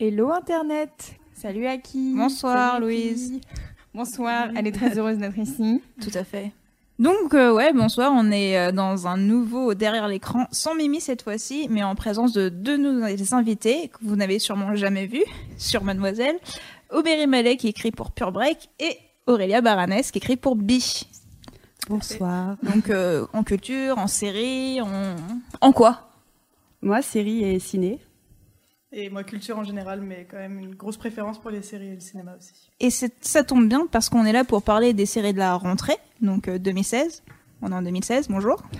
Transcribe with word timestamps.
Hello 0.00 0.30
Internet 0.30 1.16
Salut 1.34 1.66
Aki 1.66 2.14
Bonsoir 2.14 2.74
Salut, 2.74 2.86
Louise 2.86 3.32
Aki. 3.32 3.40
Bonsoir, 3.92 4.46
elle 4.54 4.68
est 4.68 4.72
très 4.72 4.96
heureuse 4.96 5.18
d'être 5.18 5.36
ici. 5.36 5.82
Tout 6.00 6.16
à 6.16 6.22
fait. 6.22 6.52
Donc 7.00 7.34
euh, 7.34 7.52
ouais, 7.52 7.72
bonsoir, 7.72 8.12
on 8.14 8.30
est 8.30 8.56
euh, 8.56 8.70
dans 8.70 9.08
un 9.08 9.16
nouveau 9.16 9.74
derrière 9.74 10.06
l'écran, 10.06 10.46
sans 10.52 10.76
Mimi 10.76 11.00
cette 11.00 11.22
fois-ci, 11.22 11.66
mais 11.68 11.82
en 11.82 11.96
présence 11.96 12.32
de 12.32 12.48
deux 12.48 12.78
de 12.78 12.82
nos 12.92 13.34
invités 13.34 13.88
que 13.88 13.98
vous 14.02 14.14
n'avez 14.14 14.38
sûrement 14.38 14.76
jamais 14.76 15.06
vus 15.06 15.24
sur 15.56 15.82
Mademoiselle, 15.82 16.38
Aubéry 16.92 17.26
Mallet 17.26 17.56
qui 17.56 17.66
écrit 17.66 17.90
pour 17.90 18.12
Pure 18.12 18.30
Break 18.30 18.70
et 18.78 18.98
Aurélia 19.26 19.62
Baranès 19.62 20.12
qui 20.12 20.18
écrit 20.18 20.36
pour 20.36 20.54
Bi. 20.54 21.08
Bonsoir. 21.88 22.54
Donc 22.62 22.88
euh, 22.88 23.26
en 23.32 23.42
culture, 23.42 23.98
en 23.98 24.06
série, 24.06 24.80
en... 24.80 25.16
En 25.60 25.72
quoi? 25.72 26.08
Moi, 26.82 27.02
série 27.02 27.42
et 27.42 27.58
ciné. 27.58 27.98
Et 28.90 29.10
moi, 29.10 29.22
culture 29.22 29.58
en 29.58 29.64
général, 29.64 30.00
mais 30.00 30.26
quand 30.30 30.38
même 30.38 30.58
une 30.58 30.74
grosse 30.74 30.96
préférence 30.96 31.38
pour 31.38 31.50
les 31.50 31.62
séries 31.62 31.88
et 31.88 31.94
le 31.94 32.00
cinéma 32.00 32.36
aussi. 32.38 32.70
Et 32.80 32.88
ça 32.90 33.44
tombe 33.44 33.68
bien 33.68 33.86
parce 33.90 34.08
qu'on 34.08 34.24
est 34.24 34.32
là 34.32 34.44
pour 34.44 34.62
parler 34.62 34.94
des 34.94 35.04
séries 35.04 35.34
de 35.34 35.38
la 35.38 35.54
rentrée, 35.54 35.98
donc 36.22 36.48
euh, 36.48 36.58
2016. 36.58 37.22
On 37.60 37.72
est 37.72 37.74
en 37.74 37.82
2016, 37.82 38.28
bonjour. 38.28 38.62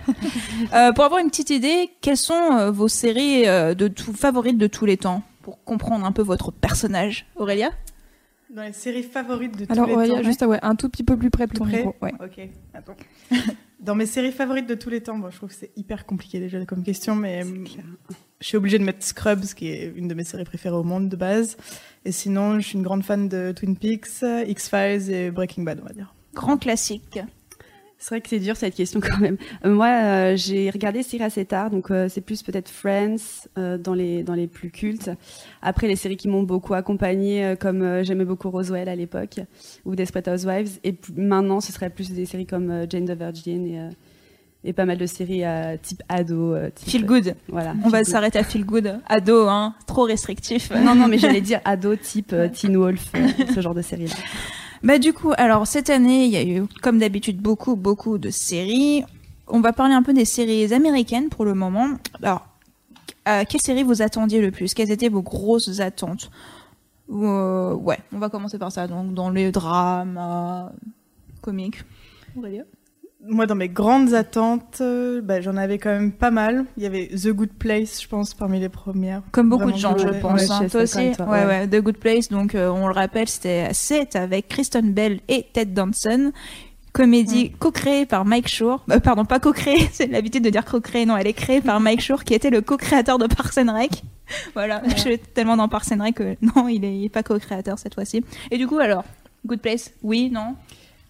Euh, 0.74 0.92
pour 0.92 1.04
avoir 1.04 1.20
une 1.20 1.30
petite 1.30 1.50
idée, 1.50 1.90
quelles 2.00 2.16
sont 2.16 2.34
euh, 2.34 2.70
vos 2.70 2.88
séries 2.88 3.46
euh, 3.46 3.74
de 3.74 3.88
tout, 3.88 4.12
favorites 4.12 4.58
de 4.58 4.66
tous 4.66 4.84
les 4.84 4.96
temps? 4.96 5.22
Pour 5.42 5.62
comprendre 5.64 6.04
un 6.04 6.12
peu 6.12 6.20
votre 6.20 6.50
personnage. 6.50 7.26
Aurélia? 7.36 7.70
Dans 8.54 8.62
les 8.62 8.72
séries 8.72 9.02
favorites 9.02 9.58
de 9.58 9.64
tous 9.66 9.72
Alors 9.72 9.86
les 9.86 9.92
Aurélia, 9.94 10.16
temps. 10.16 10.22
juste 10.22 10.42
ah 10.42 10.48
ouais, 10.48 10.58
un 10.62 10.74
tout 10.74 10.88
petit 10.88 11.04
peu 11.04 11.16
plus 11.16 11.30
près 11.30 11.44
de 11.46 11.50
Plus 11.50 11.58
ton 11.58 11.64
près 11.66 11.76
micro. 11.84 11.94
Ouais. 12.00 12.12
Ok, 12.20 12.48
attends. 12.74 12.96
Dans 13.80 13.94
mes 13.94 14.06
séries 14.06 14.32
favorites 14.32 14.66
de 14.68 14.74
tous 14.74 14.90
les 14.90 15.02
temps, 15.02 15.18
bon, 15.18 15.30
je 15.30 15.36
trouve 15.36 15.50
que 15.50 15.54
c'est 15.54 15.70
hyper 15.76 16.04
compliqué 16.06 16.40
déjà 16.40 16.64
comme 16.64 16.82
question, 16.82 17.14
mais 17.14 17.44
euh, 17.44 17.64
je 18.40 18.46
suis 18.46 18.56
obligée 18.56 18.78
de 18.78 18.84
mettre 18.84 19.04
Scrubs, 19.04 19.44
qui 19.54 19.68
est 19.68 19.92
une 19.94 20.08
de 20.08 20.14
mes 20.14 20.24
séries 20.24 20.44
préférées 20.44 20.74
au 20.76 20.82
monde 20.82 21.08
de 21.08 21.16
base. 21.16 21.56
Et 22.04 22.10
sinon, 22.10 22.58
je 22.58 22.66
suis 22.66 22.76
une 22.78 22.82
grande 22.82 23.04
fan 23.04 23.28
de 23.28 23.52
Twin 23.52 23.76
Peaks, 23.76 24.24
X-Files 24.46 25.10
et 25.12 25.30
Breaking 25.30 25.62
Bad, 25.62 25.80
on 25.82 25.86
va 25.86 25.92
dire. 25.92 26.14
Grand 26.34 26.56
classique. 26.56 27.20
C'est 27.98 28.14
vrai 28.14 28.20
que 28.20 28.28
c'est 28.28 28.38
dur 28.38 28.56
cette 28.56 28.74
question 28.74 29.00
quand 29.02 29.18
même. 29.18 29.36
Euh, 29.64 29.74
moi, 29.74 29.88
euh, 29.88 30.36
j'ai 30.36 30.70
regardé 30.70 31.02
séries 31.02 31.24
assez 31.24 31.44
tard, 31.44 31.70
donc 31.70 31.90
euh, 31.90 32.08
c'est 32.08 32.20
plus 32.20 32.42
peut-être 32.42 32.68
Friends 32.68 33.48
dans 33.56 33.94
les 33.94 34.22
dans 34.22 34.34
les 34.34 34.46
plus 34.46 34.70
cultes. 34.70 35.10
Après, 35.62 35.88
les 35.88 35.96
séries 35.96 36.16
qui 36.16 36.28
m'ont 36.28 36.42
beaucoup 36.42 36.74
accompagnée, 36.74 37.54
comme 37.60 38.02
j'aimais 38.02 38.24
beaucoup 38.24 38.50
Roswell 38.50 38.88
à 38.88 38.96
l'époque 38.96 39.40
ou 39.84 39.96
Desperate 39.96 40.28
Housewives. 40.28 40.78
Et 40.84 40.94
maintenant, 41.16 41.60
ce 41.60 41.72
serait 41.72 41.90
plus 41.90 42.10
des 42.10 42.26
séries 42.26 42.46
comme 42.46 42.86
Jane 42.88 43.06
the 43.06 43.18
Virgin 43.18 43.66
et 43.66 43.88
et 44.64 44.72
pas 44.72 44.84
mal 44.84 44.98
de 44.98 45.06
séries 45.06 45.44
euh, 45.44 45.76
type 45.80 46.02
ado, 46.08 46.54
euh, 46.54 46.70
type, 46.74 46.90
Feel 46.90 47.06
good. 47.06 47.34
Voilà. 47.48 47.74
On 47.84 47.88
va 47.88 47.98
Feel 47.98 48.06
s'arrêter 48.06 48.38
à 48.38 48.44
Feel 48.44 48.64
good. 48.64 48.98
Ado, 49.08 49.48
hein. 49.48 49.74
Trop 49.86 50.02
restrictif. 50.02 50.70
Non, 50.70 50.94
non, 50.94 51.08
mais 51.08 51.18
j'allais 51.18 51.40
dire 51.42 51.60
ado 51.64 51.94
type 51.96 52.34
Teen 52.52 52.76
Wolf, 52.76 53.12
ce 53.54 53.60
genre 53.60 53.74
de 53.74 53.82
série. 53.82 54.12
Bah 54.82 54.98
du 54.98 55.12
coup, 55.12 55.32
alors 55.36 55.66
cette 55.66 55.90
année, 55.90 56.24
il 56.24 56.30
y 56.30 56.36
a 56.36 56.44
eu 56.44 56.64
comme 56.82 56.98
d'habitude 56.98 57.38
beaucoup 57.40 57.76
beaucoup 57.76 58.18
de 58.18 58.30
séries. 58.30 59.04
On 59.48 59.60
va 59.60 59.72
parler 59.72 59.94
un 59.94 60.02
peu 60.02 60.12
des 60.12 60.24
séries 60.24 60.72
américaines 60.72 61.30
pour 61.30 61.44
le 61.44 61.54
moment. 61.54 61.88
Alors, 62.22 62.46
à 63.24 63.44
quelle 63.44 63.60
série 63.60 63.82
vous 63.82 64.02
attendiez 64.02 64.40
le 64.40 64.50
plus? 64.50 64.74
Quelles 64.74 64.90
étaient 64.90 65.08
vos 65.08 65.22
grosses 65.22 65.80
attentes? 65.80 66.30
Euh, 67.10 67.74
Ouais, 67.74 67.98
on 68.12 68.18
va 68.18 68.28
commencer 68.28 68.58
par 68.58 68.70
ça. 68.72 68.86
Donc 68.86 69.14
dans 69.14 69.30
les 69.30 69.50
drames, 69.50 70.18
euh, 70.20 70.68
comiques. 71.40 71.82
Aurélia 72.36 72.64
Moi, 73.20 73.46
dans 73.46 73.56
mes 73.56 73.68
grandes 73.68 74.14
attentes, 74.14 74.78
euh, 74.80 75.20
bah, 75.20 75.40
j'en 75.40 75.56
avais 75.56 75.78
quand 75.78 75.90
même 75.90 76.12
pas 76.12 76.30
mal. 76.30 76.66
Il 76.76 76.84
y 76.84 76.86
avait 76.86 77.08
The 77.08 77.28
Good 77.30 77.52
Place, 77.58 78.00
je 78.00 78.06
pense, 78.06 78.32
parmi 78.32 78.60
les 78.60 78.68
premières. 78.68 79.22
Comme 79.32 79.48
beaucoup 79.48 79.64
Vraiment, 79.64 79.76
de 79.76 79.80
gens, 79.80 79.98
je 79.98 80.20
pense. 80.20 80.50
hein. 80.50 80.68
Toi 80.70 80.82
aussi 80.82 80.98
ouais, 80.98 81.44
ouais, 81.46 81.66
The 81.66 81.80
Good 81.82 81.98
Place. 81.98 82.28
Donc, 82.28 82.54
euh, 82.54 82.68
on 82.68 82.86
le 82.86 82.94
rappelle, 82.94 83.28
c'était 83.28 83.74
7 83.74 84.14
avec 84.14 84.46
Kristen 84.46 84.92
Bell 84.92 85.18
et 85.26 85.46
Ted 85.52 85.72
Danson. 85.72 86.32
Comédie 86.92 87.50
co-créée 87.58 88.06
par 88.06 88.24
Mike 88.24 88.48
Shore. 88.48 88.84
Euh, 88.90 89.00
pardon, 89.00 89.24
pas 89.24 89.40
co-créée, 89.40 89.88
c'est 89.92 90.06
l'habitude 90.06 90.42
de 90.44 90.50
dire 90.50 90.64
co-créée. 90.64 91.04
Non, 91.04 91.16
elle 91.16 91.26
est 91.26 91.32
créée 91.32 91.60
par 91.60 91.80
Mike 91.80 92.00
Shore, 92.00 92.24
qui 92.24 92.34
était 92.34 92.50
le 92.50 92.60
co-créateur 92.60 93.18
de 93.18 93.26
Parks 93.26 93.58
and 93.58 93.72
Rec. 93.72 94.02
Voilà, 94.54 94.82
je 94.86 95.00
suis 95.00 95.18
tellement 95.18 95.56
dans 95.56 95.68
Parks 95.68 95.90
and 95.90 96.02
Rec 96.02 96.14
que 96.16 96.36
non, 96.42 96.68
il 96.68 96.84
est, 96.84 96.94
il 96.94 97.04
est 97.06 97.08
pas 97.08 97.22
co-créateur 97.22 97.78
cette 97.78 97.94
fois-ci. 97.94 98.24
Et 98.50 98.58
du 98.58 98.66
coup, 98.66 98.78
alors, 98.78 99.04
Good 99.46 99.60
Place, 99.60 99.90
oui, 100.02 100.30
non? 100.30 100.54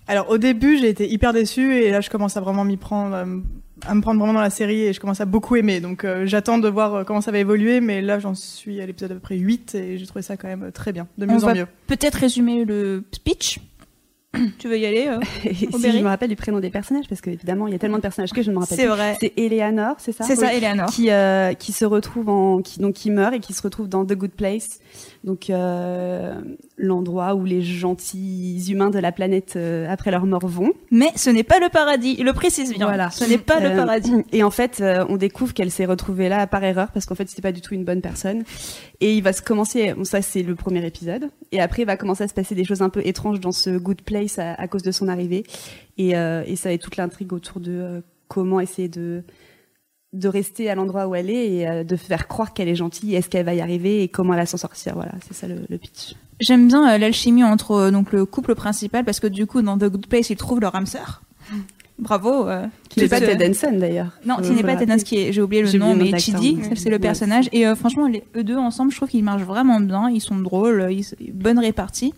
Alors, 0.08 0.30
au 0.30 0.38
début, 0.38 0.78
j'ai 0.78 0.88
été 0.88 1.08
hyper 1.10 1.32
déçue 1.32 1.74
et 1.76 1.90
là, 1.90 2.00
je 2.00 2.08
commence 2.10 2.36
à 2.36 2.40
vraiment 2.40 2.64
m'y 2.64 2.76
prendre, 2.78 3.14
à 3.14 3.24
me- 3.24 3.42
à 3.86 3.94
me 3.94 4.00
prendre 4.00 4.18
vraiment 4.18 4.32
dans 4.34 4.40
la 4.40 4.50
série 4.50 4.80
et 4.82 4.92
je 4.92 4.98
commence 5.00 5.20
à 5.20 5.24
beaucoup 5.26 5.54
aimer. 5.54 5.80
Donc, 5.80 6.02
euh, 6.04 6.26
j'attends 6.26 6.58
de 6.58 6.68
voir 6.68 6.94
euh, 6.94 7.04
comment 7.04 7.20
ça 7.20 7.30
va 7.30 7.38
évoluer, 7.38 7.80
mais 7.80 8.00
là, 8.02 8.18
j'en 8.18 8.34
suis 8.34 8.80
à 8.80 8.86
l'épisode 8.86 9.12
à 9.12 9.14
peu 9.14 9.20
près 9.20 9.36
8 9.36 9.74
et 9.76 9.98
j'ai 9.98 10.06
trouvé 10.06 10.22
ça 10.22 10.36
quand 10.36 10.48
même 10.48 10.64
euh, 10.64 10.70
très 10.72 10.92
bien, 10.92 11.06
de 11.18 11.26
On 11.26 11.32
mieux 11.32 11.38
va 11.38 11.52
en 11.52 11.54
mieux. 11.54 11.66
Peut-être 11.86 12.16
résumer 12.16 12.64
le 12.64 13.04
speech. 13.12 13.60
tu 14.58 14.68
veux 14.68 14.78
y 14.78 14.84
aller 14.84 15.06
euh 15.08 15.18
si 15.54 15.68
je 15.72 15.98
me 16.02 16.08
rappelle 16.08 16.28
du 16.28 16.36
prénom 16.36 16.60
des 16.60 16.68
personnages, 16.70 17.06
parce 17.08 17.20
qu'évidemment, 17.20 17.66
il 17.66 17.72
y 17.72 17.76
a 17.76 17.78
tellement 17.78 17.96
de 17.96 18.02
personnages 18.02 18.32
que 18.32 18.42
je 18.42 18.50
ne 18.50 18.56
me 18.56 18.60
rappelle 18.60 18.76
C'est 18.76 18.84
plus. 18.84 18.92
vrai. 18.94 19.16
C'est 19.20 19.32
Eleanor, 19.38 19.94
c'est 19.98 20.12
ça 20.12 20.24
C'est 20.24 20.36
ça. 20.36 20.52
Eleanor. 20.54 20.90
Qui, 20.90 21.10
euh, 21.10 21.52
qui 21.54 21.72
se 21.72 21.84
retrouve 21.84 22.28
en, 22.28 22.60
qui, 22.62 22.78
donc, 22.80 22.94
qui 22.94 23.10
meurt 23.10 23.32
et 23.34 23.40
qui 23.40 23.52
se 23.54 23.62
retrouve 23.62 23.88
dans 23.88 24.04
The 24.04 24.12
Good 24.14 24.32
Place. 24.32 24.80
Donc, 25.24 25.50
euh, 25.50 26.40
l'endroit 26.76 27.34
où 27.34 27.44
les 27.44 27.60
gentils 27.60 28.62
humains 28.70 28.90
de 28.90 28.98
la 28.98 29.12
planète, 29.12 29.54
euh, 29.56 29.86
après 29.88 30.10
leur 30.10 30.24
mort, 30.26 30.46
vont. 30.46 30.72
Mais 30.90 31.10
ce 31.16 31.28
n'est 31.30 31.42
pas 31.42 31.58
le 31.58 31.68
paradis. 31.68 32.14
Il 32.18 32.24
le 32.24 32.32
précise 32.32 32.72
bien. 32.72 32.86
Voilà. 32.86 33.10
Ce 33.10 33.24
n'est 33.24 33.38
pas 33.38 33.60
le 33.60 33.70
Euh, 33.70 33.76
paradis. 33.76 34.12
Et 34.32 34.42
en 34.42 34.50
fait, 34.50 34.82
on 35.08 35.16
découvre 35.16 35.54
qu'elle 35.54 35.70
s'est 35.70 35.86
retrouvée 35.86 36.28
là 36.28 36.46
par 36.46 36.62
erreur 36.64 36.88
parce 36.92 37.04
qu'en 37.06 37.14
fait, 37.14 37.28
c'était 37.28 37.42
pas 37.42 37.52
du 37.52 37.60
tout 37.60 37.74
une 37.74 37.84
bonne 37.84 38.00
personne. 38.00 38.44
Et 39.00 39.14
il 39.16 39.22
va 39.22 39.32
se 39.32 39.42
commencer, 39.42 39.92
bon, 39.94 40.04
ça 40.04 40.22
c'est 40.22 40.42
le 40.42 40.54
premier 40.54 40.86
épisode. 40.86 41.30
Et 41.52 41.60
après, 41.60 41.82
il 41.82 41.86
va 41.86 41.96
commencer 41.96 42.24
à 42.24 42.28
se 42.28 42.34
passer 42.34 42.54
des 42.54 42.64
choses 42.64 42.82
un 42.82 42.88
peu 42.90 43.02
étranges 43.04 43.40
dans 43.40 43.52
ce 43.52 43.70
good 43.76 44.02
place 44.02 44.38
à, 44.38 44.54
à 44.54 44.68
cause 44.68 44.82
de 44.82 44.92
son 44.92 45.08
arrivée. 45.08 45.44
Et, 45.98 46.10
et 46.10 46.56
ça 46.56 46.72
est 46.72 46.78
toute 46.78 46.96
l'intrigue 46.96 47.32
autour 47.32 47.60
de 47.60 48.02
comment 48.28 48.60
essayer 48.60 48.88
de 48.88 49.24
de 50.12 50.28
rester 50.28 50.70
à 50.70 50.74
l'endroit 50.74 51.06
où 51.06 51.14
elle 51.14 51.30
est 51.30 51.52
et 51.52 51.68
euh, 51.68 51.84
de 51.84 51.96
faire 51.96 52.28
croire 52.28 52.54
qu'elle 52.54 52.68
est 52.68 52.74
gentille. 52.74 53.14
Est-ce 53.14 53.28
qu'elle 53.28 53.44
va 53.44 53.54
y 53.54 53.60
arriver 53.60 54.02
et 54.02 54.08
comment 54.08 54.32
elle 54.32 54.40
va 54.40 54.46
s'en 54.46 54.56
sortir 54.56 54.94
Voilà, 54.94 55.12
c'est 55.26 55.34
ça 55.34 55.46
le, 55.46 55.56
le 55.68 55.78
pitch. 55.78 56.14
J'aime 56.40 56.68
bien 56.68 56.94
euh, 56.94 56.98
l'alchimie 56.98 57.44
entre 57.44 57.72
euh, 57.72 57.90
donc 57.90 58.12
le 58.12 58.24
couple 58.24 58.54
principal 58.54 59.04
parce 59.04 59.20
que 59.20 59.26
du 59.26 59.46
coup 59.46 59.60
dans 59.60 59.76
The 59.76 59.84
Good 59.84 60.06
Place 60.06 60.30
ils 60.30 60.36
trouvent 60.36 60.60
leur 60.60 60.74
âme 60.74 60.86
sœur. 60.86 61.22
Bravo. 61.98 62.46
euh, 62.48 62.66
Qui 62.88 63.00
n'est 63.00 63.08
pas 63.08 63.18
Ted 63.20 63.48
Danson 63.48 63.72
d'ailleurs. 63.76 64.12
Non, 64.24 64.36
qui 64.36 64.50
n'est 64.50 64.58
faut 64.60 64.66
pas 64.66 64.76
Ted 64.76 64.86
Danson, 64.86 65.04
qui 65.04 65.16
est, 65.18 65.32
j'ai 65.32 65.42
oublié 65.42 65.62
le 65.62 65.78
nom, 65.78 65.96
mais 65.96 66.16
Chidi, 66.18 66.58
c'est 66.76 66.90
le 66.90 66.98
personnage. 67.00 67.48
Et 67.52 67.66
euh, 67.66 67.74
franchement, 67.74 68.06
les, 68.06 68.22
eux 68.36 68.44
deux 68.44 68.56
ensemble, 68.56 68.92
je 68.92 68.96
trouve 68.96 69.08
qu'ils 69.08 69.24
marchent 69.24 69.42
vraiment 69.42 69.80
bien. 69.80 70.08
Ils 70.08 70.20
sont 70.20 70.36
drôles, 70.36 70.86
ils, 70.92 71.04
bonne 71.32 71.58
répartie. 71.58 72.14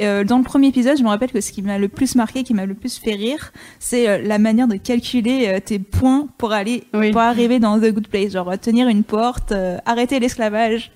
Euh, 0.00 0.22
dans 0.22 0.38
le 0.38 0.44
premier 0.44 0.68
épisode, 0.68 0.96
je 0.96 1.02
me 1.02 1.08
rappelle 1.08 1.32
que 1.32 1.40
ce 1.40 1.50
qui 1.50 1.62
m'a 1.62 1.76
le 1.78 1.88
plus 1.88 2.14
marqué, 2.14 2.44
qui 2.44 2.54
m'a 2.54 2.66
le 2.66 2.74
plus 2.74 2.98
fait 2.98 3.14
rire, 3.14 3.52
c'est 3.80 4.08
euh, 4.08 4.18
la 4.22 4.38
manière 4.38 4.68
de 4.68 4.76
calculer 4.76 5.58
tes 5.64 5.80
points 5.80 6.28
pour 6.38 6.52
aller, 6.52 6.84
Oui. 6.94 7.10
pour 7.10 7.20
arriver 7.20 7.58
dans 7.58 7.80
The 7.80 7.92
Good 7.92 8.06
Place. 8.06 8.30
Genre 8.32 8.56
tenir 8.60 8.86
une 8.86 9.02
porte, 9.02 9.52
arrêter 9.86 10.20
l'esclavage. 10.20 10.92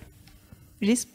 J'es- 0.82 1.08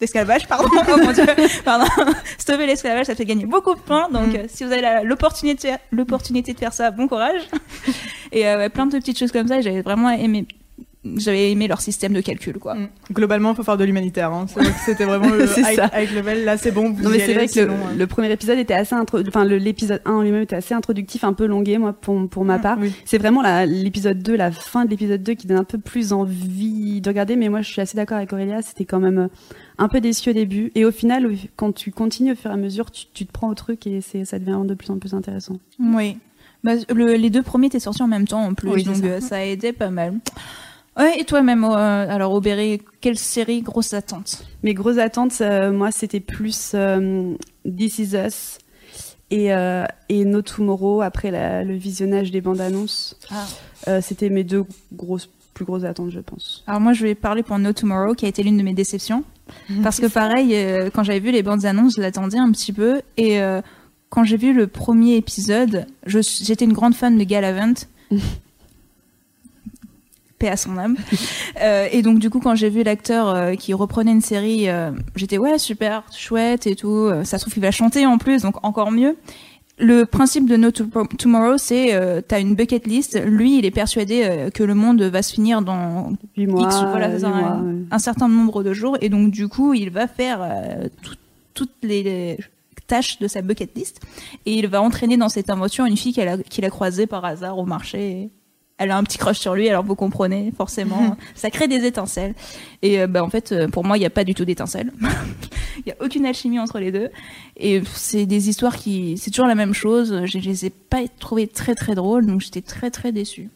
L'esclavage, 0.00 0.46
pardon, 0.46 0.68
oh 0.88 0.96
mon 0.96 1.12
dieu, 1.12 1.26
pardon. 1.64 1.84
Stopper 2.38 2.66
l'esclavage, 2.66 3.06
ça 3.06 3.14
fait 3.14 3.26
gagner 3.26 3.44
beaucoup 3.44 3.74
de 3.74 3.80
points. 3.80 4.08
Donc, 4.10 4.34
euh, 4.34 4.44
si 4.48 4.64
vous 4.64 4.72
avez 4.72 5.04
l'opportunité, 5.04 5.74
l'opportunité 5.92 6.54
de 6.54 6.58
faire 6.58 6.72
ça, 6.72 6.90
bon 6.90 7.06
courage. 7.06 7.42
Et 8.32 8.48
euh, 8.48 8.56
ouais, 8.56 8.68
plein 8.70 8.86
de 8.86 8.96
petites 8.96 9.18
choses 9.18 9.32
comme 9.32 9.48
ça. 9.48 9.60
J'avais 9.60 9.82
vraiment 9.82 10.10
aimé, 10.10 10.46
j'avais 11.16 11.50
aimé 11.50 11.66
leur 11.66 11.80
système 11.80 12.12
de 12.12 12.20
calcul, 12.20 12.58
quoi. 12.58 12.74
Mm. 12.74 12.88
Globalement, 13.12 13.52
il 13.52 13.56
faut 13.56 13.62
faire 13.62 13.78
de 13.78 13.84
l'humanitaire. 13.84 14.30
Hein. 14.32 14.46
C'était 14.84 15.06
vraiment 15.06 15.28
le 15.34 15.46
C'est 15.46 15.62
high, 15.62 15.74
ça. 15.76 15.90
high 15.94 16.12
level. 16.14 16.44
Là, 16.44 16.56
c'est 16.58 16.72
bon. 16.72 16.90
vous 16.92 17.02
Non 17.02 17.08
mais 17.10 17.20
c'est 17.20 17.32
vrai 17.32 17.48
que 17.48 17.58
le, 17.60 17.70
euh, 17.70 17.74
le 17.96 18.06
premier 18.06 18.30
épisode 18.30 18.58
était 18.58 18.74
assez 18.74 18.94
intro... 18.94 19.18
enfin 19.26 19.44
le- 19.46 19.56
l'épisode 19.56 20.02
1 20.04 20.12
en 20.12 20.22
lui-même 20.22 20.42
était 20.42 20.56
assez 20.56 20.74
introductif, 20.74 21.24
un 21.24 21.32
peu 21.32 21.46
longué 21.46 21.78
moi 21.78 21.92
pour 21.94 22.28
pour 22.28 22.44
ma 22.44 22.58
part. 22.58 22.76
oui. 22.78 22.92
C'est 23.06 23.16
vraiment 23.18 23.42
l'épisode 23.64 24.22
2, 24.22 24.36
la 24.36 24.50
fin 24.52 24.84
de 24.84 24.90
l'épisode 24.90 25.22
2 25.22 25.32
qui 25.34 25.46
donne 25.46 25.58
un 25.58 25.64
peu 25.64 25.78
plus 25.78 26.12
envie 26.12 27.00
de 27.00 27.08
regarder 27.08 27.36
mais 27.36 27.48
moi 27.48 27.62
je 27.62 27.70
suis 27.70 27.80
assez 27.80 27.96
d'accord 27.96 28.18
avec 28.18 28.32
Aurélia, 28.32 28.60
c'était 28.62 28.84
quand 28.84 29.00
même 29.00 29.18
euh, 29.18 29.28
un 29.78 29.88
peu 29.88 30.00
déçu 30.00 30.30
au 30.30 30.32
début 30.34 30.70
et 30.74 30.84
au 30.84 30.90
final 30.90 31.30
quand 31.56 31.72
tu 31.72 31.92
continues 31.92 32.32
au 32.32 32.36
fur 32.36 32.50
et 32.50 32.54
à 32.54 32.56
mesure, 32.58 32.90
tu, 32.90 33.04
tu 33.14 33.24
te 33.24 33.32
prends 33.32 33.48
au 33.48 33.54
truc 33.54 33.86
et 33.86 34.00
c'est 34.02 34.24
ça 34.26 34.38
devient 34.38 34.60
de 34.66 34.74
plus 34.74 34.90
en 34.90 34.98
plus 34.98 35.14
intéressant. 35.14 35.56
Oui. 35.78 36.18
Bah, 36.62 36.72
le- 36.94 37.14
les 37.14 37.30
deux 37.30 37.42
premiers 37.42 37.68
étaient 37.68 37.80
sortis 37.80 38.02
en 38.02 38.06
même 38.08 38.26
temps 38.28 38.42
en 38.44 38.52
plus, 38.52 38.68
Oui, 38.70 38.84
donc 38.84 38.96
ça. 38.96 39.04
euh, 39.04 39.20
ça. 39.20 39.36
a 39.36 39.44
aidé 39.44 39.72
pas 39.72 39.88
mal. 39.88 40.14
Ouais, 41.00 41.18
et 41.20 41.24
toi-même, 41.24 41.64
euh, 41.64 41.68
alors 42.08 42.32
Aubéry, 42.32 42.80
quelle 43.00 43.16
série 43.18 43.62
grosse 43.62 43.94
attente? 43.94 44.44
Mes 44.62 44.74
grosses 44.74 44.98
attentes, 44.98 45.40
euh, 45.40 45.72
moi, 45.72 45.90
c'était 45.92 46.20
plus 46.20 46.72
euh, 46.74 47.34
This 47.64 47.98
Is 47.98 48.16
Us 48.16 48.58
et, 49.30 49.50
et 50.08 50.24
No 50.24 50.42
Tomorrow 50.42 51.00
après 51.02 51.30
la- 51.30 51.62
le 51.64 51.74
visionnage 51.74 52.30
des 52.32 52.40
bandes 52.40 52.60
annonces. 52.60 53.16
Ah. 53.30 54.00
C'était 54.02 54.28
mes 54.28 54.44
deux 54.44 54.64
grosses, 54.92 55.30
plus 55.54 55.64
grosses 55.64 55.84
attentes, 55.84 56.10
je 56.10 56.20
pense. 56.20 56.64
Alors 56.66 56.80
moi, 56.80 56.92
je 56.92 57.04
vais 57.06 57.14
parler 57.14 57.42
pour 57.44 57.58
No 57.58 57.72
Tomorrow, 57.72 58.14
qui 58.14 58.26
a 58.26 58.28
été 58.28 58.42
l'une 58.42 58.56
de 58.58 58.62
mes 58.62 58.74
déceptions. 58.74 59.22
Parce 59.82 60.00
que 60.00 60.06
pareil, 60.06 60.54
quand 60.92 61.02
j'avais 61.04 61.20
vu 61.20 61.30
les 61.30 61.42
bandes 61.44 61.64
annonces, 61.64 61.94
je 61.96 62.00
l'attendais 62.00 62.38
un 62.38 62.50
petit 62.50 62.72
peu. 62.72 63.02
Et 63.16 63.40
quand 64.08 64.24
j'ai 64.24 64.36
vu 64.36 64.52
le 64.52 64.66
premier 64.66 65.14
épisode, 65.16 65.86
j'étais 66.04 66.64
une 66.64 66.72
grande 66.72 66.94
fan 66.94 67.16
de 67.16 67.22
Galavant. 67.24 67.74
Paix 70.40 70.48
à 70.48 70.56
son 70.56 70.76
âme. 70.76 70.96
Euh, 71.62 71.88
et 71.92 72.00
donc 72.00 72.20
du 72.20 72.30
coup, 72.30 72.40
quand 72.40 72.54
j'ai 72.54 72.70
vu 72.70 72.82
l'acteur 72.82 73.28
euh, 73.28 73.54
qui 73.54 73.74
reprenait 73.74 74.12
une 74.12 74.22
série, 74.22 74.68
euh, 74.70 74.92
j'étais 75.14 75.36
ouais 75.36 75.58
super 75.58 76.04
chouette 76.16 76.66
et 76.66 76.74
tout. 76.74 77.10
Ça 77.24 77.36
se 77.38 77.44
trouve 77.44 77.54
il 77.58 77.60
va 77.62 77.70
chanter 77.70 78.06
en 78.06 78.16
plus, 78.18 78.42
donc 78.42 78.56
encore 78.64 78.90
mieux. 78.90 79.16
Le 79.78 80.04
principe 80.06 80.48
de 80.48 80.56
No 80.56 80.70
To- 80.70 80.86
Tomorrow, 81.18 81.58
c'est 81.58 81.92
euh, 81.94 82.20
t'as 82.26 82.40
une 82.40 82.54
bucket 82.54 82.86
list. 82.86 83.20
Lui, 83.26 83.58
il 83.58 83.64
est 83.66 83.70
persuadé 83.70 84.48
que 84.54 84.62
le 84.62 84.74
monde 84.74 85.02
va 85.02 85.22
se 85.22 85.34
finir 85.34 85.60
dans 85.60 86.12
Huit 86.36 86.46
mois, 86.46 86.62
X, 86.64 86.76
voilà, 86.90 87.06
un- 87.06 87.18
mois, 87.28 87.60
ouais. 87.62 87.74
un 87.90 87.98
certain 87.98 88.28
nombre 88.28 88.62
de 88.62 88.72
jours 88.72 88.96
et 89.02 89.08
donc 89.10 89.30
du 89.30 89.48
coup 89.48 89.74
il 89.74 89.90
va 89.90 90.06
faire 90.06 90.40
tout- 91.02 91.16
toutes 91.52 91.74
les, 91.82 92.02
les 92.02 92.38
tâches 92.86 93.18
de 93.18 93.28
sa 93.28 93.42
bucket 93.42 93.70
list 93.76 94.00
et 94.46 94.54
il 94.54 94.66
va 94.68 94.80
entraîner 94.80 95.16
dans 95.18 95.28
cette 95.28 95.50
invention 95.50 95.84
une 95.84 95.96
fille 95.96 96.12
qu'elle 96.14 96.28
a- 96.28 96.38
qu'il 96.38 96.64
a, 96.64 96.70
croisée 96.70 97.06
par 97.06 97.24
hasard 97.24 97.58
au 97.58 97.66
marché. 97.66 98.30
Elle 98.80 98.90
a 98.90 98.96
un 98.96 99.04
petit 99.04 99.18
crush 99.18 99.38
sur 99.38 99.54
lui, 99.54 99.68
alors 99.68 99.84
vous 99.84 99.94
comprenez 99.94 100.52
forcément, 100.56 101.16
ça 101.34 101.50
crée 101.50 101.68
des 101.68 101.84
étincelles. 101.84 102.34
Et 102.82 103.00
euh, 103.00 103.06
bah, 103.06 103.22
en 103.22 103.28
fait, 103.28 103.52
euh, 103.52 103.68
pour 103.68 103.84
moi, 103.84 103.96
il 103.96 104.00
n'y 104.00 104.06
a 104.06 104.10
pas 104.10 104.24
du 104.24 104.34
tout 104.34 104.44
d'étincelles. 104.44 104.90
Il 105.78 105.84
n'y 105.86 105.92
a 105.92 106.04
aucune 106.04 106.26
alchimie 106.26 106.58
entre 106.58 106.78
les 106.78 106.92
deux. 106.92 107.08
Et 107.56 107.80
c'est 107.94 108.26
des 108.26 108.50
histoires 108.50 108.76
qui, 108.76 109.16
c'est 109.16 109.30
toujours 109.30 109.46
la 109.46 109.54
même 109.54 109.72
chose. 109.72 110.22
Je, 110.26 110.38
je 110.38 110.44
les 110.48 110.66
ai 110.66 110.70
pas 110.70 110.98
trouvées 111.18 111.46
très 111.46 111.74
très 111.74 111.94
drôles, 111.94 112.26
donc 112.26 112.40
j'étais 112.42 112.60
très 112.60 112.90
très 112.90 113.12
déçue. 113.12 113.48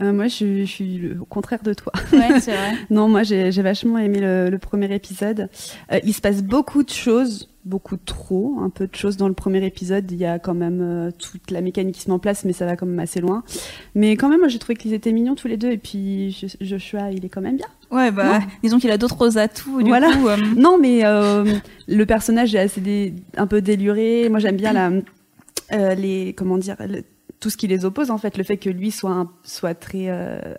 Euh, 0.00 0.12
moi, 0.12 0.26
je, 0.28 0.60
je 0.60 0.64
suis 0.64 0.96
le- 0.98 1.20
au 1.20 1.24
contraire 1.26 1.62
de 1.62 1.74
toi. 1.74 1.92
Ouais, 2.12 2.40
c'est 2.40 2.52
vrai. 2.54 2.72
Non, 2.90 3.08
moi, 3.08 3.22
j'ai 3.24 3.52
j'ai 3.52 3.60
vachement 3.62 3.98
aimé 3.98 4.20
le, 4.20 4.48
le 4.48 4.58
premier 4.58 4.94
épisode. 4.94 5.50
Euh, 5.92 5.98
il 6.04 6.14
se 6.14 6.20
passe 6.22 6.42
beaucoup 6.42 6.82
de 6.82 6.90
choses, 6.90 7.48
beaucoup 7.66 7.96
trop, 7.96 8.58
un 8.62 8.70
peu 8.70 8.86
de 8.86 8.94
choses 8.94 9.16
dans 9.16 9.28
le 9.28 9.34
premier 9.34 9.64
épisode. 9.66 10.10
Il 10.10 10.16
y 10.18 10.24
a 10.24 10.38
quand 10.38 10.54
même 10.54 10.80
euh, 10.80 11.10
toute 11.10 11.50
la 11.50 11.60
mécanique 11.60 11.96
qui 11.96 12.00
se 12.02 12.08
met 12.08 12.14
en 12.14 12.18
place, 12.18 12.44
mais 12.44 12.52
ça 12.52 12.64
va 12.64 12.76
quand 12.76 12.86
même 12.86 12.98
assez 13.00 13.20
loin. 13.20 13.42
Mais 13.94 14.12
quand 14.16 14.28
même, 14.28 14.38
moi, 14.38 14.48
j'ai 14.48 14.58
trouvé 14.58 14.76
qu'ils 14.76 14.94
étaient 14.94 15.12
mignons 15.12 15.34
tous 15.34 15.48
les 15.48 15.56
deux. 15.56 15.72
Et 15.72 15.76
puis, 15.78 16.30
Jo- 16.30 16.56
Joshua, 16.60 17.10
il 17.10 17.24
est 17.24 17.28
quand 17.28 17.40
même 17.42 17.56
bien. 17.56 17.66
Ouais, 17.90 18.10
bah, 18.10 18.38
disons 18.62 18.78
qu'il 18.78 18.90
a 18.90 18.98
d'autres 18.98 19.36
atouts. 19.36 19.82
Du 19.82 19.88
Voilà. 19.88 20.12
coup, 20.16 20.28
euh, 20.28 20.36
Non, 20.56 20.78
mais 20.80 21.04
euh, 21.04 21.44
le 21.88 22.06
personnage 22.06 22.54
est 22.54 22.60
assez 22.60 22.80
dé- 22.80 23.14
un 23.36 23.46
peu 23.46 23.60
déluré. 23.60 24.28
Moi, 24.30 24.38
j'aime 24.38 24.56
bien 24.56 24.72
la, 24.72 24.90
les, 25.94 26.32
comment 26.36 26.58
dire, 26.58 26.76
le- 26.80 27.02
tout 27.38 27.50
ce 27.50 27.56
qui 27.58 27.66
les 27.66 27.84
oppose 27.84 28.10
en 28.10 28.16
fait. 28.18 28.38
Le 28.38 28.44
fait 28.44 28.56
que 28.56 28.70
lui 28.70 28.90
soit 28.90 29.10
un- 29.10 29.30
soit 29.42 29.74
très 29.74 30.08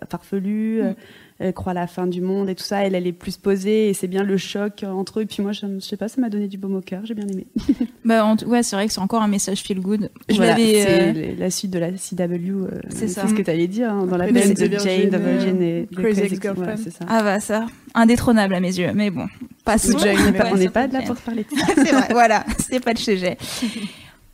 farfelu, 0.08 0.80
euh, 0.82 0.92
elle 1.40 1.52
croit 1.52 1.70
à 1.70 1.74
la 1.74 1.86
fin 1.86 2.06
du 2.06 2.20
monde 2.20 2.48
et 2.48 2.54
tout 2.54 2.64
ça. 2.64 2.84
Elle, 2.84 2.94
elle 2.94 3.06
est 3.06 3.12
plus 3.12 3.36
posée 3.36 3.88
et 3.88 3.94
c'est 3.94 4.08
bien 4.08 4.22
le 4.24 4.36
choc 4.36 4.84
entre 4.86 5.20
eux. 5.20 5.22
Et 5.22 5.26
puis 5.26 5.42
moi, 5.42 5.52
je, 5.52 5.60
je 5.74 5.78
sais 5.80 5.96
pas, 5.96 6.08
ça 6.08 6.20
m'a 6.20 6.28
donné 6.30 6.48
du 6.48 6.58
baume 6.58 6.74
au 6.76 6.80
cœur. 6.80 7.02
J'ai 7.04 7.14
bien 7.14 7.26
aimé. 7.28 7.46
bah, 8.04 8.24
en 8.24 8.36
ouais, 8.46 8.62
c'est 8.62 8.74
vrai 8.74 8.86
que 8.88 8.92
c'est 8.92 9.00
encore 9.00 9.22
un 9.22 9.28
message 9.28 9.60
feel 9.62 9.80
good. 9.80 10.10
Je 10.28 10.34
Voilà, 10.36 10.52
l'avais. 10.52 10.82
c'est 10.82 11.16
euh, 11.16 11.34
la 11.38 11.50
suite 11.50 11.70
de 11.70 11.78
la 11.78 11.90
CW. 11.92 12.64
euh, 12.64 12.80
C'est 12.88 13.08
ça. 13.08 13.28
ce 13.28 13.34
que 13.34 13.42
tu 13.42 13.50
allais 13.50 13.68
dire 13.68 13.92
hein, 13.92 14.06
dans 14.06 14.16
la 14.16 14.26
Jane 14.32 14.52
de 14.54 14.78
Jane, 14.78 15.10
the 15.10 15.14
Virgin, 15.14 15.58
euh, 15.62 15.82
et 15.82 15.88
Crazy 15.94 16.20
Ex-Girlfriend. 16.22 16.76
ça. 16.90 17.04
Ah 17.08 17.22
bah 17.22 17.38
ça, 17.40 17.66
indétrônable 17.94 18.54
à 18.54 18.60
mes 18.60 18.76
yeux. 18.76 18.90
Mais 18.94 19.10
bon, 19.10 19.26
passons. 19.64 19.96
Jane, 19.98 20.16
on 20.18 20.30
n'est 20.56 20.68
pas, 20.70 20.82
Ouais, 20.82 20.88
de 20.88 20.92
là 20.94 21.02
pour 21.02 21.16
se 21.16 21.22
parler 21.22 21.44
de 21.44 21.56
ça. 21.56 21.66
c'est 21.74 21.92
vrai, 21.92 22.08
voilà, 22.10 22.44
c'est 22.58 22.80
pas 22.82 22.92
le 22.92 22.98
sujet. 22.98 23.36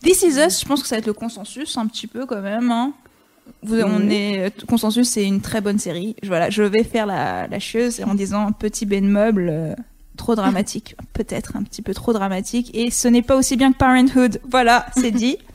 This 0.02 0.22
Is 0.22 0.38
Us, 0.38 0.60
je 0.60 0.66
pense 0.66 0.82
que 0.82 0.88
ça 0.88 0.96
va 0.96 0.98
être 1.00 1.06
le 1.06 1.12
consensus 1.14 1.76
un 1.78 1.86
petit 1.86 2.06
peu 2.06 2.26
quand 2.26 2.40
même. 2.42 2.70
hein. 2.70 2.92
Vous, 3.62 3.81
on 3.81 4.08
est 4.11 4.52
consensus, 4.67 5.08
c'est 5.08 5.25
une 5.25 5.41
très 5.41 5.61
bonne 5.61 5.79
série. 5.79 6.17
Je- 6.23 6.29
Voilà, 6.29 6.50
je 6.50 6.62
vais 6.62 6.85
faire 6.85 7.06
la, 7.06 7.46
la 7.46 7.58
chieuse 7.58 8.02
en 8.06 8.14
disant 8.14 8.52
petit 8.52 8.85
Ben 8.87 9.06
meuble 9.06 9.49
euh, 9.50 9.75
trop 10.17 10.35
dramatique, 10.35 10.96
peut-être 11.14 11.56
un 11.56 11.62
petit 11.62 11.81
peu 11.82 11.94
trop 11.94 12.12
dramatique, 12.12 12.70
et 12.75 12.91
ce 12.91 13.08
n'est 13.08 13.23
pas 13.23 13.37
aussi 13.37 13.56
bien 13.56 13.73
que 13.73 13.79
Parenthood. 13.79 14.41
Voilà, 14.50 14.87
c'est 14.96 15.11
dit. 15.11 15.38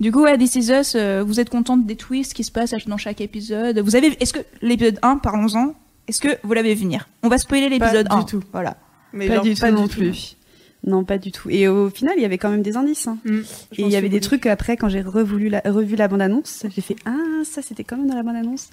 Du 0.00 0.12
coup, 0.12 0.24
à 0.24 0.38
This 0.38 0.54
Is 0.54 0.70
Us, 0.72 0.92
euh, 0.96 1.22
vous 1.22 1.40
êtes 1.40 1.50
contente 1.50 1.84
des 1.84 1.94
twists 1.94 2.32
qui 2.32 2.42
se 2.42 2.50
passent 2.50 2.72
dans 2.86 2.96
chaque 2.96 3.20
épisode? 3.20 3.78
Vous 3.80 3.96
avez, 3.96 4.16
est-ce 4.22 4.32
que 4.32 4.38
l'épisode 4.62 4.98
1, 5.02 5.18
parlons-en, 5.18 5.74
est-ce 6.08 6.22
que 6.22 6.28
vous 6.42 6.54
l'avez 6.54 6.72
vu 6.74 6.84
venir? 6.84 7.06
On 7.22 7.28
va 7.28 7.36
spoiler 7.36 7.68
Pas 7.78 7.84
l'épisode 7.92 8.08
du 8.08 8.16
1. 8.16 8.22
tout. 8.22 8.42
Voilà. 8.50 8.78
Mais 9.12 9.28
pas 9.28 9.34
genre, 9.34 9.44
du 9.44 9.54
tout 9.54 9.66
non 9.66 9.88
plus. 9.88 10.38
Non, 10.86 11.04
pas 11.04 11.18
du 11.18 11.30
tout. 11.32 11.50
Et 11.50 11.68
au 11.68 11.90
final, 11.90 12.14
il 12.16 12.22
y 12.22 12.24
avait 12.24 12.38
quand 12.38 12.48
même 12.48 12.62
des 12.62 12.78
indices. 12.78 13.08
hein. 13.08 13.18
Mm. 13.26 13.40
Et 13.76 13.82
il 13.82 13.88
y 13.90 13.96
avait 13.96 14.08
des 14.08 14.20
trucs 14.20 14.46
après, 14.46 14.78
quand 14.78 14.88
j'ai 14.88 15.02
revu 15.02 15.50
la, 15.50 15.60
revu 15.66 15.96
la 15.96 16.08
bande-annonce, 16.08 16.64
j'ai 16.74 16.80
fait 16.80 16.96
Ah, 17.04 17.10
ça 17.44 17.62
c'était 17.62 17.84
quand 17.84 17.96
même 17.96 18.06
dans 18.08 18.14
la 18.16 18.22
bande-annonce. 18.22 18.68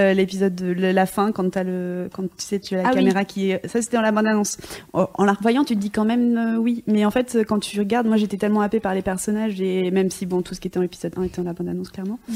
Euh, 0.00 0.12
L'épisode 0.14 0.54
de 0.54 0.72
la 0.72 1.06
fin, 1.06 1.32
quand, 1.32 1.56
as 1.56 1.64
le, 1.64 2.08
quand 2.12 2.22
tu 2.24 2.28
sais, 2.38 2.58
tu 2.60 2.74
as 2.76 2.82
la 2.82 2.88
Ah 2.88 2.92
oui. 2.92 2.98
caméra 3.00 3.24
qui 3.24 3.50
est. 3.50 3.66
Ça 3.68 3.80
c'était 3.82 3.96
dans 3.96 4.02
la 4.02 4.12
bande-annonce. 4.12 4.58
En, 4.92 5.08
en 5.14 5.24
la 5.24 5.32
revoyant, 5.32 5.64
tu 5.64 5.74
te 5.74 5.80
dis 5.80 5.90
quand 5.90 6.04
même 6.04 6.36
euh, 6.36 6.56
oui. 6.56 6.82
Mais 6.86 7.04
en 7.04 7.10
fait, 7.10 7.38
quand 7.48 7.58
tu 7.58 7.78
regardes, 7.78 8.06
moi 8.06 8.16
j'étais 8.16 8.36
tellement 8.36 8.60
happée 8.62 8.80
par 8.80 8.94
les 8.94 9.02
personnages, 9.02 9.60
et 9.60 9.90
même 9.90 10.10
si 10.10 10.26
bon, 10.26 10.42
tout 10.42 10.54
ce 10.54 10.60
qui 10.60 10.68
était 10.68 10.78
en 10.78 10.82
épisode 10.82 11.12
1 11.16 11.22
était 11.24 11.36
dans 11.42 11.48
la 11.48 11.52
bande-annonce, 11.54 11.90
clairement, 11.90 12.18
Mm. 12.28 12.32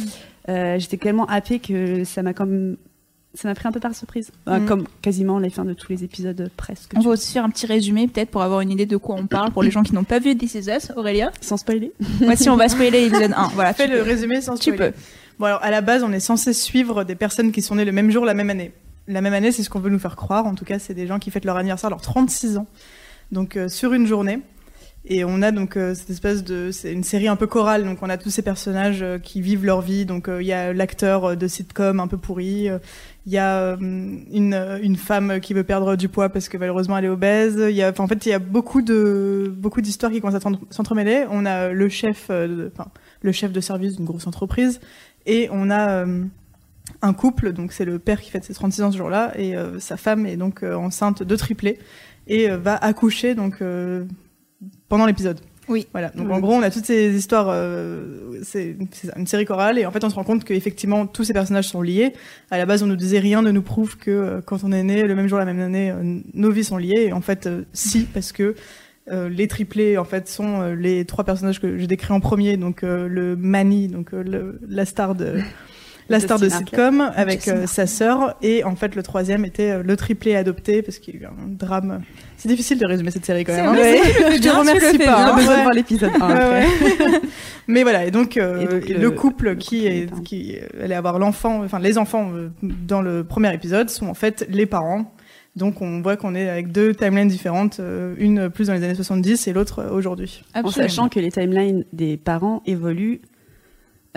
euh, 0.50 0.78
j'étais 0.78 0.96
tellement 0.96 1.26
happée 1.26 1.58
que 1.58 2.04
ça 2.04 2.22
m'a 2.22 2.32
comme. 2.34 2.76
Ça 3.34 3.48
m'a 3.48 3.54
pris 3.54 3.68
un 3.68 3.72
peu 3.72 3.80
par 3.80 3.94
surprise. 3.94 4.30
Euh, 4.48 4.60
Mm. 4.60 4.64
Comme 4.66 4.86
quasiment 5.02 5.38
les 5.38 5.50
fins 5.50 5.66
de 5.66 5.74
tous 5.74 5.92
les 5.92 6.02
épisodes 6.04 6.50
presque. 6.56 6.92
On 6.96 7.00
va 7.00 7.10
aussi 7.10 7.34
faire 7.34 7.44
un 7.44 7.50
petit 7.50 7.66
résumé 7.66 8.08
peut-être 8.08 8.30
pour 8.30 8.40
avoir 8.42 8.62
une 8.62 8.70
idée 8.70 8.86
de 8.86 8.96
quoi 8.96 9.14
on 9.18 9.26
parle 9.26 9.50
pour 9.52 9.62
les 9.62 9.70
gens 9.70 9.82
qui 9.82 9.92
n'ont 9.94 10.04
pas 10.04 10.20
vu 10.20 10.34
This 10.38 10.54
Is 10.54 10.70
Us, 10.74 10.90
Aurélia. 10.96 11.30
Sans 11.42 11.58
spoiler. 11.58 11.92
Voici, 12.22 12.48
on 12.48 12.56
va 12.56 12.70
spoiler 12.70 13.02
l'épisode 13.02 13.34
1. 13.36 13.48
Voilà, 13.54 13.74
Fais 13.74 13.84
tu 13.88 13.92
le 13.92 13.98
peux. 13.98 14.04
résumé 14.04 14.40
sans 14.40 14.54
Tu 14.56 14.72
spoiler. 14.72 14.92
peux. 14.92 14.96
Bon 15.38 15.46
alors 15.46 15.62
à 15.62 15.70
la 15.70 15.80
base 15.82 16.02
on 16.02 16.12
est 16.12 16.20
censé 16.20 16.52
suivre 16.52 17.04
des 17.04 17.14
personnes 17.14 17.52
qui 17.52 17.60
sont 17.62 17.74
nées 17.74 17.84
le 17.84 17.92
même 17.92 18.10
jour 18.10 18.24
la 18.24 18.34
même 18.34 18.50
année. 18.50 18.72
La 19.06 19.20
même 19.20 19.34
année 19.34 19.52
c'est 19.52 19.62
ce 19.62 19.70
qu'on 19.70 19.80
veut 19.80 19.90
nous 19.90 19.98
faire 19.98 20.16
croire. 20.16 20.46
En 20.46 20.54
tout 20.54 20.64
cas 20.64 20.78
c'est 20.78 20.94
des 20.94 21.06
gens 21.06 21.18
qui 21.18 21.30
fêtent 21.30 21.44
leur 21.44 21.56
anniversaire 21.56 21.90
leurs 21.90 22.00
36 22.00 22.56
ans. 22.58 22.66
Donc 23.32 23.56
euh, 23.56 23.68
sur 23.68 23.92
une 23.92 24.06
journée. 24.06 24.40
Et 25.08 25.24
on 25.24 25.40
a 25.42 25.52
donc 25.52 25.76
euh, 25.76 25.94
cette 25.94 26.10
espèce 26.10 26.42
de 26.42 26.70
c'est 26.72 26.92
une 26.92 27.04
série 27.04 27.28
un 27.28 27.36
peu 27.36 27.46
chorale 27.46 27.84
donc 27.84 27.98
on 28.02 28.08
a 28.10 28.16
tous 28.16 28.30
ces 28.30 28.42
personnages 28.42 29.02
euh, 29.02 29.18
qui 29.20 29.40
vivent 29.40 29.64
leur 29.64 29.80
vie 29.80 30.04
donc 30.04 30.28
il 30.40 30.44
y 30.46 30.52
a 30.52 30.72
l'acteur 30.72 31.36
de 31.36 31.46
sitcom 31.46 32.00
un 32.00 32.08
peu 32.08 32.16
pourri 32.16 32.68
il 33.26 33.32
y 33.32 33.38
a 33.38 33.76
une, 33.80 34.78
une 34.82 34.96
femme 34.96 35.38
qui 35.40 35.54
veut 35.54 35.62
perdre 35.62 35.94
du 35.94 36.08
poids 36.08 36.28
parce 36.28 36.48
que 36.48 36.56
malheureusement 36.56 36.98
elle 36.98 37.04
est 37.04 37.08
obèse 37.08 37.56
y 37.70 37.82
a 37.84 37.92
en 37.96 38.08
fait 38.08 38.26
il 38.26 38.30
y 38.30 38.32
a 38.32 38.40
beaucoup 38.40 38.82
de 38.82 39.54
beaucoup 39.56 39.80
d'histoires 39.80 40.10
qui 40.10 40.20
commencent 40.20 40.34
à 40.36 40.40
s'entre- 40.40 40.66
s'entremêler 40.70 41.24
on 41.30 41.46
a 41.46 41.68
le 41.68 41.88
chef 41.88 42.28
le 42.28 43.32
chef 43.32 43.52
de 43.52 43.60
service 43.60 43.94
d'une 43.96 44.06
grosse 44.06 44.26
entreprise 44.26 44.80
et 45.26 45.48
on 45.50 45.70
a 45.70 45.90
euh, 45.90 46.24
un 47.02 47.12
couple, 47.12 47.52
donc 47.52 47.72
c'est 47.72 47.84
le 47.84 47.98
père 47.98 48.20
qui 48.20 48.30
fête 48.30 48.44
ses 48.44 48.54
36 48.54 48.82
ans 48.82 48.92
ce 48.92 48.96
jour-là, 48.96 49.32
et 49.36 49.56
euh, 49.56 49.78
sa 49.80 49.96
femme 49.96 50.26
est 50.26 50.36
donc 50.36 50.62
euh, 50.62 50.74
enceinte 50.74 51.22
de 51.22 51.36
triplés 51.36 51.78
et 52.28 52.48
va 52.48 52.74
accoucher 52.74 53.36
donc 53.36 53.62
pendant 54.88 55.06
l'épisode. 55.06 55.40
Oui. 55.68 55.86
Voilà. 55.92 56.10
Donc 56.10 56.30
en 56.30 56.38
gros, 56.40 56.52
on 56.52 56.62
a 56.62 56.70
toutes 56.70 56.84
ces 56.84 57.14
histoires. 57.14 57.48
euh, 57.50 58.40
c'est 58.42 58.76
une 59.16 59.26
série 59.26 59.44
chorale 59.44 59.78
et 59.78 59.86
en 59.86 59.90
fait, 59.90 60.04
on 60.04 60.10
se 60.10 60.14
rend 60.14 60.24
compte 60.24 60.44
qu'effectivement 60.44 61.06
tous 61.06 61.24
ces 61.24 61.32
personnages 61.32 61.68
sont 61.68 61.82
liés. 61.82 62.12
À 62.50 62.58
la 62.58 62.66
base, 62.66 62.82
on 62.82 62.86
nous 62.86 62.96
disait 62.96 63.18
rien 63.18 63.42
ne 63.42 63.50
nous 63.50 63.62
prouve 63.62 63.96
que 63.96 64.10
euh, 64.10 64.40
quand 64.44 64.62
on 64.64 64.72
est 64.72 64.82
né 64.82 65.02
le 65.02 65.14
même 65.14 65.28
jour, 65.28 65.38
la 65.38 65.44
même 65.44 65.60
année, 65.60 65.90
euh, 65.90 66.20
nos 66.34 66.50
vies 66.50 66.64
sont 66.64 66.76
liées. 66.76 67.06
Et 67.08 67.12
en 67.12 67.20
fait, 67.20 67.48
si, 67.72 68.04
parce 68.04 68.32
que 68.32 68.54
euh, 69.10 69.28
les 69.28 69.46
triplés 69.48 69.98
en 69.98 70.04
fait 70.04 70.28
sont 70.28 70.60
euh, 70.62 70.74
les 70.74 71.04
trois 71.04 71.24
personnages 71.24 71.60
que 71.60 71.78
j'ai 71.78 71.86
décrits 71.86 72.12
en 72.12 72.20
premier. 72.20 72.56
Donc 72.56 72.82
euh, 72.82 73.06
le 73.08 73.36
Manny, 73.36 73.88
donc 73.88 74.12
euh, 74.14 74.22
le- 74.22 74.60
la 74.68 74.84
star 74.84 75.14
de 75.14 75.34
la 76.08 76.20
star 76.20 76.38
de 76.38 76.48
sitcom 76.48 77.10
avec 77.16 77.48
euh, 77.48 77.66
sa 77.66 77.86
sœur 77.88 78.36
et 78.42 78.62
en 78.62 78.76
fait 78.76 78.94
le 78.94 79.02
troisième 79.02 79.44
était 79.44 79.70
euh, 79.72 79.82
le 79.84 79.96
triplé 79.96 80.36
adopté 80.36 80.82
parce 80.82 80.98
qu'il 80.98 81.14
y 81.14 81.18
a 81.18 81.20
eu 81.22 81.24
un 81.26 81.48
drame. 81.48 82.02
C'est 82.36 82.48
difficile 82.48 82.78
de 82.78 82.86
résumer 82.86 83.10
cette 83.10 83.24
série 83.24 83.44
quand 83.44 83.54
même. 83.56 83.66
hein. 83.66 83.74
fais 83.74 84.32
Je 84.36 84.42
te 84.42 84.48
remercie 84.56 84.98
pas. 84.98 85.32
hein. 85.32 85.36
Ouais. 85.36 85.42
de 85.42 85.46
voir 85.62 85.72
l'épisode 85.72 86.10
1 86.20 86.26
Ouais, 86.28 86.32
après. 86.34 86.60
ouais. 87.06 87.20
Mais 87.68 87.82
voilà, 87.82 88.04
et 88.06 88.12
donc, 88.12 88.36
euh, 88.36 88.60
Et 88.60 88.66
donc, 88.66 88.88
le, 88.88 88.94
le- 89.00 89.10
couple 89.10 89.56
qui 89.56 89.86
est 89.88 90.08
qui 90.22 90.54
allait 90.80 90.94
avoir 90.94 91.18
l'enfant, 91.18 91.64
enfin 91.64 91.80
les 91.80 91.98
enfants 91.98 92.30
dans 92.62 93.02
le 93.02 93.24
premier 93.24 93.52
épisode 93.52 93.90
sont 93.90 94.06
en 94.06 94.14
fait 94.14 94.46
les 94.50 94.66
parents. 94.66 95.12
Donc 95.56 95.80
on 95.80 96.02
voit 96.02 96.16
qu'on 96.16 96.34
est 96.34 96.48
avec 96.48 96.70
deux 96.70 96.94
timelines 96.94 97.28
différentes, 97.28 97.80
euh, 97.80 98.14
une 98.18 98.50
plus 98.50 98.66
dans 98.68 98.74
les 98.74 98.84
années 98.84 98.94
70 98.94 99.48
et 99.48 99.52
l'autre 99.54 99.78
euh, 99.80 99.90
aujourd'hui. 99.90 100.44
En 100.54 100.70
sachant 100.70 101.08
que 101.08 101.18
les 101.18 101.32
timelines 101.32 101.84
des 101.94 102.16
parents 102.18 102.62
évoluent. 102.66 103.22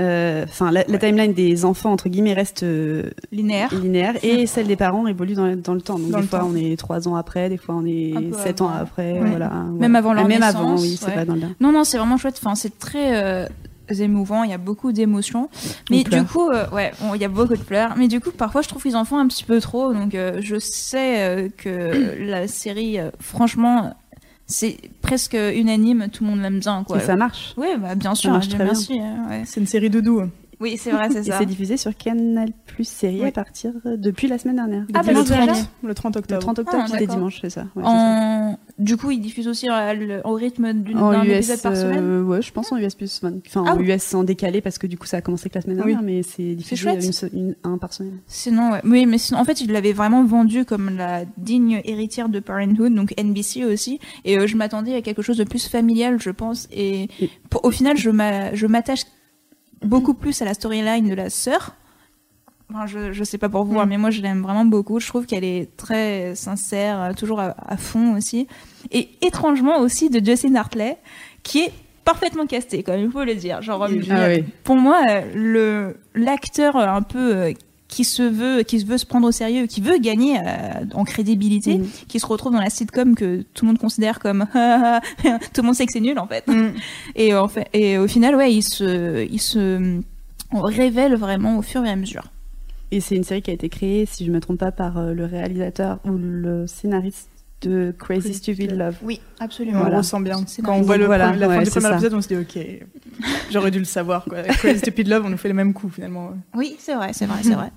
euh, 0.02 0.44
Enfin, 0.44 0.72
la, 0.72 0.84
la 0.88 0.98
timeline 0.98 1.34
des 1.34 1.64
enfants, 1.66 1.92
entre 1.94 2.10
guillemets, 2.10 2.34
reste 2.34 2.64
euh, 2.64 3.10
linéaire. 3.32 3.74
linéaire 3.74 4.16
et 4.24 4.46
celle 4.48 4.68
des 4.68 4.76
parents 4.76 5.08
évolue 5.08 5.34
dans, 5.34 5.56
dans 5.56 5.74
le 5.74 5.82
temps. 5.82 5.98
Donc, 6.00 6.10
Dans 6.12 6.20
des 6.20 6.28
fois, 6.28 6.40
temps. 6.40 6.50
on 6.52 6.56
est 6.58 6.78
trois 6.78 7.08
ans 7.08 7.16
après, 7.16 7.48
des 7.50 7.58
fois, 7.58 7.76
on 7.76 7.86
est 7.86 8.16
Un 8.16 8.22
peu 8.24 8.38
sept 8.38 8.62
ans 8.62 8.70
avant. 8.70 8.80
après. 8.84 9.14
Ouais. 9.20 9.30
Voilà, 9.30 9.50
Même 9.78 9.96
avant 9.96 10.14
leur 10.14 10.26
Ah, 10.26 10.28
Même 10.28 10.40
naissance, 10.42 10.56
avant, 10.56 10.78
oui, 10.78 10.98
c'est 11.00 11.06
ouais. 11.08 11.16
pas 11.16 11.26
dans 11.26 11.36
le 11.36 11.42
Non, 11.62 11.72
non, 11.72 11.84
c'est 11.86 11.98
vraiment 11.98 12.18
chouette. 12.18 12.36
Enfin, 12.42 12.56
c'est 12.56 12.78
très. 12.80 13.16
euh, 13.24 13.46
émouvant, 13.94 14.44
il 14.44 14.52
y 14.52 14.54
a 14.54 14.58
beaucoup 14.58 14.92
d'émotions. 14.92 15.50
Mais 15.90 16.04
du 16.04 16.24
coup, 16.24 16.50
euh, 16.50 16.70
ouais, 16.72 16.92
bon, 17.02 17.14
il 17.16 17.22
y 17.22 17.26
a 17.26 17.30
beaucoup 17.30 17.56
de 17.56 17.64
pleurs. 17.64 17.96
Mais 17.98 18.08
du 18.08 18.20
coup, 18.20 18.32
parfois, 18.32 18.62
je 18.62 18.68
trouve 18.68 18.82
qu'ils 18.82 18.96
en 18.96 19.06
font 19.06 19.18
un 19.18 19.28
petit 19.28 19.44
peu 19.44 19.60
trop. 19.60 19.94
Donc, 19.94 20.16
euh, 20.16 20.40
je 20.42 20.58
sais 20.60 21.22
euh, 21.22 21.50
que 21.56 22.18
la 22.20 22.48
série, 22.48 23.00
euh, 23.00 23.12
franchement, 23.20 23.96
c'est 24.46 24.78
presque 25.02 25.36
unanime. 25.36 26.08
Tout 26.12 26.24
le 26.24 26.32
monde 26.32 26.42
l'aime 26.42 26.60
bien, 26.60 26.84
quoi. 26.84 26.98
Et 26.98 27.02
ça 27.02 27.16
marche. 27.16 27.54
Oui, 27.58 27.68
bah, 27.78 27.96
bien 27.96 28.16
sûr. 28.16 28.32
marche 28.32 28.48
Dieu 28.48 28.58
très 28.58 28.66
bien. 28.66 28.74
merci, 28.74 29.00
hein, 29.00 29.28
ouais. 29.30 29.44
C'est 29.46 29.60
une 29.60 29.68
série 29.68 29.90
doudou. 29.90 30.24
Oui, 30.62 30.76
c'est 30.78 30.92
vrai, 30.92 31.10
c'est 31.10 31.24
ça. 31.24 31.38
c'est 31.40 31.46
diffusé 31.46 31.78
sur 31.78 31.96
Canal 31.96 32.50
Plus 32.66 32.86
série 32.88 33.22
Oui. 33.22 33.28
à 33.28 33.32
partir 33.32 33.72
euh, 33.86 33.96
depuis 33.96 34.28
la 34.28 34.38
semaine 34.38 34.58
dernière. 34.58 34.86
Ah, 34.94 35.04
bah, 35.04 35.14
le, 35.14 35.22
déjà 35.22 35.48
30, 35.48 35.70
le 35.84 35.94
30 35.94 36.16
Le 36.16 36.20
octobre. 36.20 36.42
30 36.42 36.60
octobre, 36.60 36.84
Ah, 36.86 36.88
c'était 36.92 37.08
dimanche, 37.08 37.40
c'est 37.42 37.50
ça. 37.50 37.66
Ouais, 37.76 37.84
En... 37.86 38.58
Du 38.78 38.98
coup, 38.98 39.12
ils 39.12 39.22
diffusent 39.22 39.48
aussi 39.48 39.68
euh, 39.70 39.94
le- 39.94 40.22
au 40.26 40.34
rythme 40.34 40.74
d'une- 40.74 40.98
d'un 40.98 41.24
épisode 41.24 41.62
par 41.62 41.76
semaine. 41.78 42.00
euh, 42.04 42.24
ouais, 42.24 42.42
je 42.42 42.52
pense 42.52 42.72
en 42.74 42.78
US 42.78 42.94
plus, 42.96 43.22
enfin 43.48 43.64
Ah 43.68 43.74
en 43.74 43.78
oui. 43.78 43.86
US 43.92 44.14
en 44.14 44.24
décalé 44.24 44.60
parce 44.62 44.78
que 44.78 44.88
du 44.88 44.98
coup 44.98 45.06
ça 45.08 45.18
a 45.18 45.22
commencé 45.22 45.50
que 45.50 45.56
la 45.56 45.62
semaine 45.62 45.78
Oui. 45.78 45.94
dernière, 45.94 46.02
mais 46.02 46.24
c'est 46.24 46.56
diffusé 46.56 46.82
chouette. 46.82 47.30
une, 47.34 47.40
une- 47.40 47.56
un 47.64 47.78
par 47.78 47.94
semaine. 47.94 48.20
Sinon, 48.28 48.72
ouais. 48.72 48.82
Oui, 48.84 49.06
mais 49.06 49.18
sinon, 49.18 49.40
en 49.40 49.46
fait, 49.46 49.62
ils 49.62 49.72
l'avaient 49.72 49.94
vraiment 49.94 50.24
vendu 50.26 50.66
comme 50.66 50.90
la 50.98 51.24
digne 51.38 51.82
héritière 51.86 52.28
de 52.28 52.40
Parenthood, 52.42 52.94
donc 52.94 53.14
NBC 53.18 53.64
aussi. 53.66 54.00
Et 54.26 54.38
euh, 54.38 54.46
je 54.48 54.58
m'attendais 54.58 54.94
à 54.96 55.02
quelque 55.02 55.22
chose 55.22 55.38
de 55.38 55.44
plus 55.46 55.68
familial, 55.70 56.18
je 56.22 56.32
pense. 56.32 56.68
Et 56.72 57.08
Et- 57.22 57.30
pour- 57.50 57.64
au 57.64 57.72
final, 57.72 57.96
je 57.98 58.10
m'attache 58.68 59.04
beaucoup 59.82 60.14
plus 60.14 60.42
à 60.42 60.46
la 60.46 60.54
storyline 60.54 61.08
de 61.10 61.14
la 61.16 61.30
sœur. 61.30 61.76
Enfin, 62.72 62.86
je, 62.86 63.12
je 63.14 63.24
sais 63.24 63.38
pas 63.40 63.50
pour 63.50 63.64
vous, 63.64 63.74
Mm. 63.76 63.78
hein, 63.80 63.86
mais 63.88 63.98
moi, 63.98 64.12
je 64.12 64.22
l'aime 64.22 64.42
vraiment 64.44 64.66
beaucoup. 64.66 65.00
Je 65.00 65.08
trouve 65.08 65.26
qu'elle 65.26 65.44
est 65.44 65.76
très 65.76 66.36
sincère, 66.36 67.02
euh, 67.02 67.14
toujours 67.14 67.40
à, 67.40 67.56
à 67.68 67.78
fond 67.78 68.16
aussi. 68.16 68.48
Et 68.92 69.10
étrangement 69.22 69.80
aussi 69.80 70.10
de 70.12 70.24
Justin 70.24 70.56
Hartley, 70.56 70.98
qui 71.42 71.62
est 71.64 71.72
parfaitement 72.06 72.46
casté, 72.46 72.84
comme 72.84 73.00
il 73.00 73.10
faut 73.10 73.24
le 73.24 73.36
dire. 73.36 73.62
Genre, 73.64 73.88
est 73.88 74.12
euh, 74.12 74.42
pour 74.64 74.76
moi, 74.76 75.02
euh, 75.10 75.22
le 75.34 75.98
l'acteur 76.14 76.76
euh, 76.76 76.86
un 76.88 77.02
peu 77.02 77.36
euh, 77.36 77.54
qui 77.90 78.06
se 78.06 78.24
veut, 78.24 78.64
qui 78.64 78.80
se 78.80 78.86
veut 78.86 78.98
se 78.98 79.06
prendre 79.06 79.28
au 79.28 79.32
sérieux, 79.32 79.66
qui 79.66 79.82
veut 79.82 79.98
gagner 79.98 80.38
euh, 80.38 80.86
en 80.94 81.04
crédibilité, 81.04 81.80
Mhm. 81.80 81.88
qui 82.08 82.20
se 82.20 82.26
retrouve 82.26 82.54
dans 82.54 82.62
la 82.62 82.70
sitcom 82.70 83.16
que 83.16 83.42
tout 83.54 83.66
le 83.66 83.72
monde 83.72 83.80
considère 83.80 84.20
comme 84.20 84.46
tout 85.54 85.62
le 85.62 85.64
monde 85.64 85.76
sait 85.76 85.86
que 85.88 85.92
c'est 85.92 86.00
nul 86.00 86.18
en 86.20 86.28
fait. 86.28 86.48
Mm. 86.48 86.74
Et 87.16 87.34
en 87.36 87.48
fait, 87.48 87.68
et 87.74 87.98
au 87.98 88.08
final, 88.08 88.36
ouais, 88.36 88.54
il 88.54 88.62
se, 88.62 89.26
il 89.30 89.42
se 89.42 90.00
révèle 90.54 91.16
vraiment 91.16 91.58
au 91.58 91.62
fur 91.62 91.84
et 91.86 91.90
à 91.90 91.96
mesure. 91.96 92.24
Et 92.92 93.02
c'est 93.02 93.16
une 93.16 93.24
série 93.24 93.42
qui 93.42 93.52
a 93.52 93.54
été 93.54 93.70
créée, 93.70 94.06
si 94.08 94.26
je 94.26 94.32
me 94.32 94.40
trompe 94.40 94.60
pas, 94.60 94.72
par 94.72 94.98
euh, 94.98 95.14
le 95.14 95.26
réalisateur 95.26 96.00
ou 96.06 96.12
le 96.18 96.66
scénariste 96.68 97.30
de 97.62 97.94
Crazy 97.98 98.22
Crazy 98.22 98.34
Stupid 98.36 98.72
Love. 98.72 98.96
Oui, 99.02 99.20
On 99.40 99.44
absolument. 99.46 99.84
le 99.84 99.96
ressent 99.98 100.20
bien. 100.22 100.38
Quand 100.64 100.76
on 100.76 100.82
voit 100.82 100.98
le 100.98 101.06
Voilà, 101.06 101.28
premier- 101.30 101.40
la 101.40 101.48
fin 101.50 101.58
ouais, 101.58 101.64
du 101.66 101.70
premier 101.72 101.86
ça. 101.86 101.92
épisode, 101.94 102.14
on 102.14 102.22
se 102.22 102.28
dit 102.28 102.38
ok, 102.38 102.60
j'aurais 103.52 103.72
dû 103.72 103.80
le 103.80 103.86
savoir. 103.86 104.24
Quoi. 104.26 104.44
Crazy 104.44 104.80
Stupid 104.80 105.08
Love, 105.08 105.24
on 105.26 105.30
nous 105.30 105.38
fait 105.38 105.50
le 105.50 105.54
même 105.54 105.74
coup 105.74 105.90
finalement. 105.90 106.32
Oui, 106.56 106.76
c'est 106.80 106.96
vrai, 106.96 107.12
c'est 107.14 107.26
vrai, 107.26 107.40
c'est 107.44 107.54
vrai. 107.56 107.72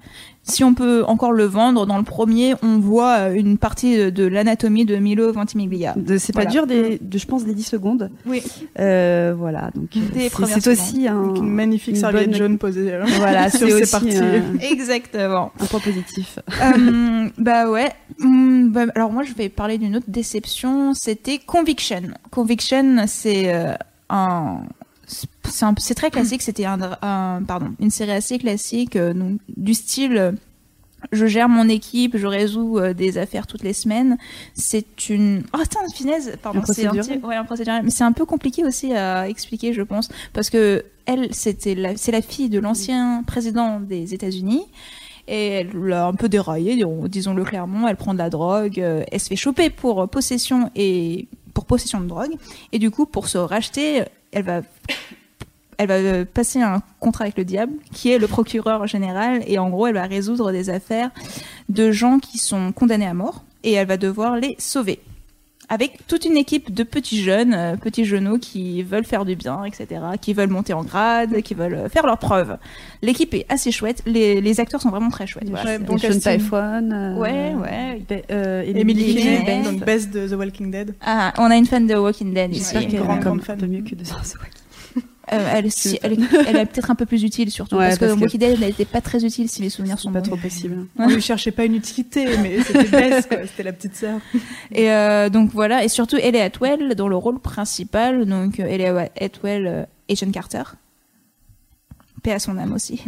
Si 0.45 0.65
on 0.65 0.75
peut 0.75 1.05
encore 1.07 1.31
le 1.33 1.45
vendre, 1.45 1.87
dans 1.87 1.99
le 1.99 2.03
premier, 2.03 2.55
on 2.63 2.79
voit 2.79 3.29
euh, 3.29 3.35
une 3.35 3.59
partie 3.59 3.97
de, 3.97 4.11
de 4.11 4.25
l'anatomie 4.27 4.85
de 4.85 4.97
Milo 4.97 5.33
Ventimiglia. 5.33 5.95
C'est 6.19 6.33
pas 6.33 6.41
Voilà. 6.43 6.51
dur, 6.51 6.67
des, 6.67 6.99
de, 7.01 7.17
je 7.19 7.27
pense, 7.27 7.45
des 7.45 7.55
10 7.55 7.63
secondes. 7.63 8.11
Oui. 8.27 8.43
Euh, 8.81 9.35
voilà, 9.39 9.71
donc 9.77 9.91
c'est- 9.95 10.67
aussi 10.69 11.07
un, 11.07 11.35
une 11.37 11.47
magnifique 11.49 11.95
une 11.95 12.01
serviette 12.01 12.31
bonne- 12.31 12.39
jaune 12.39 12.59
posée 12.59 12.93
Voilà, 13.19 13.51
sur 13.51 13.69
c'est 13.69 13.83
aussi 13.83 13.91
parties. 13.93 14.17
euh, 14.21 14.41
Exactement. 14.61 15.53
un 15.61 15.67
point 15.67 15.81
positif. 15.81 16.41
Euh, 16.61 17.29
bah 17.39 17.71
ouais. 17.71 17.93
Hum, 18.21 18.71
bah, 18.73 18.87
alors 18.97 19.13
moi 19.13 19.23
je 19.23 19.35
vais 19.35 19.49
parler 19.49 19.79
d'une 19.79 19.95
autre 19.97 20.07
déception. 20.09 20.93
C'était 20.95 21.39
Conviction. 21.39 22.03
Conviction, 22.33 23.05
c'est 23.07 23.55
euh, 23.55 23.75
un 24.11 24.59
c'est 25.13 25.29
c'est 25.79 25.95
très 25.95 26.11
classique. 26.11 26.43
C'était 26.43 26.65
un, 26.65 26.79
un- 27.03 27.43
pardon 27.47 27.71
une 27.81 27.91
série 27.91 28.13
assez 28.13 28.39
classique 28.39 28.97
euh, 28.97 29.13
donc, 29.13 29.39
du 29.57 29.75
style. 29.75 30.17
euh, 30.17 30.33
je 31.11 31.27
gère 31.27 31.49
mon 31.49 31.69
équipe, 31.69 32.17
je 32.17 32.27
résous 32.29 32.79
euh, 32.79 32.95
des 32.95 33.19
affaires 33.19 33.47
toutes 33.49 33.65
les 33.65 33.73
semaines. 33.73 34.19
C'est 34.55 35.09
une. 35.11 35.43
Oh, 35.53 35.59
attends, 35.61 35.81
finesse, 35.93 36.31
pardon. 36.43 36.61
Un 36.61 36.65
C'est 36.73 36.87
un, 36.87 36.93
petit- 36.93 37.19
ouais, 37.19 37.35
un. 37.35 37.83
Mais 37.83 37.91
c'est 37.91 38.05
un 38.05 38.13
peu 38.13 38.25
compliqué 38.25 38.65
aussi 38.65 38.93
à 38.95 39.29
expliquer, 39.29 39.73
je 39.73 39.83
pense. 39.83 40.09
Parce 40.33 40.49
que 40.49 40.85
elle, 41.07 41.35
c'était 41.35 41.75
la... 41.75 41.97
c'est 41.97 42.13
la 42.13 42.23
fille 42.23 42.49
de 42.49 42.61
l'ancien 42.61 43.25
président 43.27 43.81
des 43.81 44.15
États-Unis. 44.15 44.65
Et 45.29 45.47
elle 45.49 45.93
a 45.93 46.07
un 46.07 46.15
peu 46.15 46.29
déraillé, 46.29 46.75
disons- 46.77 47.07
disons-le 47.09 47.45
clairement. 47.45 47.89
Elle 47.89 47.97
prend 47.97 48.13
de 48.13 48.19
la 48.19 48.31
drogue. 48.31 48.79
elle 48.79 49.21
se 49.21 49.27
fait 49.29 49.37
choper 49.37 49.71
pour 49.71 50.09
possession 50.09 50.71
et 50.77 51.27
pour 51.53 51.65
possession 51.67 52.01
de 52.01 52.07
drogue. 52.07 52.33
Et 52.73 52.79
du 52.79 52.91
coup, 52.93 53.07
pour 53.07 53.27
se 53.29 53.39
racheter, 53.39 54.03
elle 54.33 54.45
va 54.45 54.63
elle 55.79 55.89
va 55.89 55.95
euh, 55.95 56.25
passer 56.25 56.61
un 56.61 56.83
contrat 57.01 57.25
avec 57.25 57.37
le 57.37 57.45
diable, 57.45 57.73
qui 57.93 58.11
est 58.11 58.19
le 58.19 58.29
procureur 58.29 58.87
général, 58.87 59.43
et 59.47 59.59
en 59.59 59.69
gros, 59.69 59.89
elle 59.89 59.95
va 59.95 60.05
résoudre 60.05 60.53
des 60.53 60.71
affaires 60.71 61.11
de 61.69 61.91
gens 61.91 62.19
qui 62.19 62.39
sont 62.39 62.73
condamnés 62.73 63.07
à 63.07 63.15
mort, 63.15 63.43
et 63.65 63.73
elle 63.73 63.89
va 63.89 63.97
devoir 63.97 64.37
les 64.37 64.55
sauver. 64.59 65.01
Avec 65.75 66.07
toute 66.07 66.27
une 66.27 66.37
équipe 66.37 66.73
de 66.75 66.83
petits 66.83 67.23
jeunes, 67.23 67.55
euh, 67.55 67.77
petits 67.77 68.05
genoux 68.05 68.39
qui 68.39 68.83
veulent 68.83 69.07
faire 69.07 69.25
du 69.25 69.37
bien, 69.37 69.65
etc., 69.65 69.87
qui 70.21 70.35
veulent 70.35 70.51
monter 70.51 70.75
en 70.75 70.85
grade, 70.85 71.41
qui 71.41 71.55
veulent 71.55 71.75
euh, 71.75 71.89
faire 71.89 72.05
leurs 72.05 72.19
preuves. 72.19 72.59
L'équipe 73.01 73.33
est 73.33 73.47
assez 73.49 73.73
chouette, 73.73 74.03
les, 74.05 74.43
les 74.43 74.61
acteurs 74.61 74.83
sont 74.83 74.91
vraiment 74.91 75.09
très 75.09 75.27
chouettes. 75.27 75.49
voilà. 75.49 75.71
Ouais, 75.71 75.79
bon 75.79 75.97
Sean. 75.97 76.11
Typhon. 76.19 76.91
euh, 76.93 77.15
Ouais, 77.17 77.55
ouais. 77.55 78.03
Be- 78.07 78.23
euh, 78.31 78.63
Emily 78.67 79.15
Kinney, 79.15 79.45
Beth. 79.47 79.65
donc 79.65 79.85
Bess 79.85 80.11
de 80.11 80.29
The 80.29 80.33
Walking 80.33 80.71
Dead. 80.71 80.95
Ah, 81.01 81.33
on 81.39 81.51
a 81.51 81.57
une 81.57 81.67
fan 81.67 81.87
de 81.87 81.95
Walking 81.95 82.35
Dead 82.35 82.53
ici. 82.55 82.61
J'espère 82.65 82.83
une 82.83 82.89
qu'elle 82.91 83.01
grande, 83.01 83.19
est 83.19 83.21
grande 83.23 83.39
comme 83.39 83.41
fan. 83.43 83.57
un 83.57 83.61
peu 83.61 83.67
mieux 83.67 83.83
que 83.83 83.95
de 83.95 84.05
Star 84.05 84.19
Wars. 84.19 84.27
Euh, 84.35 84.47
elle, 85.55 85.71
si- 85.73 85.99
elle, 86.03 86.15
est- 86.15 86.19
elle 86.47 86.57
est 86.57 86.67
peut-être 86.67 86.91
un 86.91 86.95
peu 86.95 87.07
plus 87.07 87.23
utile 87.23 87.51
surtout 87.51 87.77
Ouais, 87.77 87.87
parce 87.89 87.99
que 87.99 88.05
parce 88.07 88.17
que- 88.17 88.21
Walking 88.21 88.41
Dead 88.41 88.51
elle 88.55 88.61
n'était 88.69 88.85
pas 88.85 89.01
très 89.01 89.25
utile 89.25 89.49
si 89.49 89.63
mes 89.63 89.71
souvenirs 89.71 89.99
sont 89.99 90.13
pas 90.13 90.21
bons. 90.21 90.31
trop 90.31 90.37
possible. 90.37 90.87
On 90.99 91.07
lui 91.09 91.21
cherchait 91.21 91.51
pas 91.53 91.65
une 91.65 91.75
utilité, 91.75 92.27
mais 92.43 92.63
c'était 92.63 92.85
Bess. 93.11 93.29
C'était 93.47 93.63
la 93.63 93.73
petite 93.73 93.97
sœur. 93.97 94.21
Et 94.73 94.91
euh, 94.91 95.29
donc 95.29 95.51
voilà, 95.53 95.85
et 95.85 95.89
surtout 95.89 96.17
Ellie 96.17 96.41
Atwell 96.41 96.95
dans 96.95 97.09
le 97.09 97.17
rôle 97.17 97.39
principal, 97.39 98.25
donc 98.27 98.61
euh, 98.61 98.67
Ellie 98.67 98.87
Atwell, 99.21 99.67
euh, 99.67 99.85
Agent 100.11 100.31
Carter. 100.33 100.63
Paix 102.23 102.33
à 102.35 102.39
son 102.39 102.57
âme 102.57 102.73
aussi. 102.73 103.03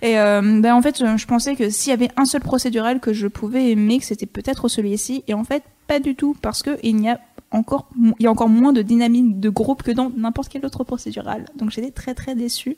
et 0.00 0.18
euh, 0.18 0.40
ben 0.62 0.74
en 0.74 0.80
fait, 0.80 1.00
euh, 1.02 1.16
je 1.18 1.26
pensais 1.26 1.54
que 1.54 1.68
s'il 1.68 1.90
y 1.90 1.92
avait 1.92 2.08
un 2.16 2.24
seul 2.24 2.40
procédural 2.40 2.98
que 2.98 3.12
je 3.12 3.26
pouvais 3.26 3.70
aimer, 3.70 3.98
que 3.98 4.06
c'était 4.06 4.24
peut-être 4.26 4.68
celui-ci, 4.68 5.22
et 5.28 5.34
en 5.34 5.44
fait 5.44 5.62
pas 5.86 6.00
du 6.00 6.14
tout, 6.14 6.34
parce 6.40 6.62
que 6.62 6.78
il 6.82 6.98
y 7.02 7.08
a 7.08 7.20
encore, 7.50 7.88
il 7.98 8.22
y 8.22 8.26
a 8.26 8.30
encore 8.30 8.48
moins 8.48 8.72
de 8.72 8.82
dynamique 8.82 9.40
de 9.40 9.48
groupe 9.48 9.82
que 9.82 9.90
dans 9.90 10.10
n'importe 10.16 10.48
quel 10.48 10.64
autre 10.64 10.84
procédural. 10.84 11.46
Donc 11.56 11.70
j'étais 11.70 11.90
très 11.90 12.14
très 12.14 12.34
déçue. 12.34 12.76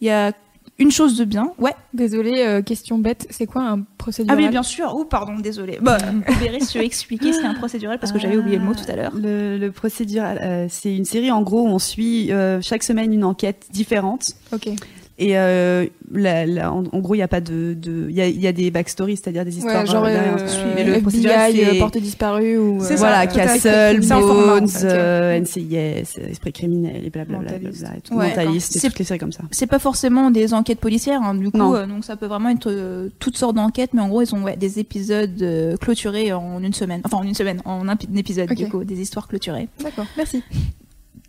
Il 0.00 0.08
y 0.08 0.10
a 0.10 0.32
une 0.78 0.90
chose 0.90 1.16
de 1.16 1.24
bien, 1.24 1.52
ouais. 1.58 1.74
Désolée, 1.92 2.42
euh, 2.44 2.62
question 2.62 2.98
bête, 2.98 3.26
c'est 3.30 3.46
quoi 3.46 3.62
un 3.62 3.80
Ah 3.80 3.84
procédural 3.98 4.38
oui, 4.38 4.48
bien 4.48 4.62
sûr. 4.62 4.92
Oh, 4.96 5.04
pardon, 5.04 5.38
désolé. 5.38 5.78
Bah, 5.80 5.98
Béris, 6.40 6.66
tu 6.66 6.78
veux 6.78 6.84
expliquer 6.84 7.32
ce 7.32 7.40
qu'est 7.40 7.46
un 7.46 7.54
procédural 7.54 7.98
parce 8.00 8.12
que 8.12 8.18
j'avais 8.18 8.36
oublié 8.36 8.56
le 8.58 8.64
mot 8.64 8.74
tout 8.74 8.90
à 8.90 8.96
l'heure. 8.96 9.12
Le, 9.14 9.56
le 9.58 9.70
procédural, 9.70 10.40
euh, 10.42 10.66
c'est 10.68 10.96
une 10.96 11.04
série 11.04 11.30
en 11.30 11.42
gros 11.42 11.62
où 11.62 11.68
on 11.68 11.78
suit 11.78 12.32
euh, 12.32 12.60
chaque 12.60 12.82
semaine 12.82 13.12
une 13.12 13.24
enquête 13.24 13.66
différente. 13.70 14.32
Ok. 14.52 14.70
Et 15.16 15.38
euh, 15.38 15.86
la- 16.12 16.44
la- 16.44 16.72
en, 16.72 16.82
en 16.90 16.98
gros, 16.98 17.14
il 17.14 17.18
n'y 17.18 17.22
a 17.22 17.28
pas 17.28 17.40
de. 17.40 17.74
de- 17.74 18.08
Il 18.10 18.16
y, 18.16 18.20
a, 18.20 18.26
y 18.26 18.52
des 18.52 18.72
backstories, 18.72 19.16
c'est-à-dire 19.16 19.44
des 19.44 19.56
histoires. 19.58 19.82
Ouais, 19.82 19.86
genre 19.86 20.04
euh, 20.04 20.08
derrière, 20.12 20.36
euh, 20.36 20.44
on 20.44 20.48
suit. 20.48 20.60
Mais 20.74 20.82
le 20.82 20.94
FBI, 20.94 21.64
euh, 21.64 21.78
porte 21.78 21.98
disparue 21.98 22.58
ou. 22.58 22.78
C'est 22.80 22.94
euh, 22.94 22.96
ça, 22.96 23.24
voilà. 23.24 23.26
Castle, 23.28 24.00
Bones, 24.08 24.66
fait. 24.68 24.84
euh, 24.86 25.38
NCIS, 25.40 26.18
Esprit 26.30 26.52
criminel 26.52 27.04
et 27.06 27.10
blablabla. 27.10 27.52
Mentaliste. 27.52 27.80
blablabla, 27.82 27.98
et 27.98 28.00
tout. 28.00 28.14
Ouais, 28.16 28.28
Mentaliste, 28.30 28.74
et 28.74 28.78
c'est- 28.80 28.88
toutes 28.88 28.98
les 28.98 29.04
séries 29.04 29.20
comme 29.20 29.30
ça. 29.30 29.44
C'est 29.52 29.68
pas 29.68 29.78
forcément 29.78 30.32
des 30.32 30.52
enquêtes 30.52 30.80
policières, 30.80 31.22
hein, 31.22 31.36
du 31.36 31.48
coup, 31.52 31.58
Non. 31.58 31.76
euh, 31.76 31.86
donc 31.86 32.04
ça 32.04 32.16
peut 32.16 32.26
vraiment 32.26 32.48
être 32.48 32.68
euh, 32.68 33.08
toutes 33.20 33.36
sortes 33.36 33.54
d'enquêtes, 33.54 33.90
mais 33.94 34.02
en 34.02 34.08
gros, 34.08 34.22
ils 34.22 34.34
ont 34.34 34.42
ouais, 34.42 34.56
des 34.56 34.80
épisodes 34.80 35.40
euh, 35.42 35.76
clôturés 35.76 36.32
en 36.32 36.60
une 36.60 36.72
semaine. 36.72 37.02
Enfin, 37.04 37.18
en 37.18 37.22
une 37.22 37.34
semaine, 37.34 37.62
en 37.64 37.86
un 37.88 37.94
pi- 37.94 38.08
un 38.12 38.16
épisode, 38.16 38.52
du 38.52 38.66
coup, 38.68 38.82
des 38.82 39.00
histoires 39.00 39.28
clôturées. 39.28 39.68
D'accord, 39.80 40.06
merci. 40.16 40.42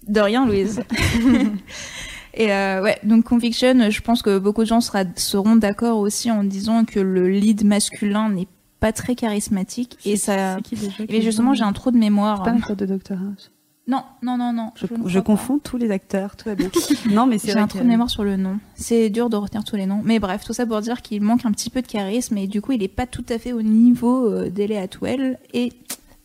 De 0.08 0.20
rien, 0.22 0.46
Louise. 0.48 0.82
Et 2.36 2.52
euh, 2.52 2.84
ouais, 2.84 2.98
donc 3.04 3.24
Conviction, 3.24 3.90
je 3.90 4.02
pense 4.02 4.22
que 4.22 4.38
beaucoup 4.38 4.62
de 4.62 4.68
gens 4.68 4.82
sera- 4.82 5.06
seront 5.16 5.56
d'accord 5.56 5.98
aussi 6.00 6.30
en 6.30 6.44
disant 6.44 6.84
que 6.84 7.00
le 7.00 7.30
lead 7.30 7.66
masculin 7.66 8.30
n'est 8.30 8.48
pas 8.82 8.92
très 8.92 9.16
charismatique 9.16 9.98
et 10.06 10.18
ça. 10.18 10.58
Qui 10.64 10.76
déjà 10.76 11.04
Et 11.08 11.22
justement, 11.22 11.54
j'ai 11.54 11.64
un 11.64 11.74
trou 11.74 11.92
de 11.92 11.98
mémoire. 11.98 12.44
Pas 12.44 12.52
l'acteur 12.52 12.76
de 12.76 12.86
Doctor 12.86 13.18
House. 13.18 13.52
Non, 13.88 14.04
non, 14.24 14.38
non, 14.38 14.52
non. 14.52 14.72
Je, 15.06 15.20
confonds 15.20 15.60
tous 15.60 15.78
les 15.78 15.92
acteurs, 15.92 16.36
tout 16.36 16.50
va 16.50 16.56
bien. 16.56 16.70
non, 17.12 17.28
mais 17.28 17.38
c'est 17.38 17.52
J'ai 17.52 17.60
un 17.60 17.68
trou 17.68 17.80
de 17.80 17.84
mémoire 17.84 18.10
sur 18.10 18.24
le 18.24 18.36
nom. 18.36 18.58
C'est 18.74 19.10
dur 19.12 19.30
de 19.30 19.38
retenir 19.38 19.64
tous 19.64 19.76
les 19.76 19.86
noms. 19.86 20.02
Mais 20.04 20.18
bref, 20.18 20.44
tout 20.44 20.54
ça 20.54 20.66
pour 20.66 20.82
dire 20.82 21.04
qu'il 21.04 21.22
manque 21.22 21.46
un 21.46 21.52
petit 21.52 21.70
peu 21.70 21.84
de 21.84 21.88
charisme 21.88 22.36
et 22.38 22.48
du 22.48 22.62
coup, 22.62 22.72
il 22.72 22.82
est 22.82 22.88
pas 22.88 23.06
tout 23.06 23.26
à 23.30 23.38
fait 23.38 23.54
au 23.54 23.62
niveau 23.62 24.28
euh, 24.28 24.50
d'Ellie 24.50 24.78
Atwell. 24.78 25.38
Et 25.54 25.72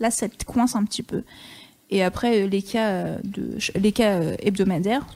là, 0.01 0.11
ça 0.11 0.29
te 0.29 0.45
coince 0.45 0.75
un 0.75 0.85
petit 0.85 1.03
peu. 1.03 1.23
Et 1.91 2.03
après, 2.03 2.43
euh, 2.43 2.47
les 2.47 2.63
cas, 2.63 3.19
de, 3.25 3.59
les 3.79 3.93
cas 3.93 4.21
euh, 4.21 4.37
hebdomadaires, 4.39 5.07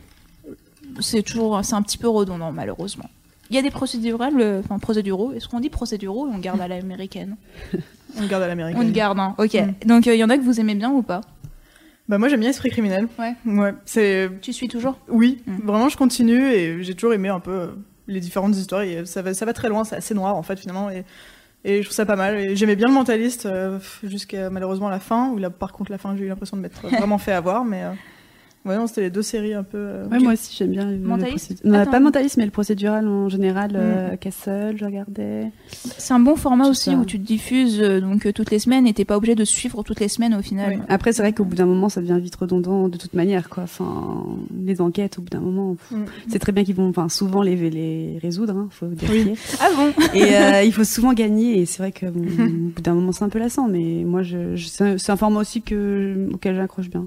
c'est 1.00 1.22
toujours, 1.22 1.60
c'est 1.64 1.74
un 1.74 1.82
petit 1.82 1.98
peu 1.98 2.08
redondant, 2.08 2.52
malheureusement. 2.52 3.08
Il 3.50 3.56
y 3.56 3.58
a 3.58 3.62
des 3.62 3.70
procédurales, 3.70 4.40
euh, 4.40 4.60
enfin 4.64 4.78
procéduraux. 4.78 5.32
Est-ce 5.32 5.48
qu'on 5.48 5.60
dit 5.60 5.68
procéduraux 5.70 6.26
on 6.32 6.38
garde 6.38 6.60
à 6.60 6.68
l'américaine 6.68 7.36
On 8.18 8.26
garde 8.26 8.42
à 8.42 8.46
l'américaine. 8.48 8.82
On 8.86 8.90
garde, 8.90 9.18
hein. 9.18 9.34
Ok. 9.38 9.54
Mm. 9.54 9.86
Donc, 9.86 10.06
euh, 10.06 10.14
il 10.14 10.18
y 10.18 10.24
en 10.24 10.30
a 10.30 10.36
que 10.38 10.42
vous 10.42 10.60
aimez 10.60 10.74
bien 10.74 10.90
ou 10.90 11.02
pas? 11.02 11.20
Bah 12.06 12.18
moi 12.18 12.28
j'aime 12.28 12.40
bien 12.40 12.50
Esprit 12.50 12.68
criminel. 12.70 13.08
Ouais. 13.18 13.34
Ouais, 13.46 13.72
c'est 13.86 14.28
Tu 14.42 14.52
suis 14.52 14.68
toujours? 14.68 14.98
Oui, 15.08 15.42
Mm. 15.46 15.66
vraiment 15.66 15.88
je 15.88 15.96
continue 15.96 16.50
et 16.52 16.82
j'ai 16.82 16.94
toujours 16.94 17.14
aimé 17.14 17.28
un 17.30 17.40
peu 17.40 17.50
euh, 17.50 17.66
les 18.08 18.20
différentes 18.20 18.54
histoires 18.56 18.82
et 18.82 19.06
ça 19.06 19.22
va 19.22 19.32
ça 19.32 19.46
va 19.46 19.54
très 19.54 19.68
loin, 19.70 19.84
c'est 19.84 19.96
assez 19.96 20.12
noir 20.14 20.36
en 20.36 20.42
fait 20.42 20.58
finalement 20.60 20.90
et 20.90 21.04
et 21.64 21.78
je 21.78 21.84
trouve 21.86 21.94
ça 21.96 22.04
pas 22.04 22.16
mal 22.16 22.54
j'aimais 22.56 22.76
bien 22.76 22.88
le 22.88 22.92
mentaliste 22.92 23.46
euh, 23.46 23.78
jusqu'à 24.02 24.50
malheureusement 24.50 24.90
la 24.90 25.00
fin 25.00 25.30
où 25.30 25.38
là 25.38 25.48
par 25.48 25.72
contre 25.72 25.90
la 25.90 25.96
fin 25.96 26.14
j'ai 26.14 26.24
eu 26.24 26.28
l'impression 26.28 26.58
de 26.58 26.62
m'être 26.62 26.86
vraiment 26.88 27.16
fait 27.16 27.32
avoir 27.32 27.64
mais 27.64 27.84
euh, 27.84 27.92
ouais 28.64 28.76
non, 28.76 28.86
c'était 28.86 29.02
les 29.02 29.10
deux 29.10 29.22
séries 29.22 29.54
un 29.54 29.62
peu 29.62 29.76
euh, 29.78 30.06
Ouais, 30.08 30.18
moi 30.18 30.32
aussi, 30.32 30.54
j'aime 30.56 30.70
bien 30.70 30.84
le, 30.86 30.92
le 30.96 30.98
Mentaliste 30.98 31.52
procédu- 31.62 31.68
Non, 31.68 31.84
pas 31.86 32.00
mentaliste, 32.00 32.36
mais 32.36 32.44
le 32.44 32.50
procédural 32.50 33.06
en 33.08 33.28
général. 33.28 33.72
Mm. 33.72 33.76
euh, 33.76 34.16
Castle, 34.16 34.74
je 34.76 34.84
regardais. 34.84 35.50
C'est 35.98 36.14
un 36.14 36.20
bon 36.20 36.36
format 36.36 36.64
Tout 36.64 36.70
aussi 36.70 36.90
ça. 36.90 36.96
où 36.96 37.04
tu 37.04 37.18
te 37.20 37.26
diffuses 37.26 37.80
euh, 37.80 38.00
donc 38.00 38.26
euh, 38.26 38.32
toutes 38.32 38.50
les 38.50 38.58
semaines 38.58 38.86
et 38.86 38.92
t'es 38.92 39.04
pas 39.04 39.16
obligé 39.16 39.34
de 39.34 39.44
suivre 39.44 39.82
toutes 39.82 40.00
les 40.00 40.08
semaines 40.08 40.34
au 40.34 40.42
final. 40.42 40.74
Oui. 40.76 40.82
Après, 40.88 41.12
c'est 41.12 41.22
vrai 41.22 41.32
qu'au 41.32 41.44
bout 41.44 41.56
d'un 41.56 41.66
moment, 41.66 41.88
ça 41.88 42.00
devient 42.00 42.18
vite 42.20 42.36
redondant 42.36 42.88
de 42.88 42.96
toute 42.96 43.14
manière, 43.14 43.48
quoi. 43.48 43.64
Enfin, 43.64 44.24
les 44.64 44.80
enquêtes, 44.80 45.18
au 45.18 45.22
bout 45.22 45.30
d'un 45.30 45.40
moment, 45.40 45.76
Mm. 45.90 46.04
c'est 46.28 46.38
très 46.38 46.52
bien 46.52 46.64
qu'ils 46.64 46.74
vont, 46.74 46.88
enfin, 46.88 47.08
souvent 47.08 47.42
les, 47.42 47.56
les 47.70 48.18
résoudre, 48.22 48.56
hein, 48.56 48.68
faut 48.70 48.86
dire 48.86 49.08
Oui. 49.10 49.34
Ah 49.60 49.68
bon? 49.76 49.92
Et 50.14 50.34
euh, 50.36 50.62
il 50.62 50.72
faut 50.72 50.84
souvent 50.84 51.12
gagner, 51.12 51.58
et 51.60 51.66
c'est 51.66 51.78
vrai 51.82 51.92
que 51.92 52.06
bon, 52.06 52.20
au 52.44 52.48
bout 52.74 52.82
d'un 52.82 52.94
moment, 52.94 53.12
c'est 53.12 53.24
un 53.24 53.28
peu 53.28 53.38
lassant, 53.38 53.68
mais 53.68 54.04
moi, 54.04 54.22
je, 54.22 54.56
je- 54.56 54.66
c'est 54.68 54.84
un- 54.84 54.98
c'est 54.98 55.12
un 55.12 55.16
format 55.16 55.40
aussi 55.40 55.62
que, 55.62 56.28
auquel 56.32 56.54
j'accroche 56.56 56.88
bien. 56.90 57.06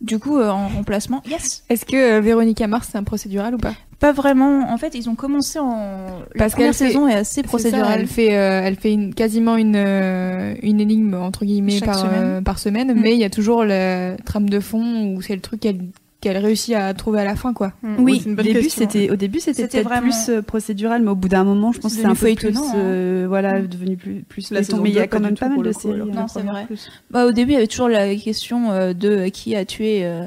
Du 0.00 0.18
coup, 0.18 0.38
euh, 0.38 0.48
en 0.48 0.68
remplacement, 0.68 1.22
yes. 1.28 1.62
Est-ce 1.68 1.84
que 1.84 1.94
euh, 1.94 2.20
Véronica 2.20 2.66
Mars 2.66 2.88
c'est 2.90 2.96
un 2.98 3.02
procédural 3.04 3.54
ou 3.54 3.58
pas? 3.58 3.74
Pas 3.98 4.12
vraiment. 4.12 4.72
En 4.72 4.78
fait, 4.78 4.94
ils 4.94 5.10
ont 5.10 5.14
commencé 5.14 5.58
en. 5.58 6.06
Parce 6.38 6.52
la 6.52 6.56
première 6.56 6.74
fait- 6.74 6.86
saison 6.86 7.06
est 7.06 7.14
assez 7.14 7.42
ça, 7.42 7.46
procédurale. 7.48 8.00
elle 8.00 8.06
fait, 8.06 8.34
euh, 8.34 8.62
elle 8.64 8.76
fait 8.76 8.94
une, 8.94 9.12
quasiment 9.12 9.56
une, 9.56 9.74
euh, 9.76 10.54
une 10.62 10.80
énigme 10.80 11.12
entre 11.14 11.44
guillemets 11.44 11.72
Chaque 11.72 11.84
par 11.90 11.98
semaine. 11.98 12.12
euh, 12.22 12.40
par 12.40 12.58
semaine, 12.58 12.94
Mm. 12.94 13.00
mais 13.00 13.12
il 13.12 13.20
y 13.20 13.24
a 13.24 13.30
toujours 13.30 13.62
la 13.64 14.16
trame 14.24 14.48
de 14.48 14.58
fond 14.60 15.12
où 15.14 15.20
c'est 15.20 15.34
le 15.34 15.42
truc 15.42 15.60
qu'elle 15.60 15.80
qu'elle 16.20 16.36
réussit 16.38 16.74
à 16.74 16.92
trouver 16.94 17.20
à 17.20 17.24
la 17.24 17.34
fin 17.36 17.52
quoi. 17.52 17.72
Mm. 17.82 17.96
Oui, 18.00 18.22
une 18.26 18.34
bonne 18.34 18.44
début, 18.44 18.60
question. 18.60 18.82
c'était, 18.82 19.10
au 19.10 19.16
début, 19.16 19.40
c'était 19.40 19.62
C'était 19.62 19.78
peut-être 19.78 19.88
vraiment- 19.88 20.02
plus 20.10 20.28
euh, 20.28 20.42
procédural, 20.42 21.02
mais 21.02 21.10
au 21.10 21.14
bout 21.14 21.28
d'un 21.28 21.44
moment, 21.44 21.72
je 21.72 21.80
pense 21.80 21.94
que 21.94 22.00
C'est 22.00 22.06
un 22.06 22.10
peu 22.10 22.14
plus, 22.14 22.20
feuilletonnant, 22.36 22.72
euh, 22.76 23.24
voilà, 23.28 23.60
Mm. 23.60 23.66
devenu 23.68 23.96
plus, 23.96 24.22
plus 24.28 24.50
La 24.50 24.60
mais 24.60 24.90
il 24.90 24.94
y 24.94 24.98
a 24.98 25.06
quand 25.06 25.20
même 25.20 25.36
pas 25.36 25.48
mal 25.48 25.62
de 25.62 25.72
séries. 25.72 26.00
hein. 26.00 26.06
Non, 26.14 26.28
c'est 26.28 26.42
vrai. 26.42 26.66
Bah, 27.10 27.26
au 27.26 27.32
début, 27.32 27.52
il 27.52 27.54
y 27.54 27.56
avait 27.58 27.66
toujours 27.66 27.88
la 27.88 28.14
question 28.16 28.70
euh, 28.70 28.92
de 28.92 29.28
qui 29.28 29.56
a 29.56 29.64
tué. 29.64 30.04
euh, 30.04 30.26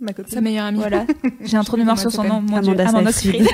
Ma 0.00 0.12
copine. 0.12 0.34
Sa 0.34 0.40
meilleure 0.42 0.66
amie. 0.66 0.78
Voilà. 0.80 1.06
J'ai 1.40 1.56
un 1.56 1.62
trou 1.62 1.76
de 1.78 1.84
sur 1.96 2.10
son 2.10 2.24
nom. 2.24 2.42
Mon. 2.42 2.56
Amanda 2.58 3.10
Seyfried. 3.12 3.46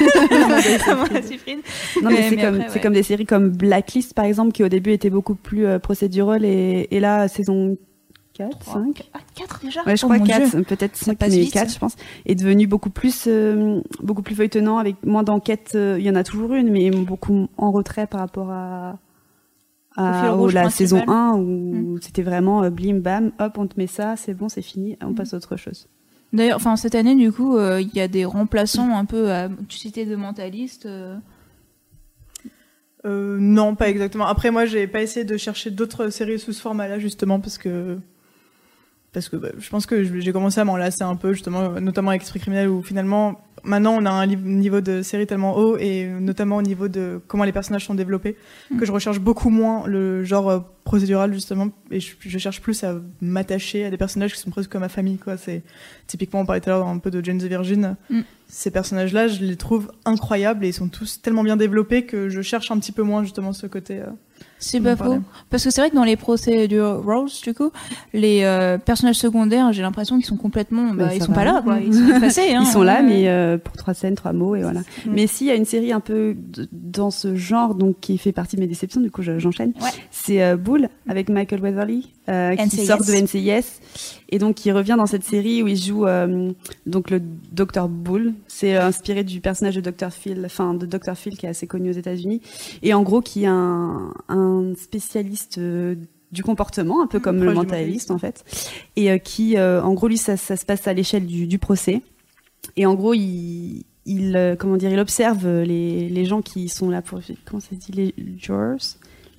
Non, 2.02 2.10
mais, 2.10 2.28
c'est 2.28 2.36
comme, 2.36 2.58
ouais. 2.58 2.90
des 2.90 3.02
séries 3.02 3.26
comme 3.26 3.50
Blacklist, 3.50 4.14
par 4.14 4.24
exemple, 4.24 4.52
qui 4.52 4.64
au 4.64 4.68
début 4.68 4.92
était 4.92 5.10
beaucoup 5.10 5.34
plus 5.34 5.66
euh, 5.66 5.78
procédural 5.78 6.44
et, 6.44 6.88
et 6.90 6.98
là, 7.00 7.28
saison 7.28 7.76
4, 8.48 8.58
Trois, 8.58 8.74
5. 8.74 9.02
Ah, 9.14 9.18
4 9.34 9.60
déjà 9.64 9.82
Ouais, 9.84 9.96
je 9.96 10.04
Oh 10.04 10.08
crois 10.08 10.18
mon 10.18 10.24
4, 10.24 10.50
Dieu. 10.50 10.62
peut-être 10.64 10.96
Ça 10.96 11.04
5, 11.06 11.18
passe 11.18 11.30
mais 11.30 11.40
vite. 11.40 11.52
4, 11.52 11.72
je 11.72 11.78
pense, 11.78 11.96
est 12.26 12.34
devenu 12.34 12.66
beaucoup 12.66 12.90
plus, 12.90 13.24
euh, 13.26 13.80
beaucoup 14.02 14.22
plus 14.22 14.34
feuilletonnant 14.34 14.78
avec 14.78 14.96
moins 15.04 15.22
d'enquêtes. 15.22 15.72
euh, 15.74 15.96
Il 15.98 16.04
y 16.06 16.10
en 16.10 16.14
a 16.14 16.24
toujours 16.24 16.54
une, 16.54 16.70
mais 16.70 16.90
beaucoup 16.90 17.48
en 17.56 17.70
retrait 17.70 18.06
par 18.06 18.20
rapport 18.20 18.50
à, 18.50 18.98
au- 20.36 20.48
la 20.50 20.70
saison 20.70 21.02
1 21.06 21.34
où 21.36 21.98
c'était 22.00 22.22
vraiment 22.22 22.62
euh, 22.62 22.70
blim 22.70 23.00
bam, 23.00 23.32
hop, 23.38 23.58
on 23.58 23.66
te 23.66 23.74
met 23.78 23.86
ça, 23.86 24.16
c'est 24.16 24.34
bon, 24.34 24.48
c'est 24.48 24.62
fini, 24.62 24.96
on 25.02 25.12
passe 25.14 25.34
à 25.34 25.36
autre 25.36 25.56
chose. 25.56 25.88
D'ailleurs, 26.32 26.56
enfin 26.56 26.76
cette 26.76 26.94
année, 26.94 27.16
du 27.16 27.32
coup, 27.32 27.56
euh, 27.56 27.80
il 27.80 27.92
y 27.94 28.00
a 28.00 28.06
des 28.08 28.24
remplaçants 28.24 28.96
un 28.96 29.04
peu. 29.04 29.32
À... 29.32 29.48
Tu 29.68 29.76
citais 29.78 30.06
de 30.06 30.14
mentalistes. 30.16 30.86
euh, 30.86 31.16
Euh, 33.06 33.38
non, 33.40 33.74
pas 33.74 33.88
exactement. 33.88 34.26
Après, 34.26 34.50
moi, 34.50 34.66
j'ai 34.66 34.86
pas 34.86 35.02
essayé 35.02 35.24
de 35.24 35.36
chercher 35.38 35.70
d'autres 35.70 36.10
séries 36.10 36.38
sous 36.38 36.52
ce 36.52 36.60
format-là, 36.60 36.98
justement, 36.98 37.40
parce 37.40 37.58
que. 37.58 37.98
Parce 39.12 39.28
que 39.28 39.36
bah, 39.36 39.48
je 39.58 39.68
pense 39.70 39.86
que 39.86 40.04
j'ai 40.20 40.32
commencé 40.32 40.60
à 40.60 40.64
m'en 40.64 40.76
lasser 40.76 41.02
un 41.02 41.16
peu, 41.16 41.32
justement, 41.32 41.80
notamment 41.80 42.10
avec 42.10 42.22
Esprit 42.22 42.38
criminel, 42.38 42.68
où 42.68 42.80
finalement, 42.80 43.40
maintenant, 43.64 43.96
on 44.00 44.06
a 44.06 44.10
un 44.10 44.26
niveau 44.26 44.80
de 44.80 45.02
série 45.02 45.26
tellement 45.26 45.56
haut, 45.58 45.76
et 45.78 46.06
notamment 46.06 46.58
au 46.58 46.62
niveau 46.62 46.86
de 46.86 47.20
comment 47.26 47.42
les 47.42 47.50
personnages 47.50 47.84
sont 47.86 47.94
développés, 47.96 48.36
Mm. 48.70 48.78
que 48.78 48.86
je 48.86 48.92
recherche 48.92 49.18
beaucoup 49.18 49.50
moins 49.50 49.84
le 49.88 50.22
genre 50.22 50.48
euh, 50.48 50.60
procédural, 50.84 51.34
justement, 51.34 51.70
et 51.90 51.98
je, 51.98 52.12
je 52.20 52.38
cherche 52.38 52.60
plus 52.60 52.84
à 52.84 53.00
m'attacher 53.20 53.84
à 53.84 53.90
des 53.90 53.96
personnages 53.96 54.32
qui 54.32 54.38
sont 54.38 54.50
presque 54.50 54.70
comme 54.70 54.82
ma 54.82 54.88
famille, 54.88 55.18
quoi. 55.18 55.36
C'est 55.36 55.64
typiquement, 56.06 56.42
on 56.42 56.46
parlait 56.46 56.60
tout 56.60 56.70
à 56.70 56.74
l'heure 56.74 56.86
un 56.86 56.98
peu 56.98 57.10
de 57.10 57.24
Jane 57.24 57.38
the 57.38 57.44
Virgin. 57.46 57.96
Mm. 58.10 58.20
Ces 58.46 58.70
personnages-là, 58.70 59.26
je 59.26 59.40
les 59.44 59.56
trouve 59.56 59.90
incroyables 60.04 60.64
et 60.64 60.68
ils 60.68 60.72
sont 60.72 60.88
tous 60.88 61.20
tellement 61.20 61.42
bien 61.42 61.56
développés 61.56 62.06
que 62.06 62.28
je 62.28 62.42
cherche 62.42 62.70
un 62.70 62.78
petit 62.78 62.92
peu 62.92 63.02
moins, 63.02 63.24
justement, 63.24 63.52
ce 63.52 63.66
côté. 63.66 63.98
euh, 63.98 64.06
C'est 64.60 64.80
pas 64.80 64.94
faux. 64.94 65.18
Parce 65.48 65.64
que 65.64 65.70
c'est 65.70 65.80
vrai 65.80 65.90
que 65.90 65.96
dans 65.96 66.04
les 66.04 66.16
procédures 66.16 67.02
Rose, 67.04 67.40
du 67.40 67.54
coup, 67.54 67.70
les 68.12 68.42
euh, 68.44 68.78
personnages 68.78 69.16
secondaires, 69.16 69.72
j'ai 69.72 69.82
l'impression 69.82 70.16
qu'ils 70.16 70.26
sont 70.26 70.36
complètement. 70.36 70.92
Bah, 70.94 71.14
ils 71.14 71.22
sont 71.22 71.32
va. 71.32 71.34
pas 71.38 71.44
là, 71.44 71.60
quoi. 71.64 71.78
Ils 71.80 71.94
sont 71.94 72.08
effacés. 72.16 72.54
Hein, 72.54 72.60
Ils 72.64 72.66
sont 72.70 72.82
là, 72.82 73.02
mais 73.02 73.28
euh, 73.28 73.58
pour 73.58 73.76
trois 73.76 73.94
scènes, 73.94 74.14
trois 74.14 74.32
mots, 74.32 74.54
et 74.56 74.62
voilà. 74.62 74.80
Mm. 74.80 75.10
Mais 75.12 75.26
s'il 75.26 75.46
y 75.46 75.50
a 75.50 75.54
une 75.54 75.64
série 75.64 75.92
un 75.92 76.00
peu 76.00 76.36
dans 76.72 77.10
ce 77.10 77.34
genre, 77.34 77.74
donc 77.74 77.96
qui 78.00 78.18
fait 78.18 78.32
partie 78.32 78.56
de 78.56 78.60
mes 78.60 78.66
déceptions, 78.68 79.00
du 79.00 79.10
coup 79.10 79.22
je- 79.22 79.38
j'enchaîne, 79.38 79.72
Ouais. 79.80 79.88
c'est 80.10 80.42
euh, 80.42 80.56
Bull 80.56 80.88
avec 81.08 81.28
Michael 81.30 81.60
Weatherly, 81.62 82.12
euh, 82.28 82.54
qui 82.54 82.62
NCIS. 82.66 82.86
sort 82.86 82.98
de 83.04 83.12
NCIS, 83.12 83.80
et 84.28 84.38
donc 84.38 84.56
qui 84.56 84.70
revient 84.72 84.94
dans 84.98 85.06
cette 85.06 85.24
série 85.24 85.62
où 85.62 85.68
il 85.68 85.76
joue 85.76 86.04
donc 86.86 87.10
le 87.10 87.20
Dr 87.52 87.88
Bull. 87.88 88.34
C'est 88.46 88.76
inspiré 88.76 89.24
du 89.24 89.40
personnage 89.40 89.76
de 89.76 89.80
Dr 89.90 90.10
Phil, 90.12 90.42
enfin 90.44 90.74
de 90.74 90.86
Dr 90.86 91.14
Phil 91.16 91.36
qui 91.36 91.46
est 91.46 91.48
assez 91.48 91.66
connu 91.66 91.90
aux 91.90 91.94
États-Unis, 91.94 92.40
et 92.82 92.92
en 92.94 93.02
gros 93.02 93.20
qui 93.20 93.44
est 93.44 93.48
un, 93.48 94.12
un 94.28 94.49
spécialiste. 94.76 95.58
euh, 95.58 95.94
du 96.32 96.44
comportement, 96.44 97.02
un 97.02 97.08
peu 97.08 97.18
comme 97.18 97.38
proche 97.38 97.48
le 97.48 97.54
mentaliste 97.54 98.12
en 98.12 98.18
fait, 98.18 98.44
et 98.94 99.10
euh, 99.10 99.18
qui, 99.18 99.56
euh, 99.56 99.82
en 99.82 99.94
gros, 99.94 100.06
lui, 100.06 100.16
ça, 100.16 100.36
ça 100.36 100.56
se 100.56 100.64
passe 100.64 100.86
à 100.86 100.92
l'échelle 100.92 101.26
du, 101.26 101.48
du 101.48 101.58
procès. 101.58 102.02
Et 102.76 102.86
en 102.86 102.94
gros, 102.94 103.14
il, 103.14 103.82
il 104.06 104.56
comment 104.60 104.76
dire, 104.76 104.92
il 104.92 105.00
observe 105.00 105.44
les, 105.48 106.08
les 106.08 106.24
gens 106.24 106.40
qui 106.40 106.68
sont 106.68 106.88
là 106.88 107.02
pour 107.02 107.18
comment 107.44 107.58
ça 107.58 107.70
se 107.70 107.74
dit 107.74 107.90
les 107.90 108.14
jurors, 108.38 108.78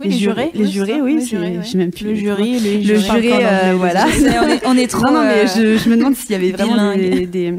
Oui, 0.01 0.09
les 0.09 0.17
jurés. 0.17 0.51
les 0.53 0.67
jurés, 0.67 1.01
oui, 1.01 1.15
ouais. 1.15 1.59
j'ai 1.63 1.77
même 1.77 1.91
plus 1.91 2.05
Le 2.07 2.15
jury, 2.15 2.59
les 2.59 2.77
le 2.81 3.07
Parle 3.07 3.21
pas 3.21 3.67
euh, 3.69 3.73
voilà. 3.77 4.05
on, 4.07 4.47
est, 4.49 4.61
on 4.67 4.77
est 4.77 4.87
trop. 4.87 5.05
non, 5.05 5.13
non, 5.13 5.23
mais 5.23 5.45
euh, 5.45 5.47
je, 5.47 5.77
je 5.77 5.89
me 5.89 5.95
demande 5.97 6.15
s'il 6.15 6.31
y 6.31 6.35
avait 6.35 6.51
vraiment 6.51 6.95
des, 6.95 7.25
des, 7.25 7.53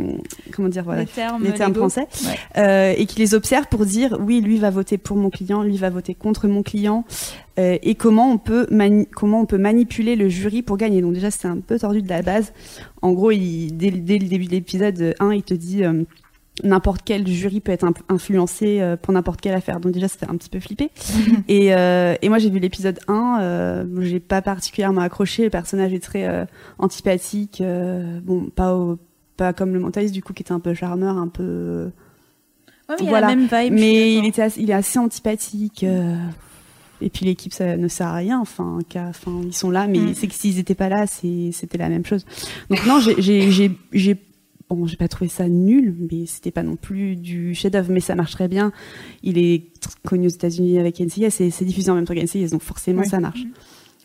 comment 0.52 0.68
dire, 0.68 0.82
voilà, 0.84 1.02
les 1.02 1.06
termes, 1.06 1.42
les 1.44 1.52
termes 1.52 1.74
français, 1.74 2.06
Ouais. 2.24 2.36
euh, 2.58 2.94
et 2.96 3.06
qui 3.06 3.18
les 3.20 3.34
observe 3.34 3.66
pour 3.68 3.86
dire 3.86 4.16
oui, 4.20 4.40
lui 4.40 4.58
va 4.58 4.70
voter 4.70 4.98
pour 4.98 5.16
mon 5.16 5.30
client, 5.30 5.62
lui 5.62 5.76
va 5.76 5.90
voter 5.90 6.14
contre 6.14 6.48
mon 6.48 6.62
client, 6.62 7.04
euh, 7.58 7.78
et 7.82 7.94
comment 7.94 8.30
on 8.32 8.38
peut 8.38 8.66
comment 9.14 9.40
on 9.40 9.46
peut 9.46 9.58
manipuler 9.58 10.16
le 10.16 10.28
jury 10.28 10.62
pour 10.62 10.76
gagner. 10.76 11.00
Donc 11.02 11.12
déjà 11.12 11.30
c'est 11.30 11.48
un 11.48 11.58
peu 11.60 11.78
tordu 11.78 12.02
de 12.02 12.08
la 12.08 12.22
base. 12.22 12.52
En 13.02 13.12
gros, 13.12 13.30
il, 13.30 13.72
dès, 13.76 13.90
dès 13.90 14.18
le 14.18 14.26
début 14.26 14.46
de 14.46 14.50
l'épisode 14.52 15.14
1, 15.20 15.32
il 15.32 15.42
te 15.42 15.54
dit 15.54 15.84
euh, 15.84 16.02
n'importe 16.62 17.00
quel 17.04 17.26
jury 17.26 17.60
peut 17.60 17.72
être 17.72 17.86
influencé 18.10 18.80
euh, 18.80 18.96
pour 18.96 19.12
n'importe 19.14 19.40
quelle 19.40 19.54
affaire. 19.54 19.80
Donc 19.80 19.92
déjà, 19.92 20.06
ça 20.08 20.18
fait 20.18 20.28
un 20.30 20.36
petit 20.36 20.50
peu 20.50 20.60
flipper. 20.60 20.90
et, 21.48 21.74
euh, 21.74 22.14
et 22.20 22.28
moi, 22.28 22.38
j'ai 22.38 22.50
vu 22.50 22.58
l'épisode 22.58 22.98
1, 23.08 23.38
euh, 23.40 23.84
j'ai 24.02 24.20
pas 24.20 24.42
particulièrement 24.42 25.00
accroché. 25.00 25.44
Le 25.44 25.50
personnage 25.50 25.92
est 25.94 26.00
très 26.02 26.28
euh, 26.28 26.44
antipathique. 26.78 27.62
bon, 28.22 28.50
pas 28.54 28.74
au- 28.76 28.98
pas 29.38 29.54
comme 29.54 29.72
le 29.72 29.80
mentaliste 29.80 30.12
du 30.12 30.22
coup 30.22 30.34
qui 30.34 30.42
était 30.42 30.52
un 30.52 30.60
peu 30.60 30.74
charmeur, 30.74 31.16
un 31.16 31.28
peu. 31.28 31.90
Ouais, 32.88 32.96
mais 32.96 32.96
il 33.00 33.04
y 33.04 33.06
a 33.06 33.10
Voilà. 33.10 33.28
la 33.28 33.36
même 33.36 33.48
vibe. 33.50 33.72
Mais 33.72 34.14
il 34.14 34.26
était, 34.26 34.42
assez- 34.42 34.60
il 34.60 34.68
est 34.70 34.74
assez 34.74 34.98
antipathique. 34.98 35.84
et 35.84 37.08
puis 37.10 37.24
l'équipe, 37.24 37.52
ça 37.54 37.76
ne 37.78 37.88
sert 37.88 38.08
à 38.08 38.14
rien. 38.16 38.38
Enfin, 38.40 38.78
ils 39.42 39.54
sont 39.54 39.70
là, 39.70 39.86
mais 39.88 39.98
Mm. 39.98 40.14
c'est 40.14 40.26
que 40.28 40.34
s'ils 40.34 40.58
étaient 40.58 40.74
pas 40.74 40.88
là, 40.90 41.06
c'était 41.06 41.78
la 41.78 41.88
même 41.88 42.04
chose. 42.04 42.26
Donc 42.68 42.84
non, 42.86 43.00
j'ai- 43.00 43.72
bon, 44.76 44.86
j'ai 44.86 44.96
pas 44.96 45.08
trouvé 45.08 45.28
ça 45.28 45.48
nul, 45.48 45.94
mais 46.10 46.26
c'était 46.26 46.50
pas 46.50 46.62
non 46.62 46.76
plus 46.76 47.16
du 47.16 47.54
chef-d'œuvre, 47.54 47.90
mais 47.90 48.00
ça 48.00 48.14
marche 48.14 48.32
très 48.32 48.48
bien. 48.48 48.72
Il 49.22 49.38
est 49.38 49.64
connu 50.04 50.26
aux 50.26 50.30
États-Unis 50.30 50.78
avec 50.78 51.00
NCIS 51.00 51.24
et 51.40 51.50
c'est 51.50 51.64
diffusé 51.64 51.90
en 51.90 51.94
même 51.94 52.04
temps 52.04 52.14
qu'NCIS, 52.14 52.50
donc 52.50 52.62
forcément 52.62 53.02
Oui. 53.02 53.08
ça 53.08 53.20
marche. 53.20 53.40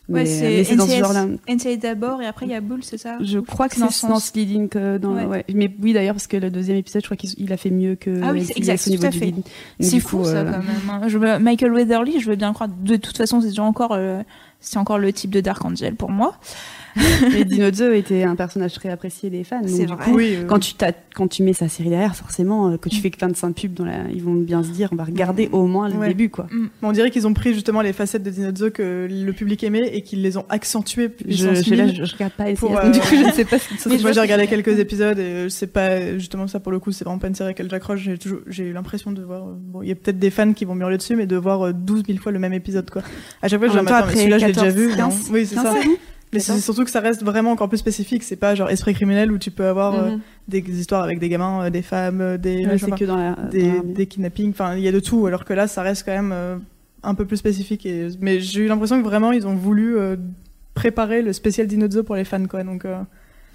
Ouais, 0.09 0.25
c'est 0.25 0.61
NCIS 0.73 0.99
genre-là. 0.99 1.27
NCIS 1.49 1.79
d'abord 1.79 2.21
et 2.21 2.25
après 2.27 2.45
il 2.45 2.51
y 2.53 2.55
a 2.55 2.61
Bull, 2.61 2.79
c'est 2.81 2.97
ça? 2.97 3.17
Je 3.21 3.39
crois 3.39 3.67
que 3.67 3.75
C'est 3.75 3.81
dans 3.81 3.89
ce 3.89 4.07
dans 4.07 4.19
leading 4.35 4.69
que 4.69 4.97
dans 4.97 5.13
Ouais. 5.13 5.25
ouais. 5.25 5.45
Mais 5.53 5.69
oui 5.81 5.91
d'ailleurs 5.91 6.13
parce 6.15 6.27
que 6.27 6.37
le 6.37 6.49
deuxième 6.49 6.77
épisode, 6.77 7.01
je 7.01 7.07
crois 7.07 7.17
qu'il 7.17 7.29
il 7.37 7.51
a 7.51 7.57
fait 7.57 7.71
mieux 7.71 7.95
que 7.95 8.21
Ah 8.23 8.31
oui, 8.31 8.45
c'est 8.45 8.57
exact, 8.57 8.85
tout 8.89 9.05
à 9.05 9.11
fait. 9.11 9.33
C'est 9.81 9.99
fou 9.99 10.19
coup, 10.19 10.23
ça 10.23 10.37
euh, 10.37 10.45
quand 10.53 10.57
même. 10.59 10.89
hein. 10.89 11.07
Je 11.09 11.17
veux- 11.17 11.39
Michael 11.39 11.73
Weatherly, 11.73 12.21
je 12.21 12.29
veux 12.29 12.37
bien 12.37 12.53
croire. 12.53 12.69
De 12.69 12.95
toute 12.95 13.17
façon, 13.17 13.41
c'est 13.41 13.59
encore, 13.59 13.91
euh, 13.91 14.21
c'est 14.61 14.77
encore 14.77 14.97
le 14.97 15.11
type 15.11 15.29
de 15.31 15.41
Dark 15.41 15.65
Angel 15.65 15.93
pour 15.95 16.09
moi. 16.09 16.37
Et 17.37 17.45
Dino 17.45 17.71
2 17.71 17.93
était 17.95 18.23
un 18.23 18.35
personnage 18.35 18.73
très 18.73 18.89
apprécié 18.89 19.29
des 19.29 19.43
fans. 19.43 19.61
C'est 19.65 19.85
vrai. 19.85 19.97
coup, 20.05 20.15
Oui, 20.15 20.35
euh, 20.35 20.45
quand 20.45 20.59
tu, 20.59 20.73
t'as- 20.73 20.91
quand 21.15 21.27
tu 21.27 21.43
mets 21.43 21.53
sa 21.53 21.67
série 21.67 21.89
derrière, 21.89 22.15
forcément, 22.15 22.69
euh, 22.71 22.77
que 22.77 22.89
tu 22.89 22.97
fais 22.97 23.09
que 23.09 23.19
25 23.19 23.53
pubs, 23.55 23.73
dans 23.73 23.85
la, 23.85 24.09
ils 24.13 24.21
vont 24.23 24.33
bien 24.33 24.63
se 24.63 24.69
dire, 24.69 24.89
on 24.91 24.95
va 24.95 25.03
regarder 25.03 25.49
au 25.51 25.65
moins 25.67 25.89
le 25.89 25.95
Ouais. 25.95 26.09
début, 26.09 26.29
quoi. 26.29 26.47
on 26.83 26.91
dirait 26.91 27.09
qu'ils 27.11 27.25
ont 27.27 27.33
pris 27.33 27.53
justement 27.53 27.81
les 27.81 27.93
facettes 27.93 28.23
de 28.23 28.29
Dinozzo 28.29 28.71
que 28.71 29.07
le 29.09 29.31
public 29.33 29.63
aimait 29.63 29.87
et 29.95 30.01
qu'ils 30.01 30.21
les 30.21 30.37
ont 30.37 30.45
accentuées 30.49 31.09
Je, 31.27 31.35
je, 31.55 31.73
là, 31.75 31.87
je, 31.87 32.03
je 32.03 32.13
regarde 32.13 32.33
pas 32.33 32.45
Pour, 32.53 32.69
donc 32.71 32.79
euh, 32.83 32.89
du 32.91 32.99
coup, 32.99 33.15
je 33.15 33.25
ne 33.25 33.31
sais 33.31 33.45
pas 33.45 33.57
moi 34.01 34.11
j'ai 34.11 34.21
regardé 34.21 34.47
quelques 34.47 34.79
épisodes 34.79 35.17
et 35.19 35.47
c'est 35.49 35.67
pas 35.67 36.17
justement 36.17 36.47
ça 36.47 36.59
pour 36.59 36.71
le 36.71 36.79
coup 36.79 36.91
c'est 36.91 37.03
vraiment 37.03 37.19
pas 37.19 37.27
une 37.27 37.35
série 37.35 37.47
à 37.47 37.51
laquelle 37.51 37.69
j'accroche 37.69 38.07
j'ai 38.47 38.63
eu 38.63 38.73
l'impression 38.73 39.11
de 39.11 39.21
voir 39.21 39.47
euh, 39.47 39.53
bon 39.57 39.81
il 39.81 39.89
y 39.89 39.91
a 39.91 39.95
peut-être 39.95 40.19
des 40.19 40.29
fans 40.29 40.53
qui 40.53 40.65
vont 40.65 40.75
me 40.75 40.81
hurler 40.81 40.97
dessus 40.97 41.15
mais 41.15 41.25
de 41.25 41.35
voir 41.35 41.67
euh, 41.67 41.73
12 41.73 42.03
000 42.07 42.19
fois 42.19 42.31
le 42.31 42.39
même 42.39 42.53
épisode 42.53 42.89
quoi 42.89 43.01
à 43.41 43.47
chaque 43.47 43.59
fois 43.59 43.67
je 43.67 43.73
dis 43.73 43.79
attends 43.79 43.85
mais 43.89 43.97
après 43.97 44.15
celui-là 44.15 44.37
je 44.39 44.45
l'ai 44.45 44.51
déjà 44.53 44.65
14, 44.67 44.75
vu 44.81 44.89
non? 44.91 44.95
15, 45.09 45.29
oui 45.31 45.45
c'est 45.45 45.55
15 45.55 45.63
ça 45.65 45.73
Mais 46.33 46.39
c'est 46.39 46.59
surtout 46.59 46.83
que 46.83 46.91
ça 46.91 46.99
reste 46.99 47.23
vraiment 47.23 47.51
encore 47.51 47.69
plus 47.69 47.77
spécifique. 47.77 48.21
C'est 48.23 48.35
pas 48.35 48.53
genre 48.53 48.69
esprit 48.69 48.93
criminel 48.93 49.31
où 49.31 49.37
tu 49.37 49.49
peux 49.49 49.65
avoir 49.65 49.95
euh, 49.95 50.11
Mhm. 50.11 50.19
des 50.49 50.59
histoires 50.79 51.03
avec 51.03 51.19
des 51.19 51.29
gamins, 51.29 51.63
euh, 51.65 51.69
des 51.69 51.81
femmes, 51.81 52.19
euh, 52.21 52.37
des, 52.37 52.65
Ouais, 52.65 52.73
je 52.73 52.77
sais 52.77 52.85
c'est 52.85 52.89
pas, 52.91 52.97
que 52.97 53.05
dans 53.05 53.15
la. 53.15 53.35
des, 53.49 53.61
dans 53.67 53.73
l'armée. 53.75 53.93
des 53.93 54.05
kidnappings. 54.07 54.49
Enfin, 54.51 54.75
il 54.75 54.81
y 54.83 54.87
a 54.87 54.91
de 54.91 54.99
tout. 54.99 55.25
Alors 55.25 55.45
que 55.45 55.53
là, 55.53 55.67
ça 55.67 55.81
reste 55.83 56.03
quand 56.05 56.11
même 56.11 56.31
euh, 56.33 56.57
un 57.03 57.13
peu 57.15 57.25
plus 57.25 57.37
spécifique. 57.37 57.85
Et... 57.85 58.09
Mais 58.19 58.39
j'ai 58.41 58.61
eu 58.61 58.67
l'impression 58.67 58.99
que 59.01 59.05
vraiment, 59.07 59.31
ils 59.31 59.47
ont 59.47 59.55
voulu 59.55 59.97
euh, 59.97 60.17
préparer 60.73 61.21
le 61.21 61.31
spécial 61.33 61.65
Dinozo 61.65 62.03
pour 62.03 62.15
les 62.15 62.25
fans, 62.25 62.45
quoi. 62.45 62.63
Donc, 62.63 62.83
euh, 62.83 62.97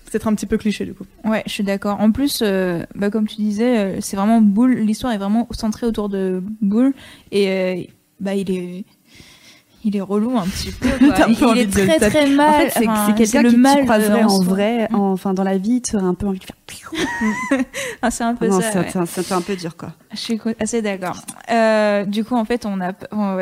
c'est 0.05 0.13
peut-être 0.13 0.29
un 0.29 0.35
petit 0.35 0.47
peu 0.47 0.57
cliché, 0.57 0.87
du 0.87 0.95
coup. 0.95 1.05
Ouais, 1.25 1.43
je 1.47 1.53
suis 1.53 1.65
d'accord. 1.65 2.01
En 2.01 2.11
plus, 2.11 2.41
euh, 2.43 2.83
bah, 2.95 3.11
comme 3.11 3.27
tu 3.29 3.37
disais, 3.37 4.01
c'est 4.01 4.17
vraiment 4.17 4.41
Bull. 4.41 4.75
L'histoire 4.79 5.13
est 5.13 5.19
vraiment 5.19 5.47
centrée 5.51 5.87
autour 5.87 6.09
de 6.09 6.43
Bull 6.63 6.95
et 7.31 7.49
euh, 7.51 7.83
bah 8.19 8.35
il 8.35 8.51
est. 8.51 8.85
Il 9.85 9.97
est 9.97 10.01
relou 10.01 10.38
un 10.38 10.47
petit 10.47 10.71
peu. 10.71 10.88
Quoi. 10.99 11.27
Il 11.29 11.45
envie 11.45 11.61
est 11.61 11.66
très 11.71 11.99
très 12.11 12.27
mal. 12.29 12.49
En 12.49 12.59
fait, 12.61 12.71
c'est 12.71 12.88
Enfin, 12.88 13.12
quelqu'un 13.14 13.45
qui 13.45 13.57
mal 13.57 13.79
tu 13.79 13.85
croiserais 13.85 14.23
en 14.25 14.29
en 14.29 14.42
vrai, 14.42 14.88
en- 14.92 15.12
enfin 15.12 15.35
dans 15.35 15.42
la 15.45 15.59
vie, 15.59 15.83
tu 15.83 15.97
aurais 15.97 16.05
un 16.07 16.14
peu 16.14 16.27
envie 16.27 16.38
de 16.38 16.45
faire. 16.45 16.57
Ah, 18.01 18.11
c'est 18.11 18.25
un 18.25 18.35
peu 18.35 18.49
Non, 18.49 18.61
ça. 18.61 18.71
c'est 18.73 18.79
ouais. 18.79 19.33
un- 19.33 19.40
peu 19.40 19.57
dur 19.57 19.77
quoi. 19.77 19.92
Je 20.12 20.18
suis 20.18 20.40
assez 20.61 20.83
d'accord. 20.83 21.16
Euh, 21.51 22.05
du 22.05 22.25
coup, 22.25 22.35
en 22.37 22.45
fait, 22.45 22.66
on 22.66 22.81
a, 22.81 22.92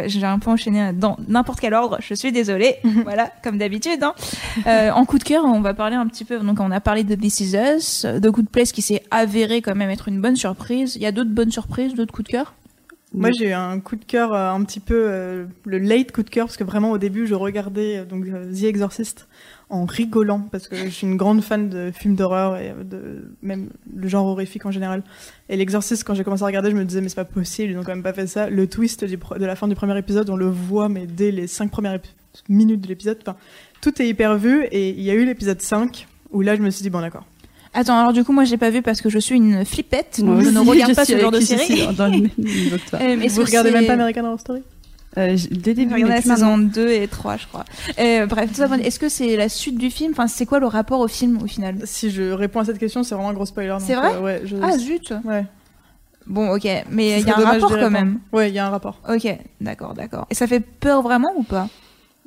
j'ai 0.06 0.24
un 0.24 0.38
peu 0.38 0.50
enchaîné 0.50 0.92
dans 0.92 1.16
n'importe 1.28 1.60
quel 1.60 1.74
ordre. 1.74 1.98
Je 2.00 2.14
suis 2.14 2.32
désolée. 2.32 2.76
voilà, 3.04 3.30
comme 3.42 3.58
d'habitude. 3.58 4.02
Hein. 4.02 4.14
Euh, 4.66 4.90
en 4.92 5.04
coup 5.04 5.18
de 5.18 5.24
cœur, 5.24 5.44
on 5.44 5.60
va 5.60 5.74
parler 5.74 5.96
un 5.96 6.06
petit 6.06 6.24
peu. 6.24 6.38
Donc, 6.38 6.60
on 6.60 6.70
a 6.70 6.80
parlé 6.80 7.04
de 7.04 7.14
This 7.14 7.40
Is 7.40 7.56
Us, 7.56 8.04
de 8.06 8.30
Good 8.30 8.48
Place 8.50 8.72
qui 8.72 8.82
s'est 8.82 9.02
avéré 9.10 9.62
quand 9.62 9.74
même 9.74 9.90
être 9.90 10.08
une 10.08 10.20
bonne 10.20 10.36
surprise. 10.36 10.96
Il 10.96 11.02
y 11.02 11.06
a 11.06 11.12
d'autres 11.12 11.30
bonnes 11.30 11.50
surprises, 11.52 11.94
d'autres 11.94 12.12
coups 12.12 12.26
de 12.28 12.32
cœur? 12.32 12.54
Moi, 13.12 13.32
j'ai 13.32 13.48
eu 13.48 13.52
un 13.52 13.80
coup 13.80 13.96
de 13.96 14.04
cœur, 14.04 14.32
euh, 14.32 14.50
un 14.50 14.62
petit 14.62 14.78
peu 14.78 14.94
euh, 15.08 15.44
le 15.64 15.78
late 15.78 16.12
coup 16.12 16.22
de 16.22 16.30
cœur, 16.30 16.46
parce 16.46 16.56
que 16.56 16.62
vraiment 16.62 16.92
au 16.92 16.98
début, 16.98 17.26
je 17.26 17.34
regardais 17.34 17.98
euh, 17.98 18.04
donc 18.04 18.26
The 18.26 18.64
Exorcist 18.64 19.26
en 19.68 19.84
rigolant, 19.84 20.40
parce 20.52 20.68
que 20.68 20.76
je 20.76 20.88
suis 20.88 21.06
une 21.06 21.16
grande 21.16 21.42
fan 21.42 21.68
de 21.68 21.90
films 21.92 22.14
d'horreur 22.14 22.56
et 22.56 22.74
de 22.84 23.32
même 23.42 23.70
le 23.94 24.08
genre 24.08 24.26
horrifique 24.26 24.64
en 24.66 24.70
général. 24.70 25.02
Et 25.48 25.56
l'Exorcist, 25.56 26.04
quand 26.04 26.14
j'ai 26.14 26.24
commencé 26.24 26.42
à 26.42 26.46
regarder, 26.46 26.70
je 26.70 26.76
me 26.76 26.84
disais 26.84 27.00
mais 27.00 27.08
c'est 27.08 27.16
pas 27.16 27.24
possible, 27.24 27.72
ils 27.72 27.78
ont 27.78 27.82
quand 27.82 27.92
même 27.92 28.02
pas 28.02 28.12
fait 28.12 28.26
ça. 28.26 28.50
Le 28.50 28.66
twist 28.68 29.04
du 29.04 29.16
de 29.16 29.44
la 29.44 29.56
fin 29.56 29.68
du 29.68 29.74
premier 29.74 29.96
épisode, 29.96 30.28
on 30.30 30.36
le 30.36 30.48
voit, 30.48 30.88
mais 30.88 31.06
dès 31.06 31.30
les 31.30 31.46
cinq 31.46 31.70
premières 31.70 31.98
minutes 32.48 32.80
de 32.80 32.88
l'épisode, 32.88 33.18
enfin, 33.22 33.36
tout 33.80 34.00
est 34.02 34.08
hyper 34.08 34.36
vu. 34.38 34.64
Et 34.72 34.90
il 34.90 35.02
y 35.02 35.10
a 35.10 35.14
eu 35.14 35.24
l'épisode 35.24 35.60
5 35.60 36.06
où 36.30 36.42
là, 36.42 36.56
je 36.56 36.62
me 36.62 36.70
suis 36.70 36.82
dit 36.82 36.90
bon 36.90 37.00
d'accord. 37.00 37.24
Attends, 37.72 37.98
alors 37.98 38.12
du 38.12 38.24
coup, 38.24 38.32
moi, 38.32 38.44
j'ai 38.44 38.56
pas 38.56 38.70
vu 38.70 38.82
parce 38.82 39.00
que 39.00 39.08
je 39.08 39.18
suis 39.18 39.36
une 39.36 39.64
flippette. 39.64 40.18
donc 40.20 40.28
Moi 40.36 40.42
je 40.42 40.50
ne 40.50 40.58
regarde 40.58 40.90
je 40.90 40.96
pas 40.96 41.04
ce 41.04 41.16
genre 41.18 41.30
de 41.30 41.40
série. 41.40 41.64
suis 41.64 41.86
Dans 41.96 42.06
le 42.06 42.12
même 42.22 42.30
niveau 42.38 42.76
que 42.76 42.90
toi. 42.90 42.98
Euh, 43.00 43.16
Vous 43.28 43.42
regardez 43.44 43.70
même 43.70 43.86
pas 43.86 43.92
American 43.92 44.24
Horror 44.24 44.40
Story 44.40 44.62
Euh, 45.18 45.36
dès 45.52 45.70
le 45.70 45.74
début, 45.74 45.94
Il 45.96 46.00
y 46.00 46.04
en 46.04 46.08
mais 46.08 46.14
a 46.16 46.20
plus 46.20 46.28
maintenant. 46.28 46.56
saison 46.56 46.58
2 46.58 46.88
et 46.90 47.06
3, 47.08 47.36
je 47.36 47.46
crois. 47.46 47.64
Euh, 48.00 48.26
bref, 48.26 48.50
est-ce 48.82 48.98
que 48.98 49.08
c'est 49.08 49.36
la 49.36 49.48
suite 49.48 49.78
du 49.78 49.90
film? 49.90 50.12
Enfin, 50.12 50.26
c'est 50.26 50.46
quoi 50.46 50.58
le 50.58 50.66
rapport 50.66 50.98
au 51.00 51.08
film 51.08 51.38
au 51.42 51.46
final? 51.46 51.76
Si 51.84 52.10
je 52.10 52.32
réponds 52.32 52.60
à 52.60 52.64
cette 52.64 52.78
question, 52.78 53.02
c'est 53.04 53.14
vraiment 53.14 53.30
un 53.30 53.34
gros 53.34 53.46
spoiler. 53.46 53.76
C'est 53.80 53.94
vrai? 53.94 54.14
euh, 54.14 54.20
Ouais. 54.20 54.42
Je... 54.44 54.56
Ah 54.62 54.76
zut 54.76 55.12
Ouais. 55.24 55.44
Bon, 56.26 56.50
ok, 56.54 56.66
mais 56.90 57.20
il 57.20 57.26
y 57.26 57.30
a 57.30 57.38
un 57.38 57.44
rapport 57.44 57.68
quand 57.70 57.74
répondre. 57.76 57.90
même. 57.92 58.18
Ouais, 58.32 58.50
il 58.50 58.54
y 58.54 58.58
a 58.58 58.66
un 58.66 58.70
rapport. 58.70 59.00
Ok, 59.08 59.26
d'accord, 59.60 59.94
d'accord. 59.94 60.26
Et 60.30 60.34
ça 60.34 60.46
fait 60.46 60.60
peur 60.60 61.02
vraiment 61.02 61.32
ou 61.36 61.42
pas? 61.44 61.68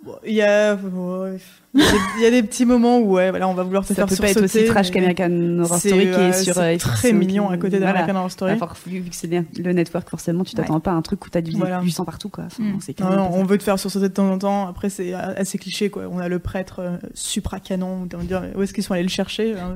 Bon, 0.04 0.16
Il 0.26 0.34
y 0.34 0.42
a, 0.42 0.76
ouais, 0.76 1.38
il 1.76 2.22
y 2.22 2.26
a 2.26 2.30
des- 2.32 2.44
petits 2.44 2.66
moments 2.66 3.00
où 3.00 3.14
ouais, 3.14 3.30
voilà, 3.32 3.48
on 3.48 3.54
va 3.54 3.64
vouloir 3.64 3.84
te 3.84 3.90
Ça 3.90 3.96
faire 3.96 4.06
peut 4.06 4.16
pas 4.16 4.30
être 4.30 4.38
aussi 4.44 4.50
sursauter, 4.60 4.66
trash 4.72 4.92
qu'American 4.92 5.60
Horror 5.60 5.80
Story 5.80 6.02
qui 6.04 6.08
euh, 6.10 6.30
est 6.30 6.34
sur 6.44 6.54
c'est 6.56 6.76
euh, 6.76 6.78
très 6.78 7.14
mignon 7.14 7.50
à 7.50 7.58
côté 7.58 7.78
voilà. 7.78 7.94
d'American 7.94 8.16
Horror 8.18 8.32
Story. 8.32 8.56
Bah, 8.60 8.70
vu 8.86 9.02
que 9.02 9.16
c'est 9.16 9.28
le 9.28 9.44
le 9.64 9.74
network, 9.74 10.08
forcément, 10.10 10.44
tu 10.44 10.54
t'attends 10.56 10.80
pas 10.80 10.92
à 10.92 10.94
un 10.94 11.02
truc 11.02 11.26
où 11.26 11.30
t'as 11.30 11.42
du, 11.42 11.52
Voilà. 11.58 11.80
du 11.80 11.90
sang 11.90 12.06
partout, 12.06 12.30
quoi. 12.30 12.44
Enfin, 12.48 12.62
Mm. 12.64 12.80
Non, 13.00 13.16
non, 13.16 13.30
on 13.34 13.40
ça. 13.42 13.44
veut 13.48 13.58
te 13.58 13.64
faire 13.64 13.80
sursauter 13.80 14.10
de 14.10 14.14
temps 14.14 14.32
en 14.32 14.38
temps. 14.38 14.68
Après, 14.68 14.90
c'est 14.90 15.14
assez 15.14 15.58
cliché, 15.58 15.90
quoi. 15.90 16.04
On 16.12 16.20
a 16.20 16.28
le 16.28 16.40
prêtre 16.40 16.80
euh, 16.80 16.98
supra-canon. 17.14 18.08
On 18.14 18.18
va 18.18 18.24
dire, 18.24 18.44
où 18.56 18.62
est-ce 18.62 18.74
qu'ils 18.74 18.84
sont 18.84 18.94
allés 18.94 19.04
le 19.04 19.10
chercher 19.10 19.54
hein? 19.54 19.76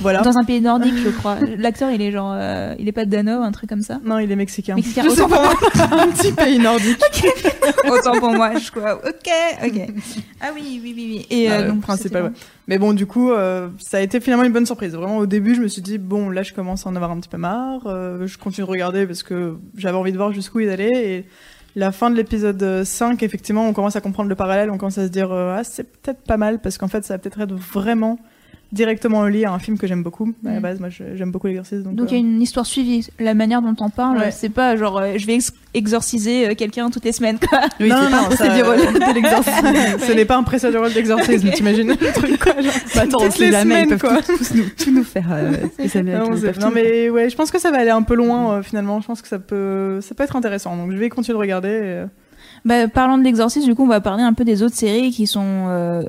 Voilà. 0.00 0.20
Dans 0.22 0.38
un 0.38 0.44
pays 0.44 0.60
nordique, 0.60 0.94
je 1.02 1.08
crois. 1.10 1.38
L'acteur, 1.58 1.90
il 1.90 2.00
est 2.02 2.12
genre. 2.12 2.32
euh, 2.34 2.74
il 2.78 2.86
est 2.88 2.92
pas 2.92 3.04
dano, 3.04 3.42
un 3.42 3.52
truc 3.52 3.68
comme 3.68 3.82
ça? 3.82 3.98
Non, 4.04 4.18
il 4.18 4.30
est 4.30 4.36
mexicain. 4.36 4.74
Mexicain, 4.76 5.02
Je 5.04 5.10
sais 5.10 5.22
autant 5.22 5.28
pas, 5.30 5.50
un 5.90 6.08
petit 6.08 6.32
pays 6.32 6.58
nordique. 6.58 6.98
Autant 7.90 8.18
pour 8.18 8.32
moi, 8.32 8.52
je 8.58 8.70
crois. 8.70 8.94
Ok, 8.96 9.28
ok. 9.64 9.80
Ah 10.40 10.50
oui, 10.54 10.80
oui, 10.82 10.92
oui, 10.96 11.06
oui. 11.10 11.26
Et 11.32 11.48
Ah, 11.48 11.60
euh, 11.60 11.68
donc, 11.68 11.80
principal, 11.80 12.22
bon. 12.24 12.32
Mais 12.68 12.78
bon, 12.78 12.92
du 12.92 13.06
coup, 13.06 13.32
euh, 13.32 13.68
ça 13.78 13.96
a 13.96 14.00
été 14.00 14.20
finalement 14.20 14.44
une 14.44 14.52
bonne 14.52 14.66
surprise. 14.66 14.92
Vraiment, 14.94 15.18
au 15.18 15.26
début, 15.26 15.54
je 15.54 15.62
me 15.62 15.68
suis 15.68 15.82
dit, 15.82 15.98
bon, 15.98 16.28
là, 16.30 16.42
je 16.42 16.52
commence 16.52 16.86
à 16.86 16.90
en 16.90 16.94
avoir 16.94 17.10
un 17.10 17.18
petit 17.18 17.28
peu 17.28 17.38
marre. 17.38 17.86
Euh, 17.86 18.26
je 18.26 18.38
continue 18.38 18.66
de 18.66 18.70
regarder 18.70 19.06
parce 19.06 19.22
que 19.22 19.56
j'avais 19.76 19.96
envie 19.96 20.12
de 20.12 20.18
voir 20.18 20.32
jusqu'où 20.32 20.60
il 20.60 20.68
allait. 20.68 21.10
Et 21.10 21.24
la 21.74 21.90
fin 21.90 22.10
de 22.10 22.16
l'épisode 22.16 22.84
5, 22.84 23.22
effectivement, 23.22 23.66
on 23.66 23.72
commence 23.72 23.96
à 23.96 24.00
comprendre 24.02 24.28
le 24.28 24.34
parallèle. 24.34 24.70
On 24.70 24.76
commence 24.76 24.98
à 24.98 25.06
se 25.06 25.10
dire, 25.10 25.32
euh, 25.32 25.56
ah, 25.58 25.64
c'est 25.64 25.84
peut-être 25.84 26.20
pas 26.20 26.36
mal 26.36 26.60
parce 26.60 26.76
qu'en 26.76 26.88
fait, 26.88 27.04
ça 27.04 27.14
va 27.14 27.18
peut-être 27.18 27.40
être 27.40 27.54
vraiment 27.54 28.18
directement 28.72 29.26
lié 29.26 29.44
à 29.44 29.52
un 29.52 29.58
film 29.58 29.76
que 29.78 29.86
j'aime 29.86 30.02
beaucoup. 30.02 30.32
À 30.46 30.50
la 30.52 30.58
Mm. 30.58 30.62
base, 30.62 30.80
moi, 30.80 30.88
j'aime 30.90 31.30
beaucoup 31.30 31.46
l'exercice. 31.46 31.80
Donc, 31.82 31.94
Donc 31.94 32.10
il 32.10 32.14
y 32.14 32.20
a 32.20 32.22
euh, 32.22 32.26
une 32.26 32.40
histoire 32.40 32.64
suivie. 32.66 33.06
La 33.20 33.34
manière 33.34 33.60
dont 33.60 33.74
on 33.80 33.90
parle, 33.90 34.18
Ouais. 34.18 34.30
c'est 34.30 34.48
pas 34.48 34.76
genre 34.76 34.98
euh, 34.98 35.12
je 35.16 35.26
vais 35.26 35.34
ex- 35.34 35.52
exorciser 35.74 36.48
euh, 36.48 36.54
quelqu'un 36.54 36.88
toutes 36.90 37.04
les 37.04 37.12
semaines. 37.12 37.38
Quoi. 37.38 37.60
Oui, 37.80 37.88
non, 37.90 37.96
c'est 37.98 38.04
non, 38.04 38.10
pas 38.10 38.16
un 38.16 38.30
ça- 38.30 38.36
procédural 38.46 38.78
de 38.78 39.14
l'exorcisme. 39.14 39.66
Ce 40.06 40.12
n'est 40.12 40.24
pas 40.24 40.36
un 40.38 40.42
procédural 40.42 40.92
d'exorcisme, 40.92 41.50
t'imagines 41.54 41.88
le 41.88 42.12
truc 42.14 42.38
quoi 42.42 42.60
genre, 42.62 42.72
Bah, 42.94 43.02
attends, 43.02 43.18
toutes 43.18 43.38
les 43.38 43.52
semaines, 43.52 43.88
peuvent 43.90 44.00
quoi. 44.00 44.22
tous, 44.22 44.38
tous 44.38 44.54
nous, 44.54 44.64
tout 44.82 44.90
nous 44.90 45.04
faire. 45.04 45.26
euh, 45.30 45.52
les 45.78 45.96
Américains, 45.96 46.30
Non, 46.30 46.68
tout 46.68 46.74
mais 46.74 47.10
ouais, 47.10 47.28
je 47.28 47.36
pense 47.36 47.50
que 47.50 47.58
ça 47.60 47.70
va 47.70 47.78
aller 47.78 47.90
un 47.90 48.02
peu 48.02 48.14
loin 48.14 48.54
euh, 48.54 48.62
finalement. 48.62 49.00
Je 49.02 49.06
pense 49.06 49.20
que 49.20 49.28
ça 49.28 49.38
peut, 49.38 50.00
ça 50.00 50.14
peut 50.14 50.24
être 50.24 50.36
intéressant. 50.36 50.76
Donc 50.76 50.92
je 50.92 50.96
vais 50.96 51.10
continuer 51.10 51.34
de 51.36 51.40
regarder. 51.40 51.68
et, 51.68 52.04
Bah, 52.64 52.88
parlant 52.88 53.18
de 53.18 53.24
l'exorcisme, 53.24 53.66
du 53.68 53.74
coup, 53.74 53.84
on 53.84 53.88
va 53.88 54.00
parler 54.00 54.22
un 54.22 54.32
peu 54.32 54.44
des 54.44 54.62
autres 54.62 54.76
séries 54.76 55.10
qui 55.10 55.26
sont 55.26 56.02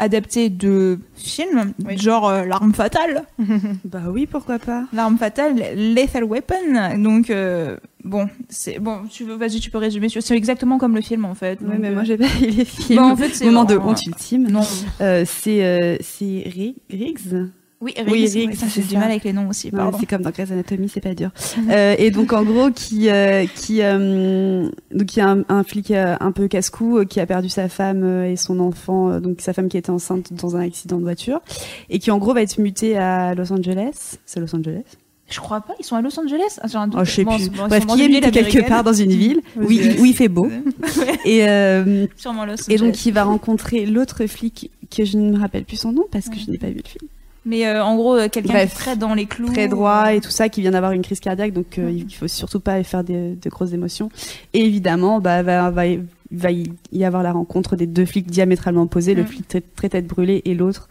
adaptées 0.00 0.48
de 0.48 0.98
films, 1.14 1.72
Oui. 1.86 1.96
genre 1.98 2.28
euh, 2.28 2.44
L'arme 2.44 2.74
fatale. 2.74 3.24
Bah 3.84 4.02
oui, 4.08 4.26
pourquoi 4.26 4.58
pas. 4.58 4.84
L'arme 4.92 5.16
fatale, 5.18 5.54
Lethal 5.76 6.24
Weapon. 6.24 6.96
Donc, 6.98 7.30
euh, 7.30 7.76
bon, 8.04 8.28
c'est 8.48 8.78
bon. 8.78 9.02
Tu 9.10 9.24
veux, 9.24 9.34
vas-y, 9.36 9.60
tu 9.60 9.70
peux 9.70 9.78
résumer. 9.78 10.08
C'est 10.08 10.36
exactement 10.36 10.78
comme 10.78 10.94
le 10.94 11.02
film 11.02 11.24
en 11.24 11.34
fait. 11.34 11.62
Donc, 11.62 11.74
mais 11.78 11.88
euh, 11.90 11.94
moi 11.94 12.04
j'ai 12.04 12.16
pas 12.16 12.26
vu 12.26 12.46
les 12.46 12.64
films. 12.64 12.98
Bah, 12.98 13.06
en 13.06 13.16
fait, 13.16 13.34
c'est 13.34 13.44
Moment 13.44 13.64
de 13.64 13.76
honte 13.76 14.04
ultime. 14.06 14.48
Non. 14.48 14.62
C'est 15.00 15.98
c'est 16.02 16.42
Ri- 16.46 16.76
Riggs. 16.90 17.48
Oui, 17.82 17.94
Oui, 18.06 18.24
Riggs, 18.26 18.34
Riggs, 18.34 18.54
ça, 18.56 18.66
c'est 18.68 18.86
du 18.86 18.94
mal 18.96 19.10
avec 19.10 19.24
les 19.24 19.32
noms 19.32 19.48
aussi. 19.48 19.70
Ouais, 19.72 19.80
c'est 19.98 20.04
comme 20.04 20.20
dans 20.20 20.30
Grey's 20.30 20.50
Anatomy, 20.50 20.88
c'est 20.90 21.00
pas 21.00 21.14
dur. 21.14 21.30
Euh, 21.70 21.94
et 21.98 22.10
donc 22.10 22.32
en 22.34 22.42
gros, 22.42 22.70
qui 22.70 23.08
euh, 23.08 23.46
qui 23.56 23.78
euh, 23.80 24.68
donc 24.94 25.16
il 25.16 25.18
y 25.18 25.22
a 25.22 25.30
un, 25.30 25.44
un 25.48 25.64
flic 25.64 25.90
euh, 25.90 26.14
un 26.20 26.30
peu 26.32 26.46
casse-cou 26.46 27.04
qui 27.08 27.20
a 27.20 27.26
perdu 27.26 27.48
sa 27.48 27.70
femme 27.70 28.24
et 28.24 28.36
son 28.36 28.60
enfant, 28.60 29.18
donc 29.20 29.40
sa 29.40 29.54
femme 29.54 29.68
qui 29.70 29.78
était 29.78 29.88
enceinte 29.90 30.32
dans 30.34 30.56
un 30.56 30.60
accident 30.60 30.98
de 30.98 31.04
voiture, 31.04 31.40
et 31.88 31.98
qui 31.98 32.10
en 32.10 32.18
gros 32.18 32.34
va 32.34 32.42
être 32.42 32.58
muté 32.58 32.98
à 32.98 33.34
Los 33.34 33.50
Angeles. 33.50 34.18
C'est 34.26 34.40
Los 34.40 34.54
Angeles? 34.54 34.82
Je 35.30 35.38
crois 35.40 35.60
pas. 35.62 35.74
Ils 35.78 35.84
sont 35.84 35.96
à 35.96 36.02
Los 36.02 36.18
Angeles? 36.20 36.58
Ah, 36.60 36.66
un. 36.78 36.90
Oh, 36.92 37.04
je 37.04 37.10
sais 37.10 37.24
Bon, 37.24 37.36
plus. 37.36 37.48
bon, 37.50 37.66
Bref, 37.68 37.86
qui 37.86 38.02
est 38.02 38.08
muté 38.08 38.30
quelque 38.30 38.66
part 38.68 38.82
dans 38.84 38.92
une 38.92 39.12
ville 39.12 39.40
où, 39.56 39.70
il- 39.70 39.98
où 40.00 40.04
il 40.04 40.14
fait 40.14 40.28
beau. 40.28 40.46
Ouais. 40.48 41.18
Et 41.24 41.48
euh, 41.48 42.06
Sûrement 42.16 42.44
Los 42.44 42.56
et 42.68 42.76
donc 42.76 43.06
il 43.06 43.12
va 43.14 43.24
rencontrer 43.24 43.86
l'autre 43.86 44.26
flic 44.26 44.70
que 44.94 45.04
je 45.04 45.16
ne 45.16 45.30
me 45.30 45.38
rappelle 45.38 45.64
plus 45.64 45.76
son 45.76 45.92
nom 45.92 46.04
parce 46.10 46.26
que 46.28 46.34
Ouais. 46.34 46.40
je 46.46 46.50
n'ai 46.50 46.58
pas 46.58 46.66
vu 46.68 46.80
le 46.84 46.88
film. 46.88 47.08
Mais 47.46 47.66
euh, 47.66 47.82
en 47.82 47.96
gros, 47.96 48.16
euh, 48.16 48.28
quelqu'un 48.28 48.52
qui 48.52 48.56
est 48.60 48.66
très 48.66 48.96
dans 48.96 49.14
les 49.14 49.26
clous. 49.26 49.46
très 49.52 49.66
droit 49.68 50.04
euh, 50.08 50.10
et 50.10 50.20
tout 50.20 50.30
ça, 50.30 50.48
qui 50.48 50.60
vient 50.60 50.72
d'avoir 50.72 50.92
une 50.92 51.02
crise 51.02 51.20
cardiaque, 51.20 51.52
donc 51.52 51.78
euh, 51.78 51.90
il 51.90 52.12
faut 52.14 52.28
surtout 52.28 52.60
pas 52.60 52.82
faire 52.82 53.02
des- 53.02 53.34
de 53.34 53.48
grosses 53.48 53.72
émotions. 53.72 54.10
Et 54.52 54.60
évidemment, 54.64 55.20
bah, 55.20 55.42
va, 55.42 55.70
va, 55.70 55.84
va 56.32 56.50
y 56.52 56.70
y 56.92 57.04
avoir 57.04 57.22
la 57.22 57.32
rencontre 57.32 57.76
des 57.76 57.86
deux 57.86 58.04
flics 58.04 58.26
diamétralement 58.30 58.82
opposés, 58.82 59.14
le 59.14 59.22
Mm. 59.22 59.26
flic 59.26 59.48
très, 59.48 59.60
très 59.62 59.88
tête 59.88 60.06
brûlée 60.06 60.42
et 60.44 60.54
l'autre, 60.54 60.88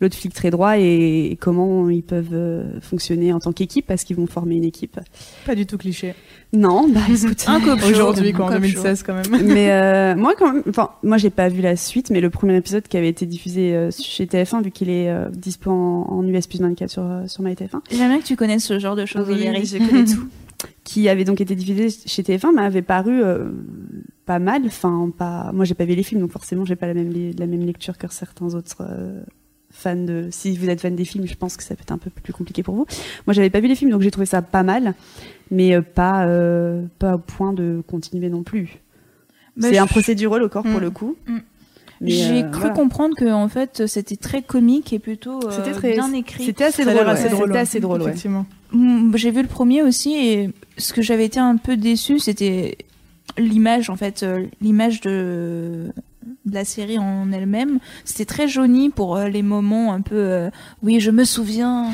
l'autre 0.00 0.16
flic 0.16 0.32
très 0.32 0.50
droit, 0.50 0.78
et, 0.78 1.36
comment 1.40 1.88
ils 1.90 2.02
peuvent 2.02 2.32
euh, 2.32 2.80
fonctionner 2.80 3.32
en 3.32 3.38
tant 3.40 3.52
qu'équipe 3.52 3.86
parce 3.86 4.02
qu'ils 4.04 4.16
vont 4.16 4.26
former 4.26 4.56
une 4.56 4.64
équipe. 4.64 4.98
pas 5.44 5.54
du 5.54 5.66
tout 5.66 5.76
cliché. 5.78 6.14
Non, 6.52 6.88
bah 6.88 7.00
écoute, 7.08 7.44
Un 7.46 7.60
cop. 7.60 7.78
Aujourd'hui, 7.88 8.32
quoi, 8.32 8.46
en 8.46 8.48
Un 8.48 8.52
cop 8.54 8.62
2016 8.62 9.02
quand 9.04 9.14
même. 9.14 9.44
mais 9.46 9.70
euh, 9.70 10.14
moi 10.16 10.34
quand 10.36 10.52
même, 10.52 10.62
enfin 10.68 10.90
moi 11.02 11.16
j'ai 11.16 11.30
pas 11.30 11.48
vu 11.48 11.60
la 11.60 11.76
suite, 11.76 12.10
mais 12.10 12.20
le 12.20 12.28
premier 12.30 12.56
épisode 12.56 12.86
qui 12.88 12.96
avait 12.96 13.08
été 13.08 13.24
diffusé 13.26 13.74
euh, 13.74 13.90
chez 13.96 14.26
TF1 14.26 14.62
vu 14.64 14.70
qu'il 14.70 14.90
est 14.90 15.08
euh, 15.10 15.28
dispo 15.30 15.70
en, 15.70 16.06
en 16.10 16.26
US 16.26 16.46
plus 16.46 16.60
24 16.60 16.90
sur 16.90 17.02
euh, 17.04 17.26
sur 17.28 17.42
MyTF1. 17.44 17.80
J'aime 17.92 18.08
bien 18.08 18.18
que 18.18 18.24
tu 18.26 18.36
connaisses 18.36 18.64
ce 18.64 18.78
genre 18.80 18.96
de 18.96 19.06
choses. 19.06 19.26
Oui, 19.28 19.44
Valérie. 19.44 19.64
je 19.64 19.78
connais 19.78 20.04
tout. 20.04 20.26
qui 20.84 21.08
avait 21.08 21.24
donc 21.24 21.40
été 21.40 21.54
diffusé 21.54 21.88
chez 22.06 22.22
TF1 22.22 22.52
m'avait 22.52 22.82
paru 22.82 23.22
euh, 23.22 23.50
pas 24.26 24.38
mal 24.40 24.62
enfin 24.66 25.10
pas 25.16 25.52
moi 25.54 25.64
j'ai 25.64 25.74
pas 25.74 25.84
vu 25.84 25.94
les 25.94 26.02
films 26.02 26.20
donc 26.20 26.32
forcément 26.32 26.64
j'ai 26.64 26.76
pas 26.76 26.86
la 26.86 26.94
même 26.94 27.12
la 27.38 27.46
même 27.46 27.64
lecture 27.64 27.96
que 27.96 28.12
certains 28.12 28.54
autres 28.54 28.78
euh, 28.80 29.20
fans 29.70 29.94
de 29.96 30.28
si 30.32 30.56
vous 30.56 30.68
êtes 30.68 30.80
fan 30.80 30.96
des 30.96 31.04
films 31.04 31.26
je 31.26 31.34
pense 31.34 31.56
que 31.56 31.62
ça 31.62 31.74
peut 31.76 31.82
être 31.82 31.92
un 31.92 31.98
peu 31.98 32.10
plus 32.10 32.32
compliqué 32.32 32.62
pour 32.64 32.74
vous 32.74 32.86
moi 33.26 33.32
j'avais 33.34 33.50
pas 33.50 33.60
vu 33.60 33.68
les 33.68 33.76
films 33.76 33.90
donc 33.92 34.02
j'ai 34.02 34.10
trouvé 34.10 34.26
ça 34.26 34.42
pas 34.42 34.64
mal 34.64 34.94
mais 35.50 35.74
euh, 35.74 35.82
pas 35.82 36.26
euh, 36.26 36.84
pas 36.98 37.14
au 37.16 37.18
point 37.18 37.52
de 37.52 37.82
continuer 37.86 38.28
non 38.28 38.42
plus 38.42 38.78
Bah, 39.56 39.68
c'est 39.68 39.74
je- 39.74 39.80
un 39.80 39.86
procédural 39.86 40.42
encore 40.44 40.62
pour 40.62 40.78
Mm. 40.80 40.84
le 40.84 40.90
coup 40.90 41.16
Mm. 41.26 41.38
Mais, 42.02 42.10
J'ai 42.12 42.44
euh, 42.44 42.48
cru 42.48 42.60
voilà. 42.60 42.74
comprendre 42.74 43.14
que 43.14 43.30
en 43.30 43.48
fait 43.48 43.86
c'était 43.86 44.16
très 44.16 44.40
comique 44.40 44.90
et 44.94 44.98
plutôt 44.98 45.38
euh, 45.46 45.50
C'était 45.50 45.72
très- 45.72 45.92
bien 45.92 46.10
écrit. 46.14 46.46
c'était 46.46 46.64
assez 46.64 46.82
drôle 46.86 46.96
ouais. 47.04 47.10
assez 47.10 47.28
drôle. 47.28 47.40
c'était 47.48 47.52
ouais. 47.52 47.58
assez 47.60 47.80
drôle 47.80 48.00
ouais. 48.00 48.06
Effectivement. 48.08 48.46
Mm, 48.72 49.14
J'ai 49.16 49.30
vu 49.30 49.42
le 49.42 49.48
premier 49.48 49.82
aussi 49.82 50.14
et 50.14 50.50
ce 50.78 50.94
que 50.94 51.02
j'avais 51.02 51.26
été 51.26 51.38
un 51.40 51.56
peu 51.58 51.76
déçu 51.76 52.18
c'était 52.18 52.78
l'image 53.36 53.90
en 53.90 53.96
fait 53.96 54.22
euh, 54.22 54.46
l'image 54.62 55.02
de 55.02 55.92
de 56.46 56.54
la 56.54 56.64
série 56.64 56.98
en 56.98 57.30
elle-même. 57.32 57.78
C'était 58.04 58.24
très 58.24 58.48
jauni 58.48 58.88
pour 58.88 59.16
euh, 59.16 59.28
les 59.28 59.42
moments 59.42 59.92
un 59.92 60.00
peu. 60.00 60.16
euh, 60.16 60.50
oui, 60.82 61.00
je 61.00 61.10
me 61.10 61.24
souviens 61.24 61.90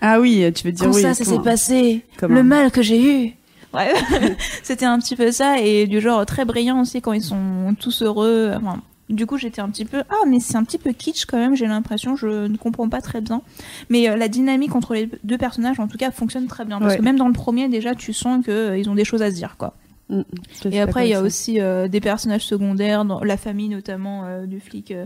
Ah 0.00 0.20
oui, 0.20 0.44
tu 0.54 0.64
veux 0.66 0.72
dire 0.72 0.86
quand 0.86 0.94
oui. 0.94 1.02
ça, 1.02 1.14
ça 1.14 1.24
s'est 1.24 1.38
passé, 1.40 2.04
comme 2.18 2.34
le 2.34 2.42
mal 2.42 2.70
que 2.70 2.82
j'ai 2.82 3.00
eu. 3.26 3.32
Ouais, 3.74 3.92
c'était 4.62 4.86
un 4.86 4.98
petit 4.98 5.14
peu 5.16 5.30
ça 5.30 5.60
et 5.60 5.86
du 5.86 6.00
genre 6.00 6.24
très 6.24 6.44
brillant 6.44 6.80
aussi 6.80 7.02
quand 7.02 7.12
ils 7.12 7.22
sont 7.22 7.74
tous 7.78 8.02
heureux. 8.02 8.52
Enfin, 8.56 8.80
du 9.10 9.26
coup, 9.26 9.36
j'étais 9.36 9.60
un 9.60 9.68
petit 9.68 9.84
peu 9.84 10.02
ah 10.08 10.24
mais 10.26 10.40
c'est 10.40 10.56
un 10.56 10.64
petit 10.64 10.78
peu 10.78 10.92
kitsch 10.92 11.26
quand 11.26 11.36
même. 11.36 11.54
J'ai 11.54 11.66
l'impression, 11.66 12.16
je 12.16 12.46
ne 12.46 12.56
comprends 12.56 12.88
pas 12.88 13.00
très 13.02 13.20
bien. 13.20 13.42
Mais 13.90 14.08
euh, 14.08 14.16
la 14.16 14.28
dynamique 14.28 14.74
entre 14.74 14.94
les 14.94 15.10
deux 15.24 15.36
personnages, 15.38 15.80
en 15.80 15.86
tout 15.88 15.98
cas, 15.98 16.10
fonctionne 16.10 16.46
très 16.46 16.64
bien 16.64 16.78
parce 16.78 16.92
Ouais. 16.92 16.98
que 16.98 17.04
même 17.04 17.18
dans 17.18 17.26
le 17.26 17.34
premier, 17.34 17.68
déjà, 17.68 17.94
tu 17.94 18.12
sens 18.14 18.44
que 18.44 18.50
euh, 18.50 18.78
ils 18.78 18.88
ont 18.88 18.94
des 18.94 19.04
choses 19.04 19.20
à 19.22 19.30
se 19.30 19.34
dire 19.36 19.56
quoi. 19.58 19.74
Mm, 20.08 20.20
mm, 20.20 20.72
Et 20.72 20.80
après, 20.80 21.06
il 21.06 21.10
y 21.10 21.14
a 21.14 21.20
aussi 21.20 21.60
euh, 21.60 21.88
des 21.88 22.00
personnages 22.00 22.46
secondaires, 22.46 23.04
dans 23.04 23.22
la 23.22 23.36
famille 23.36 23.68
notamment 23.68 24.24
euh, 24.24 24.46
du 24.46 24.60
flic 24.60 24.92
euh, 24.92 25.04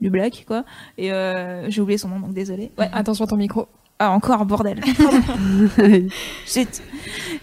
du 0.00 0.10
Black, 0.10 0.44
quoi. 0.48 0.64
Et 0.98 1.12
euh, 1.12 1.70
j'ai 1.70 1.80
oublié 1.80 1.98
son 1.98 2.08
nom, 2.08 2.18
donc 2.18 2.34
désolé. 2.34 2.72
Ouais, 2.78 2.88
Attention 2.92 3.24
à 3.26 3.28
ton 3.28 3.36
micro. 3.36 3.68
Ah 3.98 4.10
encore 4.10 4.44
bordel. 4.44 4.80
Zut. 6.48 6.68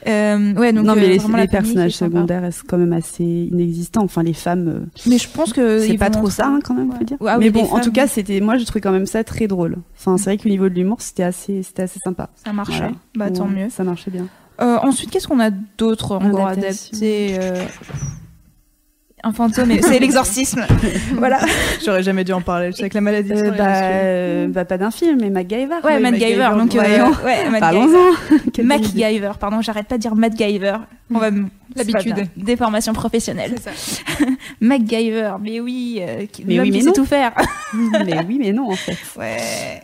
Euh, 0.06 0.54
ouais, 0.56 0.74
donc 0.74 0.86
non, 0.86 0.96
mais 0.96 1.18
euh, 1.18 1.38
les, 1.38 1.48
personnages 1.48 1.94
secondaires 1.94 2.42
restent 2.42 2.66
quand 2.68 2.78
même 2.78 2.92
assez 2.92 3.24
inexistants. 3.24 4.04
Enfin, 4.04 4.22
les 4.22 4.34
femmes, 4.34 4.68
euh, 4.68 4.86
Mais 5.06 5.18
je 5.18 5.30
pense 5.30 5.54
que 5.54 5.80
c'est 5.80 5.98
pas 5.98 6.10
trop 6.10 6.30
ça, 6.30 6.48
hein, 6.48 6.60
quand 6.62 6.74
même, 6.74 6.90
Ouais. 6.90 7.06
dire. 7.06 7.16
Ah 7.26 7.38
oui, 7.38 7.46
mais 7.46 7.52
bon, 7.52 7.64
en 7.72 7.80
tout 7.80 7.94
cas, 7.94 8.06
c'était, 8.06 8.42
moi, 8.42 8.58
je 8.58 8.66
trouvais 8.66 8.82
quand 8.82 8.92
même 8.92 9.06
ça 9.06 9.24
très 9.24 9.48
drôle. 9.48 9.78
Enfin, 9.98 10.18
c'est 10.18 10.26
vrai 10.26 10.38
que 10.38 10.44
le 10.44 10.50
niveau 10.50 10.68
de 10.68 10.74
l'humour, 10.74 10.98
c'était 11.00 11.24
assez, 11.24 11.64
c'était 11.64 11.84
assez 11.84 12.00
sympa. 12.04 12.30
Ça 12.44 12.52
marchait. 12.52 12.78
Voilà. 12.80 12.92
Bah 13.16 13.32
tant 13.32 13.46
Ouais, 13.46 13.64
mieux. 13.64 13.70
Ça 13.70 13.86
marchait 13.86 14.12
bien. 14.12 14.28
Euh, 14.62 14.78
ensuite, 14.84 15.10
qu'est-ce 15.10 15.28
qu'on 15.30 15.40
a 15.40 15.52
d'autre 15.52 16.18
encore 16.18 16.48
adapté 16.48 17.40
Un 19.26 19.32
fantôme, 19.32 19.72
et- 19.72 19.82
c'est 19.82 20.00
l'exorcisme. 20.02 20.66
voilà. 21.18 21.40
J'aurais 21.84 22.04
jamais 22.04 22.24
dû 22.26 22.34
en 22.34 22.42
parler. 22.42 22.72
Je 22.72 22.78
sais 22.78 22.90
que 22.90 22.96
la 22.96 23.02
maladie. 23.02 23.32
Euh, 23.32 23.52
bah, 23.52 23.64
euh, 23.68 24.48
bah, 24.48 24.66
pas 24.66 24.78
d'un 24.78 24.92
film, 24.92 25.18
mais 25.22 25.30
MacGyver. 25.30 25.76
Ouais, 25.84 26.00
MacGyver. 26.00 26.50
Donc, 26.58 26.76
euh, 26.76 26.80
voyons. 26.80 27.12
ouais, 27.24 27.48
idée. 27.48 28.64
MacGyver, 28.64 29.32
pardon, 29.40 29.62
j'arrête 29.62 29.88
pas 29.88 29.96
de 29.96 30.02
dire 30.02 30.16
MacGyver. 30.16 30.76
On 31.14 31.20
va 31.20 31.30
L'habitude. 31.76 32.02
c'est 32.04 32.10
pas 32.10 32.16
bien. 32.16 32.30
Déformation 32.38 32.94
professionnelle. 32.94 33.56
MacGyver, 34.62 35.34
mais 35.42 35.60
oui, 35.60 36.00
euh, 36.02 36.26
qui- 36.26 36.44
Mais 36.46 36.60
oui, 36.60 36.72
mais 36.72 36.80
sait 36.82 36.88
non. 36.88 36.94
tout 36.94 37.06
faire. 37.06 37.34
mais 37.74 38.24
oui, 38.28 38.38
mais 38.40 38.52
non, 38.54 38.70
en 38.72 38.76
fait. 38.76 38.98
Ouais. 39.18 39.38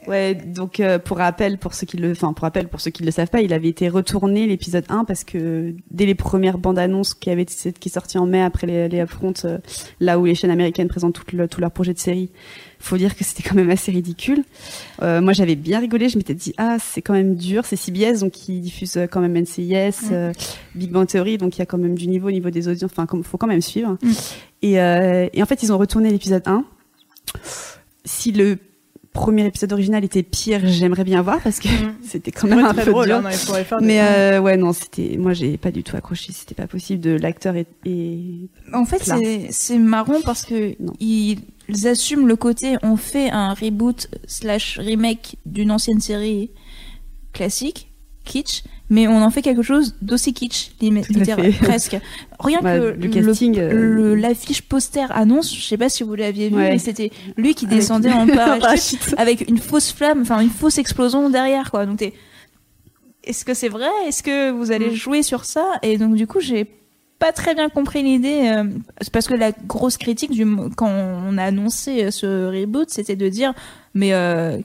Ouais, 0.08 0.36
donc 0.36 0.80
euh, 0.80 0.99
pour 0.99 1.17
rappel, 1.17 1.58
pour 1.58 1.73
ceux 1.73 1.86
qui 1.86 1.97
le, 1.97 2.12
enfin 2.12 2.34
pour 2.34 2.43
rappel, 2.43 2.67
pour 2.67 2.82
ceux 2.82 2.91
qui 2.91 3.04
ne 3.04 3.08
le 3.08 3.12
savent 3.12 3.30
pas, 3.30 3.41
il 3.41 3.54
avait 3.54 3.67
été 3.69 3.89
retourné 3.89 4.47
l'épisode 4.47 4.86
1 4.89 5.06
parce 5.06 5.23
que 5.23 5.73
dès 5.91 6.06
les 6.06 6.15
premières 6.15 6.58
bandes 6.58 6.80
annonces 6.80 7.13
qui 7.13 7.30
avaient 7.30 7.45
qui 7.45 7.89
est 7.89 7.93
sortie 7.93 8.17
en 8.17 8.25
mai 8.25 8.41
après 8.41 8.67
les, 8.67 8.88
les 8.89 8.99
upfronts, 9.02 9.34
euh, 9.45 9.58
là 9.99 10.19
où 10.19 10.25
les 10.25 10.36
chaînes 10.36 10.52
américaines 10.52 10.88
présentent 10.88 11.13
tout, 11.15 11.36
le, 11.36 11.47
tout 11.47 11.62
leur 11.62 11.71
projet 11.71 11.93
de 11.93 11.99
série, 11.99 12.30
faut 12.82 12.98
dire 12.98 13.15
que 13.15 13.24
c'était 13.24 13.44
quand 13.44 13.56
même 13.56 13.70
assez 13.70 13.92
ridicule. 13.92 14.44
Euh, 15.02 15.20
moi, 15.22 15.34
j'avais 15.34 15.56
bien 15.56 15.80
rigolé. 15.80 16.08
Je 16.10 16.18
m'étais 16.18 16.34
dit 16.34 16.54
ah 16.58 16.78
c'est 16.80 17.02
quand 17.02 17.13
même 17.13 17.36
dur. 17.36 17.65
C'est 17.65 17.76
CBS 17.76 18.20
donc 18.22 18.32
qui 18.32 18.60
diffuse 18.60 18.96
euh, 18.98 19.06
quand 19.08 19.20
même 19.22 19.36
NCIS, 19.38 20.12
euh, 20.12 20.32
Big 20.76 20.89
Bang 20.92 21.06
Theory 21.08 21.38
donc 21.38 21.56
il 21.58 21.60
y 21.60 21.62
a 21.62 21.65
quand 21.65 21.78
même 21.78 21.96
du 21.96 22.08
niveau 22.08 22.30
au 22.30 22.32
niveau 22.32 22.50
des 22.50 22.68
audiences. 22.68 22.92
Enfin, 22.92 23.06
comme 23.06 23.24
faut 23.24 23.38
quand 23.38 23.48
même 23.48 23.62
suivre. 23.62 23.98
Mm. 24.02 24.12
Et, 24.62 24.80
euh, 24.82 25.28
et 25.34 25.44
en 25.44 25.46
fait, 25.46 25.62
ils 25.63 25.72
ont 25.74 25.78
retourné 25.78 26.10
l'épisode 26.10 26.44
1. 26.46 26.63
Si 28.06 28.32
le 28.32 28.58
premier 29.12 29.46
épisode 29.46 29.74
original 29.74 30.04
était 30.06 30.24
pire, 30.24 30.62
j'aimerais 30.63 31.04
bien 31.04 31.22
voir 31.22 31.42
parce 31.42 31.60
que 31.60 31.68
Mm. 31.68 31.96
c'était 32.04 32.32
quand 32.32 32.48
même 32.48 32.60
un 32.63 32.74
peu 32.74 32.86
drôle. 32.92 33.08
dur. 33.08 33.15
hein, 33.18 33.30
il 33.32 33.86
Mais 33.86 34.00
ouais, 34.39 34.58
non, 34.58 34.72
c'était. 34.74 35.18
Moi, 35.18 35.34
j'ai 35.34 35.58
pas 35.58 35.72
du 35.72 35.84
tout 35.84 35.96
accroché. 35.98 36.32
C'était 36.32 36.56
pas 36.56 36.68
possible. 36.68 37.02
De 37.02 37.12
l'acteur 37.12 37.56
et, 37.56 37.65
et- 37.86 38.48
En 38.74 38.86
fait, 38.86 39.02
c'est 39.52 39.78
marrant 39.78 40.22
parce 40.24 40.46
que 40.46 40.76
Non. 40.82 40.94
Ils 41.69 41.88
assument 41.88 42.27
le 42.27 42.36
côté 42.36 42.75
on 42.84 42.95
fait 42.97 43.29
un 43.29 43.53
reboot 43.53 44.08
slash 44.27 44.77
remake 44.79 45.38
d'une 45.45 45.71
ancienne 45.71 45.99
série 46.01 46.51
classique, 47.34 47.91
kitsch, 48.25 48.63
mais 48.89 49.08
on 49.08 49.21
en 49.21 49.29
fait 49.29 49.41
quelque 49.43 49.62
chose 49.62 49.95
d'aussi 50.01 50.34
kitsch, 50.34 50.71
presque. 51.62 51.97
Rien 52.39 52.60
bah, 52.62 52.77
que 52.79 52.95
le 52.99 53.08
casting. 53.10 53.58
euh, 53.60 54.15
l'affiche 54.15 54.63
poster 54.63 55.05
annonce, 55.12 55.55
je 55.55 55.62
sais 55.62 55.77
pas 55.77 55.89
si 55.89 56.03
vous 56.03 56.15
l'aviez 56.15 56.49
vu, 56.49 56.55
Ouais. 56.55 56.71
mais 56.71 56.79
c'était 56.79 57.12
lui 57.38 57.53
qui 57.53 57.65
Avec- 57.65 57.77
descendait 57.79 58.12
en 58.13 58.25
parachute 58.27 58.62
parachute. 58.99 59.15
avec 59.17 59.47
une 59.49 59.60
fausse 59.60 59.91
flamme, 59.91 60.21
enfin 60.21 60.39
une 60.41 60.49
fausse 60.49 60.77
explosion 60.79 61.29
derrière, 61.29 61.69
quoi. 61.71 61.86
Donc 61.86 61.97
t'es, 61.99 62.13
est-ce 63.23 63.45
que 63.45 63.53
c'est 63.53 63.69
vrai? 63.69 63.89
Est-ce 64.08 64.23
que 64.23 64.49
vous 64.51 64.71
allez 64.71 64.89
Mm. 64.89 64.95
jouer 64.95 65.23
sur 65.23 65.45
ça? 65.45 65.65
Et 65.84 65.97
donc 65.97 66.15
du 66.15 66.25
coup, 66.25 66.39
j'ai 66.39 66.65
pas 67.19 67.32
très 67.34 67.53
bien 67.53 67.69
compris 67.69 68.01
l'idée. 68.01 68.49
euh, 68.55 68.63
c'est 69.01 69.12
parce 69.12 69.27
que 69.27 69.34
la 69.36 69.51
grosse 69.51 69.97
critique 69.97 70.32
du 70.32 70.45
quand 70.75 70.89
on 70.89 71.38
a 71.38 71.43
annoncé 71.43 72.05
euh, 72.05 72.12
ce 72.12 72.47
reboot, 72.47 72.89
c'était 72.89 73.15
de 73.17 73.27
dire, 73.29 73.53
mais 73.93 74.13
euh, 74.13 74.58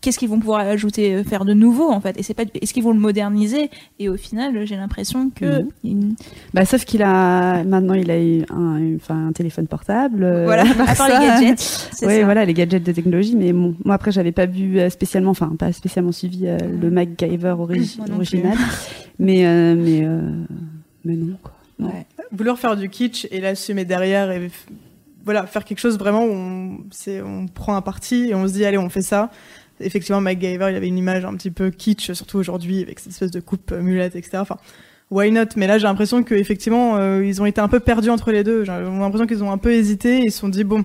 qu'est-ce 0.00 0.18
qu'ils 0.20 0.28
vont 0.28 0.38
pouvoir 0.38 0.60
ajouter, 0.60 1.16
euh, 1.16 1.24
faire 1.24 1.44
de 1.44 1.52
nouveau 1.52 1.90
en 1.90 2.00
fait? 2.00 2.16
Et 2.16 2.22
c'est 2.22 2.32
pas, 2.34 2.44
est-ce 2.62 2.72
qu'ils 2.72 2.84
vont 2.84 2.92
le 2.92 3.00
moderniser? 3.00 3.70
Et 3.98 4.08
au 4.08 4.16
final, 4.16 4.64
j'ai 4.66 4.76
l'impression 4.76 5.30
que 5.34 5.62
Mhm. 5.62 5.68
il- 5.82 6.14
Bah, 6.54 6.64
sauf 6.64 6.84
qu'il 6.84 7.02
a 7.02 7.64
maintenant, 7.64 7.94
il 7.94 8.08
a 8.12 8.22
eu 8.22 8.44
un, 8.50 8.94
enfin, 8.94 9.26
un 9.26 9.32
téléphone 9.32 9.66
portable. 9.66 10.18
voilà, 10.44 10.62
à 10.86 10.94
part 10.94 11.08
les 11.08 11.26
gadgets, 11.26 11.58
ça. 11.58 12.24
voilà, 12.24 12.44
les 12.44 12.54
gadgets 12.54 12.84
de 12.84 12.92
technologie. 12.92 13.34
Mais 13.34 13.52
bon, 13.52 13.74
moi 13.84 13.96
après, 13.96 14.12
j'avais 14.12 14.30
pas 14.30 14.46
vu 14.46 14.78
spécialement, 14.90 15.32
enfin, 15.32 15.50
pas 15.58 15.72
spécialement 15.72 16.12
suivi 16.12 16.46
euh, 16.46 16.56
le 16.80 16.88
MacGyver 16.88 17.56
ori- 17.58 17.98
original. 18.14 18.56
mais, 19.18 19.44
euh, 19.44 19.74
mais, 19.76 20.04
euh, 20.04 20.20
mais 21.04 21.16
non, 21.16 21.36
quoi. 21.42 21.52
Ouais. 21.78 22.06
vouloir 22.32 22.58
faire 22.58 22.76
du 22.76 22.88
kitsch 22.88 23.26
et 23.30 23.40
l'assumer 23.40 23.84
derrière 23.84 24.30
et 24.30 24.50
voilà 25.24 25.46
faire 25.46 25.64
quelque 25.64 25.78
chose 25.80 25.98
vraiment 25.98 26.24
où 26.24 26.32
on, 26.32 27.46
prend 27.48 27.76
un 27.76 27.82
parti 27.82 28.30
et 28.30 28.34
on 28.34 28.48
se 28.48 28.52
dit 28.54 28.64
allez 28.64 28.78
on 28.78 28.88
fait 28.88 29.02
ça. 29.02 29.30
Effectivement 29.80 30.22
MacGyver 30.22 30.68
il 30.70 30.76
avait 30.76 30.88
une 30.88 30.96
image 30.96 31.26
un 31.26 31.34
petit 31.34 31.50
peu 31.50 31.70
kitsch 31.70 32.12
surtout 32.12 32.38
aujourd'hui 32.38 32.80
avec 32.80 32.98
cette 32.98 33.12
espèce 33.12 33.30
de 33.30 33.40
coupe 33.40 33.72
euh, 33.72 33.82
mulette 33.82 34.16
etc 34.16 34.38
enfin 34.38 34.56
why 35.10 35.30
not? 35.30 35.48
Mais 35.56 35.66
là 35.66 35.76
j'ai 35.76 35.86
l'impression 35.86 36.22
que 36.22 36.34
effectivement 36.34 36.96
euh, 36.96 37.22
ils 37.24 37.42
ont 37.42 37.46
été 37.46 37.60
un 37.60 37.68
peu 37.68 37.80
perdus 37.80 38.08
entre 38.08 38.32
les 38.32 38.42
deux. 38.42 38.64
J'ai 38.64 38.72
l'impression 38.72 39.26
qu'ils 39.26 39.44
ont 39.44 39.50
un 39.50 39.58
peu 39.58 39.72
hésité 39.72 40.20
et 40.20 40.26
ils 40.26 40.32
se 40.32 40.38
sont 40.38 40.48
dit 40.48 40.64
bon 40.64 40.82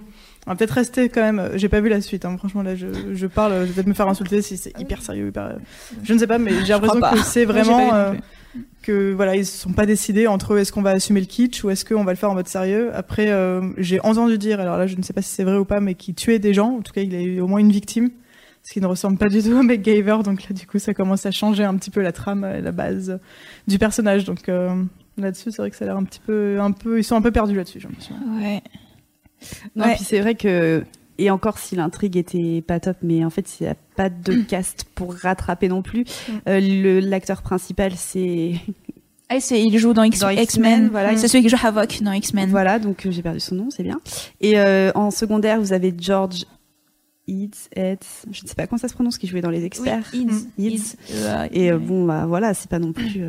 on 0.47 0.51
va 0.51 0.57
peut-être 0.57 0.71
rester 0.71 1.07
quand 1.07 1.21
même. 1.21 1.51
J'ai 1.55 1.69
pas 1.69 1.79
vu 1.79 1.87
la 1.87 2.01
suite 2.01 2.25
hein. 2.25 2.35
franchement 2.37 2.63
là 2.63 2.75
je, 2.75 2.87
je 3.13 3.27
parle 3.27 3.53
je 3.61 3.65
vais 3.67 3.73
peut-être 3.75 3.87
me 3.87 3.93
faire 3.93 4.09
insulter 4.09 4.41
si 4.41 4.57
c'est 4.57 4.77
hyper 4.77 5.01
sérieux 5.01 5.29
hyper 5.29 5.55
je 6.03 6.13
ne 6.13 6.19
sais 6.19 6.27
pas 6.27 6.37
mais 6.37 6.51
j'ai 6.65 6.73
l'impression 6.73 6.99
que 6.99 7.19
c'est 7.23 7.45
vraiment 7.45 8.13
que 8.81 9.13
voilà 9.13 9.35
ils 9.35 9.45
se 9.45 9.57
sont 9.57 9.73
pas 9.73 9.85
décidés 9.85 10.27
entre 10.27 10.57
est-ce 10.57 10.71
qu'on 10.71 10.81
va 10.81 10.91
assumer 10.91 11.19
le 11.21 11.25
kitsch 11.25 11.63
ou 11.63 11.69
est-ce 11.69 11.85
qu'on 11.85 12.03
va 12.03 12.11
le 12.11 12.17
faire 12.17 12.31
en 12.31 12.33
mode 12.35 12.47
sérieux. 12.47 12.91
Après 12.93 13.29
euh, 13.31 13.61
j'ai 13.77 13.99
entendu 14.01 14.37
dire 14.37 14.59
alors 14.59 14.77
là 14.77 14.87
je 14.87 14.95
ne 14.95 15.01
sais 15.03 15.13
pas 15.13 15.21
si 15.21 15.29
c'est 15.29 15.43
vrai 15.43 15.57
ou 15.57 15.65
pas 15.65 15.79
mais 15.79 15.95
qu'il 15.95 16.15
tuait 16.15 16.39
des 16.39 16.53
gens. 16.53 16.77
En 16.77 16.81
tout 16.81 16.91
cas 16.93 17.01
il 17.01 17.15
a 17.15 17.21
eu 17.21 17.39
au 17.39 17.47
moins 17.47 17.59
une 17.59 17.71
victime 17.71 18.09
ce 18.63 18.73
qui 18.73 18.81
ne 18.81 18.85
ressemble 18.85 19.17
pas 19.17 19.29
du 19.29 19.41
tout 19.41 19.55
à 19.57 19.63
MacGyver. 19.63 20.17
Donc 20.23 20.43
là 20.47 20.53
du 20.55 20.67
coup 20.67 20.79
ça 20.79 20.93
commence 20.93 21.25
à 21.25 21.31
changer 21.31 21.63
un 21.63 21.75
petit 21.75 21.89
peu 21.91 22.01
la 22.01 22.11
trame 22.11 22.43
et 22.45 22.61
la 22.61 22.71
base 22.71 23.19
du 23.67 23.79
personnage. 23.79 24.25
Donc 24.25 24.49
euh, 24.49 24.83
là-dessus 25.17 25.51
c'est 25.51 25.61
vrai 25.61 25.69
que 25.71 25.75
ça 25.77 25.85
a 25.85 25.87
l'air 25.89 25.97
un 25.97 26.03
petit 26.03 26.19
peu 26.25 26.59
un 26.59 26.71
peu 26.71 26.99
ils 26.99 27.03
sont 27.03 27.15
un 27.15 27.21
peu 27.21 27.31
perdus 27.31 27.55
là-dessus 27.55 27.79
j'ai 27.79 27.87
l'impression. 27.87 28.15
Ouais. 28.39 28.61
Non, 29.75 29.85
Ouais. 29.85 29.95
puis 29.95 30.03
c'est 30.03 30.19
vrai 30.19 30.35
que 30.35 30.83
et 31.21 31.29
encore 31.29 31.59
si 31.59 31.75
l'intrigue 31.75 32.17
était 32.17 32.63
pas 32.65 32.79
top, 32.79 32.97
mais 33.03 33.23
en 33.23 33.29
fait 33.29 33.59
il 33.59 33.63
n'y 33.63 33.69
a 33.69 33.75
pas 33.95 34.09
de 34.09 34.41
cast 34.41 34.85
pour 34.95 35.13
rattraper 35.13 35.67
non 35.67 35.83
plus. 35.83 36.01
Mm. 36.01 36.31
Euh, 36.49 37.01
l'acteur 37.01 37.43
principal 37.43 37.93
c'est 37.95 38.53
Ah, 39.29 39.39
c'est, 39.39 39.63
il 39.63 39.77
joue 39.77 39.93
dans 39.93 40.03
X-Men, 40.03 40.89
voilà. 40.89 41.15
C'est 41.15 41.27
celui 41.27 41.43
qui 41.43 41.49
joue 41.49 41.57
Havoc 41.63 42.01
dans 42.01 42.11
X-Men. 42.11 42.49
voilà 42.49 42.79
donc 42.79 43.05
euh, 43.05 43.11
j'ai 43.11 43.21
perdu 43.21 43.39
son 43.39 43.55
nom, 43.55 43.69
c'est 43.69 43.83
bien. 43.83 44.01
Et 44.41 44.59
euh, 44.59 44.91
en 44.95 45.11
secondaire 45.11 45.61
vous 45.61 45.73
avez 45.73 45.93
George 45.97 46.45
Eads, 47.27 47.69
Eads, 47.75 48.25
je 48.31 48.43
ne 48.43 48.47
sais 48.47 48.55
pas 48.55 48.65
comment 48.65 48.79
ça 48.79 48.87
se 48.87 48.95
prononce, 48.95 49.19
qui 49.19 49.27
jouait 49.27 49.41
dans 49.41 49.51
les 49.51 49.63
experts. 49.63 50.09
Oui, 50.13 50.27
Eads. 50.27 50.47
Eads. 50.57 50.95
Eads. 51.09 51.49
Et 51.51 51.71
euh, 51.71 51.77
bon 51.77 52.05
bah 52.05 52.25
voilà 52.27 52.55
c'est 52.55 52.69
pas 52.69 52.79
non 52.79 52.93
plus 52.93 53.21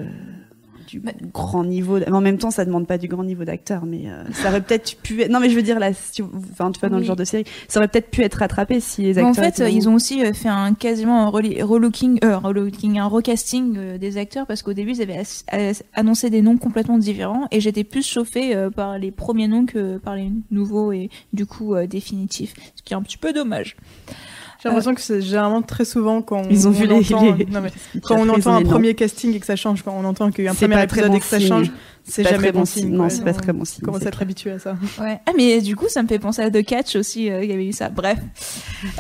du 1.01 1.27
grand 1.33 1.65
niveau. 1.65 1.99
d- 1.99 2.07
En 2.11 2.21
même 2.21 2.39
temps 2.39 2.51
ça 2.51 2.65
demande 2.65 2.87
pas 2.87 2.99
du 2.99 3.09
grand 3.09 3.25
niveau 3.25 3.45
d'acteur, 3.45 3.85
mais 3.87 4.03
euh, 4.07 4.23
ça 4.33 4.49
aurait 4.51 4.61
peut-être 4.61 4.97
pu. 5.03 5.23
Être... 5.23 5.31
Non 5.31 5.41
mais 5.41 5.51
je 5.51 5.57
veux 5.57 5.63
dire 5.63 5.79
là, 5.79 5.93
si 5.93 6.13
tu... 6.13 6.23
enfin 6.53 6.71
tu 6.71 6.81
vois 6.81 6.89
dans 6.89 6.99
le 6.99 7.05
genre 7.05 7.17
de 7.17 7.25
série, 7.25 7.45
ça 7.69 7.81
aurait 7.81 7.89
peut-être 7.89 8.11
pu 8.11 8.23
être 8.23 8.35
rattrapé 8.35 8.81
si 8.81 9.03
les 9.03 9.19
acteurs. 9.19 9.31
en 9.31 9.35
fait, 9.51 9.71
ils 9.73 9.89
ont 9.89 9.95
aussi 9.95 10.25
euh, 10.25 10.33
fait 10.33 10.49
un 10.49 10.75
quasiment 10.75 11.23
un 11.27 11.29
relooking, 11.29 12.19
euh, 12.25 12.39
relooking, 12.39 12.99
un 12.99 13.07
recasting 13.07 13.99
des 13.99 14.17
acteurs 14.19 14.47
parce 14.47 14.63
qu'au 14.63 14.73
début 14.73 14.93
ils 14.93 15.03
avaient 15.03 15.23
annoncé 15.95 16.31
des 16.31 16.43
noms 16.43 16.57
complètement 16.59 16.99
différents 16.99 17.47
et 17.51 17.61
j'étais 17.61 17.85
plus 17.85 18.07
chauffée 18.07 18.55
par 18.75 18.99
les 18.99 19.11
premiers 19.11 19.49
noms 19.49 19.67
que 19.67 19.99
par 19.99 20.17
les 20.17 20.31
nouveaux 20.51 20.93
et 20.93 21.11
du 21.33 21.47
coup 21.47 21.75
définitifs, 21.87 22.55
ce 22.77 22.83
qui 22.83 22.93
est 22.95 22.97
un 22.97 23.03
petit 23.03 23.19
peu 23.19 23.33
dommage. 23.33 23.77
J'ai 24.63 24.69
l'impression 24.69 24.95
que 24.95 25.01
c'est 25.01 25.21
généralement 25.21 25.63
très 25.63 25.85
souvent 25.85 26.23
quand 26.23 26.43
Ils 26.51 26.67
ont 26.69 26.71
on 26.71 26.73
vu 26.73 26.87
les- 26.87 26.93
entend, 27.15 27.35
les- 27.35 27.47
non, 27.47 27.61
mais 27.61 27.71
Puis 27.71 28.01
quand 28.01 28.17
on 28.17 28.29
entend 28.29 28.53
ont 28.53 28.57
un 28.57 28.63
premier 28.63 28.95
casting 28.95 29.35
et 29.35 29.41
que 29.41 29.47
ça 29.47 29.57
change 29.57 29.83
quand 29.83 29.93
on 29.99 30.05
entend 30.05 30.31
qu'il 30.31 30.45
y 30.45 30.49
a 30.49 30.53
un 30.53 30.55
premier 30.55 30.83
épisode 30.85 31.15
et 31.15 31.19
que 31.19 31.25
ça 31.25 31.41
change 31.41 31.71
C'est 32.05 32.25
jamais 32.25 32.39
très 32.39 32.53
bon 32.53 32.65
signe. 32.65 32.85
signe. 32.85 32.97
Non, 32.97 33.09
c'est 33.09 33.25
pas 33.25 33.33
très 33.33 33.53
bon 33.53 33.65
signe. 33.65 33.85
Commence 33.85 34.05
à 34.05 34.09
être 34.09 34.23
habitué 34.23 34.51
à 34.53 34.59
ça. 34.59 34.77
Ouais. 35.01 35.21
Ah, 35.27 35.33
mais 35.37 35.61
du 35.61 35.77
coup, 35.77 35.89
ça 35.89 36.03
me 36.03 36.09
fait 36.09 36.19
penser 36.19 36.43
à 36.43 36.51
The 36.51 36.65
Catch 36.65 36.97
aussi, 36.97 37.31
euh, 37.31 37.45
il 37.45 37.51
y 37.51 37.53
avait 37.53 37.67
eu 37.67 37.73
ça. 37.73 37.89
Bref. 37.89 38.19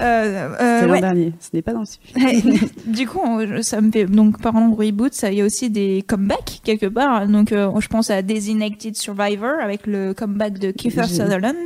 Euh, 0.00 0.48
euh, 0.60 0.80
C'est 0.80 0.86
l'an 0.86 0.92
ouais. 0.92 1.00
dernier. 1.00 1.32
Ce 1.40 1.48
n'est 1.52 1.62
pas 1.62 1.72
dans 1.72 1.80
le 1.80 1.86
sujet. 1.86 2.68
du 2.86 3.06
coup, 3.06 3.20
ça 3.62 3.80
me 3.80 3.90
fait 3.90 4.04
donc 4.06 4.40
parlant 4.40 4.68
de 4.68 4.76
reboot, 4.76 5.12
ça 5.12 5.32
il 5.32 5.38
y 5.38 5.40
a 5.40 5.44
aussi 5.44 5.70
des 5.70 6.04
comebacks 6.06 6.60
quelque 6.64 6.86
part. 6.86 7.26
Donc, 7.26 7.52
euh, 7.52 7.70
je 7.80 7.88
pense 7.88 8.10
à 8.10 8.22
Designated 8.22 8.96
Survivor 8.96 9.52
avec 9.60 9.86
le 9.86 10.14
comeback 10.14 10.58
de 10.58 10.70
Kiefer 10.70 11.04
Sutherland. 11.04 11.56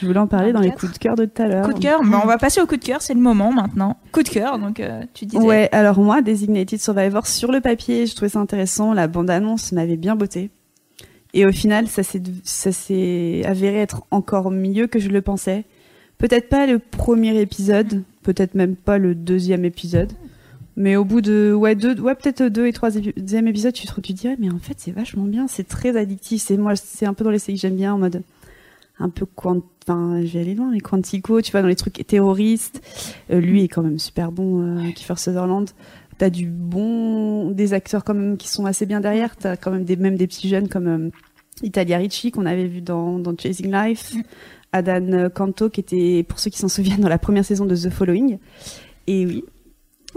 Je 0.00 0.06
voulais 0.06 0.18
en 0.18 0.26
parler 0.26 0.52
dans 0.52 0.60
les 0.60 0.68
24. 0.68 0.80
coups 0.80 0.92
de 0.92 0.98
cœur 0.98 1.14
de 1.16 1.24
tout 1.24 1.42
à 1.42 1.46
l'heure. 1.46 1.66
Coup 1.66 1.72
de 1.72 1.78
cœur. 1.78 2.00
Bah, 2.04 2.20
on 2.22 2.26
va 2.26 2.38
passer 2.38 2.60
au 2.60 2.66
coup 2.66 2.76
de 2.76 2.84
cœur, 2.84 3.02
c'est 3.02 3.14
le 3.14 3.20
moment 3.20 3.52
maintenant. 3.52 3.96
Coup 4.12 4.22
de 4.22 4.28
cœur. 4.28 4.58
Donc, 4.58 4.80
euh, 4.80 5.02
tu 5.14 5.26
disais. 5.26 5.42
Ouais, 5.42 5.68
alors 5.72 5.98
moi, 6.00 6.22
Designated 6.22 6.80
Survivor, 6.80 7.26
sur 7.26 7.52
le 7.52 7.60
papier, 7.60 8.06
je 8.06 8.14
trouvais 8.14 8.30
ça 8.30 8.40
intéressant. 8.40 8.92
La 8.92 9.06
bande-annonce 9.06 9.72
m'avait 9.72 9.96
bien 9.96 10.16
botté. 10.16 10.50
Et 11.34 11.46
au 11.46 11.52
final, 11.52 11.86
ça 11.88 12.02
s'est, 12.02 13.42
avéré 13.44 13.76
être 13.78 14.04
encore 14.10 14.50
mieux 14.50 14.86
que 14.86 14.98
je 14.98 15.08
le 15.08 15.22
pensais. 15.22 15.64
Peut-être 16.18 16.48
pas 16.48 16.66
le 16.66 16.78
premier 16.78 17.40
épisode, 17.40 18.02
peut-être 18.22 18.54
même 18.54 18.76
pas 18.76 18.98
le 18.98 19.14
deuxième 19.14 19.64
épisode. 19.64 20.12
Mais 20.76 20.96
au 20.96 21.04
bout 21.04 21.20
de, 21.20 21.52
ouais, 21.52 21.74
deux, 21.74 21.98
ouais, 22.00 22.14
peut-être 22.14 22.42
deux 22.44 22.66
et 22.66 22.72
trois 22.72 22.90
deuxième 22.90 23.48
épisode, 23.48 23.72
tu 23.72 23.86
te, 23.86 24.00
tu 24.00 24.28
ouais, 24.28 24.36
mais 24.38 24.50
en 24.50 24.58
fait, 24.58 24.74
c'est 24.78 24.92
vachement 24.92 25.24
bien, 25.24 25.46
c'est 25.46 25.66
très 25.66 25.96
addictif. 25.96 26.42
C'est, 26.42 26.56
moi, 26.56 26.76
c'est 26.76 27.06
un 27.06 27.14
peu 27.14 27.24
dans 27.24 27.30
les 27.30 27.38
séries 27.38 27.56
que 27.56 27.62
j'aime 27.62 27.76
bien, 27.76 27.94
en 27.94 27.98
mode, 27.98 28.22
un 28.98 29.08
peu 29.08 29.26
quant, 29.26 29.62
enfin, 29.84 30.20
je 30.22 30.32
vais 30.32 30.40
aller 30.40 30.54
loin, 30.54 30.70
mais 30.70 30.80
Quantico, 30.80 31.40
tu 31.42 31.52
vois, 31.52 31.62
dans 31.62 31.68
les 31.68 31.76
trucs 31.76 32.04
terroristes. 32.06 32.82
Euh, 33.30 33.40
lui 33.40 33.64
est 33.64 33.68
quand 33.68 33.82
même 33.82 33.98
super 33.98 34.30
bon, 34.30 34.78
euh, 34.78 34.90
Kiefer 34.92 35.16
Sutherland. 35.16 35.70
T'as 36.20 36.28
du 36.28 36.50
bon, 36.50 37.50
des 37.50 37.72
acteurs 37.72 38.04
quand 38.04 38.12
même 38.12 38.36
qui 38.36 38.48
sont 38.48 38.66
assez 38.66 38.84
bien 38.84 39.00
derrière. 39.00 39.36
T'as 39.36 39.56
quand 39.56 39.70
même 39.70 39.84
des, 39.84 39.96
même 39.96 40.16
des 40.16 40.26
petits 40.26 40.50
jeunes 40.50 40.68
comme 40.68 40.86
euh, 40.86 41.10
Italia 41.62 41.96
Ricci 41.96 42.30
qu'on 42.30 42.44
avait 42.44 42.66
vu 42.66 42.82
dans, 42.82 43.18
dans 43.18 43.34
Chasing 43.34 43.72
Life. 43.72 44.12
Mm. 44.12 44.22
Adan 44.72 45.30
Kanto 45.30 45.70
qui 45.70 45.80
était, 45.80 46.22
pour 46.28 46.38
ceux 46.38 46.50
qui 46.50 46.58
s'en 46.58 46.68
souviennent, 46.68 47.00
dans 47.00 47.08
la 47.08 47.16
première 47.16 47.46
saison 47.46 47.64
de 47.64 47.74
The 47.74 47.88
Following. 47.88 48.36
Et 49.06 49.24
oui. 49.24 49.44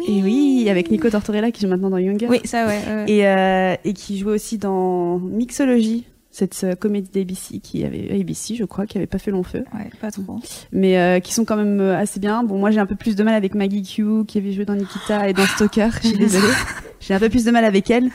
Et 0.05 0.21
oui, 0.21 0.67
avec 0.69 0.91
Nico 0.91 1.09
Tortorella 1.09 1.51
qui 1.51 1.61
joue 1.61 1.69
maintenant 1.69 1.89
dans 1.89 1.97
Younger. 1.99 2.27
Oui, 2.27 2.41
ça, 2.43 2.67
ouais. 2.67 2.81
ouais. 2.85 3.05
Et, 3.07 3.25
euh, 3.25 3.75
et 3.85 3.93
qui 3.93 4.17
jouait 4.17 4.33
aussi 4.33 4.57
dans 4.57 5.19
Mixology, 5.19 6.03
cette 6.35 6.61
euh, 6.63 6.75
comédie 6.75 7.09
d'ABC 7.13 7.61
qui 7.61 7.85
avait 7.85 8.19
ABC, 8.19 8.55
je 8.55 8.65
crois, 8.65 8.85
qui 8.87 8.97
avait 8.97 9.07
pas 9.07 9.19
fait 9.19 9.31
long 9.31 9.43
feu, 9.43 9.63
Ouais, 9.73 9.89
pas 10.01 10.11
trop. 10.11 10.39
mais 10.71 10.97
euh, 10.97 11.19
qui 11.19 11.31
sont 11.33 11.45
quand 11.45 11.55
même 11.55 11.79
euh, 11.79 11.95
assez 11.97 12.19
bien. 12.19 12.43
Bon, 12.43 12.57
moi 12.57 12.71
j'ai 12.71 12.79
un 12.79 12.85
peu 12.87 12.95
plus 12.95 13.15
de 13.15 13.23
mal 13.23 13.35
avec 13.35 13.53
Maggie 13.55 13.83
Q 13.83 14.25
qui 14.27 14.39
avait 14.39 14.51
joué 14.51 14.65
dans 14.65 14.75
Nikita 14.75 15.29
et 15.29 15.33
dans 15.33 15.45
Stalker. 15.45 15.89
Je 16.01 16.07
suis 16.09 16.17
désolée, 16.17 16.47
j'ai 16.99 17.13
un 17.13 17.19
peu 17.19 17.29
plus 17.29 17.45
de 17.45 17.51
mal 17.51 17.63
avec 17.63 17.89
elle. 17.91 18.09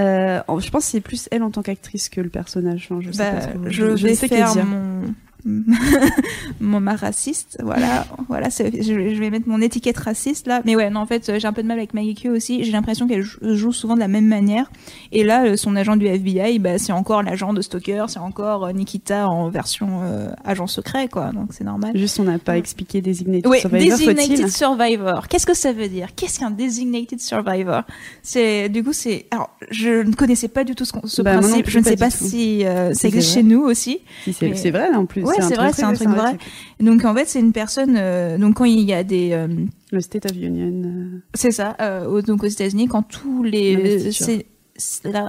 Euh, 0.00 0.40
je 0.58 0.70
pense 0.70 0.84
que 0.86 0.90
c'est 0.92 1.00
plus 1.00 1.28
elle 1.30 1.42
en 1.42 1.50
tant 1.50 1.62
qu'actrice 1.62 2.08
que 2.08 2.20
le 2.20 2.30
personnage. 2.30 2.88
Enfin, 2.90 3.00
je 3.02 3.12
sais 3.12 3.18
Bah, 3.30 3.38
pas 3.40 3.46
trop. 3.48 3.60
je, 3.66 3.84
vais 4.06 4.14
sais 4.14 4.28
faire 4.28 4.54
mon 4.64 5.02
ma 6.60 6.94
raciste 6.96 7.58
voilà 7.62 8.06
voilà 8.28 8.48
je, 8.50 8.64
je 8.82 9.18
vais 9.18 9.30
mettre 9.30 9.48
mon 9.48 9.60
étiquette 9.60 9.98
raciste 9.98 10.46
là. 10.46 10.62
Mais 10.64 10.76
ouais 10.76 10.90
non 10.90 11.00
en 11.00 11.06
fait 11.06 11.38
j'ai 11.38 11.46
un 11.46 11.52
peu 11.52 11.62
de 11.62 11.68
mal 11.68 11.78
avec 11.78 11.94
Maggie 11.94 12.14
Q 12.14 12.28
aussi. 12.30 12.64
J'ai 12.64 12.72
l'impression 12.72 13.06
qu'elle 13.06 13.22
joue- 13.22 13.72
souvent 13.72 13.94
de 13.94 14.00
la 14.00 14.08
même 14.08 14.26
manière. 14.26 14.70
Et 15.12 15.24
là 15.24 15.44
euh, 15.46 15.56
son 15.56 15.76
agent 15.76 15.96
du 15.96 16.06
FBI 16.06 16.58
bah 16.58 16.78
c'est 16.78 16.92
encore 16.92 17.22
l'agent 17.22 17.52
de 17.52 17.60
Stalker 17.62 18.04
c'est 18.08 18.18
encore 18.18 18.66
euh, 18.66 18.72
Nikita 18.72 19.28
en 19.28 19.48
version 19.48 20.00
euh, 20.04 20.28
agent 20.44 20.66
secret 20.66 21.08
quoi. 21.08 21.32
Donc 21.32 21.48
c'est 21.52 21.64
normal. 21.64 21.96
Juste, 21.96 22.20
on 22.20 22.24
n'a 22.24 22.38
pas 22.38 22.56
expliqué 22.56 23.00
Designated 23.00 23.46
oui, 23.50 23.60
Survivor, 23.60 23.98
faut-il? 23.98 24.14
Designated 24.14 24.48
survivor. 24.48 25.28
Qu'est-ce 25.28 25.46
que 25.46 25.54
ça 25.54 25.72
veut 25.72 25.88
dire? 25.88 26.08
Qu'est-ce 26.14 26.38
qu'un 26.40 26.50
designated 26.50 27.20
survivor? 27.20 27.82
C'est 28.22 28.68
du 28.68 28.82
coup 28.84 28.92
c'est 28.92 29.26
alors 29.30 29.50
je 29.70 30.02
ne 30.06 30.12
connaissais 30.14 30.48
pas 30.48 30.64
du 30.64 30.74
tout 30.74 30.84
ce, 30.84 30.92
ce 31.04 31.22
Bah, 31.22 31.38
principe. 31.38 31.68
je 31.68 31.78
ne 31.78 31.84
sais 31.84 31.96
pas 31.96 32.10
si 32.10 32.64
euh, 32.64 32.88
ça 32.92 33.00
c'est 33.00 33.08
existe 33.08 33.34
chez 33.34 33.42
nous 33.42 33.60
aussi. 33.62 34.00
Si, 34.24 34.32
c'est 34.32 34.48
Mais- 34.48 34.70
vrai, 34.70 34.90
là, 34.90 34.98
en 34.98 35.06
plus. 35.06 35.22
Ouais, 35.22 35.31
c'est 35.40 35.54
vrai, 35.56 35.72
c'est 35.72 35.82
un 35.84 35.92
truc 35.94 36.08
vrai. 36.08 36.38
Donc 36.80 37.04
en 37.04 37.14
fait, 37.14 37.26
c'est 37.26 37.40
une 37.40 37.52
personne. 37.52 37.96
euh, 37.96 38.38
donc 38.38 38.56
quand 38.56 38.64
il 38.64 38.80
y 38.80 38.92
a 38.92 39.02
des, 39.04 39.30
euh, 39.32 39.48
Le 39.90 40.00
State 40.00 40.26
of 40.26 40.36
Union. 40.36 40.82
euh, 40.84 41.18
c'est 41.34 41.50
ça. 41.52 41.76
aux- 42.08 42.22
donc 42.22 42.42
aux 42.44 42.46
États-Unis, 42.48 42.86
quand 42.88 43.02
tous 43.02 43.42
les 43.42 44.10
sé- 44.12 44.46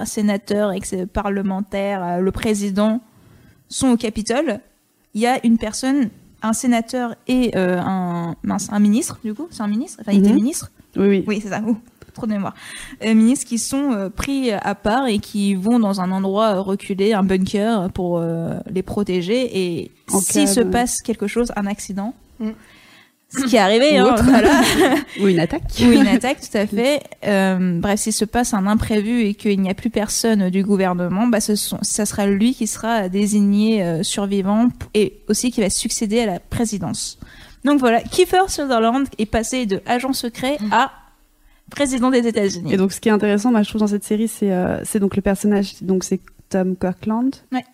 sénateurs, 0.04 0.72
ex 0.72 0.94
parlementaires, 1.12 2.20
le 2.20 2.30
président 2.32 3.00
sont 3.68 3.88
au 3.90 3.96
Capitole, 3.96 4.60
il 5.14 5.20
y 5.20 5.26
a 5.26 5.44
une 5.44 5.58
personne, 5.58 6.10
un 6.42 6.52
sénateur 6.52 7.14
et 7.28 7.56
un 7.56 8.34
un 8.70 8.78
ministre. 8.80 9.18
Du 9.24 9.34
coup, 9.34 9.48
c'est 9.50 9.62
un 9.62 9.68
ministre? 9.68 9.98
Enfin, 10.00 10.12
il 10.12 10.18
était 10.20 10.30
Mhm. 10.30 10.34
ministre? 10.36 10.70
Oui, 10.96 11.08
oui. 11.08 11.24
Oui, 11.26 11.40
c'est 11.42 11.48
ça. 11.48 11.60
Ouh, 11.66 11.76
trop 12.14 12.26
de 12.26 12.32
mémoire. 12.32 12.54
Euh, 13.04 13.12
ministres 13.14 13.46
qui 13.46 13.58
sont 13.58 13.92
euh, 13.92 14.08
pris 14.08 14.50
à 14.52 14.74
part 14.74 15.06
et 15.08 15.18
qui 15.18 15.54
vont 15.54 15.78
dans 15.78 16.00
un 16.00 16.10
endroit 16.10 16.54
euh, 16.56 16.60
reculé, 16.60 17.12
un 17.12 17.22
bunker, 17.22 17.90
pour 17.92 18.22
les 18.70 18.82
protéger. 18.82 19.50
Et 19.80 19.90
s'il 20.20 20.48
se 20.48 20.60
de- 20.60 20.70
passe 20.70 21.02
quelque 21.02 21.26
chose, 21.26 21.52
un 21.56 21.66
accident, 21.66 22.14
Mm. 22.40 22.50
ce 23.30 23.44
qui 23.46 23.56
est 23.56 23.60
arrivé, 23.60 24.00
Ou 24.02 24.06
hein, 24.06 24.14
voilà, 24.22 24.50
Ou 25.22 25.28
une 25.28 25.38
attaque. 25.40 25.62
ou 25.80 25.90
une 25.92 26.06
attaque, 26.08 26.38
tout 26.40 26.56
à 26.58 26.66
fait. 26.66 27.00
Euh, 27.26 27.78
bref, 27.80 28.00
s'il 28.00 28.12
se 28.12 28.24
passe 28.24 28.54
un 28.54 28.66
imprévu 28.66 29.22
et 29.22 29.34
qu'il 29.34 29.60
n'y 29.60 29.70
a 29.70 29.74
plus 29.74 29.90
personne 29.90 30.50
du 30.50 30.62
gouvernement, 30.64 31.26
bah, 31.28 31.40
ce 31.40 31.54
sont, 31.54 31.78
ça 31.82 32.06
sera 32.06 32.26
lui 32.26 32.54
qui 32.54 32.66
sera 32.66 33.08
désigné 33.08 33.82
euh, 33.84 34.02
survivant 34.02 34.68
et 34.94 35.20
aussi 35.28 35.50
qui 35.52 35.60
va 35.60 35.70
succéder 35.70 36.20
à 36.20 36.26
la 36.26 36.40
présidence. 36.40 37.18
Donc 37.64 37.78
voilà, 37.80 38.02
Kiefer 38.02 38.48
Sutherland 38.48 39.06
est 39.18 39.26
passé 39.26 39.64
de 39.66 39.80
agent 39.86 40.12
secret 40.12 40.58
à 40.72 40.90
président 41.70 42.10
des 42.10 42.26
États-Unis. 42.26 42.72
Et 42.72 42.76
donc, 42.76 42.92
ce 42.92 43.00
qui 43.00 43.08
est 43.08 43.12
intéressant, 43.12 43.50
moi, 43.50 43.62
je 43.62 43.68
trouve 43.68 43.80
dans 43.80 43.86
cette 43.86 44.04
série, 44.04 44.28
c'est 44.28 44.52
euh, 44.52 44.80
c'est 44.84 45.00
donc 45.00 45.16
le 45.16 45.22
personnage, 45.22 45.82
donc 45.82 46.04
c'est 46.04 46.20
Tom 46.50 46.76
Kirkland, 46.76 47.34
Ouais. 47.52 47.64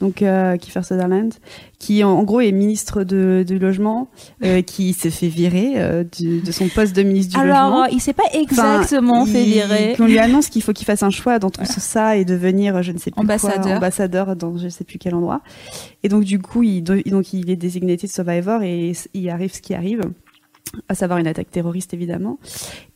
donc 0.00 0.22
euh, 0.22 0.56
Kiefer 0.56 0.82
Sutherland, 0.82 1.32
qui 1.78 2.04
en, 2.04 2.10
en 2.10 2.22
gros 2.22 2.40
est 2.40 2.52
ministre 2.52 3.04
de, 3.04 3.44
du 3.46 3.58
logement, 3.58 4.08
euh, 4.44 4.62
qui 4.62 4.92
s'est 4.92 5.10
fait 5.10 5.28
virer 5.28 5.72
euh, 5.76 6.04
du- 6.04 6.40
de 6.40 6.52
son 6.52 6.68
poste 6.68 6.94
de 6.94 7.02
ministre 7.02 7.34
du 7.34 7.40
Alors, 7.44 7.70
logement. 7.70 7.82
euh, 7.84 7.88
il 7.92 8.00
s'est 8.00 8.12
pas 8.12 8.22
Enfin, 8.28 8.38
exactement 8.40 9.26
fait 9.26 9.42
il- 9.44 9.52
virer. 9.54 9.94
Qu'on 9.96 10.06
lui 10.06 10.18
annonce 10.18 10.48
qu'il 10.48 10.62
faut 10.62 10.72
qu'il 10.72 10.86
fasse 10.86 11.02
un 11.02 11.10
choix 11.10 11.38
dans 11.38 11.50
tout 11.50 11.64
ça 11.64 12.16
et 12.16 12.24
devenir, 12.24 12.82
je 12.82 12.92
ne 12.92 12.98
sais 12.98 13.10
plus 13.10 13.20
Ambassadeur. 13.20 13.60
quoi, 13.62 13.76
ambassadeur 13.76 14.36
dans 14.36 14.56
je 14.56 14.64
ne 14.64 14.70
sais 14.70 14.84
plus 14.84 14.98
quel 14.98 15.14
endroit. 15.14 15.40
Et 16.02 16.08
donc 16.08 16.24
du 16.24 16.38
coup, 16.38 16.62
il, 16.62 16.82
do- 16.82 17.02
donc 17.06 17.32
il 17.32 17.50
est 17.50 17.56
designated 17.56 18.08
survivor 18.10 18.62
et 18.62 18.92
il 19.14 19.28
arrive 19.30 19.52
ce 19.52 19.60
qui 19.60 19.74
arrive, 19.74 20.00
à 20.88 20.94
savoir 20.94 21.18
une 21.18 21.26
attaque 21.26 21.50
terroriste 21.50 21.94
évidemment. 21.94 22.38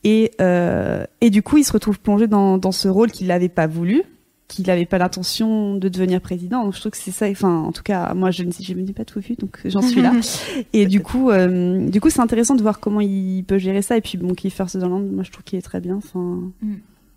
Et 0.04 0.32
euh, 0.40 1.04
et 1.20 1.30
du 1.30 1.42
coup, 1.42 1.58
il 1.58 1.64
se 1.64 1.72
retrouve 1.72 2.00
plongé 2.00 2.26
dans 2.26 2.58
dans 2.58 2.72
ce 2.72 2.88
rôle 2.88 3.10
qu'il 3.10 3.28
n'avait 3.28 3.48
pas 3.48 3.66
voulu 3.66 4.04
qu'il 4.50 4.66
n'avait 4.66 4.84
pas 4.84 4.98
l'intention 4.98 5.76
de 5.76 5.88
devenir 5.88 6.20
président. 6.20 6.64
Donc 6.64 6.74
je 6.74 6.80
trouve 6.80 6.92
que 6.92 6.98
c'est 6.98 7.12
ça. 7.12 7.26
Enfin, 7.28 7.60
en 7.60 7.72
tout 7.72 7.84
cas, 7.84 8.12
moi, 8.14 8.30
je 8.30 8.42
ne 8.42 8.50
sais, 8.50 8.64
je 8.64 8.74
n'ai 8.74 8.92
pas 8.92 9.04
tout 9.04 9.20
vu, 9.20 9.36
donc 9.36 9.60
j'en 9.64 9.80
suis 9.80 10.02
là. 10.02 10.12
Et 10.72 10.86
du 10.86 11.00
coup, 11.00 11.30
euh, 11.30 11.88
du 11.88 12.00
coup, 12.00 12.10
c'est 12.10 12.20
intéressant 12.20 12.56
de 12.56 12.62
voir 12.62 12.80
comment 12.80 13.00
il 13.00 13.44
peut 13.44 13.58
gérer 13.58 13.80
ça. 13.80 13.96
Et 13.96 14.00
puis, 14.00 14.18
bon, 14.18 14.34
Kiefer 14.34 14.64
Sutherland, 14.68 15.08
moi, 15.08 15.22
je 15.22 15.30
trouve 15.30 15.44
qu'il 15.44 15.58
est 15.58 15.62
très 15.62 15.80
bien. 15.80 15.96
Enfin, 15.96 16.50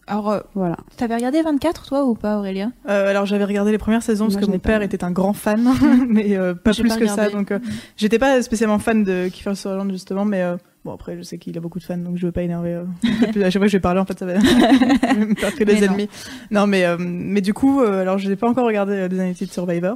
Alors, 0.06 0.30
euh, 0.32 0.40
voilà. 0.54 0.76
t'avais 0.98 1.16
regardé 1.16 1.42
24 1.42 1.86
toi 1.88 2.04
ou 2.06 2.14
pas, 2.16 2.38
Aurélia? 2.38 2.72
Euh, 2.90 3.10
alors 3.10 3.26
j'avais 3.26 3.46
regardé 3.46 3.72
les 3.72 3.78
premières 3.78 4.04
saisons 4.04 4.28
parce 4.28 4.38
que 4.38 4.50
mon 4.50 4.60
père 4.60 4.82
était 4.82 5.04
un 5.04 5.12
grand 5.12 5.34
fan, 5.34 5.66
mais 6.10 6.36
euh, 6.38 6.54
pas 6.54 6.74
plus 6.74 6.90
pas 6.90 6.98
que 6.98 7.08
ça. 7.08 7.30
Donc 7.30 7.52
euh, 7.52 7.60
j'étais 7.96 8.20
pas 8.20 8.42
spécialement 8.42 8.80
fan 8.80 9.04
de 9.04 9.30
Kiefer 9.32 9.56
Sutherland 9.56 9.90
justement, 9.92 10.26
mais 10.26 10.42
euh, 10.42 10.58
bon 10.84 10.92
après 10.94 11.16
je 11.18 11.22
sais 11.22 11.38
qu'il 11.38 11.58
a 11.58 11.62
beaucoup 11.62 11.80
de 11.80 11.86
fans 11.86 11.98
donc 11.98 12.18
je 12.18 12.26
veux 12.26 12.34
pas 12.34 12.42
énerver. 12.42 12.74
euh, 12.74 12.84
à 13.46 13.50
chaque 13.50 13.54
fois 13.54 13.62
que 13.62 13.68
je 13.68 13.78
vais 13.78 13.80
parler 13.80 14.02
en 14.02 14.06
fait 14.06 14.20
ça 14.20 14.26
va 14.26 14.34
me 14.40 15.36
faire 15.36 15.56
que 15.56 15.64
des 15.64 15.82
ennemis. 15.84 16.10
Non 16.52 16.68
mais 16.68 16.84
euh, 16.86 16.98
mais 17.00 17.40
du 17.40 17.54
coup 17.54 17.82
euh, 17.82 18.02
alors 18.02 18.18
je 18.18 18.28
n'ai 18.28 18.36
pas 18.36 18.50
encore 18.50 18.66
regardé 18.66 18.94
euh, 18.94 19.08
Designated 19.08 19.52
Survivor. 19.52 19.96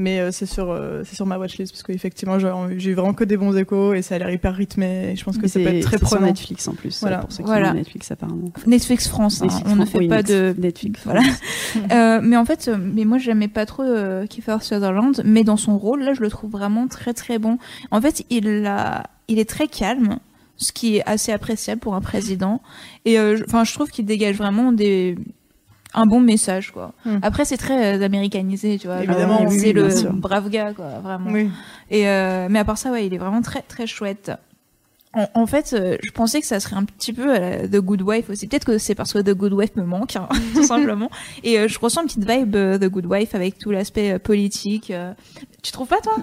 Mais 0.00 0.18
euh, 0.18 0.30
c'est 0.32 0.46
sur 0.46 0.70
euh, 0.70 1.02
c'est 1.04 1.14
sur 1.14 1.26
ma 1.26 1.36
watchlist 1.38 1.72
parce 1.72 1.82
qu'effectivement 1.82 2.38
j'ai 2.38 2.90
eu 2.90 2.94
vraiment 2.94 3.12
que 3.12 3.24
des 3.24 3.36
bons 3.36 3.54
échos 3.54 3.92
et 3.92 4.00
ça 4.00 4.14
a 4.14 4.18
l'air 4.18 4.30
hyper 4.30 4.54
rythmé 4.54 5.10
et 5.12 5.16
je 5.16 5.22
pense 5.24 5.36
que 5.36 5.46
ça 5.46 5.58
peut 5.60 5.66
C'est- 5.66 5.76
être 5.78 5.82
très 5.84 5.98
c'est 5.98 6.06
sur 6.06 6.16
prenant. 6.16 6.26
Netflix 6.28 6.66
en 6.68 6.72
plus. 6.72 6.98
Voilà. 7.00 7.18
Pour 7.18 7.30
ceux 7.32 7.42
qui 7.42 7.50
Voilà. 7.50 7.72
ont 7.72 7.74
Netflix 7.74 8.10
apparemment. 8.10 8.50
Netflix 8.66 9.08
France, 9.08 9.42
hein, 9.42 9.46
Netflix 9.46 9.70
on 9.70 9.76
ne 9.76 9.84
fait 9.84 9.98
oui, 9.98 10.08
pas 10.08 10.22
de 10.22 10.54
Netflix. 10.58 11.00
Voilà. 11.04 11.20
Euh, 11.92 12.20
mais 12.22 12.36
en 12.36 12.44
fait, 12.44 12.68
mais 12.82 13.04
moi 13.04 13.18
j'aimais 13.18 13.48
pas 13.48 13.66
trop 13.66 13.82
euh, 13.82 14.26
Kiefer 14.26 14.56
Sutherland, 14.62 15.20
mais 15.24 15.44
dans 15.44 15.56
son 15.56 15.76
rôle 15.78 16.02
là, 16.02 16.14
je 16.14 16.20
le 16.20 16.28
trouve 16.30 16.50
vraiment 16.50 16.88
très 16.88 17.12
très 17.14 17.38
bon. 17.38 17.58
En 17.90 18.00
fait, 18.00 18.24
il 18.30 18.66
a, 18.66 19.04
il 19.28 19.38
est 19.38 19.48
très 19.48 19.68
calme, 19.68 20.18
ce 20.56 20.72
qui 20.72 20.96
est 20.96 21.02
assez 21.08 21.32
appréciable 21.32 21.80
pour 21.80 21.94
un 21.94 22.00
président. 22.00 22.60
Et 23.04 23.18
euh, 23.18 23.38
enfin, 23.46 23.64
je 23.64 23.72
trouve 23.74 23.90
qu'il 23.90 24.04
dégage 24.06 24.36
vraiment 24.36 24.72
des 24.72 25.16
un 25.94 26.06
bon 26.06 26.20
message 26.20 26.70
quoi. 26.72 26.92
Hmm. 27.04 27.18
Après, 27.22 27.44
c'est 27.44 27.56
très 27.56 27.96
euh, 27.98 28.04
américanisé, 28.04 28.78
tu 28.78 28.86
vois. 28.86 29.02
genre, 29.02 29.14
Évidemment, 29.14 29.42
oui, 29.48 29.58
c'est 29.58 29.66
oui, 29.68 29.72
le 29.72 30.10
brave 30.12 30.48
gars 30.48 30.72
quoi, 30.72 31.00
vraiment. 31.02 31.30
Oui. 31.30 31.50
Et 31.90 32.08
euh, 32.08 32.46
mais 32.50 32.58
à 32.60 32.64
part 32.64 32.78
ça, 32.78 32.90
ouais, 32.92 33.06
il 33.06 33.14
est 33.14 33.18
vraiment 33.18 33.42
très 33.42 33.62
très 33.62 33.86
chouette. 33.86 34.30
En, 35.12 35.26
en 35.34 35.46
fait, 35.46 35.72
euh, 35.72 35.96
je 36.04 36.12
pensais 36.12 36.40
que 36.40 36.46
ça 36.46 36.60
serait 36.60 36.76
un 36.76 36.84
petit 36.84 37.12
peu 37.12 37.34
à 37.34 37.40
la 37.40 37.68
The 37.68 37.78
Good 37.80 38.02
Wife 38.02 38.30
aussi. 38.30 38.46
Peut-être 38.46 38.64
que 38.64 38.78
c'est 38.78 38.94
parce 38.94 39.12
que 39.12 39.18
The 39.18 39.34
Good 39.34 39.52
Wife 39.52 39.74
me 39.74 39.82
manque, 39.82 40.14
hein, 40.14 40.28
tout 40.54 40.62
simplement. 40.62 41.10
Et 41.42 41.58
euh, 41.58 41.66
je 41.66 41.80
ressens 41.80 42.02
une 42.02 42.06
petite 42.06 42.30
vibe 42.30 42.54
euh, 42.54 42.78
The 42.78 42.84
Good 42.84 43.06
Wife 43.06 43.34
avec 43.34 43.58
tout 43.58 43.72
l'aspect 43.72 44.12
euh, 44.12 44.18
politique. 44.20 44.92
euh. 44.92 45.12
Tu 45.64 45.72
trouves 45.72 45.88
pas, 45.88 46.00
toi? 46.00 46.14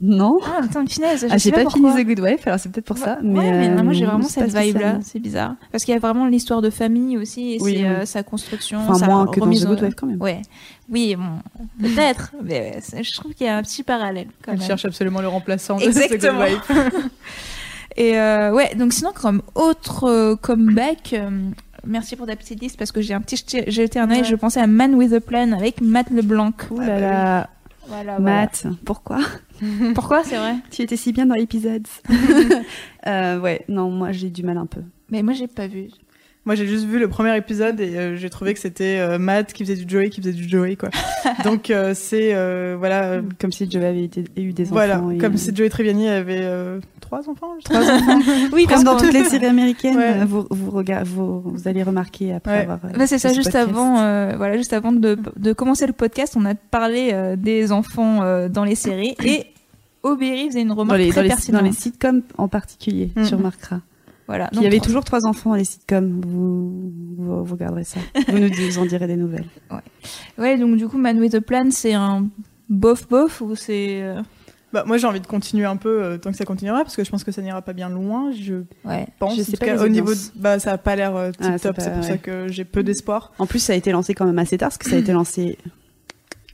Non. 0.00 0.38
Ah, 0.44 0.60
attends, 0.62 0.84
finesse, 0.86 1.22
je 1.22 1.26
Ah, 1.30 1.38
sais 1.38 1.38
j'ai 1.38 1.52
pas 1.52 1.62
pourquoi. 1.62 1.90
fini 1.94 2.04
The 2.04 2.06
Good 2.08 2.20
Wife, 2.20 2.46
alors 2.46 2.58
c'est 2.60 2.70
peut-être 2.70 2.84
pour 2.84 2.98
ça. 2.98 3.16
Mais, 3.22 3.38
ouais, 3.38 3.50
mais 3.50 3.68
euh, 3.70 3.82
moi 3.82 3.94
j'ai 3.94 4.04
vraiment 4.04 4.24
c'est 4.24 4.42
pas 4.42 4.50
cette 4.50 4.58
vibe-là, 4.62 4.98
c'est 5.02 5.18
bizarre. 5.18 5.54
Parce 5.72 5.84
qu'il 5.86 5.94
y 5.94 5.96
a 5.96 6.00
vraiment 6.00 6.26
l'histoire 6.26 6.60
de 6.60 6.68
famille 6.68 7.16
aussi, 7.16 7.54
et 7.54 7.58
Oui, 7.62 7.76
c'est 7.76 7.82
oui. 7.82 7.86
euh, 7.86 8.04
sa 8.04 8.22
construction. 8.22 8.78
Enfin, 8.80 8.94
sa 8.94 9.06
moins 9.06 9.26
que 9.26 9.40
dans 9.40 9.46
The 9.50 9.64
Good 9.66 9.82
Wife 9.82 9.94
quand 9.94 10.06
même. 10.06 10.20
Ouais, 10.20 10.42
oui, 10.90 11.16
bon, 11.16 11.40
peut-être, 11.80 12.32
mais 12.42 12.60
ouais, 12.60 12.78
c'est- 12.82 13.02
je 13.02 13.14
trouve 13.14 13.32
qu'il 13.32 13.46
y 13.46 13.48
a 13.50 13.56
un 13.56 13.62
petit 13.62 13.82
parallèle 13.82 14.28
quand 14.44 14.52
Elle 14.52 14.58
même. 14.58 14.66
cherche 14.66 14.84
absolument 14.84 15.22
le 15.22 15.28
remplaçant 15.28 15.78
de 15.78 15.84
Exactement. 15.84 16.44
The 16.44 16.68
Good 16.68 16.76
Wife. 16.92 17.10
Et 17.96 18.18
euh, 18.18 18.52
ouais, 18.52 18.74
donc 18.74 18.92
sinon 18.92 19.12
comme 19.14 19.40
autre 19.54 20.04
euh, 20.04 20.36
comeback, 20.36 21.14
euh, 21.14 21.30
merci 21.86 22.16
pour 22.16 22.26
ta 22.26 22.36
petite 22.36 22.60
liste 22.60 22.76
parce 22.78 22.92
que 22.92 23.00
j'ai 23.00 23.14
un 23.14 23.22
petit 23.22 23.36
jeté- 23.36 23.64
j'ai 23.68 23.84
jeté 23.84 23.98
un 23.98 24.10
œil, 24.10 24.18
Ouais. 24.18 24.24
je 24.24 24.36
pensais 24.36 24.60
à 24.60 24.66
Man 24.66 24.94
with 24.94 25.14
a 25.14 25.20
Plan 25.22 25.52
avec 25.52 25.80
Matt 25.80 26.10
LeBlanc. 26.10 26.52
Ouh 26.70 26.80
là 26.80 27.00
là, 27.00 27.50
Voilà, 27.88 28.18
Matt, 28.18 28.66
pourquoi 28.84 29.18
voilà. 29.60 29.92
Pourquoi 29.94 30.24
c'est 30.24 30.36
vrai 30.36 30.56
Tu 30.70 30.82
étais 30.82 30.96
si 30.96 31.12
bien 31.12 31.26
dans 31.26 31.34
l'épisode. 31.34 31.86
euh, 33.06 33.38
ouais, 33.40 33.64
non, 33.68 33.90
moi 33.90 34.12
j'ai 34.12 34.30
du 34.30 34.42
mal 34.42 34.58
un 34.58 34.66
peu. 34.66 34.80
Mais 35.10 35.22
moi 35.22 35.32
j'ai 35.34 35.46
pas 35.46 35.66
vu. 35.66 35.88
Moi, 36.44 36.54
j'ai 36.54 36.68
juste 36.68 36.84
vu 36.84 37.00
le 37.00 37.08
premier 37.08 37.36
épisode 37.36 37.80
et 37.80 37.96
euh, 37.98 38.14
j'ai 38.14 38.30
trouvé 38.30 38.54
que 38.54 38.60
c'était 38.60 39.00
euh, 39.00 39.18
Matt 39.18 39.52
qui 39.52 39.64
faisait 39.64 39.74
du 39.74 39.84
Joey, 39.90 40.10
qui 40.10 40.20
faisait 40.20 40.32
du 40.32 40.48
Joey, 40.48 40.76
quoi. 40.76 40.90
Donc, 41.44 41.70
euh, 41.70 41.92
c'est, 41.92 42.36
euh, 42.36 42.76
voilà, 42.78 43.20
Comme 43.40 43.50
si 43.50 43.68
Joey 43.68 43.84
avait 43.84 44.04
été- 44.04 44.22
eu 44.36 44.52
des 44.52 44.62
voilà, 44.62 44.98
enfants. 45.00 45.10
et- 45.10 45.18
comme 45.18 45.36
si 45.36 45.50
Joey 45.52 45.68
Tribbiani 45.68 46.08
avait 46.08 46.42
euh, 46.42 46.78
trois 47.06 47.28
enfants. 47.30 47.52
Trois 47.64 47.80
enfants. 47.90 48.18
Oui, 48.52 48.66
Comme 48.66 48.84
dans 48.84 48.96
toutes 48.96 49.12
les 49.12 49.24
séries 49.24 49.46
américaines, 49.46 49.96
Ouais. 49.96 50.24
vous, 50.24 50.46
vous, 50.50 50.82
vous, 51.04 51.40
vous 51.40 51.68
allez 51.68 51.82
remarquer 51.82 52.32
après 52.34 52.50
Ouais. 52.52 52.58
avoir. 52.62 52.78
Bah, 52.80 53.06
c'est 53.06 53.18
ça, 53.18 53.30
ce 53.30 53.34
juste 53.34 53.52
podcast. 53.52 53.68
avant, 53.70 53.98
euh, 54.00 54.34
voilà, 54.36 54.56
juste 54.56 54.72
avant 54.72 54.92
de, 54.92 55.16
de 55.36 55.52
commencer 55.52 55.86
le 55.86 55.92
podcast, 55.92 56.34
on 56.36 56.44
a 56.44 56.54
parlé 56.54 57.10
euh, 57.12 57.36
des 57.36 57.72
enfants 57.72 58.22
euh, 58.22 58.48
dans 58.48 58.64
les 58.64 58.74
séries 58.74 59.14
et 59.24 59.46
Aubéry 60.02 60.48
faisait 60.48 60.62
une 60.62 60.68
Dans 60.68 60.74
remarque 60.74 60.98
les, 60.98 61.06
dans, 61.06 61.12
très 61.12 61.22
les, 61.22 61.28
pertinente. 61.28 61.60
dans 61.62 61.66
les 61.66 61.72
sitcoms 61.74 62.22
en 62.38 62.48
particulier, 62.48 63.10
Mhm. 63.16 63.26
tu 63.26 63.34
remarqueras. 63.34 63.80
Voilà. 64.28 64.50
Il 64.52 64.60
y 64.62 64.66
avait 64.66 64.78
Donc, 64.78 64.86
toujours 64.86 65.04
trois 65.04 65.24
enfants 65.26 65.50
dans 65.50 65.56
les 65.56 65.64
sitcoms. 65.64 66.20
Vous, 66.26 66.90
vous, 67.16 67.44
vous 67.44 67.52
regarderez 67.54 67.84
ça. 67.84 68.00
Vous 68.28 68.38
nous 68.38 68.78
en 68.78 68.84
direz 68.86 69.06
des 69.06 69.14
nouvelles. 69.16 69.46
Ouais, 70.38 70.58
donc 70.58 70.76
du 70.76 70.88
coup, 70.88 70.98
Man 70.98 71.18
with 71.20 71.34
a 71.36 71.40
Plan, 71.40 71.68
c'est 71.70 71.94
un 71.94 72.26
bof 72.68 73.08
bof 73.08 73.40
ou 73.40 73.54
c'est. 73.54 74.02
Bah, 74.76 74.84
moi, 74.86 74.98
j'ai 74.98 75.06
envie 75.06 75.20
de 75.22 75.26
continuer 75.26 75.64
un 75.64 75.76
peu 75.76 76.02
euh, 76.04 76.18
tant 76.18 76.30
que 76.30 76.36
ça 76.36 76.44
continuera 76.44 76.82
parce 76.82 76.96
que 76.96 77.02
je 77.02 77.10
pense 77.10 77.24
que 77.24 77.32
ça 77.32 77.40
n'ira 77.40 77.62
pas 77.62 77.72
bien 77.72 77.88
loin. 77.88 78.30
Je 78.32 78.56
Ouais. 78.84 79.06
pense. 79.18 79.34
Je 79.34 79.40
En 79.40 79.44
sais 79.44 79.52
tout 79.52 79.56
pas 79.58 79.64
cas, 79.64 79.76
les 79.76 79.80
au 79.82 79.88
niveau, 79.88 80.12
de- 80.12 80.20
bah, 80.34 80.58
ça 80.58 80.72
a 80.72 80.76
pas 80.78 80.96
l'air 80.96 81.16
euh, 81.16 81.30
tip 81.30 81.40
Ah, 81.42 81.56
c'est 81.56 81.68
top. 81.68 81.76
C'est 81.78 81.90
pour 81.94 82.04
ça 82.04 82.18
que 82.18 82.48
j'ai 82.48 82.66
peu 82.66 82.82
d'espoir. 82.82 83.32
En 83.38 83.46
plus, 83.46 83.58
ça 83.58 83.72
a 83.72 83.76
été 83.76 83.90
lancé 83.90 84.12
quand 84.12 84.26
même 84.26 84.38
assez 84.38 84.58
tard, 84.58 84.68
parce 84.68 84.76
que 84.76 84.90
ça 84.90 84.96
a 84.96 84.98
été 84.98 85.12
lancé 85.12 85.56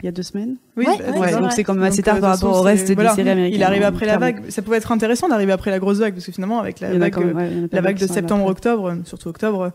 il 0.02 0.06
y 0.06 0.08
a 0.08 0.12
deux 0.12 0.22
semaines. 0.22 0.54
Oui, 0.76 0.86
Ouais, 0.86 0.96
bah, 0.98 1.18
ouais, 1.18 1.32
donc 1.32 1.50
c'est 1.52 1.64
quand 1.64 1.74
même 1.74 1.82
assez 1.82 1.96
Donc, 1.98 2.04
tard 2.04 2.16
euh, 2.16 2.20
par 2.20 2.30
rapport 2.30 2.56
au 2.56 2.62
reste 2.62 2.82
c'est- 2.82 2.86
des 2.88 2.94
voilà. 2.94 3.14
séries 3.16 3.28
américaines. 3.30 3.60
Il 3.60 3.64
arrive 3.64 3.82
après 3.82 4.06
la 4.06 4.18
vague. 4.18 4.48
Ça 4.50 4.62
pouvait 4.62 4.76
être 4.76 4.92
intéressant 4.92 5.28
d'arriver 5.28 5.50
après 5.52 5.72
la 5.72 5.80
grosse 5.80 5.98
vague 5.98 6.14
parce 6.14 6.26
que 6.26 6.30
finalement, 6.32 6.60
avec 6.60 6.78
la 6.78 6.90
en 6.94 6.98
vague, 6.98 7.16
même, 7.18 7.36
ouais, 7.36 7.48
en 7.72 7.82
la 7.82 7.92
de 7.92 8.06
septembre-octobre, 8.06 8.98
surtout 9.04 9.28
octobre, 9.30 9.72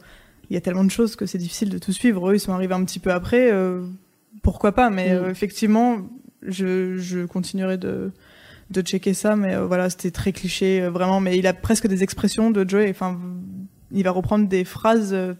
il 0.50 0.54
y 0.54 0.58
a 0.58 0.62
tellement 0.62 0.86
de 0.86 0.92
choses 0.92 1.16
que 1.18 1.26
c'est 1.26 1.38
difficile 1.38 1.70
de 1.70 1.78
tout 1.80 1.92
suivre. 1.92 2.30
Eux, 2.32 2.36
ils 2.36 2.40
sont 2.40 2.54
arrivés 2.54 2.74
un 2.76 2.84
petit 2.86 3.00
peu 3.00 3.12
après. 3.12 3.52
euh, 3.52 3.82
pourquoi 4.44 4.72
pas 4.72 4.90
Mais 4.90 5.10
Mm. 5.10 5.18
euh, 5.26 5.30
effectivement, 5.32 5.98
je, 6.42 6.98
je 6.98 7.26
continuerai 7.26 7.78
de, 7.78 8.12
de 8.70 8.82
checker 8.82 9.14
ça. 9.14 9.36
Mais 9.36 9.56
euh, 9.56 9.66
voilà, 9.66 9.90
c'était 9.90 10.12
très 10.12 10.32
cliché, 10.32 10.82
euh, 10.82 10.90
vraiment. 10.90 11.20
Mais 11.20 11.38
il 11.38 11.48
a 11.48 11.54
presque 11.54 11.88
des 11.88 12.04
expressions 12.04 12.52
de 12.52 12.68
Joey. 12.68 12.90
Enfin, 12.90 13.20
il 13.92 14.04
va 14.04 14.12
reprendre 14.12 14.48
des 14.48 14.64
phrases 14.64 15.14
euh, 15.14 15.34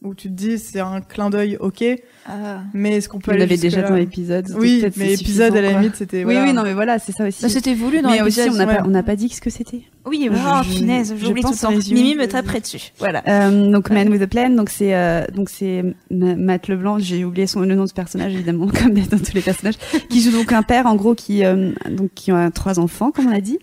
où 0.00 0.14
tu 0.14 0.28
te 0.28 0.32
dis 0.34 0.58
c'est 0.58 0.78
un 0.78 1.00
clin 1.00 1.28
d'œil, 1.28 1.56
ok. 1.58 1.84
Ah. 2.26 2.60
Mais 2.72 2.96
est-ce 2.96 3.08
qu'on 3.08 3.18
peut 3.18 3.32
On 3.32 3.34
aller 3.34 3.40
l'avait 3.40 3.56
déjà 3.56 3.82
dans 3.82 3.96
l'épisode. 3.96 4.46
Oui, 4.56 4.84
mais 4.96 5.14
épisode 5.14 5.56
à 5.56 5.60
la 5.60 5.72
limite, 5.72 5.96
c'était. 5.96 6.22
quoi. 6.22 6.28
Oui, 6.28 6.34
voilà. 6.34 6.48
oui, 6.50 6.54
non, 6.54 6.62
mais 6.62 6.74
voilà, 6.74 6.98
c'est 7.00 7.12
ça 7.12 7.26
aussi. 7.26 7.42
Bah, 7.42 7.48
c'était 7.48 7.74
voulu 7.74 8.00
dans 8.00 8.10
mais 8.10 8.22
aussi, 8.22 8.38
l'épisode. 8.38 8.52
on 8.54 8.64
n'a 8.64 8.66
ouais. 8.72 8.76
pas, 8.78 8.84
on 8.86 8.90
n'a 8.90 9.02
pas 9.02 9.16
dit 9.16 9.28
ce 9.28 9.40
que 9.40 9.50
c'était. 9.50 9.82
Oui, 10.06 10.30
oh, 10.32 10.36
je- 10.62 10.68
finesse, 10.70 11.12
je 11.16 11.24
j'oublie 11.26 11.42
tout 11.42 11.50
le 11.50 11.56
temps. 11.58 11.70
Mimi 11.92 12.14
me 12.14 12.26
taperait 12.26 12.60
dessus. 12.60 12.92
Voilà. 12.98 13.22
Euh, 13.26 13.70
donc 13.70 13.90
Man 13.90 14.08
with 14.08 14.22
a 14.22 14.26
Plan, 14.28 14.50
donc 14.50 14.70
c'est 14.70 14.94
euh, 14.94 15.24
donc 15.34 15.50
c'est 15.50 15.82
Ma- 16.10 16.36
Matt 16.36 16.68
Leblanc, 16.68 16.98
j'ai 16.98 17.24
oublié 17.24 17.46
son 17.46 17.60
le 17.60 17.74
nom 17.74 17.82
de 17.82 17.88
ce 17.88 17.94
personnage 17.94 18.32
évidemment 18.32 18.68
comme 18.82 18.94
dans 18.94 19.18
tous 19.18 19.34
les 19.34 19.42
personnages, 19.42 19.78
qui 20.08 20.22
joue 20.22 20.30
donc 20.30 20.52
un 20.52 20.62
père 20.62 20.86
en 20.86 20.94
gros 20.94 21.14
qui 21.14 21.44
euh, 21.44 21.72
donc 21.90 22.10
qui 22.14 22.30
a 22.30 22.50
trois 22.52 22.78
enfants 22.78 23.10
comme 23.10 23.26
on 23.26 23.34
a 23.34 23.40
dit, 23.40 23.58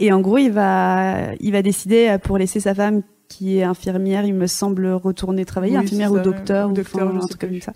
et 0.00 0.12
en 0.12 0.20
gros 0.20 0.38
il 0.38 0.50
va 0.50 1.34
il 1.40 1.52
va 1.52 1.60
décider 1.62 2.16
pour 2.24 2.38
laisser 2.38 2.58
sa 2.58 2.74
femme 2.74 3.02
qui 3.28 3.58
est 3.58 3.62
infirmière, 3.64 4.24
il 4.26 4.34
me 4.34 4.46
semble 4.46 4.86
retourner 4.86 5.44
travailler, 5.44 5.78
Oui, 5.78 5.84
infirmière 5.84 6.12
ou 6.12 6.18
docteur, 6.20 6.68
ou 6.70 6.78
enfin, 6.78 7.06
un 7.08 7.18
truc 7.26 7.40
comme 7.40 7.60
ça, 7.60 7.72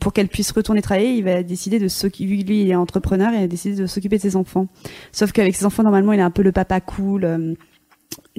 pour 0.00 0.12
qu'elle 0.12 0.28
puisse 0.28 0.50
retourner 0.52 0.82
travailler, 0.82 1.14
il 1.14 1.24
va 1.24 1.42
décider 1.42 1.78
de 1.78 1.88
s'occuper, 1.88 2.42
lui 2.44 2.62
il 2.62 2.70
est 2.70 2.74
entrepreneur, 2.74 3.32
il 3.34 3.42
a 3.42 3.46
décidé 3.48 3.74
de 3.74 3.86
s'occuper 3.86 4.16
de 4.18 4.22
ses 4.22 4.36
enfants. 4.36 4.66
Sauf 5.10 5.32
qu'avec 5.32 5.56
ses 5.56 5.64
enfants 5.66 5.82
normalement 5.82 6.12
il 6.12 6.20
est 6.20 6.22
un 6.22 6.30
peu 6.30 6.42
le 6.42 6.52
papa 6.52 6.80
cool. 6.80 7.24
euh, 7.24 7.54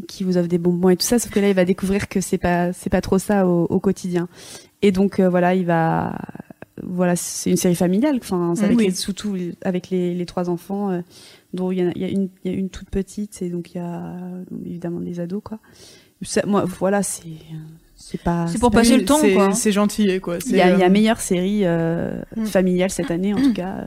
qui 0.07 0.23
vous 0.23 0.37
offre 0.37 0.47
des 0.47 0.57
bonbons 0.57 0.89
et 0.89 0.95
tout 0.97 1.05
ça, 1.05 1.19
sauf 1.19 1.31
que 1.31 1.39
là 1.39 1.49
il 1.49 1.55
va 1.55 1.65
découvrir 1.65 2.07
que 2.07 2.21
c'est 2.21 2.37
pas 2.37 2.73
c'est 2.73 2.89
pas 2.89 3.01
trop 3.01 3.19
ça 3.19 3.47
au, 3.47 3.65
au 3.65 3.79
quotidien. 3.79 4.27
Et 4.81 4.91
donc 4.91 5.19
euh, 5.19 5.29
voilà, 5.29 5.55
il 5.55 5.65
va 5.65 6.17
voilà, 6.81 7.15
c'est 7.15 7.51
une 7.51 7.57
série 7.57 7.75
familiale, 7.75 8.17
enfin 8.21 8.53
c'est 8.55 8.65
avec 8.65 8.77
Oui. 8.77 8.85
les, 8.85 8.91
surtout 8.91 9.35
avec 9.63 9.89
les, 9.91 10.13
les 10.15 10.25
trois 10.25 10.49
enfants, 10.49 10.89
euh, 10.89 11.01
dont 11.53 11.71
il 11.71 11.77
y, 11.79 11.99
y 11.99 12.03
a 12.05 12.07
une 12.09 12.29
il 12.43 12.51
y 12.51 12.55
a 12.55 12.57
une 12.57 12.69
toute 12.69 12.89
petite, 12.89 13.41
et 13.43 13.49
donc 13.49 13.73
il 13.73 13.77
y 13.77 13.81
a 13.81 14.15
évidemment 14.65 14.99
des 14.99 15.19
ados 15.19 15.41
quoi. 15.43 15.59
Ça, 16.23 16.41
moi 16.45 16.65
voilà, 16.79 17.03
c'est 17.03 17.23
c'est 17.95 18.21
pas 18.21 18.47
C'est 18.47 18.59
pour 18.59 18.71
pas- 18.71 18.79
passer 18.79 18.97
le 18.97 19.05
temps, 19.05 19.17
c'est- 19.19 19.33
quoi. 19.33 19.53
C'est 19.53 19.71
gentil, 19.71 20.19
quoi. 20.19 20.37
il 20.45 20.55
y 20.55 20.61
a, 20.61 20.71
il 20.73 20.79
y 20.79 20.83
a 20.83 20.87
euh, 20.87 20.89
meilleure 20.89 21.19
série 21.21 21.61
euh, 21.65 22.21
Mm. 22.35 22.45
familiale 22.45 22.89
cette 22.89 23.11
année 23.11 23.33
en 23.33 23.37
tout 23.41 23.53
cas. 23.53 23.77
euh, 23.79 23.85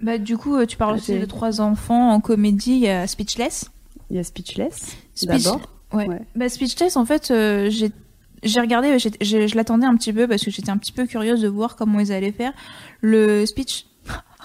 Bah, 0.00 0.18
du 0.18 0.36
coup, 0.38 0.64
tu 0.66 0.76
parles 0.76 0.96
aussi 0.96 1.18
de 1.18 1.24
trois 1.26 1.60
enfants 1.60 2.10
en 2.12 2.20
comédie. 2.20 2.72
Il 2.72 2.78
y 2.80 2.88
a 2.88 3.06
Speechless. 3.06 3.70
Il 4.10 4.16
y 4.16 4.18
a 4.18 4.24
Speechless 4.24 4.96
Speech- 5.14 5.26
d'abord. 5.44 5.60
Ouais. 5.92 6.08
Ouais. 6.08 6.20
Bah, 6.36 6.48
Speechless, 6.48 6.96
en 6.96 7.04
fait, 7.04 7.30
euh, 7.30 7.68
j'ai 7.70 7.90
j'ai 8.42 8.60
regardé, 8.60 8.96
j'ai- 8.98 9.48
je 9.48 9.54
l'attendais 9.56 9.84
un 9.86 9.94
petit 9.96 10.14
peu 10.14 10.26
parce 10.26 10.42
que 10.42 10.50
j'étais 10.50 10.70
un 10.70 10.78
petit 10.78 10.92
peu 10.92 11.04
curieuse 11.06 11.42
de 11.42 11.48
voir 11.48 11.76
comment 11.76 12.00
ils 12.00 12.10
allaient 12.10 12.32
faire. 12.32 12.52
Le 13.02 13.44
speech. 13.44 13.84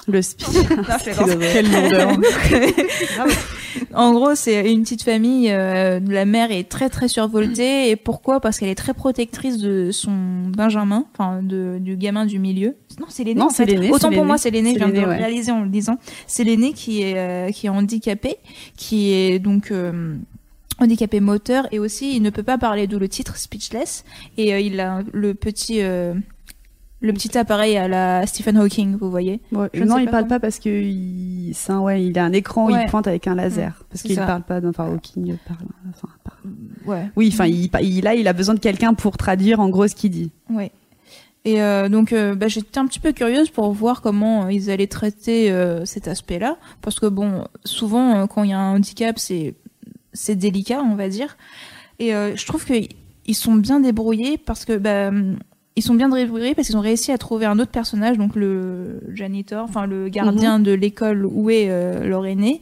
Le 0.08 0.22
speech. 0.22 0.48
c'est 1.02 1.14
drôle. 1.16 1.40
Quelle 1.54 1.72
lourdeur. 1.72 2.18
En 3.94 4.14
gros, 4.14 4.36
c'est 4.36 4.72
une 4.72 4.84
petite 4.84 5.04
famille. 5.04 5.50
euh, 5.52 6.00
la 6.08 6.26
mère 6.26 6.52
est 6.52 6.70
très 6.70 6.90
très 6.90 7.08
survoltée. 7.08 7.90
Et 7.90 7.96
pourquoi? 7.96 8.40
Parce 8.40 8.60
qu'elle 8.60 8.70
est 8.70 8.76
très 8.76 8.94
protectrice 8.94 9.58
de 9.58 9.92
son 9.92 10.48
Benjamin, 10.56 11.06
enfin 11.14 11.42
du 11.42 11.96
gamin 11.98 12.26
du 12.26 12.40
milieu. 12.40 12.76
Non, 13.00 13.08
c'est 13.10 13.24
l'aîné. 13.24 13.40
Non, 13.40 13.48
en 13.48 13.50
c'est 13.50 13.66
fait. 13.66 13.74
l'aîné, 13.74 13.92
Autant 13.92 14.12
pour 14.12 14.26
moi, 14.26 14.38
c'est 14.38 14.52
l'aîné. 14.52 14.74
Je 14.74 14.78
viens 14.78 14.90
de 14.90 14.98
ouais. 14.98 15.18
réaliser 15.18 15.52
en 15.52 15.62
le 15.62 15.70
disant. 15.70 15.98
C'est 16.28 16.44
l'aîné 16.44 16.74
qui 16.74 17.02
est 17.02 17.18
euh, 17.18 17.52
qui 17.52 17.68
est 17.68 17.70
handicapé, 17.70 18.38
qui 18.78 19.12
est 19.12 19.40
donc 19.40 19.72
euh, 19.72 20.16
handicapé 20.80 21.20
moteur 21.20 21.68
et 21.72 21.80
aussi 21.80 22.16
il 22.16 22.22
ne 22.22 22.30
peut 22.30 22.44
pas 22.44 22.58
parler, 22.58 22.88
d'où 22.88 23.00
le 23.00 23.10
titre 23.10 23.38
Speechless. 23.38 24.04
Et 24.38 24.54
euh, 24.54 24.60
il 24.60 24.80
a 24.80 25.02
le 25.12 25.34
petit 25.34 25.82
euh, 25.82 26.14
le 27.02 27.14
petit 27.14 27.38
appareil 27.38 27.78
à 27.78 27.88
la 27.88 28.26
Stephen 28.26 28.58
Hawking, 28.58 28.98
vous 28.98 29.12
voyez. 29.12 29.42
Ouais, 29.52 29.70
Je 29.74 29.84
ne 29.84 29.88
non, 29.90 29.98
il 30.00 30.06
pas 30.06 30.12
parle 30.12 30.24
comment. 30.24 30.36
pas 30.36 30.40
parce 30.40 30.60
que 30.60 30.70
il, 30.70 31.52
c'est 31.54 31.72
un- 31.72 31.80
ouais, 31.82 32.04
il 32.04 32.18
a 32.18 32.24
un 32.26 32.34
écran, 32.34 32.68
Ouais. 32.72 32.84
il 32.86 32.90
pointe 32.90 33.08
avec 33.08 33.28
un 33.28 33.36
laser. 33.36 33.84
Parce 33.90 34.02
qu'il 34.02 34.16
parle 34.16 34.42
pas, 34.44 34.62
d'un- 34.62 34.70
enfin, 34.70 34.86
Hawking 34.92 35.36
parle. 35.48 35.68
Enfin, 35.90 36.08
parle. 36.24 36.38
Ouais. 36.86 37.10
Oui, 37.16 37.30
enfin, 37.34 37.46
il, 37.46 37.70
il, 37.82 38.04
là, 38.04 38.16
il 38.16 38.28
a 38.28 38.34
besoin 38.34 38.56
de 38.56 38.60
quelqu'un 38.60 38.94
pour 38.94 39.18
traduire 39.18 39.60
en 39.60 39.70
gros 39.70 39.88
ce 39.88 39.94
qu'il 39.96 40.12
dit. 40.12 40.32
Oui. 40.50 40.72
Et 41.48 41.62
euh, 41.62 41.90
donc, 41.90 42.12
euh, 42.12 42.34
bah, 42.34 42.48
j'étais 42.48 42.80
un 42.80 42.88
petit 42.88 43.00
peu 43.00 43.12
curieuse 43.12 43.52
pour 43.52 43.72
voir 43.72 44.02
comment 44.02 44.46
euh, 44.46 44.52
ils 44.52 44.72
allaient 44.72 44.88
traiter 44.88 45.52
euh, 45.52 45.86
cet 45.86 46.08
aspect-là, 46.08 46.58
parce 46.82 47.00
que 47.00 47.06
bon, 47.06 47.46
souvent 47.66 48.16
euh, 48.22 48.26
quand 48.26 48.42
il 48.44 48.50
y 48.50 48.54
a 48.54 48.60
un 48.60 48.76
handicap, 48.78 49.20
c'est 49.20 49.54
c'est 50.14 50.36
délicat, 50.36 50.82
on 50.82 50.96
va 50.96 51.08
dire. 51.08 51.38
Et 52.00 52.16
euh, 52.16 52.36
je 52.36 52.46
trouve 52.48 52.66
que 52.66 52.74
ils 53.28 53.36
sont 53.36 53.54
bien 53.56 53.80
débrouillés 53.80 54.38
parce 54.40 54.66
que 54.66 54.76
bah, 54.78 55.12
ils 55.76 55.84
sont 55.84 55.94
bien 55.94 56.10
débrouillés 56.10 56.56
parce 56.56 56.68
qu'ils 56.68 56.78
ont 56.78 56.82
réussi 56.82 57.12
à 57.12 57.18
trouver 57.18 57.46
un 57.46 57.60
autre 57.60 57.72
personnage, 57.72 58.18
donc 58.18 58.36
le 58.36 59.02
janitor, 59.14 59.66
enfin 59.68 59.86
le 59.86 60.08
gardien 60.08 60.60
de 60.60 60.72
l'école 60.72 61.26
où 61.26 61.50
est 61.50 61.70
euh, 61.70 62.08
leur 62.08 62.26
aîné, 62.26 62.62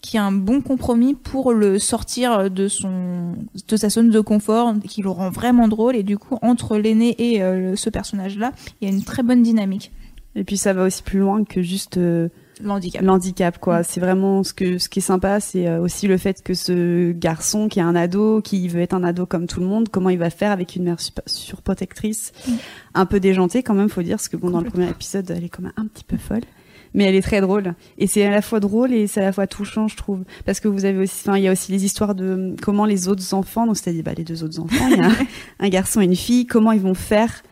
qui 0.00 0.16
a 0.16 0.24
un 0.24 0.32
bon 0.32 0.60
compromis 0.60 1.14
pour 1.14 1.52
le 1.52 1.78
sortir 1.78 2.50
de 2.50 2.68
son 2.68 3.34
de 3.68 3.76
sa 3.76 3.88
zone 3.88 4.10
de 4.10 4.20
confort, 4.20 4.74
qui 4.88 5.02
le 5.02 5.10
rend 5.10 5.30
vraiment 5.30 5.68
drôle 5.68 5.96
et 5.96 6.02
du 6.02 6.18
coup 6.18 6.38
entre 6.42 6.76
l'aîné 6.76 7.14
et 7.18 7.42
euh, 7.42 7.74
ce 7.74 7.90
personnage-là, 7.90 8.52
il 8.80 8.88
y 8.88 8.92
a 8.92 8.94
une 8.94 9.04
très 9.04 9.22
bonne 9.22 9.42
dynamique. 9.42 9.90
Et 10.34 10.44
puis 10.44 10.56
ça 10.56 10.72
va 10.72 10.84
aussi 10.84 11.02
plus 11.02 11.18
loin 11.18 11.44
que 11.44 11.62
juste 11.62 11.98
euh, 11.98 12.28
L'handicap. 12.62 13.02
l'handicap, 13.02 13.58
quoi. 13.58 13.80
Mm. 13.80 13.84
C'est 13.88 14.00
vraiment 14.00 14.42
ce 14.44 14.52
que 14.52 14.78
ce 14.78 14.88
qui 14.88 14.98
est 14.98 15.02
sympa, 15.02 15.40
c'est 15.40 15.66
euh, 15.66 15.80
aussi 15.80 16.06
le 16.06 16.18
fait 16.18 16.42
que 16.42 16.54
ce 16.54 17.12
garçon 17.12 17.68
qui 17.68 17.78
est 17.78 17.82
un 17.82 17.94
ado, 17.94 18.40
qui 18.42 18.68
veut 18.68 18.80
être 18.80 18.94
un 18.94 19.04
ado 19.04 19.26
comme 19.26 19.46
tout 19.46 19.60
le 19.60 19.66
monde, 19.66 19.88
comment 19.88 20.10
il 20.10 20.18
va 20.18 20.30
faire 20.30 20.52
avec 20.52 20.76
une 20.76 20.84
mère 20.84 20.98
surprotectrice, 21.26 22.32
Mm. 22.46 22.52
un 22.94 23.06
peu 23.06 23.20
déjantée 23.20 23.62
quand 23.62 23.74
même, 23.74 23.88
faut 23.88 24.02
dire, 24.02 24.16
parce 24.16 24.28
que 24.28 24.36
bon, 24.36 24.50
dans 24.50 24.60
le 24.60 24.70
premier 24.70 24.88
épisode, 24.90 25.30
elle 25.30 25.44
est 25.44 25.48
quand 25.48 25.62
même 25.62 25.72
un 25.76 25.86
petit 25.86 26.04
peu 26.04 26.16
folle. 26.16 26.42
Mais 26.94 27.04
elle 27.04 27.14
est 27.14 27.22
très 27.22 27.40
drôle. 27.40 27.74
Et 27.96 28.06
c'est 28.06 28.22
à 28.22 28.30
la 28.30 28.42
fois 28.42 28.60
drôle 28.60 28.92
et 28.92 29.06
c'est 29.06 29.20
à 29.22 29.24
la 29.24 29.32
fois 29.32 29.46
touchant, 29.46 29.88
je 29.88 29.96
trouve. 29.96 30.24
Parce 30.44 30.60
que 30.60 30.68
vous 30.68 30.84
avez 30.84 30.98
aussi, 30.98 31.26
enfin, 31.26 31.38
il 31.38 31.42
y 31.44 31.48
a 31.48 31.52
aussi 31.52 31.72
les 31.72 31.86
histoires 31.86 32.14
de 32.14 32.24
euh, 32.24 32.54
comment 32.60 32.84
les 32.84 33.08
autres 33.08 33.32
enfants, 33.32 33.66
donc 33.66 33.78
c'est-à-dire 33.78 34.04
bah, 34.04 34.12
les 34.14 34.24
deux 34.24 34.44
autres 34.44 34.60
enfants, 34.60 34.88
il 34.90 34.98
y 34.98 35.00
a 35.00 35.06
un, 35.08 35.16
un 35.60 35.68
garçon 35.70 36.02
et 36.02 36.04
une 36.04 36.16
fille, 36.16 36.44
comment 36.44 36.70
ils 36.72 36.82
vont 36.82 36.92
faire 36.92 37.42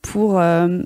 pour, 0.00 0.38
euh, 0.38 0.82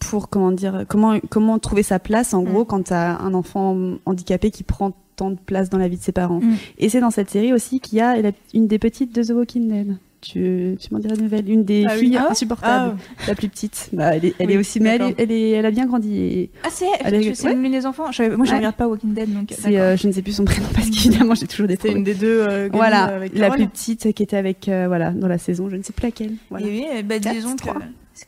pour 0.00 0.28
comment 0.28 0.50
dire 0.52 0.84
comment 0.88 1.18
comment 1.30 1.58
trouver 1.58 1.82
sa 1.82 1.98
place 1.98 2.34
en 2.34 2.42
Mm. 2.42 2.46
gros 2.46 2.64
quand 2.64 2.82
t'as 2.84 3.18
un 3.18 3.34
enfant 3.34 3.76
handicapé 4.06 4.50
qui 4.50 4.62
prend 4.62 4.92
tant 5.16 5.30
de 5.30 5.36
place 5.44 5.68
dans 5.70 5.78
la 5.78 5.88
vie 5.88 5.96
de 5.98 6.02
ses 6.02 6.12
parents. 6.12 6.40
Mm. 6.40 6.54
Et 6.78 6.88
c'est 6.88 7.00
dans 7.00 7.10
cette 7.10 7.30
série 7.30 7.52
aussi 7.52 7.80
qu'il 7.80 7.98
y 7.98 8.00
a 8.00 8.16
une 8.54 8.66
des 8.66 8.78
petites 8.78 9.14
de 9.14 9.22
The 9.22 9.30
Walking 9.30 9.68
Dead. 9.68 9.96
Tu, 10.24 10.76
tu 10.78 10.94
m'en 10.94 11.00
diras 11.00 11.16
une 11.16 11.22
nouvelle, 11.22 11.50
une 11.50 11.64
des 11.64 11.84
Ah 11.84 11.94
oui. 11.94 12.06
filles 12.06 12.16
Ah 12.16 12.28
insupportables, 12.30 12.96
la 13.26 13.34
plus 13.34 13.48
petite. 13.48 13.90
Bah, 13.92 14.14
elle 14.14 14.24
est, 14.26 14.34
elle 14.38 14.46
Oui, 14.46 14.52
est 14.54 14.56
aussi, 14.58 14.78
mais 14.78 14.90
elle, 14.90 15.02
est- 15.02 15.14
elle, 15.18 15.32
est, 15.32 15.50
elle 15.50 15.66
a 15.66 15.70
bien 15.72 15.84
grandi. 15.86 16.16
Et 16.16 16.50
Ah, 16.62 16.68
c'est 16.70 16.86
Allez, 17.02 17.34
c'est 17.34 17.48
ouais. 17.48 17.54
l'une 17.56 17.72
des 17.72 17.86
enfants. 17.86 18.12
Je 18.12 18.22
Moi, 18.36 18.46
je 18.46 18.52
Ouais. 18.52 18.58
regarde 18.58 18.76
pas 18.76 18.86
Walking 18.86 19.14
Dead, 19.14 19.34
donc. 19.34 19.52
c'est, 19.58 19.76
euh, 19.80 19.96
je 19.96 20.06
ne 20.06 20.12
sais 20.12 20.22
plus 20.22 20.30
son 20.30 20.44
prénom 20.44 20.68
parce 20.74 20.88
qu'évidemment 20.90 21.34
j'ai 21.34 21.48
toujours 21.48 21.66
des 21.66 21.76
trous. 21.76 21.88
une 21.88 22.04
des 22.04 22.14
deux. 22.14 22.40
euh, 22.40 22.68
Voilà, 22.72 23.06
avec 23.06 23.36
la 23.36 23.50
plus 23.50 23.66
petite 23.66 24.12
qui 24.12 24.22
était 24.22 24.36
avec, 24.36 24.68
euh, 24.68 24.84
voilà, 24.86 25.10
dans 25.10 25.26
la 25.26 25.38
saison, 25.38 25.68
je 25.68 25.74
ne 25.74 25.82
sais 25.82 25.92
plus 25.92 26.04
laquelle. 26.06 26.34
Voilà. 26.50 26.66
Et 26.68 26.70
oui, 26.70 26.86
Quatre, 27.20 27.34
disons 27.34 27.56
que 27.56 27.68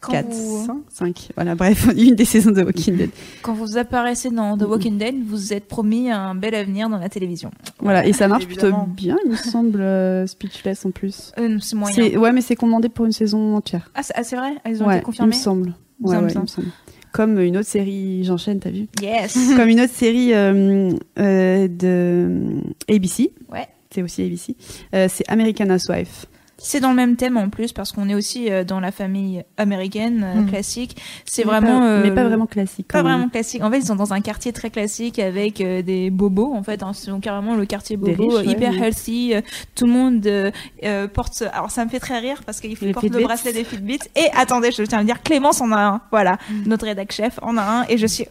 trois. 0.01 0.15
c'est 0.17 0.23
quand 0.25 0.29
4, 0.29 0.35
vous, 0.35 0.83
5, 0.91 1.29
voilà, 1.37 1.55
bref, 1.55 1.89
une 1.97 2.15
des 2.15 2.25
saisons 2.25 2.51
de 2.51 2.63
Walking 2.63 2.97
Dead. 2.97 3.11
quand 3.43 3.55
vous 3.55 3.77
apparaissez 3.79 4.31
dans 4.31 4.57
The 4.57 4.63
Walking 4.63 4.99
Dead, 4.99 5.15
vous 5.27 5.53
êtes 5.53 5.67
promis 5.67 6.11
un 6.11 6.35
bel 6.35 6.55
avenir 6.55 6.89
dans 6.89 6.99
la 6.99 7.09
télévision. 7.09 7.51
Voilà, 7.81 8.07
et 8.07 8.13
ça 8.13 8.29
marche 8.29 8.47
plutôt 8.47 8.71
bien, 8.89 9.17
il 9.25 9.31
me 9.31 9.37
semble, 9.37 9.81
euh, 9.81 10.27
Speechless 10.27 10.85
en 10.87 10.91
plus. 10.91 11.33
Euh, 11.39 11.59
c'est 11.61 11.77
moyen. 11.77 11.95
C'est- 11.95 12.17
Ouais, 12.17 12.33
mais 12.33 12.41
c'est 12.41 12.57
commandé 12.57 12.89
pour 12.89 13.05
une 13.07 13.13
saison 13.13 13.57
entière. 13.57 13.91
Ah, 13.95 14.03
c'est 14.03 14.13
ah, 14.17 14.23
c'est 14.25 14.37
vrai 14.37 14.53
Ils 14.69 14.83
ont 14.83 14.87
ouais, 14.87 14.95
été 14.97 15.03
il 15.03 15.07
confirmés 15.07 15.29
me 15.35 15.41
semble. 15.41 15.75
Il 16.01 16.07
me 16.07 16.11
Ouais, 16.11 16.15
semble, 16.17 16.27
ouais, 16.27 16.33
ça. 16.33 16.39
il 16.39 16.43
me 16.43 16.47
semble. 16.47 16.69
Comme 17.13 17.39
une 17.41 17.57
autre 17.57 17.69
série, 17.69 18.25
j'enchaîne, 18.25 18.59
t'as 18.59 18.71
vu 18.71 18.87
Yes 19.01 19.39
Comme 19.57 19.69
une 19.69 19.81
autre 19.81 19.93
série 19.95 20.35
euh, 20.35 20.91
euh, 21.19 21.69
de 21.69 22.61
ABC. 22.89 23.31
Ouais. 23.53 23.69
C'est 23.95 24.03
aussi 24.03 24.23
ABC. 24.23 24.57
Euh, 24.95 25.07
c'est 25.09 25.23
American 25.29 25.71
Housewife. 25.71 26.27
C'est 26.57 26.81
dans 26.81 26.91
le 26.91 26.97
même 26.97 27.17
thème 27.17 27.37
en 27.37 27.49
plus, 27.51 27.73
parce 27.73 27.93
qu'on 27.93 28.09
est 28.09 28.15
aussi 28.15 28.51
euh, 28.51 28.65
dans 28.65 28.81
la 28.81 28.93
famille 28.93 29.45
américaine 29.57 30.23
euh, 30.25 30.41
Mm. 30.41 30.47
classique. 30.51 30.97
C'est 31.25 31.43
vraiment. 31.43 31.81
pas- 31.81 31.87
euh, 31.87 32.03
mais 32.05 32.11
pas 32.15 32.25
vraiment 32.25 32.47
classique. 32.47 32.89
Pas 32.89 33.03
vraiment 33.03 33.29
classique. 33.29 33.63
En 33.63 33.71
fait, 33.71 33.79
ils 33.79 33.87
sont 33.87 33.97
dans 33.97 34.13
un 34.13 34.21
quartier 34.21 34.53
très 34.53 34.71
classique 34.71 35.19
avec 35.19 35.61
euh, 35.61 35.83
des 35.83 36.11
bobos. 36.11 36.55
En 36.55 36.63
fait, 36.63 36.83
hein, 36.83 36.93
c'est 36.95 37.11
carrément 37.21 37.57
le 37.57 37.67
quartier 37.67 37.97
bobo, 37.97 38.37
riches, 38.37 38.47
euh, 38.47 38.51
hyper 38.51 38.71
ouais, 38.73 38.79
healthy. 38.79 39.35
euh, 39.35 39.41
tout 39.75 39.87
le 39.87 39.93
monde 39.93 40.27
euh, 40.27 40.51
euh, 40.85 41.09
porte. 41.09 41.43
Alors, 41.53 41.71
ça 41.71 41.85
me 41.85 41.91
fait 41.91 42.01
très 42.01 42.19
rire 42.21 42.43
parce 42.47 42.61
qu'il 42.61 42.77
porte 42.93 43.05
le 43.09 43.23
bracelet 43.23 43.53
des 43.53 43.65
Fitbits. 43.65 43.99
Et 44.17 44.29
attendez, 44.37 44.71
je 44.71 44.83
tiens 44.85 44.99
à 44.99 45.01
le 45.03 45.07
dire, 45.07 45.23
Clémence 45.23 45.61
en 45.61 45.73
a 45.73 45.79
un. 45.81 46.01
Voilà, 46.11 46.39
Mm. 46.51 46.63
notre 46.69 46.85
rédac 46.87 47.11
chef 47.13 47.39
en 47.43 47.57
a 47.57 47.63
un. 47.63 47.85
Et 47.89 47.99
je 47.99 48.07
suis. 48.07 48.27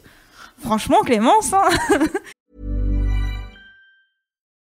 Franchement, 0.62 1.02
Clémence, 1.04 1.52
hein 1.54 1.64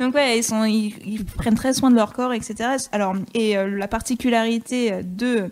Donc 0.00 0.14
ouais, 0.14 0.38
ils 0.38 0.42
sont, 0.42 0.64
ils, 0.64 0.94
ils 1.06 1.24
prennent 1.24 1.54
très 1.54 1.72
soin 1.74 1.90
de 1.90 1.96
leur 1.96 2.12
corps, 2.12 2.32
etc. 2.32 2.54
Alors 2.92 3.14
et 3.34 3.56
euh, 3.56 3.76
la 3.76 3.88
particularité 3.88 5.02
de 5.04 5.50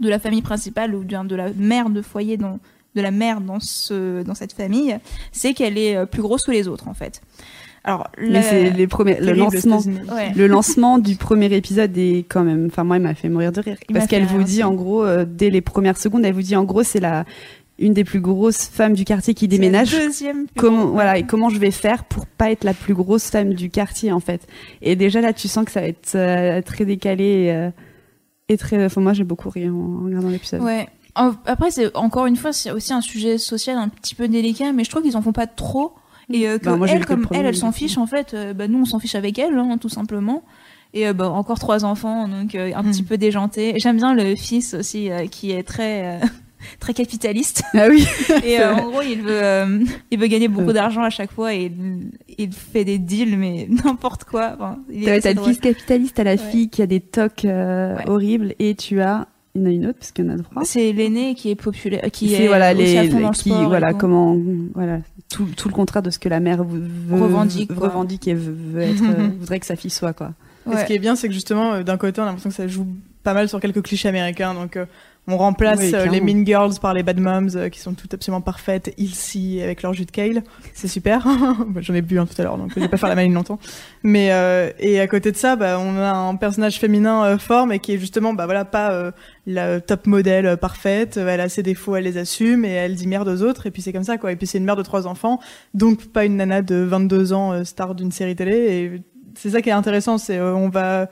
de 0.00 0.08
la 0.10 0.18
famille 0.18 0.42
principale 0.42 0.94
ou 0.94 1.02
bien 1.02 1.24
de 1.24 1.34
la 1.34 1.50
mère 1.56 1.88
de 1.90 2.02
foyer 2.02 2.36
dans 2.36 2.58
de 2.94 3.00
la 3.02 3.10
mère 3.10 3.40
dans 3.40 3.60
ce 3.60 4.22
dans 4.22 4.34
cette 4.34 4.52
famille, 4.52 4.96
c'est 5.32 5.52
qu'elle 5.54 5.78
est 5.78 5.96
euh, 5.96 6.06
plus 6.06 6.22
grosse 6.22 6.44
que 6.44 6.50
les 6.52 6.68
autres 6.68 6.88
en 6.88 6.94
fait. 6.94 7.20
Alors 7.84 8.08
Mais 8.18 8.28
la- 8.30 8.42
c'est 8.42 8.70
les 8.70 8.86
premiers, 8.88 9.20
le 9.20 9.32
lancement. 9.32 9.78
Ouais. 9.78 10.32
Le 10.34 10.46
lancement 10.48 10.98
du 10.98 11.14
premier 11.16 11.54
épisode 11.54 11.96
est 11.96 12.24
quand 12.28 12.42
même, 12.42 12.66
enfin 12.66 12.82
moi 12.84 12.96
il 12.96 13.02
m'a 13.02 13.14
fait 13.14 13.28
mourir 13.28 13.52
de 13.52 13.60
rire 13.60 13.76
Il 13.88 13.94
parce 13.94 14.06
qu'elle 14.06 14.24
vous 14.26 14.42
dit 14.42 14.62
en 14.64 14.74
gros 14.74 15.04
euh, 15.04 15.24
dès 15.28 15.50
les 15.50 15.60
premières 15.60 15.96
secondes, 15.96 16.24
elle 16.24 16.34
vous 16.34 16.42
dit 16.42 16.56
en 16.56 16.64
gros 16.64 16.82
c'est 16.82 16.98
la 17.00 17.24
une 17.78 17.92
des 17.92 18.04
plus 18.04 18.20
grosses 18.20 18.66
femmes 18.68 18.94
du 18.94 19.04
quartier 19.04 19.34
qui 19.34 19.48
déménage. 19.48 19.90
deuxième 19.92 20.46
plus 20.46 20.54
Comment 20.60 20.86
voilà 20.86 21.18
et 21.18 21.24
comment 21.24 21.48
je 21.50 21.58
vais 21.58 21.70
faire 21.70 22.04
pour 22.04 22.26
pas 22.26 22.50
être 22.50 22.64
la 22.64 22.72
plus 22.74 22.94
grosse 22.94 23.30
femme 23.30 23.52
du 23.54 23.68
quartier 23.70 24.12
en 24.12 24.20
fait. 24.20 24.46
Et 24.82 24.96
déjà 24.96 25.20
là 25.20 25.32
tu 25.32 25.46
sens 25.48 25.64
que 25.64 25.70
ça 25.72 25.80
va 25.80 25.88
être 25.88 26.14
euh, 26.14 26.62
très 26.62 26.84
décalé 26.84 27.24
et, 27.24 27.52
euh, 27.52 27.70
et 28.48 28.56
très. 28.56 28.84
Enfin 28.84 29.00
moi 29.00 29.12
j'ai 29.12 29.24
beaucoup 29.24 29.50
ri 29.50 29.68
en, 29.68 29.74
en 29.74 30.04
regardant 30.06 30.28
l'épisode. 30.30 30.62
Ouais. 30.62 30.86
Après, 31.46 31.70
c'est 31.70 31.96
encore 31.96 32.26
une 32.26 32.36
fois, 32.36 32.52
c'est 32.52 32.70
aussi 32.70 32.92
un 32.92 33.00
sujet 33.00 33.38
social 33.38 33.78
un 33.78 33.88
petit 33.88 34.14
peu 34.14 34.28
délicat, 34.28 34.72
mais 34.74 34.84
je 34.84 34.90
trouve 34.90 35.02
qu'ils 35.02 35.16
en 35.16 35.22
font 35.22 35.32
pas 35.32 35.46
trop. 35.46 35.94
Et 36.30 36.46
euh, 36.46 36.58
que 36.58 36.66
Bah, 36.66 36.76
moi, 36.76 36.88
elle, 36.90 37.06
comme 37.06 37.26
elle, 37.32 37.46
elle 37.46 37.56
s'en 37.56 37.72
fiche 37.72 37.96
en 37.96 38.06
fait. 38.06 38.34
euh, 38.34 38.52
bah, 38.52 38.68
nous, 38.68 38.80
on 38.80 38.84
s'en 38.84 38.98
fiche 38.98 39.14
avec 39.14 39.38
elle, 39.38 39.56
hein, 39.56 39.78
tout 39.80 39.88
simplement. 39.88 40.42
Et 40.92 41.08
euh, 41.08 41.14
bah, 41.14 41.30
encore 41.30 41.58
trois 41.58 41.86
enfants, 41.86 42.28
donc 42.28 42.54
euh, 42.54 42.70
un 42.74 42.82
petit 42.84 43.02
peu 43.02 43.16
déjanté. 43.16 43.72
J'aime 43.78 43.96
bien 43.96 44.12
le 44.14 44.34
fils 44.36 44.74
aussi, 44.74 45.10
euh, 45.10 45.26
qui 45.26 45.52
est 45.52 45.62
très 45.62 46.20
très 46.80 46.94
capitaliste. 46.94 47.62
Ah 47.74 47.86
oui. 47.88 48.06
Et 48.44 48.60
euh, 48.60 48.74
en 48.74 48.90
gros, 48.90 49.02
il 49.02 49.22
veut 49.22 49.42
euh, 49.42 49.84
il 50.10 50.18
veut 50.18 50.26
gagner 50.26 50.48
beaucoup 50.48 50.72
d'argent 50.72 51.02
à 51.02 51.10
chaque 51.10 51.32
fois 51.32 51.54
et 51.54 51.72
il, 52.38 52.52
fait 52.52 52.84
des 52.84 52.98
deals, 52.98 53.36
mais 53.38 53.68
n'importe 53.84 54.24
quoi. 54.24 54.54
Enfin, 54.54 54.78
est 54.92 55.20
T'as 55.20 55.32
le 55.32 55.42
fils 55.42 55.58
capitaliste, 55.58 56.16
t'as 56.16 56.24
la 56.24 56.32
Ouais. 56.32 56.38
fille 56.38 56.68
qui 56.68 56.82
a 56.82 56.86
des 56.86 57.00
tocs 57.00 57.44
euh, 57.44 57.96
Ouais. 57.96 58.08
horribles 58.08 58.54
et 58.58 58.74
tu 58.74 59.00
as 59.00 59.26
il 59.54 59.62
y 59.62 59.64
en 59.64 59.68
a 59.68 59.70
une 59.72 59.86
autre 59.86 59.98
parce 59.98 60.12
qu'il 60.12 60.26
y 60.26 60.28
en 60.28 60.34
a 60.34 60.42
trois. 60.42 60.64
C'est 60.64 60.92
l'aîné 60.92 61.34
qui 61.34 61.50
est 61.50 61.54
populaire, 61.54 62.02
qui 62.12 62.28
c'est 62.28 62.44
est 62.44 62.46
voilà 62.46 62.72
aussi 62.74 62.82
les 62.82 62.98
à 62.98 63.04
fond 63.04 63.20
dans 63.20 63.28
le 63.28 63.34
qui 63.34 63.48
voilà 63.50 63.92
tout. 63.92 63.98
comment 63.98 64.36
voilà 64.74 64.98
tout, 65.30 65.46
tout 65.56 65.68
le 65.68 65.74
contraire 65.74 66.02
de 66.02 66.10
ce 66.10 66.18
que 66.18 66.28
la 66.28 66.40
mère 66.40 66.62
veut, 66.62 66.86
Revendique, 67.10 67.72
revendique 67.72 68.28
et 68.28 68.34
veut, 68.34 68.54
veut 68.54 68.82
être 68.82 69.02
voudrait 69.38 69.58
que 69.60 69.66
sa 69.66 69.76
fille 69.76 69.90
soit 69.90 70.12
quoi. 70.12 70.32
Et 70.72 70.76
ce 70.76 70.84
qui 70.84 70.94
est 70.94 70.98
bien, 70.98 71.16
c'est 71.16 71.28
que 71.28 71.34
justement, 71.34 71.80
d'un 71.82 71.96
côté, 71.96 72.20
on 72.20 72.24
a 72.24 72.26
l'impression 72.26 72.50
que 72.50 72.56
ça 72.56 72.66
joue 72.66 72.86
pas 73.22 73.34
mal 73.34 73.48
sur 73.48 73.60
quelques 73.60 73.82
clichés 73.82 74.08
américains. 74.08 74.54
Donc, 74.54 74.76
euh, 74.76 74.86
on 75.28 75.36
remplace 75.36 75.80
Oui, 75.80 75.90
euh, 75.94 76.06
les. 76.06 76.20
Mean 76.20 76.44
Girls 76.44 76.74
par 76.80 76.94
les 76.94 77.02
Bad 77.02 77.18
Moms, 77.18 77.56
euh, 77.56 77.68
qui 77.68 77.80
sont 77.80 77.94
toutes 77.94 78.14
absolument 78.14 78.40
parfaites, 78.40 78.94
ilsi 78.96 79.60
avec 79.62 79.82
leur 79.82 79.92
jus 79.92 80.04
de 80.04 80.10
kale. 80.10 80.42
C'est 80.72 80.88
super. 80.88 81.26
J'en 81.80 81.94
ai 81.94 82.02
bu 82.02 82.18
un 82.18 82.26
tout 82.26 82.40
à 82.40 82.44
l'heure, 82.44 82.58
donc 82.58 82.72
je 82.74 82.80
vais 82.80 82.88
pas 82.88 82.96
faire 82.96 83.08
la 83.08 83.14
maline 83.14 83.34
longtemps. 83.34 83.58
Mais 84.02 84.32
euh, 84.32 84.70
et 84.78 85.00
à 85.00 85.06
côté 85.06 85.32
de 85.32 85.36
ça, 85.36 85.56
bah, 85.56 85.78
on 85.80 85.96
a 85.96 86.12
un 86.12 86.36
personnage 86.36 86.78
féminin 86.78 87.24
euh, 87.24 87.38
fort, 87.38 87.66
mais 87.66 87.78
qui 87.78 87.92
est 87.92 87.98
justement, 87.98 88.34
bah 88.34 88.44
voilà, 88.44 88.64
pas 88.64 88.92
euh, 88.92 89.10
la 89.46 89.80
top 89.80 90.06
modèle 90.06 90.56
parfaite. 90.56 91.16
Elle 91.16 91.40
a 91.40 91.48
ses 91.48 91.62
défauts, 91.62 91.96
elle 91.96 92.04
les 92.04 92.18
assume 92.18 92.64
et 92.64 92.70
elle 92.70 92.94
dit 92.94 93.08
merde 93.08 93.28
aux 93.28 93.42
autres. 93.42 93.66
Et 93.66 93.70
puis 93.70 93.82
c'est 93.82 93.92
comme 93.92 94.04
ça, 94.04 94.18
quoi. 94.18 94.32
Et 94.32 94.36
puis 94.36 94.46
c'est 94.46 94.58
une 94.58 94.64
mère 94.64 94.76
de 94.76 94.82
trois 94.82 95.06
enfants, 95.06 95.40
donc 95.74 96.06
pas 96.06 96.24
une 96.24 96.36
nana 96.36 96.62
de 96.62 96.76
22 96.76 97.32
ans 97.32 97.64
star 97.64 97.94
d'une 97.94 98.12
série 98.12 98.36
télé. 98.36 98.52
Et 98.54 99.02
c'est 99.36 99.50
ça 99.50 99.62
qui 99.62 99.68
est 99.68 99.72
intéressant, 99.72 100.18
c'est 100.18 100.38
euh, 100.38 100.54
on 100.54 100.68
va 100.68 101.08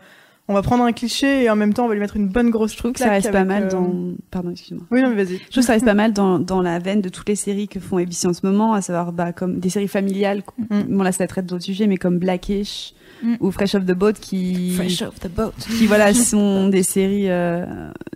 on 0.48 0.54
va 0.54 0.62
prendre 0.62 0.84
un 0.84 0.92
cliché 0.92 1.44
et 1.44 1.50
en 1.50 1.56
même 1.56 1.72
temps 1.72 1.86
on 1.86 1.88
va 1.88 1.94
lui 1.94 2.00
mettre 2.00 2.16
une 2.16 2.28
bonne 2.28 2.50
grosse 2.50 2.74
que 2.74 2.98
ça 2.98 3.10
reste 3.10 3.32
pas 3.32 3.44
mal 3.44 3.68
dans 3.68 4.14
pardon 4.30 4.50
excuse-moi. 4.50 4.84
Oui 4.90 5.02
non 5.02 5.08
mais 5.08 5.24
vas-y. 5.24 5.36
Je 5.36 5.50
trouve 5.50 5.62
que 5.62 5.62
ça 5.62 5.72
reste 5.72 5.86
pas 5.86 5.94
mal 5.94 6.12
dans, 6.12 6.38
dans 6.38 6.60
la 6.60 6.78
veine 6.78 7.00
de 7.00 7.08
toutes 7.08 7.28
les 7.28 7.36
séries 7.36 7.68
que 7.68 7.80
font 7.80 7.96
ABC 7.96 8.26
en 8.26 8.34
ce 8.34 8.44
moment, 8.44 8.74
à 8.74 8.82
savoir 8.82 9.12
bah, 9.12 9.32
comme 9.32 9.58
des 9.58 9.70
séries 9.70 9.88
familiales. 9.88 10.42
Mm. 10.70 10.82
Bon 10.88 11.02
là 11.02 11.12
ça 11.12 11.26
traite 11.26 11.46
d'autres 11.46 11.64
sujets, 11.64 11.86
mais 11.86 11.96
comme 11.96 12.18
Blackish 12.18 12.94
Mm. 13.22 13.34
ou 13.40 13.50
Fresh 13.50 13.74
Off 13.76 13.84
the 13.86 13.92
Boat 13.92 14.14
qui 14.14 14.72
Fresh 14.72 15.02
off 15.02 15.18
the 15.20 15.28
boat. 15.28 15.52
qui 15.58 15.86
voilà 15.86 16.12
sont 16.12 16.68
des 16.68 16.82
séries 16.82 17.30
euh, 17.30 17.64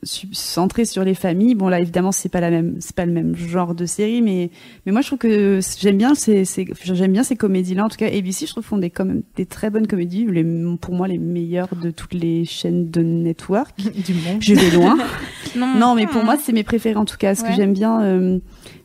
centrées 0.03 0.85
sur 0.85 1.05
les 1.05 1.15
familles. 1.15 1.55
Bon 1.55 1.69
là 1.69 1.81
évidemment 1.81 2.13
c'est 2.13 2.29
pas 2.29 2.41
la 2.41 2.51
même 2.51 2.77
c'est 2.81 2.95
pas 2.95 3.07
le 3.07 3.13
même 3.13 3.35
genre 3.37 3.75
de 3.75 3.87
série, 3.87 4.23
mais 4.23 4.51
mais 4.87 4.93
moi 4.93 5.01
je 5.01 5.07
trouve 5.07 5.19
que 5.19 5.61
j'aime 5.81 5.97
bien 5.99 6.15
ces, 6.15 6.45
ces 6.45 6.67
j'aime 6.85 7.13
bien 7.13 7.23
ces 7.23 7.37
comédies 7.37 7.75
là. 7.75 7.85
En 7.85 7.89
tout 7.89 7.97
cas 7.97 8.07
ABC 8.07 8.47
je 8.47 8.53
trouve 8.53 8.65
font 8.65 8.79
des 8.79 8.93
des 9.37 9.47
très 9.47 9.71
bonnes 9.71 9.87
comédies, 9.87 10.27
les, 10.31 10.45
pour 10.81 10.95
moi 10.95 11.09
les 11.09 11.19
meilleures 11.19 11.69
de 11.81 11.91
toutes 11.91 12.15
les 12.15 12.45
chaînes 12.45 12.91
de 12.91 13.03
network. 13.03 13.77
du 13.79 14.15
monde. 14.15 14.41
Je 14.41 14.55
vais 14.55 14.71
loin. 14.71 14.97
Non, 15.57 15.75
Non, 15.79 15.95
mais 15.95 16.07
pour 16.07 16.25
moi, 16.25 16.37
c'est 16.41 16.53
mes 16.53 16.63
préférés 16.63 16.97
en 16.99 17.07
tout 17.07 17.17
cas, 17.17 17.29
parce 17.29 17.41
Ouais. 17.41 17.49
que 17.49 17.55
j'aime 17.55 17.73
bien, 17.73 18.03
euh, 18.03 18.39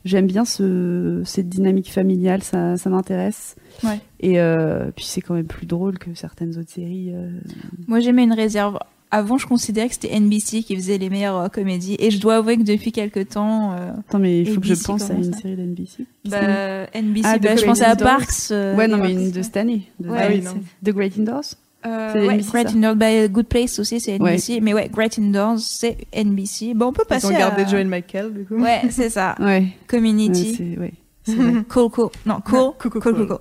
j'aime 0.05 0.27
bien 0.27 0.45
ce, 0.45 1.21
cette 1.25 1.49
dynamique 1.49 1.91
familiale, 1.91 2.41
ça, 2.41 2.77
ça 2.77 2.89
m'intéresse. 2.89 3.55
Ouais. 3.83 3.99
Et 4.19 4.39
euh, 4.39 4.91
puis 4.95 5.05
c'est 5.05 5.21
quand 5.21 5.33
même 5.33 5.45
plus 5.47 5.65
drôle 5.65 5.97
que 5.99 6.13
certaines 6.15 6.57
autres 6.57 6.71
séries. 6.71 7.11
euh. 7.13 7.29
Moi, 7.87 7.99
j'aimais 7.99 8.23
une 8.23 8.33
réserve. 8.33 8.79
Avant, 9.11 9.37
je 9.37 9.45
considérais 9.45 9.87
que 9.89 9.93
c'était 9.93 10.19
NBC 10.19 10.63
qui 10.63 10.75
faisait 10.75 10.97
les 10.97 11.09
meilleures 11.09 11.37
euh, 11.37 11.47
comédies. 11.47 11.95
Et 11.99 12.09
je 12.09 12.19
dois 12.19 12.37
avouer 12.37 12.57
que 12.57 12.63
depuis 12.63 12.91
quelques 12.91 13.29
temps, 13.29 13.73
euh, 13.73 13.91
Attends, 13.99 14.17
mais 14.19 14.41
il 14.41 14.49
faut 14.51 14.59
que 14.59 14.65
je 14.67 14.73
pense 14.83 15.09
à 15.09 15.13
une 15.13 15.31
ça 15.33 15.39
série 15.39 15.55
d'NBC. 15.55 16.05
bah, 16.27 16.87
NBC, 16.95 17.21
Ah, 17.25 17.37
bah, 17.37 17.49
je 17.51 17.55
Great 17.57 17.65
pensais 17.65 17.83
à 17.85 17.91
Indoors. 17.91 18.07
Parks. 18.17 18.33
euh, 18.51 18.75
ouais, 18.75 18.87
non, 18.87 18.97
mais 18.97 19.11
une 19.13 19.29
de 19.31 19.37
ouais. 19.37 19.43
cette 19.43 19.57
année. 19.57 19.83
de- 19.99 20.09
Ouais. 20.09 20.19
Ah 20.19 20.27
oui, 20.31 20.41
non. 20.41 20.55
The 20.83 20.89
Great 20.95 21.19
Indoors. 21.19 21.43
Euh, 21.85 22.13
ouais, 22.27 22.33
NBC, 22.35 22.49
Great 22.49 22.69
ça 22.69 22.75
Indoors, 22.75 22.95
bah, 22.95 23.27
Good 23.27 23.45
Place 23.47 23.77
aussi, 23.77 23.99
c'est 23.99 24.13
NBC. 24.17 24.61
Mais 24.61 24.73
ouais, 24.73 24.89
Great 24.91 25.19
Indoors, 25.19 25.59
c'est 25.59 25.97
NBC. 26.13 26.73
Bon, 26.73 26.87
on 26.87 26.93
peut 26.93 27.03
Ils 27.05 27.09
passer 27.09 27.27
ont 27.27 27.31
gardé 27.37 27.63
à... 27.63 27.67
Joel 27.67 27.87
Michael 27.87 28.33
du 28.33 28.45
coup. 28.45 28.55
Ouais, 28.55 28.81
c'est 28.89 29.09
ça. 29.09 29.35
Ouais. 29.39 29.45
ouais, 29.45 29.65
Community. 29.87 30.75
ouais, 30.79 30.93
vrai. 31.31 31.63
Cool, 31.69 31.89
cool. 31.89 32.09
Non, 32.25 32.39
cool. 32.45 32.71
Cool, 32.79 32.91
cool, 32.91 33.01
cool, 33.01 33.27
cool. 33.27 33.39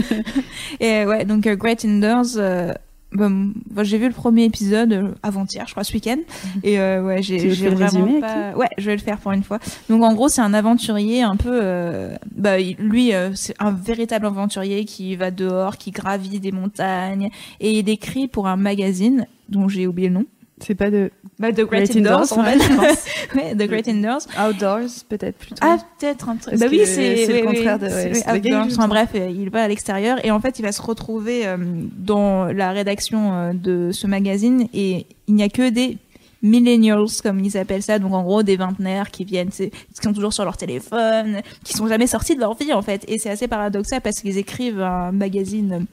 Et 0.80 1.04
ouais, 1.06 1.24
donc 1.24 1.46
euh, 1.46 1.56
Great 1.56 1.84
Indoors, 1.84 2.36
euh, 2.36 2.72
bah, 3.12 3.28
bah, 3.70 3.84
j'ai 3.84 3.98
vu 3.98 4.06
le 4.08 4.12
premier 4.12 4.44
épisode 4.44 4.92
euh, 4.92 5.08
avant-hier, 5.22 5.64
je 5.66 5.72
crois, 5.72 5.84
ce 5.84 5.92
week-end. 5.92 6.18
Et 6.62 6.78
euh, 6.80 7.02
ouais, 7.02 7.22
j'ai 7.22 7.38
vraiment 7.70 8.20
pas... 8.20 8.52
Ouais, 8.56 8.68
je 8.78 8.86
vais 8.86 8.96
le 8.96 9.02
faire 9.02 9.18
pour 9.18 9.32
une 9.32 9.42
fois. 9.44 9.58
Donc 9.88 10.02
en 10.02 10.12
gros, 10.14 10.28
c'est 10.28 10.40
un 10.42 10.52
aventurier 10.54 11.22
un 11.22 11.36
peu. 11.36 11.50
euh, 11.52 12.16
Bah, 12.34 12.58
lui, 12.58 13.14
euh, 13.14 13.30
c'est 13.34 13.54
un 13.58 13.70
véritable 13.72 14.26
aventurier 14.26 14.84
qui 14.84 15.14
va 15.16 15.30
dehors, 15.30 15.76
qui 15.76 15.90
gravit 15.92 16.40
des 16.40 16.52
montagnes, 16.52 17.30
et 17.60 17.78
il 17.78 17.88
écrit 17.88 18.28
pour 18.28 18.48
un 18.48 18.56
magazine 18.56 19.26
dont 19.48 19.68
j'ai 19.68 19.86
oublié 19.86 20.08
le 20.08 20.14
nom. 20.14 20.24
C'est 20.58 20.74
pas 20.74 20.90
de 20.90 21.10
Bah, 21.38 21.52
The 21.52 21.56
Great, 21.62 21.68
Great 21.84 21.96
Indoors, 21.96 22.22
Indoors, 22.32 22.38
en 22.38 22.42
ouais, 22.44 22.58
fait. 22.58 22.64
je 22.72 22.76
pense. 22.76 23.04
ouais, 23.34 23.54
The 23.54 23.68
Great 23.68 23.88
Indoors. 23.88 24.20
Outdoors, 24.38 24.88
peut-être 25.08 25.36
plutôt. 25.36 25.56
Ah, 25.60 25.76
peut-être 25.98 26.28
un 26.30 26.36
truc. 26.36 26.58
Bah 26.58 26.66
oui, 26.70 26.80
c'est 26.86 27.26
le 27.26 27.34
oui, 27.34 27.42
contraire 27.42 27.78
de- 27.78 27.86
ouais, 27.86 28.34
outdoors. 28.34 28.66
Enfin 28.66 28.88
bref, 28.88 29.10
euh, 29.14 29.28
il 29.28 29.50
va 29.50 29.64
à 29.64 29.68
l'extérieur 29.68 30.24
et 30.24 30.30
en 30.30 30.40
fait, 30.40 30.58
il 30.58 30.62
va 30.62 30.72
se 30.72 30.80
retrouver 30.80 31.46
euh, 31.46 31.58
dans 31.58 32.46
la 32.46 32.72
rédaction 32.72 33.34
euh, 33.34 33.52
de 33.52 33.90
ce 33.92 34.06
magazine 34.06 34.66
et 34.72 35.04
il 35.28 35.34
n'y 35.34 35.42
a 35.42 35.50
que 35.50 35.68
des 35.68 35.98
millennials 36.42 37.06
comme 37.22 37.40
ils 37.40 37.56
appellent 37.56 37.82
ça 37.82 37.98
donc 37.98 38.12
en 38.12 38.22
gros 38.22 38.42
des 38.42 38.56
vingtenaires 38.56 39.10
qui 39.10 39.24
viennent 39.24 39.48
qui 39.50 39.70
sont 40.00 40.12
toujours 40.12 40.32
sur 40.34 40.44
leur 40.44 40.56
téléphone 40.58 41.40
qui 41.64 41.72
sont 41.72 41.88
jamais 41.88 42.06
sortis 42.06 42.34
de 42.36 42.40
leur 42.40 42.54
vie 42.54 42.72
en 42.74 42.82
fait 42.82 43.04
et 43.08 43.18
c'est 43.18 43.30
assez 43.30 43.48
paradoxal 43.48 44.00
parce 44.02 44.20
qu'ils 44.20 44.36
écrivent 44.36 44.82
un 44.82 45.12
magazine 45.12 45.86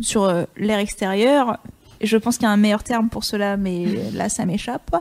sur 0.00 0.32
l'air 0.56 0.78
extérieur 0.78 1.58
je 2.00 2.16
pense 2.16 2.36
qu'il 2.38 2.44
y 2.44 2.48
a 2.48 2.52
un 2.52 2.56
meilleur 2.56 2.82
terme 2.82 3.08
pour 3.08 3.24
cela 3.24 3.56
mais 3.56 3.84
là 4.14 4.28
ça 4.28 4.44
m'échappe 4.46 4.94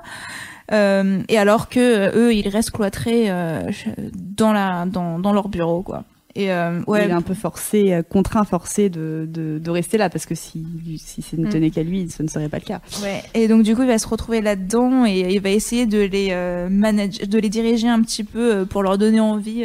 euh, 0.71 1.21
et 1.27 1.37
alors 1.37 1.67
que 1.67 1.79
euh, 1.79 2.11
eux, 2.15 2.33
ils 2.33 2.47
restent 2.47 2.71
cloîtrés 2.71 3.29
euh, 3.29 3.69
dans 4.15 4.53
la 4.53 4.85
dans, 4.85 5.19
dans 5.19 5.33
leur 5.33 5.49
bureau, 5.49 5.81
quoi. 5.81 6.05
Et 6.35 6.51
euh, 6.51 6.81
ouais, 6.87 7.03
Il 7.05 7.09
est 7.11 7.13
un 7.13 7.21
peu 7.21 7.33
forcé, 7.35 8.01
contraint, 8.09 8.43
forcé 8.45 8.89
de, 8.89 9.27
de, 9.29 9.59
de 9.59 9.69
rester 9.69 9.97
là 9.99 10.09
parce 10.09 10.25
que 10.25 10.33
si, 10.35 10.65
si 10.97 11.21
ça 11.21 11.35
ne 11.37 11.45
Mm. 11.45 11.49
tenait 11.49 11.69
qu'à 11.69 11.83
lui, 11.83 12.09
ce 12.09 12.23
ne 12.23 12.27
serait 12.29 12.47
pas 12.49 12.57
le 12.59 12.63
cas. 12.65 12.79
ouais. 13.03 13.21
Et 13.35 13.47
donc 13.49 13.63
du 13.63 13.75
coup, 13.75 13.81
il 13.83 13.87
va 13.89 13.99
se 13.99 14.07
retrouver 14.07 14.41
là-dedans 14.41 15.05
et 15.05 15.33
il 15.35 15.41
va 15.41 15.49
essayer 15.49 15.85
de 15.85 15.99
les 15.99 16.33
manager, 16.71 17.27
de 17.27 17.37
les 17.37 17.49
diriger 17.49 17.89
un 17.89 18.01
petit 18.01 18.23
peu 18.23 18.65
pour 18.65 18.81
leur 18.83 18.97
donner 18.97 19.19
envie, 19.19 19.63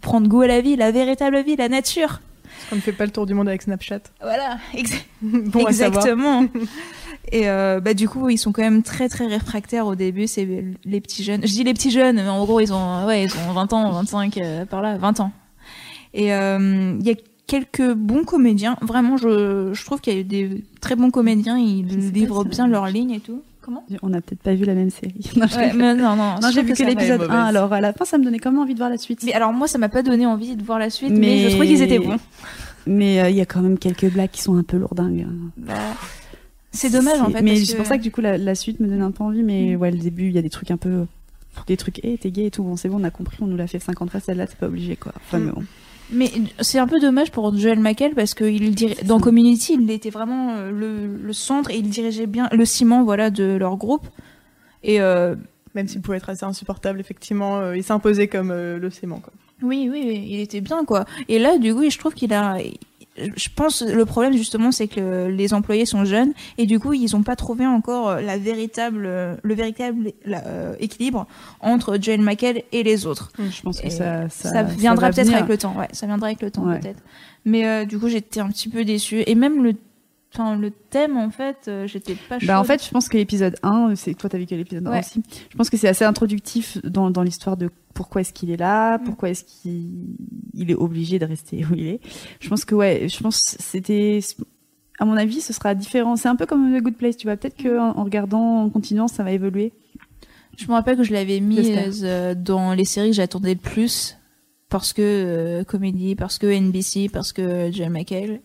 prendre 0.00 0.26
goût 0.26 0.40
à 0.40 0.46
la 0.48 0.62
vie, 0.62 0.74
la 0.74 0.90
véritable 0.90 1.42
vie, 1.44 1.54
la 1.54 1.68
nature. 1.68 2.20
On 2.72 2.76
ne 2.76 2.80
fait 2.80 2.92
pas 2.92 3.06
le 3.06 3.10
tour 3.12 3.26
du 3.26 3.34
monde 3.34 3.48
avec 3.48 3.62
Snapchat. 3.62 4.00
Voilà, 4.20 4.58
Bon 5.22 5.66
exactement. 5.66 6.46
Et 7.32 7.48
euh, 7.48 7.80
bah 7.80 7.94
du 7.94 8.08
coup, 8.08 8.28
ils 8.28 8.38
sont 8.38 8.52
quand 8.52 8.62
même 8.62 8.82
très 8.82 9.08
très 9.08 9.26
réfractaires 9.26 9.86
au 9.86 9.94
début, 9.94 10.26
c'est 10.26 10.48
les 10.84 11.00
petits 11.00 11.24
jeunes. 11.24 11.42
Je 11.42 11.52
dis 11.52 11.64
les 11.64 11.74
petits 11.74 11.90
jeunes, 11.90 12.16
mais 12.16 12.28
en 12.28 12.44
gros, 12.44 12.60
ils 12.60 12.72
ont 12.72 13.06
ouais, 13.06 13.24
ils 13.24 13.32
ont 13.48 13.52
20 13.52 13.72
ans, 13.72 13.92
25 13.92 14.38
euh, 14.38 14.64
par 14.64 14.80
là, 14.82 14.96
20 14.96 15.20
ans. 15.20 15.32
Et 16.14 16.32
euh, 16.32 16.96
il 16.98 17.06
y 17.06 17.10
a 17.10 17.14
quelques 17.46 17.92
bons 17.92 18.24
comédiens. 18.24 18.76
Vraiment, 18.80 19.16
je, 19.16 19.72
je 19.74 19.84
trouve 19.84 20.00
qu'il 20.00 20.14
y 20.14 20.16
a 20.16 20.20
eu 20.20 20.24
des 20.24 20.64
très 20.80 20.96
bons 20.96 21.10
comédiens. 21.10 21.58
Ils 21.58 22.12
livrent 22.12 22.44
bien 22.44 22.66
leur 22.66 22.86
ligne 22.86 23.10
et 23.10 23.20
tout. 23.20 23.42
Comment 23.68 23.84
On 24.02 24.08
n'a 24.08 24.22
peut-être 24.22 24.40
pas 24.40 24.54
vu 24.54 24.64
la 24.64 24.72
même 24.74 24.88
série. 24.88 25.30
Non, 25.36 25.44
ouais, 25.44 25.72
mais 25.74 25.94
Non, 25.94 26.16
non. 26.16 26.36
Non, 26.40 26.48
je 26.48 26.54
j'ai 26.54 26.62
vu 26.62 26.72
que 26.72 26.82
l'épisode 26.82 27.20
est 27.20 27.24
1, 27.24 27.28
mauvaise. 27.28 27.56
alors 27.56 27.72
à 27.74 27.80
la 27.82 27.92
fin, 27.92 28.06
ça 28.06 28.16
me 28.16 28.24
donnait 28.24 28.38
quand 28.38 28.50
même 28.50 28.60
envie 28.60 28.72
de 28.72 28.78
voir 28.78 28.88
la 28.88 28.96
suite. 28.96 29.22
Mais 29.24 29.34
alors 29.34 29.52
moi, 29.52 29.68
ça 29.68 29.76
m'a 29.76 29.90
pas 29.90 30.02
donné 30.02 30.24
envie 30.24 30.56
de 30.56 30.62
voir 30.64 30.78
la 30.78 30.88
suite, 30.88 31.10
mais, 31.10 31.18
Mais- 31.18 31.38
je 31.40 31.48
trouve 31.54 31.66
qu'ils 31.66 31.82
étaient 31.82 31.98
bons. 31.98 32.16
Mais 32.86 33.20
euh, 33.20 33.28
il 33.28 33.36
y 33.36 33.42
a 33.42 33.46
quand 33.46 33.60
même 33.60 33.78
quelques 33.78 34.10
blagues 34.10 34.30
qui 34.30 34.40
sont 34.40 34.56
un 34.56 34.62
peu 34.62 34.78
lourdingues. 34.78 35.26
Bah, 35.58 35.74
c'est 36.70 36.90
dommage 36.90 37.20
en 37.20 37.30
fait. 37.30 37.42
Mais 37.42 37.56
c'est 37.62 37.76
pour 37.76 37.84
ça 37.86 37.98
que 37.98 38.02
du 38.02 38.10
coup, 38.10 38.22
la, 38.22 38.38
la 38.38 38.54
suite 38.54 38.80
me 38.80 38.86
donne 38.88 39.02
un 39.02 39.10
peu 39.10 39.22
envie. 39.24 39.42
Mais 39.42 39.76
ouais, 39.76 39.90
le 39.90 39.98
début, 39.98 40.28
il 40.28 40.32
y 40.32 40.38
a 40.38 40.42
des 40.42 40.48
trucs 40.50 40.70
un 40.70 40.76
peu. 40.78 41.04
Des 41.66 41.76
trucs, 41.76 42.02
hé, 42.04 42.16
t'es 42.18 42.30
gay 42.30 42.46
et 42.46 42.50
tout. 42.50 42.62
Bon, 42.62 42.76
c'est 42.76 42.88
bon, 42.88 43.00
on 43.00 43.04
a 43.04 43.10
compris, 43.10 43.36
on 43.42 43.46
nous 43.46 43.56
l'a 43.56 43.66
fait 43.66 43.80
50 43.80 44.10
fois, 44.10 44.20
celle-là, 44.20 44.46
c'est 44.48 44.58
pas 44.58 44.68
obligé, 44.68 44.96
quoi. 44.96 45.12
Enfin, 45.16 45.38
Mm. 45.38 45.44
mais 45.46 45.52
bon. 45.52 45.64
Mais 46.10 46.30
c'est 46.60 46.78
un 46.78 46.86
peu 46.86 46.98
dommage 47.00 47.30
pour 47.30 47.54
Joel 47.56 47.80
McHale 47.80 48.14
parce 48.14 48.32
que 48.34 48.44
il 48.44 48.74
dir- 48.74 48.96
dans 49.04 49.20
Community, 49.20 49.74
il 49.80 49.90
était 49.90 50.10
vraiment 50.10 50.54
euh, 50.56 50.70
le, 50.70 51.06
le 51.16 51.32
centre 51.32 51.70
et 51.70 51.76
il 51.76 51.88
dirigeait 51.90 52.26
bien 52.26 52.48
le 52.52 52.64
ciment 52.64 53.04
voilà 53.04 53.30
de 53.30 53.56
leur 53.56 53.76
groupe. 53.76 54.06
Et 54.82 55.00
euh, 55.00 55.34
Même 55.74 55.86
s'il 55.88 56.00
pouvait 56.00 56.16
être 56.16 56.30
assez 56.30 56.44
insupportable, 56.44 56.98
effectivement, 57.00 57.58
euh, 57.58 57.76
il 57.76 57.82
s'imposait 57.84 58.28
comme 58.28 58.50
euh, 58.50 58.78
le 58.78 58.90
ciment. 58.90 59.20
Quoi. 59.20 59.32
oui, 59.62 59.88
oui, 59.92 60.02
oui, 60.06 60.26
il 60.30 60.40
était 60.40 60.60
bien 60.62 60.84
quoi. 60.84 61.04
Et 61.28 61.38
là, 61.38 61.58
du 61.58 61.74
coup, 61.74 61.88
je 61.90 61.98
trouve 61.98 62.14
qu'il 62.14 62.32
a. 62.32 62.56
Je 63.36 63.48
pense 63.54 63.82
le 63.82 64.04
problème 64.04 64.32
justement, 64.34 64.72
c'est 64.72 64.88
que 64.88 65.26
les 65.26 65.54
employés 65.54 65.86
sont 65.86 66.04
jeunes 66.04 66.32
et 66.56 66.66
du 66.66 66.78
coup, 66.78 66.92
ils 66.92 67.14
n'ont 67.14 67.22
pas 67.22 67.36
trouvé 67.36 67.66
encore 67.66 68.20
la 68.20 68.38
véritable, 68.38 69.02
le 69.42 69.54
véritable 69.54 70.12
la, 70.24 70.44
euh, 70.46 70.74
équilibre 70.80 71.26
entre 71.60 71.98
Joel 72.00 72.20
McHale 72.20 72.62
et 72.72 72.82
les 72.82 73.06
autres. 73.06 73.32
Je 73.38 73.62
pense 73.62 73.80
que 73.80 73.90
ça, 73.90 74.28
ça, 74.28 74.50
ça, 74.50 74.62
viendra 74.62 75.10
peut-être 75.10 75.32
avec 75.32 75.48
le 75.48 75.58
temps. 75.58 75.74
Ouais, 75.76 75.88
ça 75.92 76.06
viendra 76.06 76.28
avec 76.28 76.42
le 76.42 76.50
temps 76.50 76.64
Ouais. 76.64 76.78
peut-être. 76.80 77.02
Mais 77.44 77.66
euh, 77.66 77.84
du 77.84 77.98
coup, 77.98 78.08
j'étais 78.08 78.40
un 78.40 78.48
petit 78.48 78.68
peu 78.68 78.84
déçue. 78.84 79.22
Et 79.26 79.34
même 79.34 79.62
le, 79.62 79.74
enfin, 80.34 80.56
le 80.56 80.70
thème, 80.70 81.16
en 81.16 81.30
fait, 81.30 81.56
euh, 81.68 81.86
j'étais 81.86 82.14
pas 82.28 82.38
chaude. 82.38 82.48
Bah 82.48 82.60
en 82.60 82.64
fait, 82.64 82.84
je 82.84 82.90
pense 82.90 83.08
que 83.08 83.16
l'épisode 83.16 83.56
1, 83.62 83.94
c'est 83.96 84.14
toi 84.14 84.28
t'as 84.30 84.38
vu 84.38 84.46
que 84.46 84.54
l'épisode 84.54 84.86
1 84.86 84.90
Ouais. 84.90 85.00
aussi. 85.00 85.22
Je 85.50 85.56
pense 85.56 85.70
que 85.70 85.76
c'est 85.76 85.88
assez 85.88 86.04
introductif 86.04 86.78
dans, 86.84 87.10
dans 87.10 87.22
l'histoire 87.22 87.56
de 87.56 87.70
pourquoi 87.94 88.20
est-ce 88.20 88.32
qu'il 88.32 88.50
est 88.50 88.56
là, 88.56 88.98
Mm. 88.98 89.04
pourquoi 89.04 89.30
est-ce 89.30 89.44
qu'il 89.44 90.16
il 90.54 90.70
est 90.70 90.74
obligé 90.74 91.18
de 91.18 91.24
rester 91.26 91.64
où 91.70 91.74
il 91.74 91.86
est. 91.86 92.00
Je 92.40 92.48
pense 92.48 92.64
que 92.64 92.74
ouais, 92.74 93.06
je 93.08 93.18
pense 93.20 93.40
que 93.40 93.62
c'était 93.62 94.20
à 95.00 95.04
mon 95.04 95.16
avis, 95.16 95.40
ce 95.40 95.52
sera 95.52 95.74
différent. 95.74 96.16
C'est 96.16 96.28
un 96.28 96.36
peu 96.36 96.44
comme 96.46 96.76
The 96.76 96.82
Good 96.82 96.96
Place, 96.96 97.16
tu 97.16 97.26
vois. 97.28 97.36
Peut-être 97.36 97.56
que 97.56 97.78
en, 97.78 97.96
en 97.98 98.04
regardant 98.04 98.62
en 98.64 98.70
continuant, 98.70 99.06
ça 99.08 99.22
va 99.22 99.30
évoluer. 99.32 99.72
je 100.56 100.66
me 100.66 100.72
rappelle 100.72 100.96
que 100.96 101.04
je 101.04 101.12
l'avais 101.12 101.38
mise 101.40 102.02
euh, 102.04 102.34
dans 102.34 102.74
les 102.74 102.84
séries 102.84 103.10
que 103.10 103.16
j'attendais 103.16 103.54
le 103.54 103.60
plus 103.60 104.16
parce 104.68 104.92
que 104.92 105.00
euh, 105.02 105.64
comédie, 105.64 106.14
parce 106.16 106.36
que 106.38 106.46
NBC, 106.46 107.08
parce 107.12 107.32
que 107.32 107.70
Joel 107.72 107.90
McHale. 107.90 108.40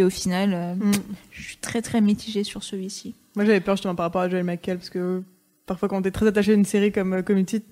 Et 0.00 0.04
au 0.04 0.08
final, 0.10 0.54
euh, 0.54 0.74
Mm. 0.76 0.92
je 1.30 1.42
suis 1.42 1.56
très 1.58 1.82
très 1.82 2.00
mitigée 2.00 2.42
sur 2.42 2.62
celui-ci. 2.62 3.14
Moi, 3.36 3.44
j'avais 3.44 3.60
peur 3.60 3.76
justement 3.76 3.94
par 3.94 4.04
rapport 4.06 4.22
à 4.22 4.28
Joel 4.30 4.44
McHale, 4.44 4.78
parce 4.78 4.88
que 4.88 5.22
parfois, 5.66 5.88
quand 5.90 6.00
t'es 6.00 6.10
très 6.10 6.26
attaché 6.26 6.52
à 6.52 6.54
une 6.54 6.64
série 6.64 6.90
comme 6.90 7.12
euh, 7.12 7.22
Community, 7.22 7.62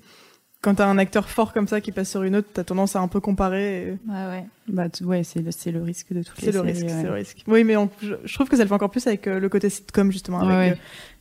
quand 0.60 0.74
t'as 0.74 0.86
un 0.86 0.98
acteur 0.98 1.28
fort 1.30 1.52
comme 1.54 1.66
ça 1.68 1.80
qui 1.80 1.90
passe 1.90 2.10
sur 2.10 2.22
une 2.24 2.36
autre, 2.36 2.48
t'as 2.52 2.64
tendance 2.64 2.96
à 2.96 3.00
un 3.00 3.08
peu 3.08 3.20
comparer. 3.20 3.82
et 3.82 3.90
Ouais, 4.10 4.26
ouais. 4.26 4.44
Bah 4.68 4.88
ouais, 5.02 5.22
c'est 5.24 5.40
le, 5.40 5.50
c'est 5.52 5.72
le 5.72 5.82
risque 5.82 6.12
de 6.12 6.22
toutes 6.22 6.38
les 6.42 6.52
C'est 6.52 6.52
le 6.52 6.58
séries. 6.58 6.72
risque, 6.72 6.84
ouais. 6.86 6.92
c'est 7.00 7.06
le 7.08 7.12
risque. 7.14 7.44
Oui, 7.46 7.64
mais 7.64 7.76
on- 7.76 7.88
je, 8.02 8.14
je 8.24 8.34
trouve 8.34 8.48
que 8.48 8.56
ça 8.56 8.62
le 8.64 8.68
fait 8.68 8.74
encore 8.74 8.90
plus 8.90 9.06
avec 9.06 9.26
euh, 9.26 9.40
le 9.40 9.48
côté 9.48 9.70
sitcom, 9.70 10.12
justement. 10.12 10.40
avec, 10.40 10.50
Ouais, 10.50 10.56
ouais. 10.56 10.70
euh, 10.72 10.74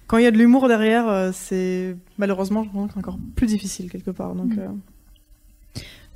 quand 0.08 0.18
il 0.18 0.24
y 0.26 0.28
a 0.28 0.32
de 0.32 0.38
l'humour 0.38 0.68
derrière, 0.68 1.08
euh, 1.08 1.32
c'est 1.34 1.96
malheureusement, 2.18 2.66
je 2.66 2.70
pense 2.72 2.98
encore 2.98 3.18
plus 3.36 3.48
difficile 3.48 3.90
quelque 3.90 4.12
part. 4.12 4.36
Donc, 4.36 4.52
Mm. 4.58 4.78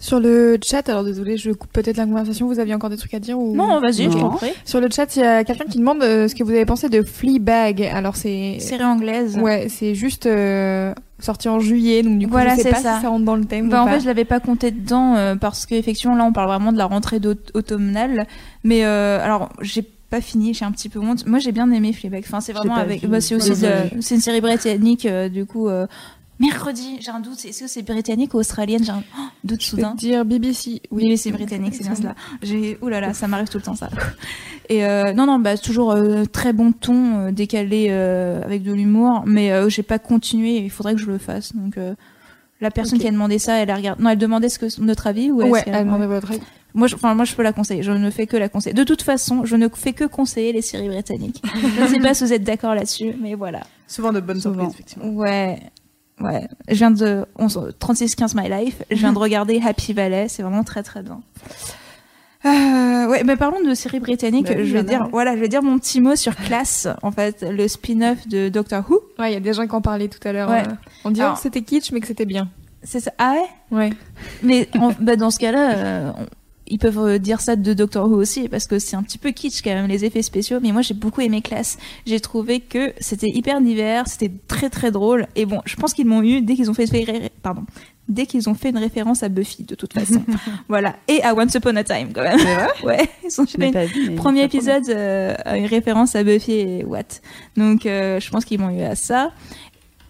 Sur 0.03 0.19
le 0.19 0.57
chat, 0.65 0.89
alors 0.89 1.03
désolé, 1.03 1.37
je 1.37 1.51
coupe 1.51 1.71
peut-être 1.71 1.95
la 1.97 2.05
conversation. 2.05 2.47
Vous 2.47 2.59
aviez 2.59 2.73
encore 2.73 2.89
des 2.89 2.97
trucs 2.97 3.13
à 3.13 3.19
dire 3.19 3.37
ou... 3.37 3.55
Non, 3.55 3.79
vas-y, 3.79 4.05
je 4.11 4.17
t'en 4.17 4.29
prie. 4.31 4.49
Sur 4.65 4.81
le 4.81 4.89
chat, 4.89 5.15
il 5.15 5.19
y 5.19 5.23
a 5.23 5.43
quelqu'un 5.43 5.65
qui 5.65 5.77
demande 5.77 6.01
euh, 6.01 6.27
ce 6.27 6.33
que 6.33 6.43
vous 6.43 6.49
avez 6.49 6.65
pensé 6.65 6.89
de 6.89 7.03
Fleabag. 7.03 7.83
Alors 7.83 8.15
c'est 8.15 8.57
Série 8.59 8.83
anglaise. 8.83 9.37
ouais, 9.37 9.67
c'est 9.69 9.93
juste 9.93 10.25
euh, 10.25 10.93
sorti 11.19 11.49
en 11.49 11.59
juillet, 11.59 12.01
donc 12.01 12.17
du 12.17 12.25
coup 12.25 12.31
Voilà, 12.31 12.51
je 12.51 12.55
sais 12.57 12.63
c'est 12.63 12.69
pas 12.71 12.77
ça. 12.81 12.95
si 12.95 13.01
ça 13.03 13.09
rentre 13.09 13.25
dans 13.25 13.35
le 13.35 13.45
thème. 13.45 13.69
Bah, 13.69 13.79
ou 13.79 13.83
en 13.83 13.85
pas. 13.85 13.91
fait, 13.93 13.99
je 14.01 14.07
l'avais 14.07 14.25
pas 14.25 14.39
compté 14.39 14.71
dedans 14.71 15.15
euh, 15.15 15.35
parce 15.35 15.67
qu'effectivement, 15.67 16.15
là, 16.15 16.25
on 16.25 16.33
parle 16.33 16.47
vraiment 16.47 16.71
de 16.73 16.79
la 16.79 16.85
rentrée 16.85 17.19
automnale. 17.53 18.25
Mais 18.63 18.83
euh, 18.83 19.23
alors, 19.23 19.49
j'ai 19.61 19.83
pas 20.09 20.19
fini, 20.19 20.53
j'ai 20.55 20.65
un 20.65 20.71
petit 20.71 20.89
peu 20.89 20.99
honte. 20.99 21.25
Moi, 21.27 21.37
j'ai 21.39 21.51
bien 21.51 21.71
aimé 21.71 21.93
Fleabag. 21.93 22.23
Enfin, 22.25 22.41
c'est 22.41 22.53
vraiment 22.53 22.75
avec. 22.75 23.07
Bah, 23.07 23.21
c'est 23.21 23.35
aussi 23.35 23.51
de- 23.51 24.01
c'est 24.01 24.15
une 24.15 24.21
série 24.21 24.41
britannique, 24.41 25.05
euh, 25.05 25.29
du 25.29 25.45
coup. 25.45 25.67
euh, 25.69 25.85
Mercredi, 26.41 26.97
j'ai 26.99 27.11
un 27.11 27.19
doute. 27.19 27.45
Est-ce 27.45 27.61
que 27.61 27.67
c'est 27.67 27.83
britannique 27.83 28.33
ou 28.33 28.37
australienne 28.37 28.83
J'ai 28.83 28.91
un 28.91 29.03
oh, 29.17 29.21
doute 29.43 29.63
je 29.63 29.71
peux 29.71 29.77
soudain. 29.77 29.91
te 29.93 29.97
dire 29.99 30.25
BBC. 30.25 30.81
Oui, 30.91 31.17
c'est 31.17 31.31
britannique, 31.31 31.75
c'est 31.75 31.83
bien 31.83 31.95
cela. 31.95 32.15
J'ai, 32.41 32.77
ouh 32.81 32.87
là 32.89 32.99
là, 32.99 33.13
ça 33.13 33.27
m'arrive 33.27 33.47
tout 33.47 33.57
le 33.59 33.63
temps 33.63 33.75
ça. 33.75 33.89
Et 34.69 34.85
euh, 34.85 35.13
non, 35.13 35.25
non, 35.25 35.37
bah 35.39 35.57
toujours 35.57 35.91
euh, 35.91 36.25
très 36.25 36.51
bon 36.53 36.71
ton, 36.71 37.27
euh, 37.27 37.31
décalé 37.31 37.87
euh, 37.89 38.41
avec 38.43 38.63
de 38.63 38.71
l'humour, 38.73 39.23
mais 39.25 39.51
euh, 39.51 39.69
j'ai 39.69 39.83
pas 39.83 39.99
continué. 39.99 40.57
Il 40.57 40.69
faudrait 40.69 40.95
que 40.95 41.01
je 41.01 41.07
le 41.07 41.17
fasse. 41.17 41.55
Donc 41.55 41.77
euh, 41.77 41.93
la 42.61 42.71
personne 42.71 42.97
qui 42.99 43.07
a 43.07 43.11
demandé 43.11 43.37
ça, 43.37 43.55
elle 43.55 43.69
a 43.69 43.75
regardé. 43.75 44.01
Non, 44.01 44.09
elle 44.09 44.17
demandait 44.17 44.49
ce 44.49 44.59
que 44.59 44.81
notre 44.81 45.07
avis 45.07 45.29
ou 45.31 45.41
Ouais, 45.43 45.63
elle 45.65 45.85
demandait 45.85 46.07
votre 46.07 46.31
avis. 46.31 46.41
Moi, 46.73 46.87
je, 46.87 46.95
enfin, 46.95 47.13
moi, 47.15 47.25
je 47.25 47.35
peux 47.35 47.43
la 47.43 47.51
conseiller. 47.51 47.83
Je 47.83 47.91
ne 47.91 48.09
fais 48.09 48.27
que 48.27 48.37
la 48.37 48.47
conseiller. 48.47 48.73
De 48.73 48.85
toute 48.85 49.01
façon, 49.01 49.43
je 49.43 49.57
ne 49.57 49.67
fais 49.67 49.91
que 49.91 50.05
conseiller 50.05 50.53
les 50.53 50.61
séries 50.61 50.87
britanniques. 50.87 51.41
je 51.77 51.81
ne 51.81 51.87
sais 51.87 51.99
pas 51.99 52.13
si 52.13 52.23
vous 52.23 52.31
êtes 52.31 52.43
d'accord 52.43 52.73
là-dessus, 52.75 53.13
mais 53.21 53.35
voilà. 53.35 53.59
souvent 53.87 54.13
de 54.13 54.21
bonnes 54.21 54.39
Souvent. 54.39 54.69
surprises, 54.69 54.73
effectivement. 54.75 55.09
Ouais. 55.09 55.59
Ouais, 56.21 56.47
je 56.69 56.75
viens 56.75 56.91
de 56.91 57.25
11 57.37 57.73
36-15 57.79 58.39
My 58.39 58.49
Life, 58.49 58.83
je 58.91 58.95
viens 58.97 59.13
de 59.13 59.17
regarder 59.19 59.59
Happy 59.65 59.93
Valley, 59.93 60.27
c'est 60.27 60.43
vraiment 60.43 60.63
très 60.63 60.83
très 60.83 61.01
bien. 61.01 61.21
Euh, 62.43 63.07
ouais, 63.07 63.23
mais 63.23 63.35
parlons 63.35 63.61
de 63.61 63.73
séries 63.75 63.99
britanniques. 63.99 64.47
Bah 64.47 64.53
oui, 64.57 64.65
je 64.65 64.73
vais 64.73 64.79
a, 64.79 64.83
dire, 64.83 65.01
ouais. 65.03 65.07
voilà, 65.11 65.35
je 65.35 65.41
vais 65.41 65.47
dire 65.47 65.61
mon 65.61 65.77
petit 65.77 66.01
mot 66.01 66.15
sur 66.15 66.35
Class, 66.35 66.87
en 67.03 67.11
fait, 67.11 67.43
le 67.47 67.67
spin-off 67.67 68.27
de 68.27 68.49
Doctor 68.49 68.83
Who. 68.89 68.99
Ouais, 69.19 69.31
il 69.31 69.33
y 69.33 69.37
a 69.37 69.39
des 69.39 69.53
gens 69.53 69.67
qui 69.67 69.75
en 69.75 69.81
parlaient 69.81 70.07
tout 70.07 70.25
à 70.27 70.31
l'heure. 70.33 70.49
Ouais. 70.49 70.61
euh, 70.67 70.71
on 71.05 71.11
dirait 71.11 71.25
Alors- 71.25 71.35
que 71.37 71.41
c'était 71.43 71.61
kitsch, 71.61 71.91
mais 71.91 71.99
que 71.99 72.07
c'était 72.07 72.25
bien. 72.25 72.49
C'est 72.83 72.99
ça. 72.99 73.11
Ah 73.19 73.35
ouais? 73.71 73.77
Ouais. 73.77 73.89
Mais 74.41 74.67
bah, 74.99 75.15
dans 75.15 75.29
ce 75.29 75.37
cas-là, 75.37 75.75
euh, 75.75 76.11
ils 76.71 76.79
peuvent 76.79 76.99
euh, 76.99 77.17
dire 77.19 77.41
ça 77.41 77.55
de 77.55 77.73
Doctor 77.73 78.09
Who 78.09 78.15
aussi 78.15 78.47
parce 78.47 78.65
que 78.65 78.79
c'est 78.79 78.95
un 78.95 79.03
petit 79.03 79.17
peu 79.17 79.31
kitsch 79.31 79.61
quand 79.61 79.71
même 79.71 79.87
les 79.87 80.05
effets 80.05 80.21
spéciaux 80.21 80.59
mais 80.61 80.71
moi 80.71 80.81
j'ai 80.81 80.93
beaucoup 80.93 81.21
aimé 81.21 81.41
Classe. 81.41 81.77
J'ai 82.05 82.19
trouvé 82.19 82.61
que 82.61 82.93
c'était 82.99 83.29
hyper 83.29 83.61
divers 83.61 84.07
c'était 84.07 84.31
très 84.47 84.69
très 84.69 84.91
drôle 84.91 85.27
et 85.35 85.45
bon 85.45 85.61
je 85.65 85.75
pense 85.75 85.93
qu'ils 85.93 86.07
m'ont 86.07 86.23
eu 86.23 86.41
dès 86.41 86.55
qu'ils 86.55 86.71
ont 86.71 86.73
fait 86.73 86.85
pardon 87.43 87.63
dès 88.07 88.25
qu'ils 88.25 88.49
ont 88.49 88.53
fait 88.53 88.69
une 88.69 88.77
référence 88.77 89.23
à 89.23 89.29
Buffy 89.29 89.63
de 89.63 89.75
toute 89.75 89.93
façon. 89.93 90.23
Voilà 90.67 90.95
et 91.07 91.21
à 91.23 91.35
Once 91.35 91.53
Upon 91.53 91.75
a 91.75 91.83
Time 91.83 92.09
quand 92.13 92.23
même. 92.23 92.39
Ouais 92.83 93.09
ils 93.23 93.41
ont 93.41 93.45
fait 93.45 93.85
vu, 93.85 94.15
premier 94.15 94.43
épisode 94.43 94.89
euh, 94.89 95.35
une 95.55 95.65
référence 95.65 96.15
à 96.15 96.23
Buffy 96.23 96.53
et 96.53 96.85
What. 96.85 97.19
Donc 97.57 97.85
euh, 97.85 98.19
je 98.19 98.29
pense 98.29 98.45
qu'ils 98.45 98.59
m'ont 98.59 98.69
eu 98.69 98.81
à 98.81 98.95
ça. 98.95 99.31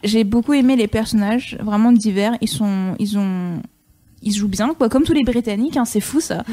J'ai 0.04 0.24
beaucoup 0.24 0.54
aimé 0.54 0.76
les 0.76 0.88
personnages 0.88 1.58
vraiment 1.62 1.92
divers. 1.92 2.36
Ils 2.42 2.48
sont 2.48 2.96
ils 3.00 3.18
ont 3.18 3.62
ils 4.22 4.34
jouent 4.34 4.48
bien, 4.48 4.74
quoi, 4.74 4.90
comme 4.90 5.04
tous 5.04 5.14
les 5.14 5.24
Britanniques, 5.24 5.78
hein, 5.78 5.86
c'est 5.86 6.00
fou 6.00 6.20
ça. 6.20 6.44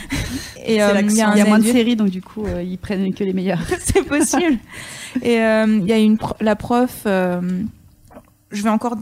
et 0.64 0.82
euh, 0.82 1.00
il 1.00 1.14
y 1.14 1.22
a, 1.22 1.44
moins 1.44 1.58
de 1.58 1.64
séries, 1.64 1.96
donc 1.96 2.10
du 2.10 2.22
coup, 2.22 2.44
euh, 2.44 2.62
ils 2.62 2.78
prennent 2.78 3.12
que 3.12 3.24
les 3.24 3.32
meilleurs. 3.32 3.62
c'est 3.80 4.02
possible. 4.02 4.58
et 5.22 5.40
euh, 5.40 5.66
il 5.80 5.86
y 5.86 5.92
a 5.92 5.98
une 5.98 6.18
la 6.40 6.56
prof, 6.56 7.02
je 7.04 8.62
vais 8.62 8.70
encore 8.70 8.96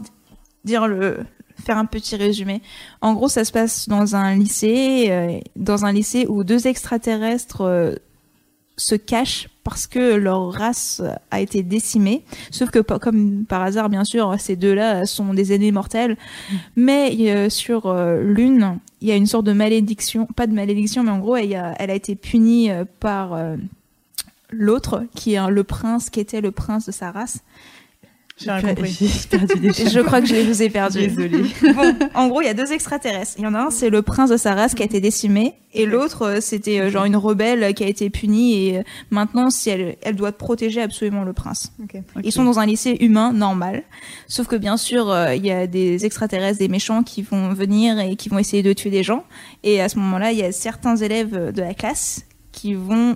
dire 0.63 0.87
le 0.87 1.19
faire 1.63 1.77
un 1.77 1.85
petit 1.85 2.15
résumé. 2.15 2.61
En 3.01 3.13
gros, 3.13 3.29
ça 3.29 3.43
se 3.43 3.51
passe 3.51 3.87
dans 3.87 4.15
un 4.15 4.35
lycée, 4.35 5.41
dans 5.55 5.85
un 5.85 5.91
lycée 5.91 6.25
où 6.27 6.43
deux 6.43 6.67
extraterrestres 6.67 7.99
se 8.77 8.95
cachent 8.95 9.49
parce 9.63 9.85
que 9.85 10.15
leur 10.15 10.53
race 10.53 11.01
a 11.29 11.41
été 11.41 11.61
décimée. 11.61 12.23
Sauf 12.51 12.69
que, 12.69 12.79
comme 12.79 13.43
par 13.43 13.63
hasard, 13.63 13.89
bien 13.89 14.05
sûr, 14.05 14.33
ces 14.39 14.55
deux-là 14.55 15.05
sont 15.05 15.33
des 15.33 15.51
ennemis 15.51 15.73
mortels. 15.73 16.15
Mais 16.77 17.13
euh, 17.31 17.49
sur 17.49 17.87
euh, 17.87 18.21
l'une, 18.21 18.79
il 19.01 19.09
y 19.09 19.11
a 19.11 19.15
une 19.15 19.25
sorte 19.25 19.45
de 19.45 19.51
malédiction, 19.51 20.25
pas 20.25 20.47
de 20.47 20.53
malédiction, 20.53 21.03
mais 21.03 21.11
en 21.11 21.19
gros, 21.19 21.35
elle, 21.35 21.53
a, 21.55 21.73
elle 21.79 21.91
a 21.91 21.95
été 21.95 22.15
punie 22.15 22.71
euh, 22.71 22.85
par 23.01 23.37
l'autre, 24.51 25.03
qui 25.13 25.33
est 25.33 25.49
le 25.49 25.63
prince, 25.65 26.09
qui 26.09 26.21
était 26.21 26.39
le 26.39 26.51
prince 26.51 26.85
de 26.85 26.93
sa 26.93 27.11
race. 27.11 27.39
J'ai 28.37 28.49
compris. 28.61 28.91
je 29.31 29.99
crois 30.01 30.21
que 30.21 30.27
je 30.27 30.35
vous 30.35 30.61
ai 30.61 30.69
perdu. 30.69 31.07
Désolée. 31.07 31.43
bon, 31.73 31.95
en 32.13 32.27
gros, 32.27 32.41
il 32.41 32.45
y 32.45 32.49
a 32.49 32.53
deux 32.53 32.71
extraterrestres. 32.71 33.33
Il 33.39 33.43
y 33.43 33.47
en 33.47 33.55
a 33.55 33.59
un, 33.59 33.69
c'est 33.71 33.89
le 33.89 34.03
prince 34.03 34.29
de 34.29 34.37
sa 34.37 34.53
race 34.53 34.75
qui 34.75 34.83
a 34.83 34.85
été 34.85 35.01
décimé, 35.01 35.55
et 35.73 35.85
l'autre, 35.87 36.21
euh, 36.23 36.37
c'était 36.39 36.79
euh, 36.79 36.89
genre 36.91 37.05
une 37.05 37.15
rebelle 37.15 37.73
qui 37.73 37.83
a 37.83 37.87
été 37.87 38.11
punie, 38.11 38.67
et 38.67 38.77
euh, 38.77 38.83
maintenant, 39.09 39.49
si 39.49 39.71
elle, 39.71 39.97
elle 40.03 40.15
doit 40.15 40.31
protéger 40.31 40.81
absolument 40.81 41.23
le 41.23 41.33
prince. 41.33 41.73
Ils 42.23 42.31
sont 42.31 42.43
dans 42.43 42.59
un 42.59 42.65
lycée 42.67 42.97
humain 42.99 43.33
normal, 43.33 43.83
sauf 44.27 44.45
que 44.47 44.55
bien 44.55 44.77
sûr, 44.77 45.15
il 45.35 45.45
y 45.45 45.51
a 45.51 45.65
des 45.65 46.05
extraterrestres, 46.05 46.59
des 46.59 46.67
méchants 46.67 47.01
qui 47.01 47.23
vont 47.23 47.53
venir 47.53 47.99
et 47.99 48.15
qui 48.15 48.29
vont 48.29 48.37
essayer 48.37 48.61
de 48.61 48.73
tuer 48.73 48.91
des 48.91 49.03
gens, 49.03 49.23
et 49.63 49.81
à 49.81 49.89
ce 49.89 49.97
moment-là, 49.97 50.31
il 50.31 50.37
y 50.37 50.43
a 50.43 50.51
certains 50.51 50.95
élèves 50.95 51.51
de 51.53 51.61
la 51.61 51.73
classe 51.73 52.25
qui 52.51 52.75
vont 52.75 53.15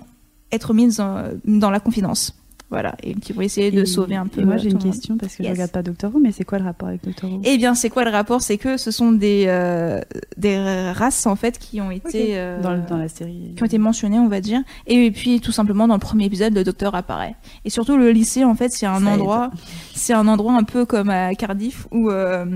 être 0.50 0.74
mis 0.74 0.96
dans 0.96 1.70
la 1.70 1.80
confidence. 1.80 2.41
Voilà, 2.72 2.94
et 3.02 3.12
qui 3.14 3.34
vont 3.34 3.42
essayer 3.42 3.70
de 3.70 3.84
sauver 3.84 4.16
un 4.16 4.26
peu. 4.26 4.42
moi, 4.44 4.56
j'ai 4.56 4.70
une 4.70 4.78
question 4.78 5.18
parce 5.18 5.36
que 5.36 5.44
je 5.44 5.48
regarde 5.50 5.70
pas 5.70 5.82
Doctor 5.82 6.10
Who, 6.14 6.20
mais 6.20 6.32
c'est 6.32 6.44
quoi 6.44 6.58
le 6.58 6.64
rapport 6.64 6.88
avec 6.88 7.04
Doctor 7.04 7.30
Who? 7.30 7.42
Eh 7.44 7.58
bien, 7.58 7.74
c'est 7.74 7.90
quoi 7.90 8.02
le 8.02 8.10
rapport? 8.10 8.40
C'est 8.40 8.56
que 8.56 8.78
ce 8.78 8.90
sont 8.90 9.12
des 9.12 9.44
euh, 9.46 10.00
des 10.38 10.56
races 10.92 11.26
en 11.26 11.36
fait 11.36 11.58
qui 11.58 11.82
ont 11.82 11.90
été 11.90 12.38
euh, 12.38 12.62
dans, 12.62 12.78
dans, 12.78 12.96
la 12.96 13.08
série, 13.08 13.52
qui 13.54 13.62
ont 13.62 13.66
été 13.66 13.76
mentionnées, 13.76 14.18
on 14.18 14.28
va 14.28 14.40
dire. 14.40 14.62
Et 14.86 15.10
puis 15.10 15.40
tout 15.40 15.52
simplement 15.52 15.86
dans 15.86 15.96
le 15.96 16.00
premier 16.00 16.24
épisode, 16.24 16.54
le 16.54 16.64
Docteur 16.64 16.94
apparaît. 16.94 17.36
Et 17.66 17.70
surtout 17.70 17.98
le 17.98 18.10
lycée, 18.10 18.42
en 18.42 18.54
fait, 18.54 18.72
c'est 18.72 18.86
un 18.86 19.06
endroit, 19.06 19.50
c'est 19.94 20.14
un 20.14 20.26
endroit 20.26 20.54
un 20.54 20.64
peu 20.64 20.86
comme 20.86 21.10
à 21.10 21.34
Cardiff 21.34 21.86
où 21.90 22.08
euh, 22.08 22.46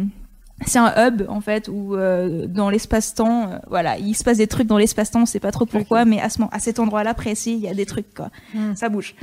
c'est 0.65 0.79
un 0.79 0.93
hub 0.97 1.23
en 1.29 1.41
fait 1.41 1.69
où 1.69 1.97
euh, 1.97 2.47
dans 2.47 2.71
l'espace-temps 2.71 3.51
euh, 3.51 3.59
voilà 3.69 3.99
il 3.99 4.15
se 4.15 4.25
passe 4.25 4.39
des 4.39 4.47
trucs 4.47 4.67
dans 4.67 4.79
l'espace-temps 4.79 5.23
on 5.23 5.27
sait 5.27 5.41
pas 5.41 5.53
trop 5.53 5.67
pourquoi 5.67 6.05
mais 6.07 6.21
à 6.21 6.31
ce 6.31 6.41
à 6.51 6.59
cet 6.61 6.79
endroit-là 6.79 7.13
précis 7.13 7.55
il 7.55 7.61
y 7.61 7.69
a 7.69 7.75
des 7.75 7.85
trucs 7.85 8.15
quoi. 8.15 8.31
Hmm. 8.55 8.75
ça 8.75 8.89
bouge 8.89 9.15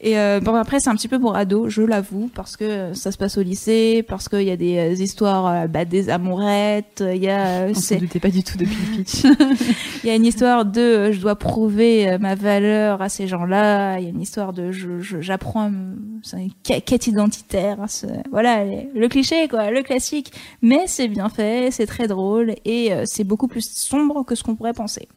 et 0.00 0.18
euh, 0.18 0.40
bon 0.40 0.54
après 0.54 0.80
c'est 0.80 0.90
un 0.90 0.94
petit 0.94 1.08
peu 1.08 1.18
pour 1.18 1.36
ados 1.36 1.68
je 1.68 1.82
l'avoue 1.82 2.30
parce 2.34 2.56
que 2.56 2.94
ça 2.94 3.12
se 3.12 3.18
passe 3.18 3.38
au 3.38 3.42
lycée 3.42 4.04
parce 4.06 4.28
qu'il 4.28 4.42
y 4.42 4.50
a 4.50 4.56
des 4.56 5.02
histoires 5.02 5.68
bah, 5.68 5.84
des 5.84 6.08
amourettes 6.10 7.02
il 7.06 7.22
y 7.22 7.28
a 7.28 7.66
on 7.68 7.74
se 7.74 7.94
doutait 7.94 8.20
pas 8.20 8.30
du 8.30 8.42
tout 8.42 8.56
depuis 8.58 8.74
le 8.74 8.96
pitch 8.96 9.24
il 10.04 10.06
y 10.06 10.10
a 10.10 10.14
une 10.14 10.26
histoire 10.26 10.64
de 10.64 11.12
je 11.12 11.20
dois 11.20 11.36
prouver 11.36 12.18
ma 12.18 12.34
valeur 12.34 13.02
à 13.02 13.08
ces 13.08 13.26
gens-là 13.26 13.98
il 13.98 14.04
y 14.04 14.06
a 14.06 14.10
une 14.10 14.22
histoire 14.22 14.52
de 14.52 14.72
je 14.72 15.20
j'apprends 15.20 15.70
c'est 16.22 16.44
une 16.44 16.52
quête 16.62 17.06
identitaire 17.06 17.78
hein, 17.80 17.86
voilà 18.30 18.64
le 18.64 19.08
cliché 19.08 19.48
quoi 19.48 19.70
le 19.70 19.82
classique 19.82 20.32
mais 20.62 20.86
c'est 20.86 21.08
bien 21.08 21.28
fait, 21.28 21.70
c'est 21.70 21.86
très 21.86 22.06
drôle 22.06 22.54
et 22.64 22.92
euh, 22.92 23.04
c'est 23.06 23.24
beaucoup 23.24 23.48
plus 23.48 23.68
sombre 23.70 24.24
que 24.24 24.34
ce 24.34 24.42
qu'on 24.42 24.56
pourrait 24.56 24.72
penser. 24.72 25.08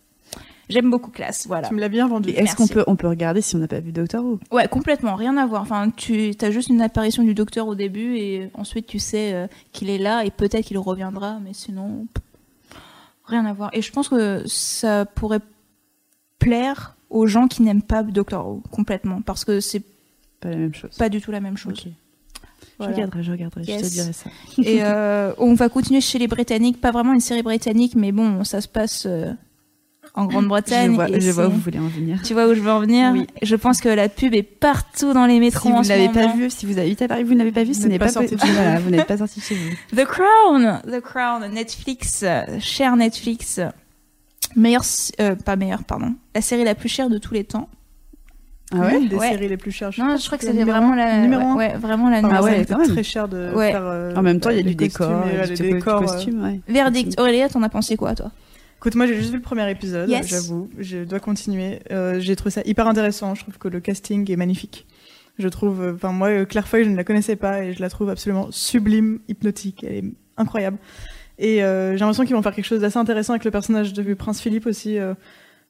J'aime 0.70 0.90
beaucoup 0.90 1.12
Classe, 1.12 1.46
voilà. 1.48 1.68
Tu 1.68 1.74
me 1.74 1.80
l'as 1.80 1.90
bien 1.90 2.08
vendu. 2.08 2.30
Est-ce 2.30 2.56
qu'on 2.56 2.68
peut, 2.68 2.84
on 2.88 2.96
peut 2.96 3.08
regarder 3.08 3.42
si 3.42 3.56
on 3.56 3.60
n'a 3.60 3.68
pas 3.68 3.80
vu 3.80 3.92
Doctor 3.92 4.24
Who? 4.24 4.40
Ouais, 4.52 4.68
complètement, 4.68 5.16
rien 5.16 5.36
à 5.38 5.46
voir. 5.46 5.62
Enfin, 5.62 5.90
tu 5.90 6.34
as 6.42 6.52
juste 6.52 6.70
une 6.70 6.82
apparition 6.82 7.24
du 7.24 7.34
Docteur 7.34 7.68
au 7.68 7.76
début 7.76 8.16
et 8.16 8.50
ensuite 8.54 8.88
tu 8.88 9.00
sais 9.00 9.34
euh, 9.34 9.48
qu'il 9.72 9.90
est 9.90 9.98
là 9.98 10.24
et 10.24 10.32
peut-être 10.32 10.66
qu'il 10.66 10.78
reviendra, 10.78 11.40
mais 11.44 11.54
sinon, 11.54 12.08
rien 13.26 13.46
à 13.46 13.54
voir. 13.54 13.70
Et 13.74 13.82
je 13.82 13.92
pense 13.92 14.08
que 14.08 14.44
ça 14.48 15.06
pourrait 15.06 15.42
plaire 16.40 16.96
aux 17.10 17.28
gens 17.28 17.48
qui 17.48 17.62
n'aiment 17.62 17.82
pas 17.82 18.04
Doctor 18.04 18.48
Who 18.48 18.64
complètement 18.72 19.22
parce 19.22 19.46
que 19.46 19.60
c'est 19.60 19.84
pas 20.40 20.50
la 20.50 20.58
même 20.58 20.74
chose. 20.74 20.96
Pas 20.98 21.10
du 21.10 21.22
tout 21.22 21.32
la 21.32 21.42
même 21.42 21.58
chose. 21.58 21.86
Je 22.80 22.86
regarderai, 22.86 23.24
je 23.24 23.32
regarderai, 23.32 23.64
je 23.64 23.78
te 23.78 23.86
dirai 23.86 24.14
ça. 24.14 24.30
Et 24.58 24.84
euh, 24.84 25.34
on 25.38 25.54
va 25.54 25.70
continuer 25.70 26.02
chez 26.02 26.18
les 26.18 26.28
Britanniques, 26.28 26.82
pas 26.82 26.92
vraiment 26.92 27.14
une 27.14 27.20
série 27.20 27.44
britannique, 27.44 27.96
mais 27.96 28.12
bon, 28.12 28.44
ça 28.44 28.62
se 28.62 28.68
passe 28.68 29.06
euh, 29.06 29.32
en 30.16 30.26
Grande-Bretagne. 30.26 30.92
Je, 30.92 30.96
vois, 30.96 31.08
je 31.08 31.32
vois, 31.32 31.48
où 31.48 31.52
vous 31.52 31.60
voulez 31.60 31.80
en 31.80 31.88
venir. 31.88 32.22
Tu 32.24 32.34
vois 32.34 32.48
où 32.48 32.54
je 32.54 32.60
veux 32.60 32.72
en 32.72 32.80
venir 32.80 33.12
oui. 33.14 33.28
Je 33.42 33.56
pense 33.56 33.82
que 33.82 33.90
la 33.90 34.10
pub 34.10 34.34
est 34.34 34.44
partout 34.44 35.14
dans 35.14 35.26
les 35.26 35.40
métros. 35.40 35.70
Si 35.70 35.76
vous 35.76 35.84
ne 35.84 35.88
l'avez 35.88 36.10
pas 36.10 36.28
vu, 36.28 36.50
si 36.50 36.66
vous 36.66 36.78
habitez 36.80 37.06
à 37.06 37.08
Paris, 37.08 37.24
vous 37.24 37.36
n'avez 37.36 37.52
pas 37.52 37.64
vu, 37.64 37.74
ce 37.74 37.88
n'est 37.88 38.00
pas, 38.00 38.10
sorti. 38.10 38.36
Voilà, 38.36 38.80
vous 38.80 38.90
n'êtes 38.90 39.08
pas 39.08 39.18
sorti 39.18 39.42
chez 39.42 39.56
vous. 39.56 39.96
The 39.96 40.06
Crown, 40.06 40.82
The 40.86 41.02
Crown, 41.02 41.52
Netflix, 41.52 42.24
cher 42.60 42.96
Netflix, 42.96 43.60
meilleur, 44.56 44.84
euh, 45.20 45.36
pas 45.36 45.56
meilleur, 45.56 45.84
pardon, 45.84 46.14
la 46.36 46.42
série 46.42 46.64
la 46.64 46.76
plus 46.76 46.90
chère 46.90 47.10
de 47.10 47.18
tous 47.18 47.34
les 47.34 47.44
temps. 47.44 47.70
Ah 48.72 48.80
ouais 48.80 49.06
Des 49.06 49.20
séries 49.20 49.50
les 49.50 49.58
plus 49.58 49.72
chères. 49.72 49.92
Je 49.92 50.02
non, 50.02 50.18
je 50.18 50.26
crois 50.26 50.38
que 50.38 50.46
c'était 50.46 50.64
vraiment 50.64 50.96
la 50.96 51.20
numéro 51.20 51.44
un. 51.44 51.56
Ouais, 51.56 51.76
vraiment 51.78 52.10
la 52.10 52.22
numéro 52.22 52.40
ah 52.40 52.44
ouais, 52.44 52.66
c'était 52.68 52.88
très 52.88 53.04
cher 53.04 53.28
de 53.28 53.52
faire. 53.56 53.84
Euh, 53.84 54.16
en 54.16 54.22
même 54.22 54.40
temps, 54.40 54.50
il 54.50 54.58
y 54.58 54.60
a 54.60 54.64
du 54.64 54.76
décor, 54.76 55.26
des 55.48 55.56
décors, 55.56 56.02
costumes. 56.02 56.44
Ouais. 56.44 56.60
Verdict. 56.68 57.20
Aurélia, 57.20 57.50
t'en 57.50 57.62
as 57.62 57.70
pensé 57.70 57.98
quoi, 57.98 58.16
toi? 58.16 58.32
Écoute, 58.84 58.96
moi 58.96 59.08
j'ai 59.08 59.16
juste 59.16 59.30
vu 59.30 59.38
le 59.38 59.42
premier 59.42 59.72
épisode, 59.72 60.14
j'avoue. 60.26 60.70
Je 60.78 61.06
dois 61.06 61.22
continuer. 61.22 61.80
Euh, 61.92 62.20
j'ai 62.20 62.36
trouvé 62.36 62.52
ça 62.52 62.62
hyper 62.66 62.86
intéressant. 62.86 63.34
Je 63.34 63.44
trouve 63.44 63.58
que 63.58 63.70
le 63.70 63.80
casting 63.80 64.30
est 64.30 64.36
magnifique. 64.36 64.86
Je 65.40 65.48
trouve, 65.48 65.82
euh, 65.82 65.94
enfin 65.96 66.12
moi, 66.12 66.44
Claire 66.44 66.68
Foy, 66.68 66.84
je 66.84 66.90
ne 66.90 66.98
la 66.98 67.06
connaissais 67.06 67.38
pas 67.38 67.64
et 67.64 67.72
je 67.72 67.80
la 67.80 67.90
trouve 67.90 68.10
absolument 68.10 68.50
sublime, 68.52 69.20
hypnotique. 69.30 69.86
Elle 69.88 69.96
est 69.96 70.04
incroyable. 70.36 70.78
Et 71.40 71.60
j'ai 71.60 71.98
l'impression 71.98 72.26
qu'ils 72.26 72.36
vont 72.36 72.42
faire 72.42 72.54
quelque 72.54 72.66
chose 72.66 72.82
d'assez 72.82 72.98
intéressant 72.98 73.32
avec 73.32 73.46
le 73.46 73.52
personnage 73.52 73.94
de 73.94 74.14
Prince 74.16 74.42
Philippe 74.42 74.68
aussi. 74.68 75.00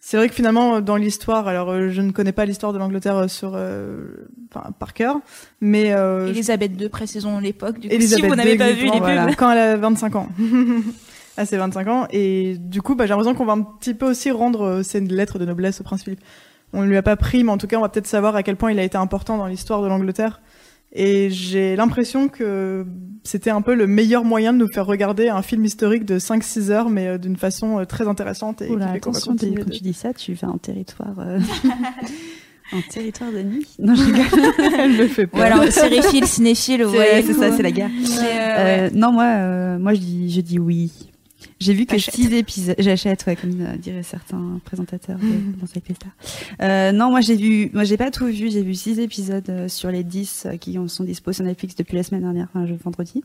C'est 0.05 0.17
vrai 0.17 0.27
que 0.27 0.35
finalement, 0.35 0.81
dans 0.81 0.97
l'histoire, 0.97 1.47
alors 1.47 1.69
euh, 1.69 1.87
je 1.87 2.01
ne 2.01 2.11
connais 2.11 2.33
pas 2.33 2.45
l'histoire 2.45 2.73
de 2.73 2.77
l'Angleterre 2.77 3.15
euh, 3.15 3.27
sur, 3.29 3.53
euh, 3.55 4.27
par 4.77 4.93
cœur, 4.93 5.21
mais 5.61 5.93
euh, 5.93 6.27
Elisabeth 6.27 6.73
II, 6.77 6.89
précisons 6.89 7.39
l'époque. 7.39 7.79
Du 7.79 7.87
coup, 7.87 8.01
si 8.01 8.21
vous 8.21 8.35
n'avez 8.35 8.57
pas 8.57 8.73
vu 8.73 8.83
les 8.83 8.99
pubs, 8.99 9.35
quand 9.37 9.49
elle 9.51 9.59
a 9.59 9.77
25 9.77 10.15
ans. 10.17 10.27
à 11.37 11.45
ses 11.45 11.57
25 11.57 11.87
ans, 11.87 12.07
et 12.11 12.57
du 12.59 12.81
coup, 12.81 12.95
bah, 12.95 13.05
j'ai 13.05 13.09
l'impression 13.09 13.35
qu'on 13.35 13.45
va 13.45 13.53
un 13.53 13.61
petit 13.61 13.93
peu 13.93 14.09
aussi 14.09 14.31
rendre 14.31 14.81
ces 14.83 14.99
lettres 14.99 15.39
de 15.39 15.45
noblesse 15.45 15.81
au 15.81 15.83
prince 15.83 16.03
Philippe. 16.03 16.21
On 16.73 16.81
ne 16.81 16.87
lui 16.87 16.97
a 16.97 17.03
pas 17.03 17.15
pris, 17.15 17.43
mais 17.43 17.51
en 17.51 17.57
tout 17.57 17.67
cas, 17.67 17.77
on 17.77 17.81
va 17.81 17.89
peut-être 17.89 18.07
savoir 18.07 18.35
à 18.35 18.43
quel 18.43 18.55
point 18.55 18.71
il 18.71 18.79
a 18.79 18.83
été 18.83 18.97
important 18.97 19.37
dans 19.37 19.45
l'histoire 19.47 19.81
de 19.81 19.87
l'Angleterre. 19.87 20.41
Et 20.95 21.31
j'ai 21.31 21.75
l'impression 21.75 22.27
que 22.29 22.85
c'était 23.23 23.49
un 23.49 23.63
peu 23.63 23.73
le 23.73 23.87
meilleur 23.87 24.23
moyen 24.23 24.53
de 24.53 24.59
nous 24.59 24.67
faire 24.67 24.85
regarder 24.85 25.27
un 25.27 25.41
film 25.41 25.65
historique 25.65 26.05
de 26.05 26.19
5-6 26.19 26.69
heures, 26.69 26.89
mais 26.89 27.07
euh, 27.07 27.17
d'une 27.17 27.35
façon 27.35 27.79
euh, 27.79 27.85
très 27.85 28.07
intéressante. 28.07 28.61
Et 28.61 28.69
Oula, 28.69 28.91
attention, 28.91 29.35
quand 29.35 29.69
tu 29.71 29.81
dis 29.81 29.93
ça, 29.93 30.13
tu 30.13 30.33
vas 30.33 30.49
en 30.49 30.57
territoire... 30.57 31.19
Euh... 31.19 31.39
En 32.71 32.81
territoire 32.89 33.31
de 33.31 33.43
nuit 33.43 33.67
Non, 33.77 33.93
je 33.93 34.03
rigole. 34.03 34.73
Elle 34.79 34.91
me 34.93 35.07
fait 35.07 35.27
peur. 35.27 35.41
Voilà, 35.41 35.69
cinéphile, 35.69 36.25
cinéphile, 36.25 36.85
ouais. 36.85 37.21
C'est 37.23 37.33
ça, 37.33 37.51
c'est 37.51 37.61
la 37.61 37.69
guerre. 37.69 37.91
Euh, 38.23 38.89
non, 38.93 39.11
moi, 39.11 39.77
moi, 39.77 39.93
je 39.93 39.99
dis, 39.99 40.31
je 40.31 40.41
dis 40.41 40.57
oui. 40.57 41.11
J'ai 41.63 41.73
vu 41.73 41.85
que 41.85 41.97
six 41.97 42.33
épisodes. 42.33 42.75
J'achète, 42.77 43.25
ouais, 43.25 43.37
comme 43.37 43.61
euh, 43.61 43.77
diraient 43.77 44.03
certains 44.03 44.59
présentateurs 44.65 45.17
de. 45.17 45.59
Danse 45.59 45.71
avec 45.71 45.87
les 45.87 45.95
stars. 45.95 46.11
Euh, 46.61 46.91
non, 46.91 47.09
moi 47.09 47.21
j'ai 47.21 47.35
vu, 47.35 47.69
moi 47.73 47.85
j'ai 47.85 47.95
pas 47.95 48.11
tout 48.11 48.25
vu. 48.25 48.51
J'ai 48.51 48.61
vu 48.61 48.75
six 48.75 48.99
épisodes 48.99 49.49
euh, 49.49 49.67
sur 49.69 49.89
les 49.89 50.03
10 50.03 50.45
euh, 50.45 50.57
qui 50.57 50.77
sont 50.87 51.03
dispo 51.05 51.31
sur 51.31 51.45
Netflix 51.45 51.75
depuis 51.75 51.95
la 51.95 52.03
semaine 52.03 52.23
dernière, 52.23 52.49
enfin, 52.53 52.65
vendredi. 52.83 53.23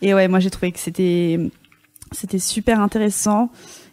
Et 0.00 0.14
ouais, 0.14 0.26
moi 0.28 0.40
j'ai 0.40 0.48
trouvé 0.48 0.72
que 0.72 0.78
c'était, 0.78 1.38
c'était 2.12 2.38
super 2.38 2.80
intéressant. 2.80 3.50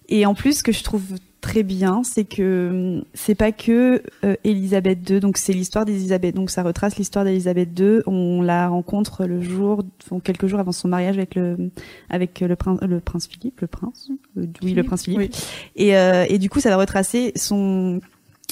Et 0.08 0.26
en 0.26 0.34
plus, 0.34 0.60
ce 0.60 0.64
que 0.64 0.72
je 0.72 0.84
trouve 0.84 1.04
très 1.48 1.64
bien, 1.64 2.02
c'est 2.04 2.26
que 2.26 2.98
hum, 2.98 3.04
c'est 3.14 3.34
pas 3.36 3.54
que 3.54 4.04
euh, 4.26 4.36
Elisabeth 4.44 5.10
II, 5.10 5.22
donc 5.22 5.38
c'est 5.38 5.54
l'histoire 5.54 5.86
d'Elisabeth, 5.86 6.36
donc 6.36 6.50
ça 6.50 6.62
retrace 6.62 6.98
l'histoire 6.98 7.24
d'Elisabeth 7.24 7.70
II. 7.80 8.02
On 8.06 8.42
la 8.42 8.68
rencontre 8.68 9.26
le 9.26 9.42
jour, 9.42 9.84
enfin, 10.04 10.20
quelques 10.20 10.48
jours 10.48 10.60
avant 10.60 10.74
son 10.74 10.90
mariage 10.90 11.18
avec 11.18 11.36
le 11.36 11.72
avec 12.10 12.42
le 12.42 12.56
prince, 12.58 12.82
le 12.82 13.00
prince 13.00 13.28
Philippe, 13.28 13.62
le 13.62 13.68
prince, 13.68 14.10
euh, 14.38 14.46
oui, 14.62 14.74
le 14.74 14.84
prince 14.84 15.06
Philippe. 15.06 15.20
Oui. 15.20 15.30
Et 15.78 15.96
euh, 15.96 16.26
et 16.28 16.38
du 16.38 16.50
coup, 16.50 16.60
ça 16.60 16.70
va 16.70 16.76
retracer 16.76 17.32
son 17.36 18.02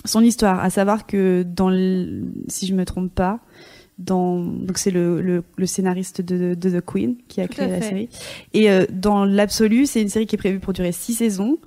son 0.06 0.22
histoire, 0.22 0.60
à 0.62 0.70
savoir 0.70 1.06
que 1.06 1.44
dans 1.44 1.70
le, 1.70 2.24
si 2.48 2.66
je 2.66 2.76
me 2.76 2.86
trompe 2.86 3.14
pas, 3.14 3.40
dans 3.98 4.40
donc 4.40 4.78
c'est 4.78 4.92
le, 4.92 5.22
le, 5.22 5.44
le 5.58 5.66
scénariste 5.66 6.22
de, 6.22 6.54
de 6.54 6.80
The 6.80 6.86
Queen 6.86 7.16
qui 7.28 7.42
a 7.42 7.48
Tout 7.48 7.56
créé 7.56 7.68
la 7.68 7.82
série. 7.82 8.08
Et 8.54 8.70
euh, 8.70 8.86
dans 8.90 9.26
l'absolu, 9.26 9.86
c'est 9.86 10.02
une 10.02 10.10
série 10.10 10.28
qui 10.28 10.36
est 10.36 10.38
prévue 10.38 10.60
pour 10.60 10.72
durer 10.72 10.94
six 10.94 11.16
saisons 11.16 11.58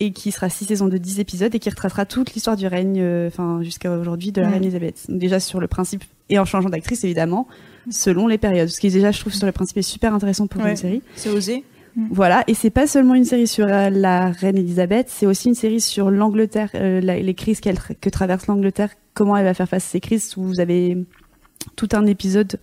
et 0.00 0.12
qui 0.12 0.32
sera 0.32 0.48
six 0.48 0.64
saisons 0.64 0.88
de 0.88 0.98
10 0.98 1.20
épisodes 1.20 1.54
et 1.54 1.58
qui 1.58 1.70
retracera 1.70 2.04
toute 2.04 2.34
l'histoire 2.34 2.56
du 2.56 2.66
règne, 2.66 2.98
euh, 3.00 3.28
enfin 3.28 3.62
jusqu'à 3.62 3.96
aujourd'hui, 3.96 4.32
de 4.32 4.40
la 4.40 4.48
Mm. 4.48 4.52
reine 4.52 4.62
Elisabeth. 4.64 5.04
Donc, 5.08 5.18
déjà 5.18 5.38
sur 5.40 5.60
le 5.60 5.68
principe 5.68 6.02
et 6.28 6.38
en 6.38 6.44
changeant 6.44 6.68
d'actrice 6.68 7.04
évidemment, 7.04 7.46
selon 7.90 8.26
les 8.26 8.38
périodes. 8.38 8.68
Ce 8.68 8.80
qui 8.80 8.90
déjà, 8.90 9.10
je 9.12 9.20
trouve, 9.20 9.32
sur 9.32 9.46
le 9.46 9.52
principe 9.52 9.76
est 9.78 9.82
super 9.82 10.12
intéressant 10.14 10.46
pour 10.46 10.62
Ouais. 10.62 10.70
une 10.70 10.76
série. 10.76 11.02
C'est 11.14 11.30
osé. 11.30 11.64
Voilà, 12.10 12.42
et 12.48 12.54
c'est 12.54 12.70
pas 12.70 12.88
seulement 12.88 13.14
une 13.14 13.24
série 13.24 13.46
sur 13.46 13.66
euh, 13.68 13.88
la 13.88 14.30
reine 14.32 14.56
Elisabeth, 14.58 15.06
c'est 15.08 15.26
aussi 15.26 15.46
une 15.48 15.54
série 15.54 15.80
sur 15.80 16.10
l'Angleterre, 16.10 16.70
euh, 16.74 17.00
la- 17.00 17.20
les 17.20 17.34
crises 17.34 17.60
qu'elle 17.60 17.76
tra- 17.76 17.94
que 18.00 18.10
traverse 18.10 18.48
l'Angleterre, 18.48 18.90
comment 19.14 19.36
elle 19.36 19.44
va 19.44 19.54
faire 19.54 19.68
face 19.68 19.86
à 19.86 19.88
ces 19.90 20.00
crises. 20.00 20.36
Où 20.36 20.42
vous 20.42 20.58
avez 20.58 20.98
tout 21.76 21.88
un 21.92 22.04
épisode, 22.06 22.58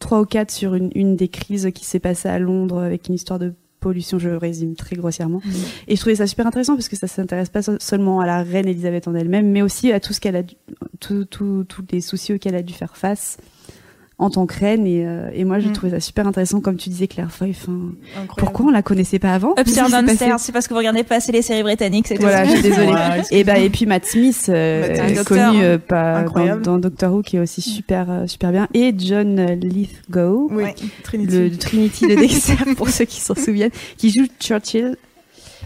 trois 0.00 0.20
ou 0.20 0.26
quatre, 0.26 0.50
sur 0.50 0.74
une, 0.74 0.90
une 0.94 1.16
des 1.16 1.28
crises 1.28 1.70
qui 1.74 1.86
s'est 1.86 1.98
passée 1.98 2.28
à 2.28 2.38
Londres 2.38 2.82
avec 2.82 3.08
une 3.08 3.14
histoire 3.14 3.38
de 3.38 3.54
pollution, 3.84 4.18
je 4.18 4.30
résume 4.30 4.74
très 4.74 4.96
grossièrement. 4.96 5.40
Et 5.88 5.94
je 5.96 6.00
trouvais 6.00 6.16
ça 6.16 6.26
super 6.26 6.46
intéressant 6.46 6.74
parce 6.74 6.88
que 6.88 6.96
ça 6.96 7.06
s'intéresse 7.06 7.50
pas 7.50 7.62
so- 7.62 7.76
seulement 7.78 8.18
à 8.20 8.26
la 8.26 8.42
reine 8.42 8.66
Elisabeth 8.66 9.06
en 9.08 9.14
elle-même, 9.14 9.48
mais 9.50 9.62
aussi 9.62 9.92
à 9.92 10.00
tout 10.00 10.12
ce 10.12 10.20
qu'elle 10.20 10.36
a, 10.36 10.42
dû- 10.42 10.56
tout, 11.00 11.24
tous 11.26 11.66
les 11.92 12.00
soucis 12.00 12.32
auxquels 12.34 12.54
elle 12.54 12.60
a 12.60 12.62
dû 12.62 12.72
faire 12.74 12.96
face 12.96 13.36
en 14.18 14.30
tant 14.30 14.46
que 14.46 14.58
reine. 14.58 14.86
Et, 14.86 15.04
euh, 15.06 15.28
et 15.34 15.44
moi, 15.44 15.58
j'ai 15.58 15.68
Mm. 15.68 15.72
trouvé 15.72 15.90
ça 15.92 16.00
super 16.00 16.26
intéressant, 16.26 16.60
comme 16.60 16.76
tu 16.76 16.88
disais, 16.88 17.08
Claire 17.08 17.30
Foy. 17.32 17.50
Enfin, 17.50 17.72
Incroyable. 17.72 18.34
pourquoi 18.36 18.66
on 18.66 18.70
la 18.70 18.82
connaissait 18.82 19.18
pas 19.18 19.34
avant? 19.34 19.54
Upstairs 19.58 19.90
Downstairs, 19.90 20.38
c'est 20.38 20.52
parce 20.52 20.68
que 20.68 20.74
vous 20.74 20.78
regardez 20.78 21.02
pas 21.02 21.16
assez 21.16 21.32
les 21.32 21.42
séries 21.42 21.62
britanniques, 21.62 22.06
c'est 22.08 22.14
tout. 22.14 22.22
Voilà, 22.22 22.44
je 22.44 22.50
suis 22.52 22.62
désolée. 22.62 22.86
Ouais, 22.92 23.22
et 23.32 23.44
bah 23.44 23.58
et 23.58 23.70
puis 23.70 23.86
Matt 23.86 24.04
Smith, 24.06 24.46
euh, 24.48 25.22
connu 25.24 25.62
euh, 25.62 25.78
pas 25.78 26.24
dans, 26.62 26.78
Doctor 26.78 27.12
Who, 27.12 27.22
qui 27.22 27.36
est 27.36 27.40
aussi 27.40 27.60
super 27.60 28.06
euh, 28.10 28.26
super 28.26 28.52
bien, 28.52 28.68
et 28.74 28.94
John 28.96 29.44
Lithgow, 29.60 30.48
Oui. 30.52 30.64
Trinity. 31.02 31.36
le 31.36 31.56
Trinity 31.56 32.06
de 32.06 32.14
Dexter 32.14 32.54
pour 32.76 32.88
ceux 32.88 33.04
qui 33.04 33.20
s'en 33.20 33.34
souviennent, 33.34 33.70
qui 33.96 34.10
joue 34.10 34.26
Churchill 34.40 34.96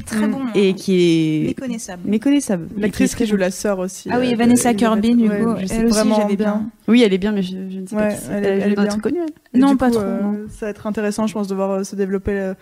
Très 0.07 0.27
bon. 0.27 0.41
et 0.55 0.75
qui 0.75 0.95
est 0.95 1.47
méconnaissable. 1.49 2.03
méconnaissable. 2.09 2.69
L'actrice 2.77 3.15
qui 3.15 3.27
joue 3.27 3.37
la 3.37 3.51
sœur 3.51 3.79
aussi. 3.79 4.09
Ah 4.13 4.19
oui, 4.19 4.33
euh, 4.33 4.37
Vanessa 4.37 4.73
Kirby, 4.75 5.15
du 5.15 5.29
coup, 5.29 5.55
je 5.61 5.67
sais 5.67 5.75
elle 5.77 5.85
aussi, 5.87 5.95
vraiment 5.95 6.17
j'avais 6.21 6.37
bien. 6.37 6.63
Oui, 6.89 7.03
elle 7.05 7.13
est 7.13 7.19
bien, 7.19 7.33
mais 7.33 7.43
je, 7.43 7.51
je 7.71 7.79
ne 7.81 7.87
sais 7.87 7.95
pas 7.97 8.11
elle 8.33 8.73
est- 8.73 8.75
bien. 8.75 8.87
truc 8.87 9.03
connu, 9.03 9.19
elle. 9.23 9.31
Et 9.55 9.63
Non, 9.63 9.71
du 9.73 9.77
pas 9.77 9.89
coup, 9.89 9.95
trop, 9.97 10.03
euh, 10.05 10.23
non. 10.23 10.39
Ça 10.49 10.67
va 10.67 10.71
être 10.71 10.87
intéressant, 10.87 11.27
je 11.27 11.35
pense, 11.35 11.49
de 11.49 11.55
voir 11.55 11.71
euh, 11.71 11.85
se 11.85 11.95
développer 11.97 12.33
euh, 12.33 12.55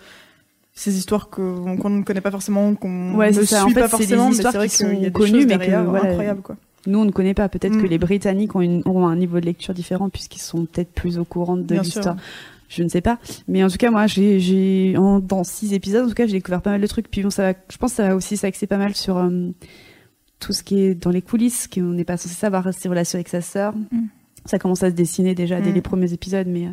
ces 0.73 0.97
histoires 0.97 1.29
que- 1.29 1.75
qu'on 1.77 1.89
ne 1.89 2.03
connaît 2.03 2.21
pas 2.21 2.31
forcément, 2.31 2.73
qu'on 2.75 3.15
Ouais, 3.15 3.27
ne 3.29 3.33
c'est 3.33 3.39
suit 3.45 3.47
ça. 3.55 3.65
En 3.65 3.69
fait, 3.69 3.79
pas 3.81 3.87
c'est 3.87 3.97
des 3.97 4.03
forcément, 4.03 4.25
mais 4.29 4.35
histoires 4.35 4.51
c'est 4.53 4.57
vrai 4.59 4.67
qui 4.69 4.77
qu'il 4.77 4.85
y 4.85 4.89
a 4.89 4.95
sont 4.95 5.01
des 5.01 5.11
connues, 5.11 5.41
choses 5.41 5.45
mais 5.47 5.57
que, 5.67 5.85
voilà, 5.85 6.09
incroyables, 6.09 6.41
quoi. 6.41 6.55
Nous, 6.85 6.99
on 6.99 7.05
ne 7.05 7.11
connaît 7.11 7.33
pas. 7.33 7.49
Peut-être 7.49 7.73
Mm. 7.75 7.81
que 7.81 7.87
les 7.87 7.97
Britanniques 7.97 8.55
ont, 8.55 8.61
une, 8.61 8.81
ont 8.85 9.07
un 9.07 9.15
niveau 9.17 9.39
de 9.41 9.45
lecture 9.45 9.73
différent 9.73 10.07
puisqu'ils 10.09 10.39
sont 10.41 10.65
peut-être 10.65 10.91
plus 10.93 11.17
au 11.17 11.25
courant 11.25 11.57
de 11.57 11.75
l'histoire. 11.75 12.15
Je 12.69 12.83
ne 12.83 12.89
sais 12.89 13.01
pas. 13.01 13.19
Mais 13.47 13.63
en 13.63 13.69
tout 13.69 13.77
cas, 13.77 13.91
moi, 13.91 14.07
j'ai, 14.07 14.93
dans 14.93 15.43
six 15.43 15.73
épisodes, 15.73 16.05
en 16.05 16.09
tout 16.09 16.15
cas, 16.15 16.25
j'ai 16.25 16.33
découvert 16.33 16.61
pas 16.61 16.71
mal 16.71 16.81
de 16.81 16.87
trucs. 16.87 17.09
Puis 17.09 17.23
bon, 17.23 17.29
ça 17.29 17.53
je 17.69 17.77
pense 17.77 17.91
que 17.91 17.97
ça 17.97 18.09
va 18.09 18.15
aussi 18.15 18.37
s'axer 18.37 18.67
pas 18.67 18.77
mal 18.77 18.95
sur 18.95 19.17
euh, 19.17 19.49
tout 20.39 20.53
ce 20.53 20.63
qui 20.63 20.79
est 20.79 20.95
dans 20.95 21.11
les 21.11 21.21
coulisses, 21.21 21.67
qu'on 21.67 21.81
n'est 21.93 22.03
pas 22.03 22.17
censé 22.17 22.35
savoir 22.35 22.73
ses 22.73 22.89
relations 22.89 23.17
avec 23.17 23.29
sa 23.29 23.41
sœur. 23.41 23.73
Mm. 23.75 24.07
Ça 24.47 24.57
commence 24.59 24.81
à 24.81 24.89
se 24.89 24.95
dessiner 24.95 25.35
déjà 25.35 25.61
dès 25.61 25.69
Mm. 25.71 25.73
les 25.75 25.81
premiers 25.81 26.13
épisodes, 26.13 26.47
mais 26.47 26.65
euh, 26.65 26.71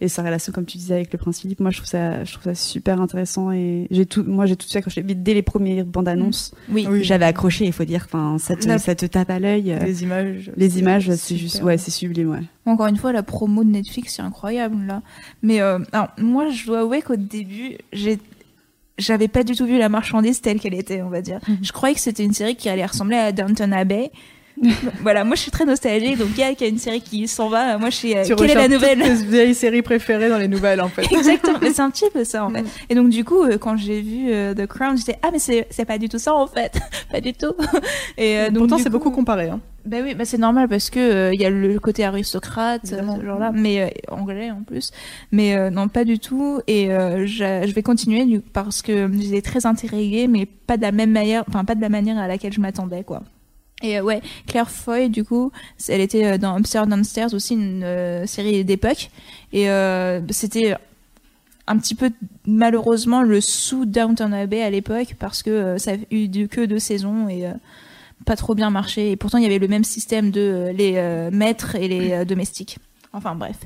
et 0.00 0.08
sa 0.08 0.22
relation, 0.22 0.52
comme 0.52 0.66
tu 0.66 0.78
disais, 0.78 0.94
avec 0.94 1.12
le 1.12 1.18
prince 1.18 1.40
Philippe, 1.40 1.58
moi, 1.60 1.70
je 1.70 1.78
trouve 1.78 1.88
ça, 1.88 2.22
je 2.22 2.32
trouve 2.32 2.44
ça 2.44 2.54
super 2.54 3.00
intéressant 3.00 3.50
et 3.50 3.88
j'ai 3.90 4.06
tout, 4.06 4.22
moi, 4.24 4.46
j'ai 4.46 4.54
tout 4.56 4.64
de 4.66 4.70
suite 4.70 4.76
accroché. 4.76 5.02
Dès 5.02 5.34
les 5.34 5.42
premières 5.42 5.84
bandes 5.84 6.06
annonces, 6.08 6.54
Oui. 6.70 6.86
Oui. 6.88 7.02
j'avais 7.02 7.24
accroché. 7.24 7.64
Il 7.64 7.72
faut 7.72 7.84
dire, 7.84 8.02
enfin, 8.06 8.36
ça 8.38 8.54
te, 8.56 8.68
La- 8.68 8.78
ça 8.78 8.94
te 8.94 9.06
tape 9.06 9.30
à 9.30 9.38
l'œil. 9.40 9.76
Les 9.84 10.02
images. 10.04 10.52
les 10.56 10.78
images, 10.78 11.10
c'est 11.14 11.36
juste, 11.36 11.62
ouais, 11.62 11.78
c'est 11.78 11.90
sublime, 11.90 12.30
ouais. 12.30 12.42
Encore 12.66 12.86
une 12.86 12.96
fois, 12.96 13.12
la 13.12 13.22
promo 13.22 13.64
de 13.64 13.70
Netflix, 13.70 14.14
c'est 14.16 14.22
incroyable 14.22 14.76
là. 14.86 15.02
Mais 15.42 15.60
euh, 15.60 15.78
alors, 15.92 16.08
moi, 16.18 16.48
je 16.50 16.66
dois 16.66 16.80
avouer 16.80 17.02
qu'au 17.02 17.16
début, 17.16 17.78
j'ai 17.92 18.18
j'avais 18.96 19.26
pas 19.26 19.42
du 19.42 19.56
tout 19.56 19.66
vu 19.66 19.76
la 19.76 19.88
marchandise 19.88 20.40
telle 20.40 20.60
qu'elle 20.60 20.74
était, 20.74 21.02
on 21.02 21.08
va 21.08 21.20
dire. 21.20 21.40
Je 21.62 21.72
croyais 21.72 21.96
que 21.96 22.00
c'était 22.00 22.22
une 22.24 22.32
série 22.32 22.54
qui 22.54 22.68
allait 22.68 22.86
ressembler 22.86 23.16
à 23.16 23.32
Downton 23.32 23.72
Abbey. 23.72 24.12
voilà, 25.02 25.24
moi 25.24 25.34
je 25.36 25.42
suis 25.42 25.50
très 25.50 25.64
nostalgique, 25.64 26.16
donc 26.18 26.28
il 26.34 26.38
y 26.38 26.42
a, 26.42 26.50
il 26.50 26.60
y 26.60 26.64
a 26.64 26.68
une 26.68 26.78
série 26.78 27.00
qui 27.00 27.26
s'en 27.28 27.48
va. 27.48 27.76
Moi 27.78 27.90
je 27.90 27.96
suis. 27.96 28.16
euh, 28.16 28.24
Tu 28.24 28.34
quelle 28.36 28.50
est 28.50 28.54
la 28.54 28.68
nouvelle 28.68 28.98
toutes 29.00 29.08
tes 29.08 29.24
vieilles 29.24 29.54
séries 29.54 29.82
préférées 29.82 30.28
dans 30.28 30.38
les 30.38 30.48
nouvelles, 30.48 30.80
en 30.80 30.88
fait. 30.88 31.02
Exactement, 31.12 31.58
mais 31.60 31.70
c'est 31.72 31.82
un 31.82 31.90
petit 31.90 32.08
peu 32.12 32.24
ça 32.24 32.44
en 32.44 32.50
fait. 32.50 32.62
Mm. 32.62 32.66
Et 32.90 32.94
donc 32.94 33.08
du 33.10 33.24
coup, 33.24 33.42
euh, 33.42 33.58
quand 33.58 33.76
j'ai 33.76 34.00
vu 34.00 34.30
euh, 34.30 34.54
The 34.54 34.66
Crown, 34.66 34.96
j'étais 34.96 35.18
ah 35.22 35.30
mais 35.32 35.38
c'est 35.38 35.84
pas 35.84 35.98
du 35.98 36.08
tout 36.08 36.18
ça 36.18 36.34
en 36.34 36.46
fait, 36.46 36.78
pas 37.10 37.20
du 37.20 37.32
tout. 37.32 37.52
Et 38.16 38.38
euh, 38.38 38.50
donc 38.50 38.58
Pourtant, 38.68 38.78
c'est 38.78 38.84
coup- 38.84 38.90
beaucoup 38.90 39.10
comparé. 39.10 39.48
Hein. 39.48 39.60
Bah 39.86 39.98
oui, 40.02 40.14
bah 40.14 40.24
c'est 40.24 40.38
normal 40.38 40.66
parce 40.68 40.88
que 40.88 40.98
euh, 40.98 41.34
il 41.34 41.40
y 41.42 41.44
a 41.44 41.50
le 41.50 41.78
côté 41.78 42.04
aristocrate, 42.04 42.80
euh, 42.92 43.02
ce 43.20 43.24
genre-là, 43.26 43.50
mais 43.52 43.82
euh, 43.82 43.88
anglais 44.14 44.50
en 44.50 44.62
plus. 44.62 44.92
Mais 45.30 45.70
non, 45.70 45.88
pas 45.88 46.04
du 46.04 46.18
tout. 46.18 46.60
Et 46.68 46.86
je, 46.88 47.64
je 47.66 47.74
vais 47.74 47.82
continuer 47.82 48.40
parce 48.54 48.80
que 48.82 49.10
j'étais 49.20 49.42
très 49.42 49.66
intriguée, 49.66 50.26
mais 50.28 50.46
pas 50.46 50.76
de 50.78 50.82
la 50.82 50.92
même 50.92 51.10
manière, 51.10 51.44
enfin 51.48 51.64
pas 51.64 51.74
de 51.74 51.80
la 51.82 51.88
manière 51.90 52.16
à 52.18 52.26
laquelle 52.28 52.52
je 52.52 52.60
m'attendais, 52.60 53.02
quoi. 53.04 53.22
Et 53.84 53.98
euh, 53.98 54.02
ouais, 54.02 54.22
Claire 54.46 54.70
Foy, 54.70 55.10
du 55.10 55.24
coup, 55.24 55.52
elle 55.88 56.00
était 56.00 56.24
euh, 56.24 56.38
dans 56.38 56.58
Upstairs 56.58 56.86
Downstairs 56.86 57.34
aussi, 57.34 57.52
une 57.54 57.84
euh, 57.84 58.26
série 58.26 58.64
d'époque. 58.64 59.10
Et 59.52 59.68
euh, 59.68 60.20
c'était 60.30 60.74
un 61.66 61.78
petit 61.78 61.94
peu 61.94 62.10
malheureusement 62.46 63.22
le 63.22 63.40
sous 63.42 63.84
Downton 63.84 64.32
Abbey 64.32 64.62
à 64.62 64.70
l'époque 64.70 65.14
parce 65.18 65.42
que 65.42 65.78
ça 65.78 65.92
a 65.92 65.96
eu 66.10 66.48
que 66.48 66.64
deux 66.64 66.78
saisons 66.78 67.28
et 67.28 67.44
pas 68.26 68.36
trop 68.36 68.54
bien 68.54 68.68
marché. 68.68 69.12
Et 69.12 69.16
pourtant, 69.16 69.38
il 69.38 69.44
y 69.44 69.46
avait 69.46 69.58
le 69.58 69.68
même 69.68 69.84
système 69.84 70.30
de 70.30 70.70
les 70.76 71.00
maîtres 71.32 71.74
et 71.74 71.88
les 71.88 72.26
domestiques. 72.26 72.76
Enfin 73.14 73.34
bref. 73.34 73.56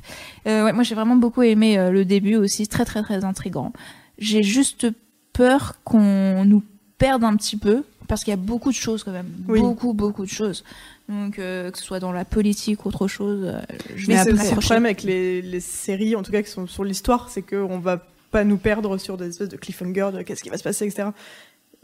Ouais, 0.45 0.71
moi, 0.71 0.83
j'ai 0.83 0.95
vraiment 0.95 1.17
beaucoup 1.17 1.41
aimé 1.41 1.75
le 1.91 2.05
début 2.05 2.37
aussi, 2.37 2.69
très 2.69 2.85
très 2.85 3.01
très 3.03 3.25
intrigant. 3.25 3.73
J'ai 4.17 4.43
juste 4.43 4.87
peur 5.33 5.75
qu'on 5.83 6.45
nous 6.45 6.63
perde 6.97 7.25
un 7.25 7.35
petit 7.35 7.57
peu 7.57 7.83
parce 8.09 8.25
qu'il 8.25 8.31
y 8.31 8.33
a 8.33 8.37
beaucoup 8.37 8.71
de 8.71 8.75
choses 8.75 9.05
quand 9.05 9.13
même, 9.13 9.31
Oui. 9.47 9.61
beaucoup 9.61 9.93
beaucoup 9.93 10.25
de 10.25 10.29
choses. 10.29 10.65
Donc 11.07 11.39
euh, 11.39 11.71
que 11.71 11.77
ce 11.77 11.83
soit 11.85 12.01
dans 12.01 12.11
la 12.11 12.25
politique 12.25 12.85
ou 12.85 12.89
autre 12.89 13.07
chose, 13.07 13.41
euh, 13.45 13.61
je 13.95 14.07
vais 14.07 14.15
Mais 14.15 14.23
c'est 14.23 14.55
le 14.55 14.59
problème 14.59 14.85
avec 14.85 15.03
les, 15.03 15.41
les 15.41 15.61
séries, 15.61 16.15
en 16.17 16.23
tout 16.23 16.31
cas 16.33 16.41
qui 16.41 16.49
sont 16.49 16.67
sur 16.67 16.83
l'histoire, 16.83 17.29
c'est 17.29 17.41
qu'on 17.41 17.79
va 17.79 18.05
pas 18.31 18.43
nous 18.43 18.57
perdre 18.57 18.97
sur 18.97 19.15
des 19.15 19.29
espèces 19.29 19.49
de 19.49 19.57
cliffhanger, 19.57 20.09
de 20.13 20.21
qu'est-ce 20.23 20.43
qui 20.43 20.49
va 20.49 20.57
se 20.57 20.63
passer, 20.63 20.85
etc. 20.85 21.09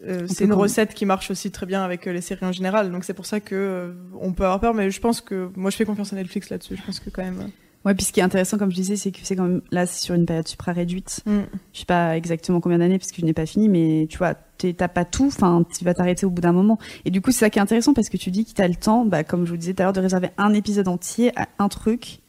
Euh, 0.03 0.28
c'est 0.28 0.43
une 0.43 0.53
recette 0.53 0.93
qui 0.93 1.05
marche 1.05 1.32
aussi 1.32 1.51
très 1.51 1.65
bien 1.65 1.84
avec 1.84 2.05
euh, 2.05 2.11
les 2.11 2.21
séries 2.21 2.45
en 2.45 2.51
général, 2.51 2.91
donc 2.91 3.05
c'est 3.05 3.13
pour 3.13 3.26
ça 3.26 3.39
que 3.39 3.55
euh, 3.55 3.93
on 4.19 4.34
peut 4.34 4.43
avoir 4.43 4.59
peur, 4.59 4.73
mais 4.73 4.91
je 4.91 4.99
pense 4.99 5.21
que 5.21 5.49
moi 5.55 5.71
je 5.71 5.78
fais 5.78 5.86
confiance 5.86 6.11
à 6.11 6.17
Netflix 6.17 6.49
là-dessus. 6.49 6.76
Je 6.76 6.84
pense 6.84 6.99
que 6.99 7.09
quand 7.09 7.23
même. 7.23 7.49
Ouais, 7.86 7.93
puis 7.93 8.03
ce 8.03 8.11
qui 8.11 8.19
est 8.19 8.23
intéressant, 8.23 8.57
comme 8.57 8.71
je 8.71 8.75
disais, 8.75 8.95
c'est 8.95 9.11
que 9.11 9.19
c'est 9.21 9.36
quand 9.36 9.43
même, 9.43 9.61
là, 9.71 9.86
c'est 9.86 10.03
sur 10.03 10.15
une 10.15 10.25
période 10.25 10.47
supra 10.47 10.71
réduite. 10.73 11.21
Mm. 11.27 11.39
Je 11.71 11.79
sais 11.79 11.86
pas 11.86 12.17
exactement 12.17 12.59
combien 12.59 12.79
d'années 12.79 12.97
parce 12.97 13.11
que 13.11 13.21
je 13.21 13.25
n'ai 13.25 13.33
pas 13.33 13.45
fini, 13.45 13.69
mais 13.69 14.07
tu 14.09 14.17
vois, 14.17 14.33
t'as 14.57 14.88
pas 14.88 15.05
tout, 15.05 15.27
enfin, 15.27 15.63
tu 15.77 15.86
vas 15.86 15.93
t'arrêter 15.93 16.25
au 16.25 16.31
bout 16.31 16.41
d'un 16.41 16.51
moment. 16.51 16.79
Et 17.05 17.11
du 17.11 17.21
coup, 17.21 17.31
c'est 17.31 17.39
ça 17.41 17.49
qui 17.51 17.59
est 17.59 17.61
intéressant 17.61 17.93
parce 17.93 18.09
que 18.09 18.17
tu 18.17 18.31
dis 18.31 18.43
que 18.43 18.51
t'as 18.53 18.67
le 18.67 18.75
temps, 18.75 19.05
bah, 19.05 19.23
comme 19.23 19.45
je 19.45 19.51
vous 19.51 19.57
disais 19.57 19.73
tout 19.75 19.81
à 19.81 19.86
l'heure, 19.86 19.93
de 19.93 19.99
réserver 20.01 20.29
un 20.38 20.53
épisode 20.53 20.88
entier 20.88 21.31
à 21.39 21.47
un 21.59 21.69
truc. 21.69 22.19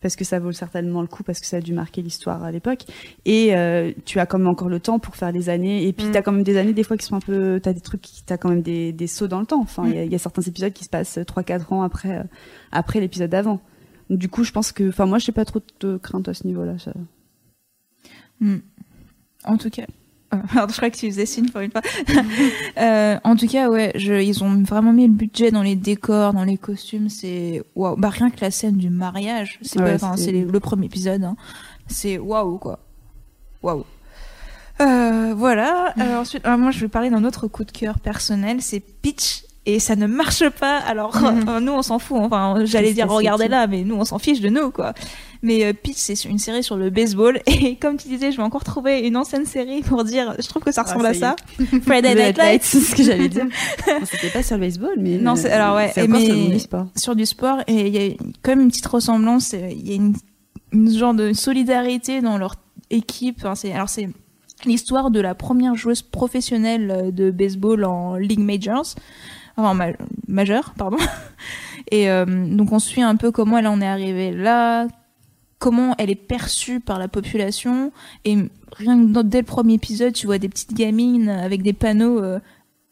Parce 0.00 0.16
que 0.16 0.24
ça 0.24 0.40
vaut 0.40 0.50
certainement 0.50 1.00
le 1.00 1.06
coup, 1.06 1.22
parce 1.22 1.38
que 1.38 1.46
ça 1.46 1.58
a 1.58 1.60
dû 1.60 1.72
marquer 1.72 2.02
l'histoire 2.02 2.42
à 2.42 2.50
l'époque. 2.50 2.80
Et 3.24 3.54
euh, 3.54 3.92
tu 4.04 4.18
as 4.18 4.26
quand 4.26 4.36
même 4.38 4.48
encore 4.48 4.68
le 4.68 4.80
temps 4.80 4.98
pour 4.98 5.14
faire 5.14 5.30
les 5.30 5.48
années. 5.48 5.86
Et 5.86 5.92
puis 5.92 6.06
Mm. 6.06 6.10
t'as 6.10 6.22
quand 6.22 6.32
même 6.32 6.42
des 6.42 6.56
années, 6.56 6.72
des 6.72 6.82
fois, 6.82 6.96
qui 6.96 7.06
sont 7.06 7.14
un 7.14 7.20
peu. 7.20 7.60
T'as 7.62 7.72
des 7.72 7.80
trucs, 7.80 8.00
qui- 8.02 8.24
t'as 8.24 8.36
quand 8.36 8.48
même 8.48 8.62
des, 8.62 8.90
des 8.92 9.06
sauts 9.06 9.28
dans 9.28 9.38
le 9.38 9.46
temps. 9.46 9.60
Enfin, 9.60 9.84
il 9.86 9.94
y 9.94 9.98
a- 9.98 10.04
y, 10.04 10.14
a 10.16 10.18
certains 10.18 10.42
épisodes 10.42 10.72
qui 10.72 10.82
se 10.82 10.88
passent 10.90 11.20
3-4 11.24 11.72
ans 11.72 11.82
après, 11.82 12.18
euh, 12.18 12.22
après 12.72 12.98
l'épisode 12.98 13.30
d'avant. 13.30 13.60
Du 14.16 14.28
coup, 14.28 14.44
je 14.44 14.52
pense 14.52 14.72
que. 14.72 14.88
Enfin, 14.88 15.06
moi, 15.06 15.18
j'ai 15.18 15.32
pas 15.32 15.44
trop 15.44 15.60
de 15.80 15.96
crainte 15.96 16.28
à 16.28 16.34
ce 16.34 16.46
niveau-là. 16.46 16.78
Ça... 16.78 16.92
Hmm. 18.40 18.58
En 19.44 19.56
tout 19.56 19.70
cas. 19.70 19.86
euh, 20.34 20.38
Alors, 20.52 20.68
je 20.70 20.76
crois 20.76 20.90
que 20.90 20.96
tu 20.96 21.06
faisais 21.10 21.26
signe 21.26 21.48
pour 21.50 21.60
une 21.60 21.70
fois. 21.70 21.82
Euh, 22.78 23.18
en 23.22 23.36
tout 23.36 23.46
cas, 23.46 23.68
ouais, 23.68 23.92
je, 23.94 24.14
ils 24.14 24.42
ont 24.42 24.62
vraiment 24.62 24.92
mis 24.92 25.06
le 25.06 25.12
budget 25.12 25.50
dans 25.50 25.62
les 25.62 25.76
décors, 25.76 26.32
dans 26.32 26.44
les 26.44 26.56
costumes. 26.56 27.08
C'est 27.10 27.62
waouh. 27.74 27.96
Bah 27.96 28.08
rien 28.08 28.30
que 28.30 28.40
la 28.40 28.50
scène 28.50 28.76
du 28.78 28.88
mariage, 28.88 29.58
c'est 29.62 29.78
Ouais, 29.80 29.98
le 29.98 30.60
premier 30.60 30.86
épisode. 30.86 31.22
hein. 31.22 31.36
C'est 31.86 32.18
waouh 32.18 32.56
quoi. 32.58 32.78
Waouh. 33.62 33.84
Euh, 34.80 35.34
voilà. 35.36 35.94
Euh, 35.98 36.20
ensuite, 36.20 36.46
euh, 36.46 36.56
moi, 36.56 36.70
je 36.70 36.80
vais 36.80 36.88
parler 36.88 37.10
d'un 37.10 37.24
autre 37.24 37.46
coup 37.46 37.64
de 37.64 37.70
cœur 37.70 37.98
personnel. 37.98 38.62
C'est 38.62 38.80
Pitch. 38.80 39.44
Et 39.64 39.78
ça 39.78 39.94
ne 39.94 40.06
marche 40.08 40.48
pas. 40.50 40.78
Alors, 40.78 41.16
Mhm. 41.22 41.58
nous, 41.60 41.72
on 41.72 41.82
s'en 41.82 42.00
fout. 42.00 42.16
Enfin, 42.20 42.56
j'allais 42.64 42.92
dire, 42.92 43.08
regardez 43.08 43.46
là, 43.46 43.68
mais 43.68 43.84
nous, 43.84 43.94
on 43.94 44.04
s'en 44.04 44.18
fiche 44.18 44.40
de 44.40 44.48
nous, 44.48 44.72
quoi. 44.72 44.92
Mais 45.40 45.64
euh, 45.64 45.72
Pitch, 45.72 45.96
c'est 45.98 46.24
une 46.24 46.38
série 46.38 46.64
sur 46.64 46.76
le 46.76 46.90
baseball. 46.90 47.40
Et 47.46 47.76
comme 47.76 47.96
tu 47.96 48.08
disais, 48.08 48.32
je 48.32 48.38
vais 48.38 48.42
encore 48.42 48.64
trouver 48.64 49.00
une 49.06 49.16
ancienne 49.16 49.46
série 49.46 49.82
pour 49.82 50.02
dire, 50.02 50.34
je 50.40 50.48
trouve 50.48 50.62
que 50.64 50.72
ça 50.72 50.82
ressemble 50.82 51.06
Ah, 51.06 51.10
à 51.10 51.14
ça. 51.14 51.36
Friday 51.86 52.14
Night 52.16 52.38
Lights. 52.38 52.62
c'est 52.64 52.80
ce 52.80 52.94
que 52.96 53.04
j'allais 53.04 53.28
dire. 53.28 53.46
C'était 54.04 54.30
pas 54.30 54.42
sur 54.42 54.56
le 54.56 54.62
baseball, 54.62 54.94
mais. 54.98 55.18
Non, 55.18 55.36
c'est- 55.36 55.50
alors 55.50 55.76
ouais, 55.76 55.92
mais- 56.08 56.26
sur 56.26 56.34
du 56.50 56.58
sport. 56.58 56.86
sur 56.96 57.14
du 57.16 57.26
sport 57.26 57.58
et 57.68 57.86
il 57.86 57.94
y 57.94 57.98
a 57.98 58.14
quand 58.42 58.52
même 58.52 58.62
une 58.62 58.68
petite 58.68 58.86
ressemblance 58.86 59.54
euh, 59.54 59.68
il 59.70 59.88
y 59.88 59.92
a 59.92 59.94
une, 59.94 60.14
une 60.72 60.90
genre 60.90 61.14
de 61.14 61.32
solidarité 61.32 62.20
dans 62.20 62.36
leur 62.38 62.56
équipe 62.90 63.36
Enfin, 63.40 63.54
c'est 63.54 63.72
alors 63.72 63.88
c'est 63.88 64.08
l'histoire 64.64 65.10
de 65.10 65.20
la 65.20 65.34
première 65.34 65.74
joueuse 65.76 66.02
professionnelle 66.02 66.90
euh, 66.90 67.10
de 67.10 67.30
baseball 67.30 67.84
en 67.84 68.16
League 68.16 68.38
Majors 68.40 68.94
enfin 69.56 69.74
ma- 69.74 69.92
majeure 70.28 70.74
pardon 70.76 70.96
et 71.90 72.10
euh, 72.10 72.24
donc 72.48 72.72
on 72.72 72.78
suit 72.78 73.02
un 73.02 73.16
peu 73.16 73.30
comment 73.30 73.58
elle 73.58 73.66
en 73.66 73.80
est 73.80 73.86
arrivée 73.86 74.32
là 74.32 74.86
comment 75.58 75.94
elle 75.98 76.10
est 76.10 76.14
perçue 76.16 76.80
par 76.80 76.98
la 76.98 77.08
population 77.08 77.92
et 78.24 78.36
rien 78.76 78.98
que 78.98 79.12
dans- 79.12 79.22
dès 79.22 79.38
le 79.40 79.44
premier 79.46 79.74
épisode 79.74 80.12
tu 80.12 80.26
vois 80.26 80.38
des 80.38 80.48
petites 80.48 80.74
gamines 80.74 81.28
avec 81.28 81.62
des 81.62 81.72
panneaux 81.72 82.20
euh, 82.22 82.38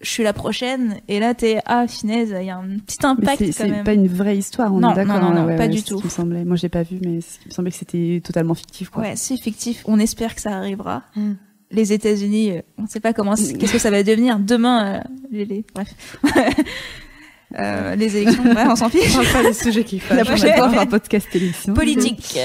je 0.03 0.09
suis 0.09 0.23
la 0.23 0.33
prochaine 0.33 0.97
et 1.09 1.21
là 1.21 1.35
t'es 1.35 1.61
ah 1.67 1.87
finesse 1.87 2.31
il 2.41 2.47
y 2.47 2.51
a 2.51 2.57
un 2.57 2.79
petit 2.79 3.05
impact 3.05 3.39
c'est 3.39 3.47
quand 3.49 3.53
c'est 3.53 3.69
même 3.69 3.85
pas 3.85 3.93
une 3.93 4.09
vraie 4.09 4.39
histoire, 4.39 4.73
on 4.73 4.79
Non, 4.81 4.93
est 4.93 4.95
d'accord. 4.95 5.17
non, 5.17 5.21
non, 5.21 5.27
hein, 5.27 5.35
non, 5.43 5.47
ouais, 5.47 5.57
pas 5.57 5.65
ouais, 5.65 5.69
du 5.69 5.79
c'est 5.79 5.85
ce 5.85 5.91
tout. 5.91 5.99
qui 5.99 6.05
me 6.07 6.11
semblait. 6.11 6.45
Moi, 6.47 6.57
je 6.57 6.63
l'ai 6.63 6.69
pas 6.71 6.85
vu, 6.85 6.99
mais 7.05 7.21
c'est 7.21 7.35
ce 7.35 7.39
qui 7.41 7.49
me 7.49 7.53
semblait 7.53 7.71
que 7.71 7.77
c'était 7.77 8.23
totalement 8.25 8.55
fictif, 8.55 8.89
quoi. 8.89 9.03
Ouais, 9.03 9.13
c'est 9.17 9.37
fictif. 9.37 9.83
On 9.85 9.99
espère 9.99 10.35
que 10.35 10.41
ça 10.41 10.57
arrivera. 10.57 11.03
Mm. 11.17 11.33
Les 11.73 11.93
États-Unis, 11.93 12.53
euh, 12.53 12.61
on 12.79 12.83
ne 12.83 12.89
sait 12.89 13.01
pas 13.01 13.12
comment, 13.12 13.35
qu'est-ce 13.59 13.73
que 13.73 13.79
ça 13.79 13.91
va 13.91 14.03
devenir 14.03 14.39
demain. 14.39 14.97
euh, 14.97 15.01
les, 15.31 15.45
les- 15.45 15.64
bref, 15.75 15.89
Euh, 17.59 17.96
les 17.96 18.16
élections, 18.16 18.44
ouais, 18.44 18.64
on 18.68 18.76
s'en 18.76 18.88
fiche. 18.88 19.12
parle 19.12 19.26
pas 19.26 19.42
des 19.42 19.53
sujets 19.53 19.82
qui 19.84 20.01
La 20.11 20.24
fâchent. 20.24 20.28
prochaine 20.28 20.55
fois, 20.57 20.70
on 20.72 20.78
un 20.78 20.86
podcast 20.86 21.28
télévision. 21.30 21.74
Politique. 21.74 22.38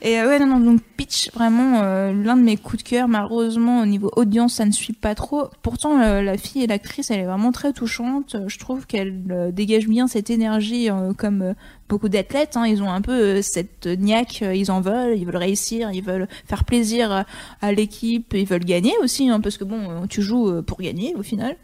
Et 0.00 0.20
euh, 0.20 0.28
ouais, 0.28 0.38
non, 0.38 0.46
non, 0.46 0.60
donc 0.60 0.80
Pitch, 0.96 1.30
vraiment 1.34 1.80
euh, 1.82 2.12
l'un 2.12 2.36
de 2.36 2.42
mes 2.42 2.56
coups 2.56 2.84
de 2.84 2.88
cœur. 2.88 3.08
Malheureusement, 3.08 3.80
au 3.80 3.86
niveau 3.86 4.10
audience, 4.14 4.54
ça 4.54 4.64
ne 4.64 4.70
suit 4.70 4.92
pas 4.92 5.16
trop. 5.16 5.48
Pourtant, 5.62 6.00
euh, 6.00 6.22
la 6.22 6.36
fille 6.38 6.62
et 6.62 6.66
l'actrice, 6.68 7.10
elle 7.10 7.18
est 7.20 7.24
vraiment 7.24 7.50
très 7.50 7.72
touchante. 7.72 8.36
Euh, 8.36 8.44
Je 8.48 8.58
trouve 8.60 8.86
qu'elle 8.86 9.20
euh, 9.30 9.50
dégage 9.50 9.88
bien 9.88 10.06
cette 10.06 10.30
énergie, 10.30 10.88
euh, 10.88 11.12
comme 11.14 11.42
euh, 11.42 11.54
beaucoup 11.88 12.08
d'athlètes. 12.08 12.56
Hein, 12.56 12.66
ils 12.68 12.80
ont 12.80 12.90
un 12.90 13.00
peu 13.00 13.12
euh, 13.12 13.42
cette 13.42 13.86
niaque, 13.86 14.40
euh, 14.42 14.54
ils 14.54 14.70
en 14.70 14.80
veulent, 14.80 15.18
ils 15.18 15.26
veulent 15.26 15.36
réussir, 15.36 15.90
ils 15.92 16.02
veulent 16.04 16.28
faire 16.46 16.64
plaisir 16.64 17.24
à, 17.60 17.72
l'équipe, 17.72 18.32
ils 18.34 18.46
veulent 18.46 18.64
gagner 18.64 18.92
aussi, 19.02 19.28
hein, 19.30 19.40
parce 19.40 19.56
que 19.58 19.64
bon, 19.64 19.80
euh, 19.90 20.06
tu 20.08 20.22
joues 20.22 20.48
euh, 20.48 20.62
pour 20.62 20.78
gagner 20.78 21.14
au 21.18 21.22
final. 21.24 21.56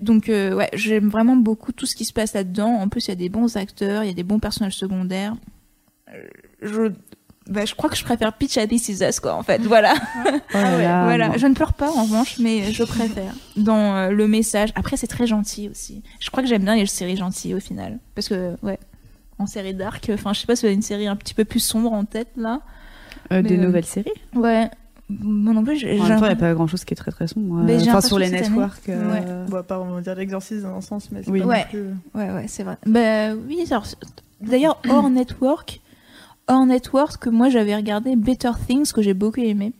Donc 0.00 0.28
euh, 0.28 0.54
ouais, 0.54 0.68
j'aime 0.72 1.08
vraiment 1.08 1.36
beaucoup 1.36 1.72
tout 1.72 1.86
ce 1.86 1.94
qui 1.96 2.04
se 2.04 2.12
passe 2.12 2.34
là-dedans. 2.34 2.76
En 2.80 2.88
plus, 2.88 3.06
il 3.06 3.08
y 3.08 3.12
a 3.12 3.16
des 3.16 3.28
bons 3.28 3.56
acteurs, 3.56 4.04
il 4.04 4.06
y 4.06 4.10
a 4.10 4.14
des 4.14 4.22
bons 4.22 4.38
personnages 4.38 4.76
secondaires. 4.76 5.34
Euh, 6.14 6.22
Je, 6.62 6.92
bah, 7.48 7.64
je 7.64 7.74
crois 7.74 7.88
que 7.90 7.96
je 7.96 8.04
préfère 8.04 8.32
Pitch 8.34 8.56
à 8.58 8.66
This 8.66 8.88
Is 8.88 9.02
Us, 9.04 9.20
quoi, 9.20 9.34
en 9.34 9.42
fait. 9.42 9.60
Voilà. 9.62 9.94
Oh 10.54 10.58
là 10.58 10.78
là, 10.82 11.04
voilà. 11.04 11.36
Je 11.36 11.46
ne 11.46 11.54
pleure 11.54 11.74
pas, 11.74 11.90
en 11.90 12.02
revanche, 12.04 12.38
mais 12.38 12.72
je 12.72 12.84
préfère. 12.84 13.34
Dans 13.56 13.96
euh, 13.96 14.10
le 14.10 14.28
message. 14.28 14.70
Après, 14.74 14.96
c'est 14.96 15.06
très 15.06 15.26
gentil 15.26 15.68
aussi. 15.68 16.02
Je 16.20 16.30
crois 16.30 16.42
que 16.42 16.48
j'aime 16.48 16.64
bien 16.64 16.74
les 16.76 16.86
séries 16.86 17.16
gentilles 17.16 17.54
au 17.54 17.60
final. 17.60 17.98
Parce 18.14 18.28
que, 18.28 18.54
ouais, 18.62 18.78
en 19.38 19.46
série 19.46 19.74
dark, 19.74 20.10
enfin, 20.12 20.32
je 20.32 20.40
sais 20.40 20.46
pas 20.46 20.56
si 20.56 20.62
vous 20.62 20.66
avez 20.66 20.74
une 20.74 20.82
série 20.82 21.06
un 21.06 21.16
petit 21.16 21.34
peu 21.34 21.44
plus 21.44 21.60
sombre 21.60 21.92
en 21.92 22.04
tête, 22.04 22.28
là. 22.36 22.60
Euh, 23.32 23.42
des 23.42 23.56
Mais, 23.56 23.64
nouvelles 23.64 23.84
séries? 23.84 24.10
Ouais. 24.34 24.70
Moi 25.10 25.54
non 25.54 25.64
plus, 25.64 25.76
j'ai. 25.78 25.98
En 25.98 26.06
même 26.06 26.18
temps, 26.20 26.26
il 26.26 26.28
n'y 26.28 26.32
a 26.34 26.36
pas 26.36 26.52
grand 26.54 26.66
chose 26.66 26.84
qui 26.84 26.92
est 26.92 26.96
très 26.96 27.10
très 27.10 27.26
sombre. 27.28 27.62
Mais 27.64 27.76
euh, 27.76 27.78
j'ai 27.78 27.88
Enfin, 27.90 28.00
sur 28.02 28.18
les 28.18 28.28
networks. 28.30 28.88
euh, 28.90 29.44
On 29.48 29.50
va 29.50 29.62
pas 29.62 29.78
vraiment 29.78 30.00
dire 30.00 30.14
l'exorcisme 30.14 30.62
dans 30.64 30.76
un 30.76 30.80
sens, 30.82 31.10
mais 31.10 31.22
c'est 31.22 31.30
Oui. 31.30 31.38
pas 31.40 31.44
non 31.46 31.50
Ouais. 31.50 31.66
plus- 31.70 31.94
Ouais, 32.14 32.30
ouais, 32.30 32.44
c'est 32.46 32.62
vrai. 32.62 32.76
Bah 32.86 33.34
oui, 33.34 33.64
alors, 33.70 33.86
d'ailleurs, 34.42 34.80
hors 34.88 35.08
network, 35.10 35.80
hors 36.46 36.66
network, 36.66 37.16
que 37.22 37.30
moi 37.30 37.48
j'avais 37.48 37.74
regardé 37.74 38.16
Better 38.16 38.50
Things, 38.66 38.92
que 38.92 39.00
j'ai 39.00 39.14
beaucoup 39.14 39.40
aimé. 39.40 39.72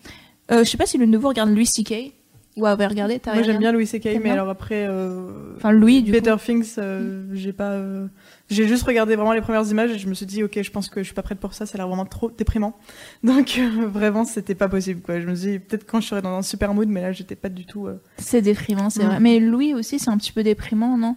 Euh, 0.51 0.65
je 0.65 0.71
sais 0.71 0.79
pas 0.79 0.87
si 0.87 0.97
le 0.97 1.05
nouveau 1.07 1.29
regarde 1.29 1.51
Louis 1.51 1.67
C.K. 1.67 2.13
Ou 2.57 2.67
avait 2.67 2.87
regardé, 2.87 3.21
Moi 3.25 3.43
j'aime 3.43 3.59
bien 3.59 3.71
Louis 3.71 3.87
C.K. 3.87 4.19
Mais 4.23 4.31
alors 4.31 4.49
après. 4.49 4.87
euh, 4.89 5.55
Enfin, 5.59 5.71
Louis, 5.73 6.03
du 6.03 6.11
Better 6.11 6.33
coup. 6.33 6.39
Things, 6.45 6.75
euh, 6.79 7.27
j'ai 7.35 7.53
pas. 7.53 7.79
J'ai 8.51 8.67
juste 8.67 8.83
regardé 8.85 9.15
vraiment 9.15 9.33
les 9.33 9.41
premières 9.43 9.67
images 9.71 9.91
et 9.91 9.99
je 9.99 10.09
me 10.09 10.15
suis 10.15 10.25
dit, 10.27 10.43
ok, 10.43 10.61
je 10.63 10.71
pense 10.71 10.89
que 10.89 11.01
je 11.01 11.05
suis 11.05 11.15
pas 11.15 11.23
prête 11.23 11.39
pour 11.39 11.53
ça, 11.53 11.67
ça 11.67 11.75
a 11.75 11.77
l'air 11.79 11.87
vraiment 11.89 12.07
trop 12.07 12.31
déprimant. 12.31 12.75
Donc 13.23 13.57
euh, 13.59 13.87
vraiment, 13.87 14.25
c'était 14.25 14.55
pas 14.55 14.69
possible 14.69 15.01
quoi. 15.03 15.21
Je 15.21 15.27
me 15.27 15.35
suis 15.35 15.51
dit, 15.53 15.59
peut-être 15.59 15.87
quand 15.87 16.01
je 16.01 16.09
serais 16.09 16.23
dans 16.23 16.35
un 16.37 16.43
super 16.43 16.73
mood, 16.75 16.89
mais 16.89 17.03
là 17.03 17.13
j'étais 17.13 17.37
pas 17.37 17.49
du 17.51 17.67
tout. 17.67 17.87
euh, 17.87 18.01
C'est 18.19 18.41
déprimant, 18.43 18.89
c'est 18.91 19.05
Mm. 19.05 19.07
vrai. 19.09 19.21
Mais 19.21 19.39
Louis 19.41 19.75
aussi, 19.75 19.99
c'est 19.99 20.11
un 20.11 20.17
petit 20.17 20.33
peu 20.33 20.43
déprimant, 20.43 20.97
non? 20.97 21.17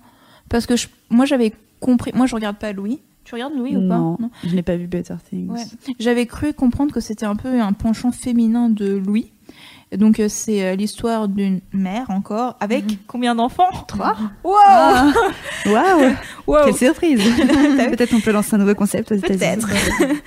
Parce 0.50 0.66
que 0.66 0.76
je- 0.76 0.88
moi 1.10 1.26
j'avais 1.26 1.54
compris. 1.80 2.12
Moi 2.14 2.26
je 2.26 2.36
regarde 2.36 2.58
pas 2.58 2.74
Louis. 2.74 3.00
Tu 3.24 3.36
regardes 3.36 3.54
Louis 3.56 3.78
ou 3.78 3.88
pas? 3.88 3.98
Non, 3.98 4.18
je 4.44 4.54
n'ai 4.54 4.64
pas 4.64 4.76
vu 4.76 4.88
Better 4.88 5.14
Things. 5.30 5.50
Ouais. 5.50 5.64
J'avais 6.00 6.26
cru 6.26 6.54
comprendre 6.54 6.92
que 6.92 7.00
c'était 7.00 7.26
un 7.28 7.36
peu 7.36 7.62
un 7.62 7.72
penchant 7.72 8.12
féminin 8.12 8.68
de 8.68 8.96
Louis. 8.98 9.32
Et 9.94 9.98
Donc 9.98 10.20
euh, 10.22 10.28
c'est 10.30 10.64
euh, 10.64 10.76
l'histoire 10.76 11.28
d'une 11.28 11.60
mère 11.74 12.10
encore 12.10 12.56
avec 12.62 12.86
combien 13.08 13.36
d'enfants? 13.36 13.70
Trois. 13.88 14.16
Wow 14.44 14.54
Ah, 14.66 15.12
Waouh 15.66 16.14
Wow. 16.48 16.58
Quelle 16.66 16.76
surprise 16.76 17.20
Peut-être 17.90 18.14
on 18.14 18.22
peut 18.22 18.32
lancer 18.32 18.56
un 18.56 18.60
nouveau 18.60 18.74
concept 18.76 19.12
aux 19.12 19.16
États-Unis. 19.16 19.64
Peut-être. 19.66 19.70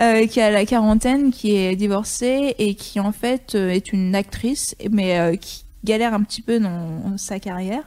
Euh, 0.00 0.26
qui 0.26 0.40
a 0.40 0.50
la 0.50 0.66
quarantaine, 0.66 1.30
qui 1.30 1.54
est 1.54 1.76
divorcée 1.76 2.56
et 2.58 2.74
qui 2.74 2.98
en 2.98 3.12
fait 3.12 3.54
euh, 3.54 3.68
est 3.68 3.92
une 3.92 4.16
actrice, 4.16 4.74
mais 4.90 5.20
euh, 5.20 5.36
qui 5.36 5.66
galère 5.84 6.14
un 6.14 6.22
petit 6.24 6.42
peu 6.42 6.58
dans 6.58 7.16
sa 7.16 7.38
carrière. 7.38 7.84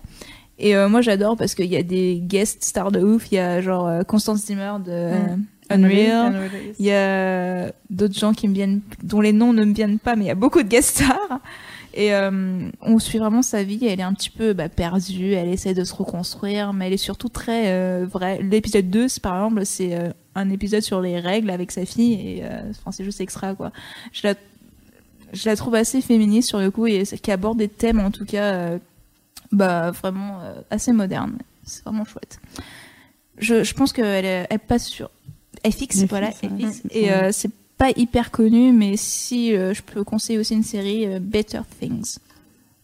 Et 0.57 0.73
euh, 0.77 0.87
moi 0.87 1.01
j'adore 1.01 1.35
parce 1.35 1.53
qu'il 1.53 1.65
y 1.65 1.75
a 1.75 1.83
des 1.83 2.21
guest 2.21 2.63
stars 2.63 2.93
de 2.93 3.01
ouf. 3.01 3.29
Il 3.29 3.35
y 3.35 3.39
a 3.39 3.59
genre 3.59 4.05
Constance 4.05 4.45
Zimmer 4.45 4.75
de 4.85 4.91
euh, 4.91 5.35
Unreal. 5.69 6.49
Il 6.79 6.85
y 6.85 6.91
a 6.91 7.71
d'autres 7.89 8.17
gens 8.17 8.33
qui 8.33 8.47
me 8.47 8.53
viennent, 8.53 8.81
dont 9.03 9.21
les 9.21 9.33
noms 9.33 9.53
ne 9.53 9.65
me 9.65 9.73
viennent 9.73 9.99
pas, 9.99 10.15
mais 10.15 10.25
il 10.25 10.27
y 10.27 10.31
a 10.31 10.35
beaucoup 10.35 10.63
de 10.63 10.67
guest 10.67 10.97
stars. 10.97 11.39
Et 11.97 12.13
euh, 12.13 12.69
on 12.81 12.99
suit 12.99 13.17
vraiment 13.17 13.41
sa 13.41 13.63
vie. 13.63 13.79
Elle 13.83 13.99
est 13.99 14.03
un 14.03 14.13
petit 14.13 14.29
peu 14.29 14.53
bah, 14.53 14.69
perdue. 14.69 15.33
Elle 15.33 15.49
essaie 15.49 15.73
de 15.73 15.83
se 15.83 15.95
reconstruire, 15.95 16.71
mais 16.71 16.87
elle 16.87 16.93
est 16.93 16.97
surtout 16.97 17.27
très 17.27 17.71
euh, 17.71 18.05
vraie. 18.07 18.39
L'épisode 18.43 18.91
2, 18.91 19.07
c'est, 19.07 19.19
par 19.19 19.35
exemple, 19.35 19.65
c'est 19.65 19.95
euh, 19.95 20.11
un 20.35 20.51
épisode 20.51 20.81
sur 20.81 21.01
les 21.01 21.19
règles 21.19 21.49
avec 21.49 21.71
sa 21.71 21.85
fille. 21.87 22.13
Et 22.13 22.43
enfin, 22.69 22.91
c'est 22.91 23.03
juste 23.03 23.19
extra, 23.19 23.55
quoi. 23.55 23.71
Je 24.13 24.27
la, 25.43 25.55
trouve 25.55 25.73
assez 25.73 26.01
féministe 26.01 26.49
sur 26.49 26.59
le 26.59 26.69
coup 26.69 26.85
et 26.85 27.03
qui 27.03 27.31
aborde 27.31 27.57
des 27.57 27.67
thèmes, 27.67 27.99
en 27.99 28.11
tout 28.11 28.25
cas, 28.25 28.77
bah, 29.51 29.89
vraiment 29.89 30.39
assez 30.69 30.91
modernes. 30.91 31.39
C'est 31.63 31.83
vraiment 31.83 32.05
chouette. 32.05 32.39
Je, 33.39 33.73
pense 33.73 33.91
qu'elle 33.91 34.47
passe 34.67 34.85
sur 34.85 35.09
FX, 35.65 36.01
FX, 36.01 36.03
voilà, 36.05 36.27
ouais. 36.27 36.33
FX. 36.71 36.81
Et 36.91 37.11
euh, 37.11 37.31
c'est 37.31 37.51
pas 37.77 37.91
hyper 37.95 38.31
connu, 38.31 38.71
mais 38.73 38.97
si 38.97 39.55
euh, 39.55 39.73
je 39.73 39.81
peux 39.83 40.03
conseiller 40.03 40.39
aussi 40.39 40.53
une 40.55 40.63
série, 40.63 41.05
euh, 41.05 41.19
Better 41.19 41.61
Things. 41.79 42.17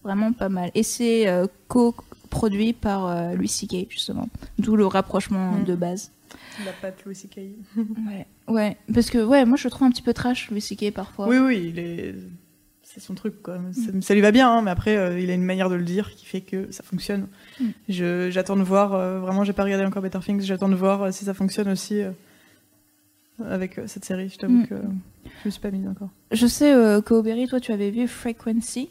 Vraiment 0.04 0.34
pas 0.34 0.50
mal. 0.50 0.70
Et 0.76 0.84
c'est 0.84 1.28
euh, 1.28 1.48
co-produit 1.68 2.74
par 2.74 3.08
euh, 3.08 3.34
Louis 3.36 3.48
C.K. 3.48 3.88
justement. 3.90 4.28
D'où 4.60 4.76
le 4.76 4.86
rapprochement 4.86 5.54
Mm. 5.54 5.64
de 5.66 5.76
base. 5.76 6.12
La 6.66 6.72
patte 6.74 7.04
Louis 7.06 7.16
C.K. 7.16 7.40
Ouais. 7.78 8.28
ouais. 8.48 8.78
Parce 8.94 9.10
que, 9.10 9.24
ouais, 9.24 9.46
moi 9.46 9.56
je 9.58 9.64
le 9.66 9.70
trouve 9.72 9.88
un 9.88 9.92
petit 9.92 10.02
peu 10.02 10.14
trash, 10.14 10.50
Louis 10.52 10.62
C.K. 10.62 10.92
parfois. 10.94 11.28
Oui, 11.28 11.38
oui, 11.38 11.68
il 11.74 11.80
est. 11.80 12.16
C'est 12.84 13.00
son 13.00 13.16
truc, 13.16 13.42
quoi. 13.42 13.58
Ça, 13.72 13.90
ça 14.02 14.14
lui 14.14 14.22
va 14.22 14.32
bien, 14.32 14.52
hein, 14.52 14.62
mais 14.62 14.70
après, 14.70 14.96
euh, 14.98 15.20
il 15.20 15.32
a 15.32 15.34
une 15.34 15.42
manière 15.44 15.68
de 15.70 15.74
le 15.76 15.84
dire 15.84 16.14
qui 16.14 16.26
fait 16.28 16.42
que 16.42 16.72
ça 16.72 16.84
fonctionne. 16.84 17.28
Mm. 17.60 17.66
Je- 17.90 18.30
J'attends 18.30 18.56
de 18.58 18.62
voir, 18.62 18.94
euh, 18.94 19.20
vraiment, 19.20 19.44
j'ai 19.44 19.54
pas 19.54 19.64
regardé 19.64 19.84
encore 19.86 20.04
Better 20.04 20.20
Things, 20.20 20.42
j'attends 20.42 20.70
de 20.70 20.76
voir 20.76 21.02
euh, 21.04 21.12
si 21.12 21.26
ça 21.26 21.34
fonctionne 21.34 21.70
aussi 21.70 22.02
euh, 22.04 22.12
avec 23.50 23.78
euh, 23.80 23.84
cette 23.88 24.06
série. 24.06 24.30
Je 24.30 24.38
t'avoue 24.38 24.54
Mm. 24.62 24.68
que 24.68 24.76
je 24.76 25.30
me 25.46 25.52
suis 25.52 25.62
pas 25.62 25.72
mise 25.72 25.88
encore. 25.88 26.10
Je 26.32 26.48
sais 26.48 26.74
euh, 26.74 27.02
qu'Aubery, 27.02 27.48
toi 27.48 27.60
tu 27.60 27.72
avais 27.72 27.90
vu 27.92 28.08
Frequency. 28.08 28.90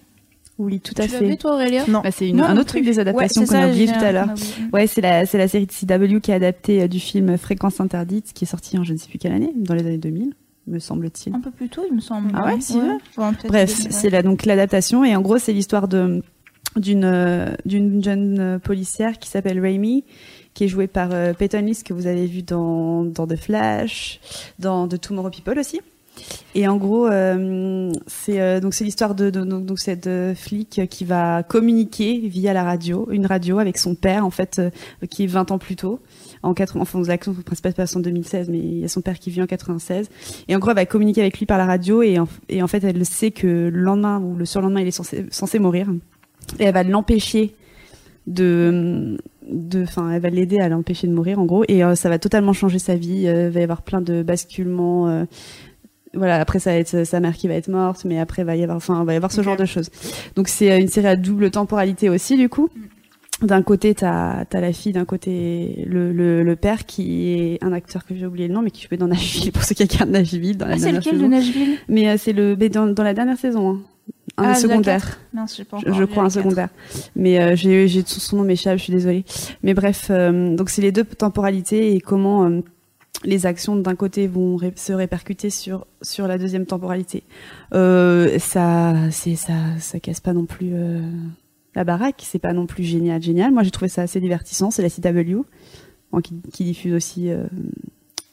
Oui, 0.59 0.80
tout 0.80 0.95
à 0.99 1.07
tu 1.07 1.12
l'as 1.12 1.18
vu 1.20 1.28
fait. 1.30 1.36
toi 1.36 1.55
Aurélia 1.55 1.84
Non. 1.88 2.01
Bah, 2.03 2.11
c'est 2.11 2.30
un 2.30 2.57
autre 2.57 2.66
truc 2.66 2.84
des 2.84 2.97
Ouais, 2.97 3.01
adaptations 3.01 3.47
c'est 3.47 3.55
qu'on 3.55 3.62
a 3.62 3.68
oublié 3.68 3.86
tout 3.86 4.05
à 4.05 4.12
l'heure. 4.12 4.28
Ouais, 4.72 4.86
c'est 4.86 5.01
la, 5.01 5.24
c'est 5.26 5.38
la 5.38 5.49
série 5.49 5.66
de 5.66 5.72
CW 5.72 6.20
qui 6.20 6.30
est 6.30 6.34
adaptée 6.34 6.82
euh, 6.82 6.88
du 6.88 7.01
film 7.01 7.36
Fréquence 7.38 7.80
interdite, 7.80 8.32
qui 8.34 8.45
est 8.45 8.47
sorti 8.47 8.76
en 8.78 8.84
je 8.84 8.93
ne 8.93 8.99
sais 8.99 9.09
plus 9.09 9.18
quelle 9.18 9.32
année, 9.32 9.51
dans 9.57 9.74
les 9.74 9.80
années 9.86 9.97
2000, 9.99 10.34
me 10.66 10.78
semble-t-il. 10.78 11.34
Un 11.34 11.40
peu 11.40 11.51
plus 11.51 11.68
tôt, 11.70 11.82
il 11.88 11.97
me 11.97 12.01
semble. 12.01 12.30
Ah 12.34 12.45
ouais, 12.55 12.61
si, 12.61 12.76
ouais. 12.76 12.99
Enfin, 13.16 13.32
Bref, 13.49 13.76
ouais. 13.78 13.86
c'est 13.90 14.11
là 14.11 14.22
donc 14.22 14.45
l'adaptation 14.45 15.05
et 15.05 15.16
en 15.16 15.22
gros 15.22 15.38
c'est 15.38 15.53
l'histoire 15.55 15.88
de 15.88 16.22
d'une 16.76 17.05
euh, 17.05 17.55
d'une 17.66 18.03
jeune 18.05 18.61
policière 18.62 19.18
qui 19.18 19.28
s'appelle 19.30 19.59
Raimi 19.59 20.05
qui 20.55 20.64
est 20.64 20.68
jouée 20.68 20.86
par 20.86 21.11
euh, 21.12 21.32
Peyton 21.32 21.61
List 21.61 21.86
que 21.86 21.94
vous 21.94 22.07
avez 22.07 22.26
vu 22.26 22.42
dans 22.42 23.05
dans 23.05 23.26
The 23.26 23.36
Flash, 23.36 24.20
dans 24.59 24.88
The 24.88 25.00
Tomorrow 25.00 25.30
People 25.30 25.59
aussi. 25.59 25.80
Et 26.55 26.68
en 26.68 26.76
gros, 26.76 27.07
euh, 27.07 27.90
c'est 28.07 28.38
euh, 28.38 28.61
donc 28.61 28.74
c'est 28.74 28.84
l'histoire 28.84 29.14
de, 29.14 29.30
de- 29.30 29.74
cette 29.76 30.11
flic 30.36 30.82
qui 30.90 31.05
va 31.07 31.42
communiquer 31.42 32.18
via 32.28 32.53
la 32.53 32.64
radio, 32.64 33.09
une 33.11 33.24
radio 33.24 33.59
avec 33.59 33.78
son 33.78 33.94
père 33.94 34.26
en 34.26 34.30
fait 34.30 34.61
qui 35.09 35.24
est 35.24 35.26
20 35.26 35.50
ans 35.53 35.59
plus 35.59 35.76
tôt. 35.76 36.00
En 36.42 36.53
80, 36.53 36.82
enfin, 36.82 37.00
l'action 37.07 37.32
principale 37.32 37.72
passe 37.72 37.96
en 37.96 38.00
2016, 38.00 38.50
mais 38.50 38.59
il 38.59 38.78
y 38.80 38.84
a 38.84 38.88
son 38.88 39.00
père 39.00 39.18
qui 39.18 39.30
vit 39.30 39.40
en 39.40 39.46
96. 39.46 40.11
Et 40.48 40.57
en 40.57 40.59
gros, 40.59 40.70
elle 40.70 40.76
va 40.76 40.84
communiquer 40.86 41.22
avec 41.22 41.38
lui 41.38 41.46
par 41.46 41.57
la 41.57 41.64
radio 41.66 42.03
et 42.03 42.18
en, 42.18 42.28
et 42.50 42.62
en 42.62 42.66
fait, 42.66 42.84
elle 42.84 43.07
sait 43.07 43.30
que 43.30 43.46
le 43.46 43.80
lendemain 43.80 44.20
ou 44.20 44.34
le 44.36 44.44
surlendemain, 44.44 44.80
il 44.80 44.88
est 44.88 44.90
censé, 44.90 45.24
censé 45.30 45.59
mourir. 45.61 45.88
Et 46.59 46.64
elle 46.64 46.74
va 46.74 46.82
l'empêcher 46.82 47.55
de, 48.26 49.16
de, 49.49 49.82
enfin, 49.82 50.11
elle 50.11 50.20
va 50.20 50.30
l'aider 50.30 50.59
à 50.59 50.68
l'empêcher 50.68 51.07
de 51.07 51.12
mourir, 51.12 51.38
en 51.38 51.45
gros. 51.45 51.64
Et 51.68 51.84
euh, 51.84 51.95
ça 51.95 52.09
va 52.09 52.18
totalement 52.18 52.53
changer 52.53 52.78
sa 52.78 52.95
vie. 52.95 53.26
Euh, 53.26 53.49
il 53.49 53.53
va 53.53 53.61
y 53.61 53.62
avoir 53.62 53.82
plein 53.82 54.01
de 54.01 54.22
basculements. 54.22 55.09
euh, 55.09 55.24
voilà, 56.14 56.40
après 56.40 56.59
ça 56.59 56.72
va 56.72 56.76
être 56.76 57.05
sa 57.05 57.20
mère 57.20 57.34
qui 57.34 57.49
va 57.49 57.55
être 57.55 57.68
morte, 57.68 58.05
mais 58.05 58.18
après 58.18 58.45
va 58.45 58.55
y 58.55 58.62
avoir, 58.62 58.76
enfin, 58.76 59.03
va 59.05 59.14
y 59.14 59.16
avoir 59.16 59.32
ce 59.32 59.43
genre 59.43 59.57
de 59.57 59.64
choses. 59.64 59.88
Donc 60.36 60.49
c'est 60.49 60.78
une 60.78 60.88
série 60.88 61.07
à 61.07 61.16
double 61.16 61.51
temporalité 61.51 62.11
aussi 62.11 62.36
du 62.36 62.49
coup. 62.49 62.68
Mm. 62.74 63.47
D'un 63.47 63.62
côté, 63.62 63.93
t'as 63.95 64.45
as 64.53 64.61
la 64.61 64.72
fille, 64.72 64.93
d'un 64.93 65.05
côté 65.05 65.84
le, 65.88 66.12
le, 66.12 66.45
le, 66.45 66.57
père 66.57 66.86
qui 66.86 67.30
est 67.30 67.64
un 67.64 67.72
acteur 67.72 68.07
que 68.07 68.14
j'ai 68.14 68.24
oublié 68.24 68.47
le 68.47 68.55
nom, 68.55 68.62
mais 68.62 68.70
qui 68.70 68.86
jouait 68.86 68.97
dans 68.97 69.09
Nashville 69.09 69.51
pour 69.53 69.64
ceux 69.64 69.74
qui 69.74 69.82
regardent 69.82 70.11
Nashville 70.11 70.57
dans 70.57 70.66
la 70.66 70.74
ah, 70.74 70.78
dernière 70.78 71.03
saison. 71.03 71.16
C'est 71.16 71.16
lequel 71.16 71.30
de 71.30 71.34
Nashville? 71.34 71.78
Mais 71.88 72.09
euh, 72.09 72.16
c'est 72.18 72.32
le 72.32 72.57
dans, 72.68 72.86
dans, 72.86 73.03
la 73.03 73.14
dernière 73.14 73.38
saison. 73.38 73.70
Hein. 73.70 73.80
Un 74.38 74.50
ah, 74.50 74.54
secondaire. 74.54 75.18
Non, 75.34 75.44
je, 75.46 75.62
pas 75.62 75.78
je, 75.84 76.04
crois 76.04 76.24
un 76.24 76.30
secondaire. 76.30 76.70
Mais 77.14 77.38
euh, 77.38 77.54
j'ai 77.54 78.02
son 78.06 78.36
nom 78.36 78.44
m'échappe, 78.44 78.78
je 78.78 78.84
suis 78.84 78.92
désolée. 78.92 79.24
Mais 79.62 79.74
bref, 79.74 80.08
euh, 80.10 80.56
donc 80.56 80.70
c'est 80.70 80.80
les 80.80 80.92
deux 80.92 81.04
temporalités 81.04 81.94
et 81.94 82.00
comment 82.00 82.46
euh, 82.46 82.60
les 83.24 83.44
actions 83.44 83.76
d'un 83.76 83.94
côté 83.94 84.26
vont 84.26 84.58
se 84.74 84.92
répercuter 84.92 85.50
sur 85.50 85.86
sur 86.00 86.26
la 86.26 86.38
deuxième 86.38 86.64
temporalité. 86.64 87.24
Ça, 87.72 88.94
c'est 89.10 89.36
ça, 89.36 89.54
ça 89.78 90.00
casse 90.00 90.20
pas 90.20 90.32
non 90.32 90.46
plus 90.46 90.72
la 91.74 91.84
baraque. 91.84 92.22
C'est 92.26 92.38
pas 92.38 92.54
non 92.54 92.66
plus 92.66 92.84
génial, 92.84 93.22
génial. 93.22 93.52
Moi, 93.52 93.62
j'ai 93.62 93.70
trouvé 93.70 93.88
ça 93.88 94.02
assez 94.02 94.20
divertissant. 94.20 94.70
C'est 94.70 94.82
la 94.82 94.90
CW 94.90 95.42
qui, 96.22 96.40
qui, 96.52 96.64
diffuse 96.64 96.94
aussi 96.94 97.30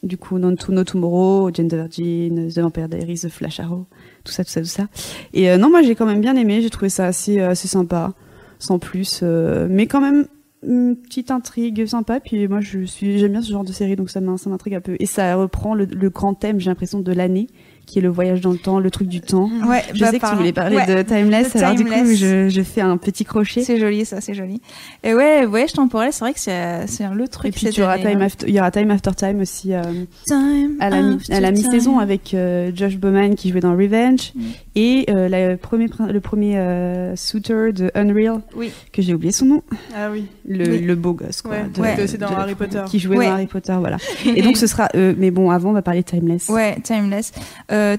du 0.04 0.18
coup 0.18 0.38
Non 0.40 0.56
to 0.56 0.72
No 0.72 0.84
Tomorrow, 0.84 1.52
Gender 1.54 1.78
Virgin, 1.78 2.50
The 2.50 2.60
Vampire 2.60 2.90
Diaries, 2.90 3.22
The 3.22 3.30
Flash 3.30 3.60
Arrow, 3.60 3.86
tout 4.24 4.32
ça, 4.32 4.44
tout 4.44 4.52
ça, 4.52 4.62
tout 4.62 4.68
ça. 4.68 4.88
Et 5.34 5.56
non, 5.58 5.70
moi, 5.70 5.82
j'ai 5.82 5.96
quand 5.96 6.06
même 6.06 6.22
bien 6.22 6.36
aimé. 6.36 6.62
J'ai 6.62 6.70
trouvé 6.70 6.90
ça 6.90 7.06
assez 7.06 7.40
assez 7.40 7.68
sympa, 7.68 8.14
sans 8.60 8.80
plus, 8.80 9.24
mais 9.24 9.88
quand 9.88 10.02
même 10.02 10.28
une 10.62 10.96
petite 10.96 11.32
intrigue 11.32 11.86
sympa. 11.86 12.20
Puis 12.20 12.48
moi, 12.48 12.62
je 12.62 12.86
suis, 12.86 13.20
j'aime 13.20 13.32
bien 13.32 13.42
ce 13.42 13.52
genre 13.52 13.64
de 13.64 13.72
série, 13.72 13.96
donc 13.96 14.10
ça 14.10 14.22
m'intrigue 14.22 14.76
un 14.76 14.82
peu. 14.82 14.96
Et 15.00 15.06
ça 15.06 15.36
reprend 15.36 15.74
le 15.76 16.10
grand 16.10 16.34
thème, 16.34 16.60
j'ai 16.60 16.70
l'impression, 16.70 17.00
de 17.00 17.12
l'année 17.12 17.48
qui 17.90 18.00
est 18.00 18.02
le 18.02 18.10
voyage 18.10 18.42
dans 18.42 18.52
le 18.52 18.58
temps, 18.58 18.80
le 18.80 18.92
truc 18.92 19.08
du 19.08 19.22
temps. 19.22 19.50
Ouais, 19.68 19.84
je 19.94 20.00
bah, 20.00 20.12
sais 20.12 20.20
que 20.20 20.30
tu 20.30 20.36
voulais 20.36 20.54
parler 20.54 20.78
de 20.88 21.02
Timeless, 21.02 21.56
alors 21.56 21.76
du 21.76 21.86
coup, 21.86 22.06
je, 22.14 22.50
je, 22.50 22.62
fais 22.62 22.82
un 22.82 22.98
petit 22.98 23.26
crochet. 23.26 23.64
C'est 23.64 23.80
joli, 23.80 24.06
ça, 24.06 24.22
c'est 24.22 24.34
joli. 24.34 24.62
Et 25.04 25.14
ouais, 25.14 25.46
voyage 25.46 25.74
temporel, 25.74 26.14
c'est 26.14 26.20
vrai 26.20 26.34
que 26.34 26.40
c'est, 26.40 26.88
c'est 26.88 27.08
le 27.08 27.28
truc. 27.28 27.48
Et 27.48 27.52
puis, 27.52 27.70
time 27.70 27.84
hein. 27.84 28.22
after, 28.22 28.48
il 28.48 28.54
y 28.54 28.60
aura 28.60 28.72
Time 28.72 28.92
After 28.92 29.12
Time 29.16 29.40
aussi, 29.40 29.74
euh, 29.74 29.82
time 30.28 30.78
à 30.80 30.90
la, 30.90 31.02
mi, 31.02 31.18
à 31.30 31.40
la 31.40 31.52
mi-saison 31.52 32.00
avec 32.00 32.34
euh, 32.34 32.72
Josh 32.74 32.98
Bowman 32.98 33.36
qui 33.36 33.50
jouait 33.50 33.60
dans 33.60 33.76
Revenge 33.76 34.34
mm. 34.36 34.42
et 34.76 35.06
euh, 35.10 35.28
la, 35.28 35.58
premier, 35.58 35.88
le 36.12 36.20
premier 36.20 36.58
euh, 36.58 37.16
Suitor 37.16 37.74
de 37.74 37.92
Unreal, 37.96 38.42
oui. 38.56 38.72
que 38.94 39.02
j'ai 39.02 39.14
oublié 39.14 39.32
son 39.32 39.46
nom. 39.46 39.64
Ah 39.96 40.10
oui. 40.12 40.26
Le, 40.48 40.70
oui. 40.70 40.80
le 40.82 40.96
beau 40.96 41.14
gosse, 41.14 41.42
quoi. 41.42 41.56
Ouais, 41.78 41.96
de, 41.96 42.04
aussi 42.04 42.18
dans 42.18 42.28
Harry 42.28 42.56
Potter. 42.56 42.84
Qui 42.88 43.00
jouait 43.00 43.18
dans 43.18 43.34
Harry 43.34 43.48
Potter, 43.48 43.76
voilà. 43.80 43.98
et 44.26 44.42
donc, 44.42 44.58
ce 44.58 44.68
sera, 44.68 44.90
mais 44.94 45.32
bon, 45.32 45.52
avant, 45.52 45.70
on 45.70 45.74
va 45.74 45.82
parler 45.82 46.04
Timeless. 46.04 46.50
Ouais, 46.50 46.78
Timeless. 46.84 47.32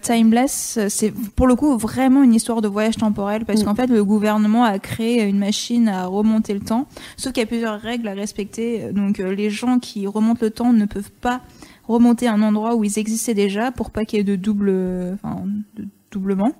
Timeless, 0.02 0.78
c'est 0.88 1.12
pour 1.12 1.46
le 1.46 1.54
coup 1.54 1.76
vraiment 1.76 2.22
une 2.22 2.34
histoire 2.34 2.60
de 2.60 2.68
voyage 2.68 2.96
temporel 2.96 3.44
parce 3.44 3.62
mm. 3.62 3.64
qu'en 3.64 3.74
fait 3.74 3.86
le 3.86 4.04
gouvernement 4.04 4.64
a 4.64 4.78
créé 4.78 5.22
une 5.22 5.38
machine 5.38 5.88
à 5.88 6.06
remonter 6.06 6.54
le 6.54 6.60
temps, 6.60 6.86
sauf 7.16 7.32
qu'il 7.32 7.42
y 7.42 7.44
a 7.44 7.46
plusieurs 7.46 7.80
règles 7.80 8.08
à 8.08 8.14
respecter. 8.14 8.92
Donc 8.92 9.20
euh, 9.20 9.34
les 9.34 9.50
gens 9.50 9.78
qui 9.78 10.06
remontent 10.06 10.40
le 10.42 10.50
temps 10.50 10.72
ne 10.72 10.84
peuvent 10.86 11.12
pas 11.20 11.40
remonter 11.86 12.26
à 12.26 12.32
un 12.34 12.42
endroit 12.42 12.74
où 12.76 12.84
ils 12.84 12.98
existaient 12.98 13.34
déjà 13.34 13.72
pour 13.72 13.90
pas 13.90 14.04
qu'il 14.04 14.18
y 14.18 14.20
ait 14.20 14.24
de 14.24 14.36
double, 14.36 14.72
enfin, 15.14 15.42
de 15.76 15.86
doublement. 16.10 16.52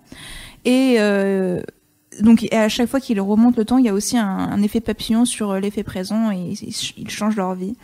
Et 0.65 0.97
euh, 0.99 1.61
donc 2.21 2.47
à 2.53 2.69
chaque 2.69 2.89
fois 2.89 3.01
qu'ils 3.01 3.21
remontent 3.21 3.57
le 3.57 3.65
temps, 3.65 3.79
il 3.79 3.85
y 3.85 3.89
a 3.89 3.95
aussi 3.95 4.19
un, 4.19 4.27
un 4.27 4.63
effet 4.63 4.81
papillon 4.81 5.25
sur 5.25 5.55
l'effet 5.55 5.83
présent 5.83 6.31
et 6.31 6.55
ils 6.97 7.11
changent 7.11 7.37
leur 7.37 7.55
vie. 7.55 7.77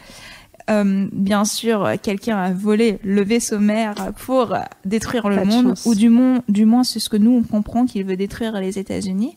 Euh, 0.69 1.07
bien 1.12 1.45
sûr, 1.45 1.89
quelqu'un 2.03 2.37
a 2.39 2.53
volé 2.53 2.99
le 3.05 3.23
vaisseau 3.23 3.59
mère 3.59 3.95
pour 4.17 4.55
détruire 4.85 5.29
le 5.29 5.45
monde, 5.45 5.75
ou 5.85 5.95
du, 5.95 6.09
moins, 6.09 6.43
du 6.49 6.64
moins 6.64 6.83
c'est 6.83 6.99
ce 6.99 7.09
que 7.09 7.17
nous 7.17 7.31
on 7.31 7.43
comprend 7.43 7.87
qu'il 7.87 8.05
veut 8.05 8.17
détruire 8.17 8.61
les 8.61 8.79
États-Unis. 8.79 9.37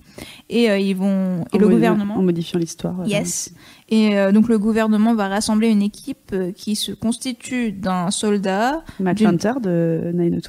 Et 0.50 0.70
euh, 0.70 0.80
ils 0.80 0.96
vont 0.96 1.46
et 1.54 1.58
le 1.58 1.68
gouvernement 1.68 2.16
en 2.16 2.24
modifiant 2.24 2.60
l'histoire. 2.60 2.96
Yes. 3.06 3.54
Et 3.90 4.18
euh, 4.18 4.32
donc 4.32 4.48
le 4.48 4.60
gouvernement 4.60 5.16
va 5.16 5.28
rassembler 5.28 5.68
une 5.68 5.82
équipe 5.82 6.32
euh, 6.32 6.52
qui 6.52 6.76
se 6.76 6.92
constitue 6.92 7.72
d'un 7.72 8.12
soldat. 8.12 8.84
Matt 9.00 9.22
Hunter 9.22 9.54
de 9.62 10.12
Nine 10.14 10.40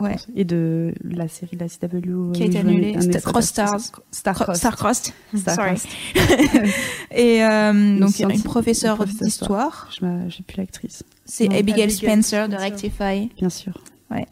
ouais. 0.00 0.16
et 0.34 0.44
de 0.44 0.92
la 1.04 1.28
série 1.28 1.56
de 1.56 1.60
la 1.60 1.68
CW. 1.68 2.32
Qui 2.32 2.42
a 2.42 2.46
été 2.46 2.58
annulée. 2.58 2.96
Cross 3.24 3.46
Stars. 3.46 3.80
Star 4.10 4.56
Starcrossed. 4.56 5.12
Sorry. 5.36 5.80
et 7.12 7.44
euh, 7.44 7.98
donc 8.00 8.18
une, 8.18 8.32
une 8.32 8.42
professeure 8.42 9.04
d'histoire. 9.06 9.88
J'ai 10.28 10.42
plus 10.42 10.56
l'actrice. 10.56 11.04
C'est 11.24 11.44
Abigail, 11.44 11.60
Abigail, 11.60 11.90
Spencer, 11.90 12.48
de 12.48 12.56
Rectify. 12.56 13.30
Bien 13.36 13.50
sûr. 13.50 13.74
Ouais. 14.10 14.26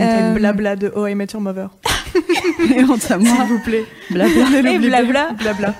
Euh... 0.00 0.34
blabla 0.34 0.76
de 0.76 0.92
Oh 0.94 1.06
I 1.06 1.14
Met 1.14 1.28
Your 1.32 1.42
Mother. 1.42 1.70
Et 2.76 2.84
honte 2.84 3.10
à 3.10 3.18
moi. 3.18 3.28
S'il 3.28 3.44
vous 3.46 3.60
plaît. 3.60 3.84
Blabla. 4.10 4.72
Et 4.72 4.78
blabla. 4.78 5.30
Blabla. 5.32 5.74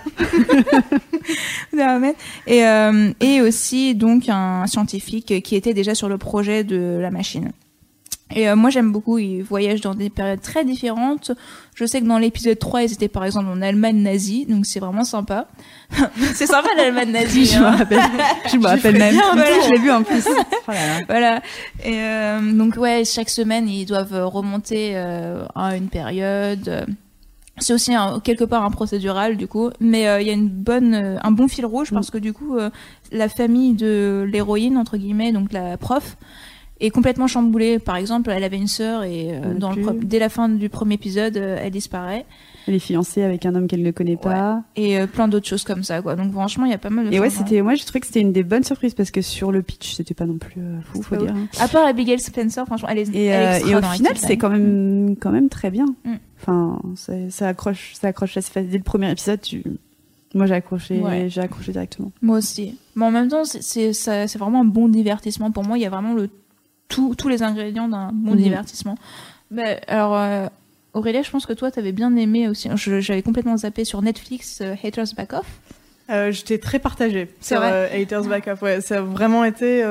et, 2.46 2.66
euh, 2.66 3.12
et 3.20 3.40
aussi 3.40 3.94
donc 3.94 4.28
un 4.28 4.66
scientifique 4.66 5.42
qui 5.42 5.56
était 5.56 5.74
déjà 5.74 5.94
sur 5.94 6.08
le 6.08 6.18
projet 6.18 6.64
de 6.64 6.98
la 7.00 7.10
machine. 7.10 7.52
Et 8.34 8.48
euh, 8.48 8.56
moi 8.56 8.70
j'aime 8.70 8.90
beaucoup, 8.90 9.18
ils 9.18 9.42
voyagent 9.42 9.82
dans 9.82 9.94
des 9.94 10.10
périodes 10.10 10.40
très 10.40 10.64
différentes. 10.64 11.30
Je 11.74 11.84
sais 11.84 12.00
que 12.00 12.06
dans 12.06 12.18
l'épisode 12.18 12.58
3, 12.58 12.82
ils 12.82 12.92
étaient 12.92 13.08
par 13.08 13.24
exemple 13.24 13.46
en 13.46 13.62
Allemagne 13.62 14.02
nazie, 14.02 14.46
donc 14.46 14.66
c'est 14.66 14.80
vraiment 14.80 15.04
sympa. 15.04 15.46
c'est 16.34 16.46
sympa 16.46 16.68
l'Allemagne 16.76 17.12
nazie. 17.12 17.46
je 17.54 17.58
me 17.58 17.64
hein. 17.64 17.76
rappelle, 17.76 18.00
je 18.50 18.56
me 18.56 18.66
rappelle 18.66 18.98
même. 18.98 19.14
voilà. 19.14 19.60
Je 19.64 19.70
l'ai 19.70 19.78
vu 19.78 19.90
en 19.92 20.02
plus. 20.02 20.24
Oh 20.26 20.72
voilà. 21.06 21.40
Et 21.84 22.00
euh, 22.00 22.52
donc 22.52 22.76
ouais, 22.76 23.04
chaque 23.04 23.30
semaine 23.30 23.68
ils 23.68 23.86
doivent 23.86 24.24
remonter 24.26 24.92
euh, 24.94 25.44
à 25.54 25.76
une 25.76 25.88
période. 25.88 26.84
C'est 27.58 27.72
aussi 27.72 27.94
un, 27.94 28.20
quelque 28.20 28.44
part 28.44 28.64
un 28.64 28.70
procédural 28.70 29.36
du 29.36 29.46
coup, 29.46 29.70
mais 29.78 30.00
il 30.20 30.26
y 30.26 30.30
a 30.30 30.34
une 30.34 30.48
bonne, 30.48 31.18
un 31.22 31.30
bon 31.30 31.46
fil 31.46 31.64
rouge 31.64 31.90
parce 31.92 32.08
mm. 32.08 32.10
que 32.10 32.18
du 32.18 32.32
coup 32.32 32.58
la 33.12 33.28
famille 33.28 33.74
de 33.74 34.28
l'héroïne 34.30 34.76
entre 34.76 34.96
guillemets, 34.96 35.32
donc 35.32 35.52
la 35.52 35.76
prof, 35.78 36.16
est 36.80 36.90
complètement 36.90 37.26
chamboulée. 37.26 37.78
Par 37.78 37.96
exemple, 37.96 38.30
elle 38.30 38.44
avait 38.44 38.56
une 38.56 38.68
sœur 38.68 39.02
et 39.02 39.30
euh, 39.30 39.54
dans 39.54 39.72
le 39.72 39.82
dès 40.02 40.18
la 40.18 40.28
fin 40.28 40.48
du 40.48 40.68
premier 40.68 40.94
épisode, 40.94 41.36
euh, 41.36 41.58
elle 41.60 41.70
disparaît. 41.70 42.26
Elle 42.66 42.74
est 42.74 42.80
fiancée 42.80 43.22
avec 43.22 43.46
un 43.46 43.54
homme 43.54 43.68
qu'elle 43.68 43.82
ne 43.82 43.92
connaît 43.92 44.16
pas. 44.16 44.62
Et 44.74 44.98
euh, 44.98 45.06
plein 45.06 45.28
d'autres 45.28 45.46
choses 45.46 45.62
comme 45.62 45.84
ça, 45.84 46.02
quoi. 46.02 46.16
Donc 46.16 46.32
franchement, 46.32 46.64
il 46.64 46.72
y 46.72 46.74
a 46.74 46.78
pas 46.78 46.90
mal 46.90 47.08
de. 47.08 47.14
Et 47.14 47.20
ouais, 47.20 47.30
c'était, 47.30 47.62
moi, 47.62 47.74
je 47.74 47.84
trouvais 47.84 48.00
que 48.00 48.06
c'était 48.06 48.20
une 48.20 48.32
des 48.32 48.42
bonnes 48.42 48.64
surprises 48.64 48.94
parce 48.94 49.10
que 49.10 49.22
sur 49.22 49.52
le 49.52 49.62
pitch, 49.62 49.94
c'était 49.94 50.14
pas 50.14 50.26
non 50.26 50.38
plus 50.38 50.60
fou, 50.84 51.02
faut 51.02 51.16
dire. 51.16 51.34
À 51.60 51.68
part 51.68 51.86
Abigail 51.86 52.18
Spencer, 52.18 52.66
franchement, 52.66 52.88
elle 52.90 52.98
est. 52.98 53.14
Et, 53.14 53.26
elle 53.26 53.68
et 53.68 53.74
au 53.74 53.82
final, 53.82 54.16
c'est 54.16 54.36
quand 54.36 54.50
même, 54.50 55.16
quand 55.20 55.30
même 55.30 55.48
très 55.48 55.70
bien. 55.70 55.86
Mm. 56.04 56.14
Enfin, 56.40 56.80
ça 57.28 57.48
accroche, 57.48 57.94
ça 57.94 58.08
accroche 58.08 58.36
assez 58.36 58.50
facile. 58.50 58.70
Dès 58.70 58.78
le 58.78 58.84
premier 58.84 59.10
épisode, 59.10 59.40
tu. 59.40 59.62
Moi, 60.34 60.46
j'ai 60.46 60.54
accroché, 60.54 61.02
j'ai 61.28 61.40
accroché 61.40 61.72
directement. 61.72 62.10
Moi 62.20 62.38
aussi. 62.38 62.76
Mais 62.96 63.06
en 63.06 63.10
même 63.10 63.28
temps, 63.28 63.44
c'est, 63.44 63.92
c'est 63.92 64.36
vraiment 64.36 64.62
un 64.62 64.66
bon 64.66 64.88
divertissement 64.88 65.50
pour 65.52 65.64
moi. 65.64 65.78
Il 65.78 65.82
y 65.82 65.86
a 65.86 65.90
vraiment 65.90 66.12
le 66.12 66.28
tous 66.88 67.28
les 67.28 67.42
ingrédients 67.42 67.88
d'un 67.88 68.10
bon 68.12 68.32
mhm. 68.32 68.38
divertissement. 68.38 68.96
Mais 69.50 69.80
alors, 69.86 70.16
euh, 70.16 70.46
Aurélie, 70.96 71.22
je 71.22 71.30
pense 71.30 71.44
que 71.44 71.52
toi, 71.52 71.70
t'avais 71.70 71.92
bien 71.92 72.16
aimé 72.16 72.48
aussi. 72.48 72.70
J'avais 72.74 73.22
complètement 73.22 73.58
zappé 73.58 73.84
sur 73.84 74.00
Netflix 74.00 74.60
euh, 74.62 74.74
Haters 74.82 75.14
Back 75.14 75.34
Off. 75.34 75.46
Euh, 76.08 76.32
J'étais 76.32 76.56
très 76.56 76.78
partagée 76.78 77.28
sur 77.42 77.60
euh, 77.62 77.86
Haters 77.92 78.24
Back 78.24 78.46
Off. 78.48 78.62
Ouais, 78.62 78.80
ça 78.80 78.98
a 78.98 79.00
vraiment 79.02 79.44
été. 79.44 79.84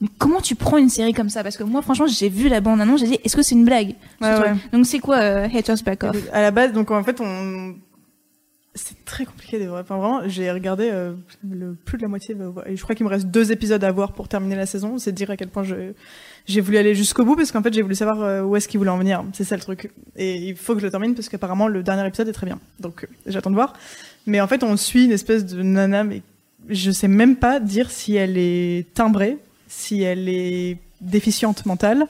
Mais 0.00 0.08
comment 0.16 0.40
tu 0.40 0.54
prends 0.54 0.78
une 0.78 0.88
série 0.88 1.12
comme 1.12 1.28
ça? 1.28 1.42
Parce 1.42 1.58
que 1.58 1.64
moi, 1.64 1.82
franchement, 1.82 2.06
j'ai 2.06 2.30
vu 2.30 2.48
la 2.48 2.62
bande-annonce, 2.62 3.00
j'ai 3.00 3.08
dit, 3.08 3.18
est-ce 3.22 3.36
que 3.36 3.42
c'est 3.42 3.54
une 3.54 3.66
blague? 3.66 3.94
Ouais, 4.22 4.38
ouais. 4.38 4.54
Donc, 4.72 4.86
c'est 4.86 5.00
quoi 5.00 5.18
Haters 5.18 5.82
Back 5.84 6.04
Off? 6.04 6.16
À 6.32 6.40
la 6.40 6.50
base, 6.50 6.72
donc 6.72 6.90
en 6.90 7.04
fait, 7.04 7.20
on 7.20 7.74
c'est 8.74 9.04
très 9.04 9.24
compliqué 9.24 9.58
de 9.58 9.68
Enfin, 9.68 9.96
vraiment, 9.96 10.22
j'ai 10.26 10.50
regardé 10.50 10.90
euh, 10.92 11.14
le 11.48 11.74
plus 11.74 11.96
de 11.98 12.02
la 12.02 12.08
moitié. 12.08 12.36
Euh, 12.38 12.52
je 12.72 12.82
crois 12.82 12.94
qu'il 12.94 13.04
me 13.04 13.10
reste 13.10 13.26
deux 13.26 13.50
épisodes 13.50 13.82
à 13.82 13.90
voir 13.90 14.12
pour 14.12 14.28
terminer 14.28 14.54
la 14.54 14.66
saison. 14.66 14.98
C'est 14.98 15.12
dire 15.12 15.30
à 15.30 15.36
quel 15.36 15.48
point 15.48 15.64
j'ai 16.46 16.60
voulu 16.60 16.78
aller 16.78 16.94
jusqu'au 16.94 17.24
bout 17.24 17.34
parce 17.34 17.50
qu'en 17.50 17.62
fait, 17.62 17.72
j'ai 17.74 17.82
voulu 17.82 17.96
savoir 17.96 18.22
euh, 18.22 18.42
où 18.42 18.54
est-ce 18.54 18.68
qu'il 18.68 18.78
voulait 18.78 18.90
en 18.90 18.98
venir. 18.98 19.24
C'est 19.32 19.44
ça 19.44 19.56
le 19.56 19.62
truc. 19.62 19.90
Et 20.16 20.36
il 20.36 20.56
faut 20.56 20.74
que 20.74 20.80
je 20.80 20.84
le 20.84 20.90
termine 20.90 21.14
parce 21.14 21.28
qu'apparemment, 21.28 21.66
le 21.66 21.82
dernier 21.82 22.06
épisode 22.06 22.28
est 22.28 22.32
très 22.32 22.46
bien. 22.46 22.60
Donc, 22.78 23.08
j'attends 23.26 23.50
de 23.50 23.56
voir. 23.56 23.72
Mais 24.26 24.40
en 24.40 24.46
fait, 24.46 24.62
on 24.62 24.76
suit 24.76 25.04
une 25.04 25.12
espèce 25.12 25.44
de 25.44 25.62
nana, 25.62 26.04
mais 26.04 26.22
je 26.68 26.92
sais 26.92 27.08
même 27.08 27.36
pas 27.36 27.58
dire 27.58 27.90
si 27.90 28.14
elle 28.14 28.38
est 28.38 28.86
timbrée, 28.94 29.38
si 29.66 30.02
elle 30.02 30.28
est 30.28 30.78
déficiente 31.00 31.66
mentale 31.66 32.06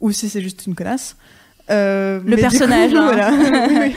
ou 0.00 0.10
si 0.10 0.28
c'est 0.30 0.40
juste 0.40 0.66
une 0.66 0.74
connasse. 0.74 1.16
Euh, 1.70 2.20
le 2.24 2.36
personnage. 2.36 2.92
hein. 2.94 3.04
voilà. 3.04 3.88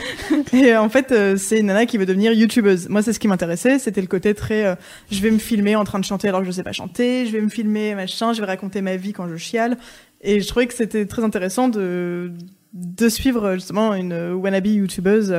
Et 0.52 0.76
en 0.76 0.88
fait, 0.88 1.12
euh, 1.12 1.36
c'est 1.36 1.60
une 1.60 1.66
nana 1.66 1.86
qui 1.86 1.98
veut 1.98 2.06
devenir 2.06 2.32
youtubeuse. 2.32 2.88
Moi, 2.88 3.02
c'est 3.02 3.12
ce 3.12 3.18
qui 3.18 3.28
m'intéressait. 3.28 3.78
C'était 3.78 4.00
le 4.00 4.06
côté 4.06 4.34
très, 4.34 4.64
euh, 4.66 4.74
je 5.10 5.20
vais 5.20 5.30
me 5.30 5.38
filmer 5.38 5.76
en 5.76 5.84
train 5.84 5.98
de 5.98 6.04
chanter 6.04 6.28
alors 6.28 6.40
que 6.40 6.46
je 6.46 6.52
sais 6.52 6.62
pas 6.62 6.72
chanter. 6.72 7.26
Je 7.26 7.32
vais 7.32 7.40
me 7.40 7.48
filmer 7.48 7.94
machin. 7.94 8.32
Je 8.32 8.40
vais 8.40 8.46
raconter 8.46 8.80
ma 8.82 8.96
vie 8.96 9.12
quand 9.12 9.28
je 9.28 9.36
chiale. 9.36 9.76
Et 10.22 10.40
je 10.40 10.48
trouvais 10.48 10.66
que 10.66 10.74
c'était 10.74 11.06
très 11.06 11.24
intéressant 11.24 11.68
de 11.68 12.32
de 12.72 13.08
suivre 13.08 13.54
justement 13.54 13.94
une 13.94 14.32
wannabe 14.32 14.66
youtubeuse 14.66 15.34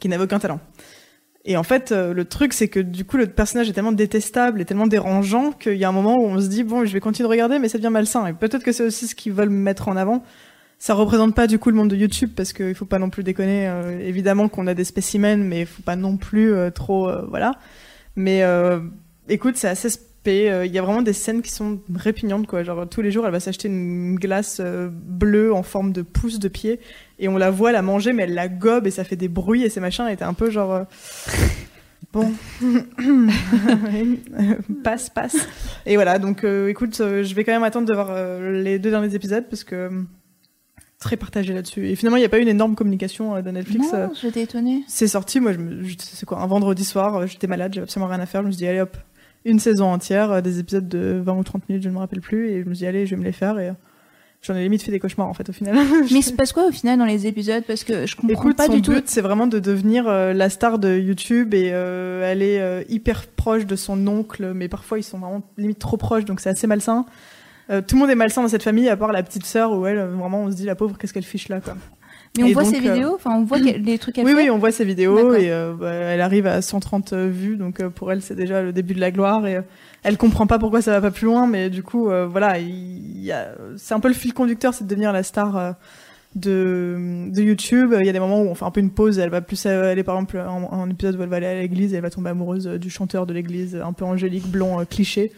qui 0.00 0.08
n'avait 0.08 0.24
aucun 0.24 0.38
talent. 0.38 0.60
Et 1.44 1.56
en 1.56 1.62
fait, 1.62 1.90
euh, 1.90 2.14
le 2.14 2.24
truc, 2.24 2.52
c'est 2.52 2.68
que 2.68 2.78
du 2.78 3.04
coup, 3.04 3.16
le 3.16 3.26
personnage 3.26 3.68
est 3.68 3.72
tellement 3.72 3.92
détestable 3.92 4.60
et 4.60 4.64
tellement 4.64 4.86
dérangeant 4.86 5.50
qu'il 5.50 5.76
y 5.76 5.84
a 5.84 5.88
un 5.88 5.92
moment 5.92 6.16
où 6.16 6.26
on 6.26 6.40
se 6.40 6.46
dit, 6.46 6.62
bon, 6.62 6.84
je 6.84 6.92
vais 6.92 7.00
continuer 7.00 7.26
de 7.26 7.30
regarder, 7.30 7.58
mais 7.58 7.68
ça 7.68 7.78
devient 7.78 7.90
malsain. 7.90 8.26
Et 8.26 8.32
peut-être 8.32 8.62
que 8.62 8.70
c'est 8.70 8.84
aussi 8.84 9.08
ce 9.08 9.14
qu'ils 9.14 9.32
veulent 9.32 9.50
mettre 9.50 9.88
en 9.88 9.96
avant. 9.96 10.22
Ça 10.82 10.94
représente 10.94 11.36
pas 11.36 11.46
du 11.46 11.60
coup 11.60 11.70
le 11.70 11.76
monde 11.76 11.90
de 11.90 11.94
YouTube 11.94 12.32
parce 12.34 12.52
qu'il 12.52 12.74
faut 12.74 12.86
pas 12.86 12.98
non 12.98 13.08
plus 13.08 13.22
déconner. 13.22 13.68
euh, 13.68 14.00
évidemment 14.00 14.48
qu'on 14.48 14.66
a 14.66 14.74
des 14.74 14.82
spécimens, 14.82 15.36
mais 15.36 15.60
il 15.60 15.66
faut 15.66 15.84
pas 15.84 15.94
non 15.94 16.16
plus 16.16 16.52
euh, 16.52 16.70
trop, 16.70 17.08
euh, 17.08 17.24
voilà. 17.28 17.52
Mais 18.16 18.42
écoute, 19.28 19.56
c'est 19.56 19.68
assez 19.68 19.90
spé. 19.90 20.62
Il 20.66 20.72
y 20.72 20.78
a 20.80 20.82
vraiment 20.82 21.02
des 21.02 21.12
scènes 21.12 21.40
qui 21.40 21.52
sont 21.52 21.78
répugnantes, 21.94 22.48
quoi. 22.48 22.64
Genre 22.64 22.88
tous 22.88 23.00
les 23.00 23.12
jours, 23.12 23.24
elle 23.26 23.30
va 23.30 23.38
s'acheter 23.38 23.68
une 23.68 24.16
glace 24.16 24.60
bleue 24.60 25.54
en 25.54 25.62
forme 25.62 25.92
de 25.92 26.02
pouce 26.02 26.40
de 26.40 26.48
pied 26.48 26.80
et 27.20 27.28
on 27.28 27.38
la 27.38 27.52
voit 27.52 27.70
la 27.70 27.82
manger, 27.82 28.12
mais 28.12 28.24
elle 28.24 28.34
la 28.34 28.48
gobe 28.48 28.88
et 28.88 28.90
ça 28.90 29.04
fait 29.04 29.14
des 29.14 29.28
bruits 29.28 29.62
et 29.62 29.70
ces 29.70 29.78
machins 29.78 30.08
étaient 30.08 30.24
un 30.24 30.34
peu 30.34 30.50
genre. 30.50 30.84
Bon, 32.12 32.32
passe, 34.82 35.10
passe. 35.10 35.46
Et 35.86 35.94
voilà, 35.94 36.18
donc 36.18 36.42
écoute, 36.42 36.96
je 36.98 37.34
vais 37.36 37.44
quand 37.44 37.52
même 37.52 37.62
attendre 37.62 37.86
de 37.86 37.94
voir 37.94 38.12
les 38.50 38.80
deux 38.80 38.90
derniers 38.90 39.14
épisodes 39.14 39.44
parce 39.48 39.62
que 39.62 39.88
très 41.02 41.16
partagé 41.16 41.52
là-dessus. 41.52 41.88
Et 41.88 41.96
finalement, 41.96 42.16
il 42.16 42.20
n'y 42.20 42.26
a 42.26 42.28
pas 42.28 42.38
eu 42.38 42.42
une 42.42 42.48
énorme 42.48 42.74
communication 42.74 43.36
euh, 43.36 43.42
de 43.42 43.50
Netflix. 43.50 43.88
euh, 43.92 44.06
Non, 44.06 44.12
j'étais 44.20 44.42
étonnée. 44.42 44.84
c'est 44.86 45.08
sorti, 45.08 45.40
moi, 45.40 45.52
c'est 45.98 46.24
quoi, 46.26 46.40
un 46.40 46.46
vendredi 46.46 46.84
soir, 46.84 47.16
euh, 47.16 47.26
j'étais 47.26 47.46
malade, 47.46 47.74
j'avais 47.74 47.84
absolument 47.84 48.08
rien 48.10 48.20
à 48.20 48.26
faire. 48.26 48.42
Je 48.42 48.46
me 48.46 48.52
suis 48.52 48.58
dit, 48.58 48.66
allez 48.66 48.80
hop, 48.80 48.96
une 49.44 49.58
saison 49.58 49.86
entière, 49.92 50.30
euh, 50.30 50.40
des 50.40 50.58
épisodes 50.60 50.88
de 50.88 51.20
20 51.24 51.34
ou 51.36 51.42
30 51.44 51.68
minutes, 51.68 51.82
je 51.84 51.88
ne 51.88 51.94
me 51.94 51.98
rappelle 51.98 52.20
plus. 52.20 52.48
Et 52.50 52.62
je 52.62 52.68
me 52.68 52.74
suis 52.74 52.84
dit, 52.84 52.86
allez, 52.86 53.06
je 53.06 53.14
vais 53.14 53.20
me 53.20 53.24
les 53.24 53.32
faire. 53.32 53.58
Et 53.58 53.68
euh, 53.68 53.72
j'en 54.40 54.54
ai 54.54 54.62
limite 54.62 54.82
fait 54.82 54.90
des 54.92 54.98
cauchemars, 55.00 55.26
en 55.28 55.34
fait, 55.34 55.48
au 55.48 55.52
final. 55.52 55.74
Mais 56.10 56.18
il 56.18 56.22
se 56.22 56.32
passe 56.32 56.52
quoi 56.52 56.66
au 56.68 56.72
final 56.72 56.98
dans 56.98 57.04
les 57.04 57.26
épisodes? 57.26 57.64
Parce 57.66 57.84
que 57.84 58.06
je 58.06 58.14
comprends 58.16 58.28
Écoute, 58.40 58.56
pas 58.56 58.66
son 58.66 58.74
du 58.74 58.82
tout. 58.82 58.92
but, 58.92 59.08
c'est 59.08 59.20
vraiment 59.20 59.46
de 59.48 59.58
devenir 59.58 60.06
euh, 60.08 60.32
la 60.32 60.48
star 60.50 60.78
de 60.78 60.96
YouTube 60.98 61.54
et 61.54 61.70
euh, 61.72 62.30
elle 62.30 62.42
est 62.42 62.60
euh, 62.60 62.82
hyper 62.88 63.26
proche 63.26 63.66
de 63.66 63.74
son 63.76 64.06
oncle, 64.06 64.52
mais 64.54 64.68
parfois 64.68 64.98
ils 64.98 65.04
sont 65.04 65.18
vraiment 65.18 65.42
limite 65.58 65.78
trop 65.80 65.96
proches, 65.96 66.24
donc 66.24 66.38
c'est 66.40 66.50
assez 66.50 66.66
malsain. 66.66 67.06
Euh, 67.70 67.80
tout 67.80 67.94
le 67.96 68.00
monde 68.00 68.10
est 68.10 68.14
malsain 68.16 68.42
dans 68.42 68.48
cette 68.48 68.62
famille, 68.62 68.88
à 68.88 68.96
part 68.96 69.12
la 69.12 69.22
petite 69.22 69.46
sœur 69.46 69.72
où 69.72 69.86
elle, 69.86 69.98
euh, 69.98 70.06
vraiment, 70.08 70.42
on 70.42 70.50
se 70.50 70.56
dit 70.56 70.64
la 70.66 70.74
pauvre, 70.74 70.98
qu'est-ce 70.98 71.12
qu'elle 71.14 71.22
fiche 71.22 71.48
là, 71.48 71.60
quoi. 71.60 71.74
Mais 72.36 72.44
on 72.44 72.46
Et 72.46 72.52
voit 72.54 72.62
donc, 72.62 72.74
ses 72.74 72.78
euh, 72.88 72.92
vidéos, 72.92 73.14
enfin 73.14 73.32
on 73.36 73.44
voit 73.44 73.58
les 73.58 73.98
trucs 73.98 74.14
qu'elle 74.14 74.24
Oui, 74.24 74.32
fait. 74.32 74.44
oui, 74.44 74.50
on 74.50 74.56
voit 74.58 74.72
ses 74.72 74.86
vidéos 74.86 75.34
et 75.34 75.50
euh, 75.50 75.74
bah, 75.78 75.92
elle 75.92 76.22
arrive 76.22 76.46
à 76.46 76.62
130 76.62 77.12
vues, 77.12 77.56
donc 77.58 77.80
euh, 77.80 77.90
pour 77.90 78.10
elle 78.10 78.22
c'est 78.22 78.34
déjà 78.34 78.62
le 78.62 78.72
début 78.72 78.94
de 78.94 79.00
la 79.00 79.10
gloire 79.10 79.46
et 79.46 79.56
euh, 79.56 79.62
elle 80.02 80.16
comprend 80.16 80.46
pas 80.46 80.58
pourquoi 80.58 80.80
ça 80.80 80.92
va 80.92 81.02
pas 81.02 81.10
plus 81.10 81.26
loin, 81.26 81.46
mais 81.46 81.68
du 81.68 81.82
coup 81.82 82.04
voilà, 82.30 82.54
c'est 83.76 83.94
un 83.94 84.00
peu 84.00 84.08
le 84.08 84.14
fil 84.14 84.32
conducteur, 84.32 84.72
c'est 84.72 84.84
de 84.84 84.88
devenir 84.88 85.12
la 85.12 85.22
star 85.22 85.76
de, 86.34 87.28
de 87.30 87.42
YouTube. 87.42 87.94
Il 88.00 88.06
y 88.06 88.08
a 88.08 88.12
des 88.12 88.18
moments 88.18 88.40
où 88.40 88.46
on 88.46 88.54
fait 88.54 88.64
un 88.64 88.70
peu 88.70 88.80
une 88.80 88.90
pause, 88.90 89.18
elle 89.18 89.28
va 89.30 89.42
plus 89.42 89.66
aller 89.66 90.02
par 90.02 90.14
exemple 90.16 90.38
en, 90.40 90.72
en 90.72 90.90
épisode 90.90 91.16
où 91.16 91.22
elle 91.22 91.28
va 91.28 91.36
aller 91.36 91.46
à 91.46 91.54
l'église 91.60 91.92
et 91.92 91.96
elle 91.96 92.02
va 92.02 92.10
tomber 92.10 92.30
amoureuse 92.30 92.66
du 92.66 92.88
chanteur 92.90 93.26
de 93.26 93.34
l'église, 93.34 93.76
un 93.76 93.92
peu 93.92 94.04
angélique, 94.06 94.46
blond, 94.50 94.84
cliché. 94.86 95.30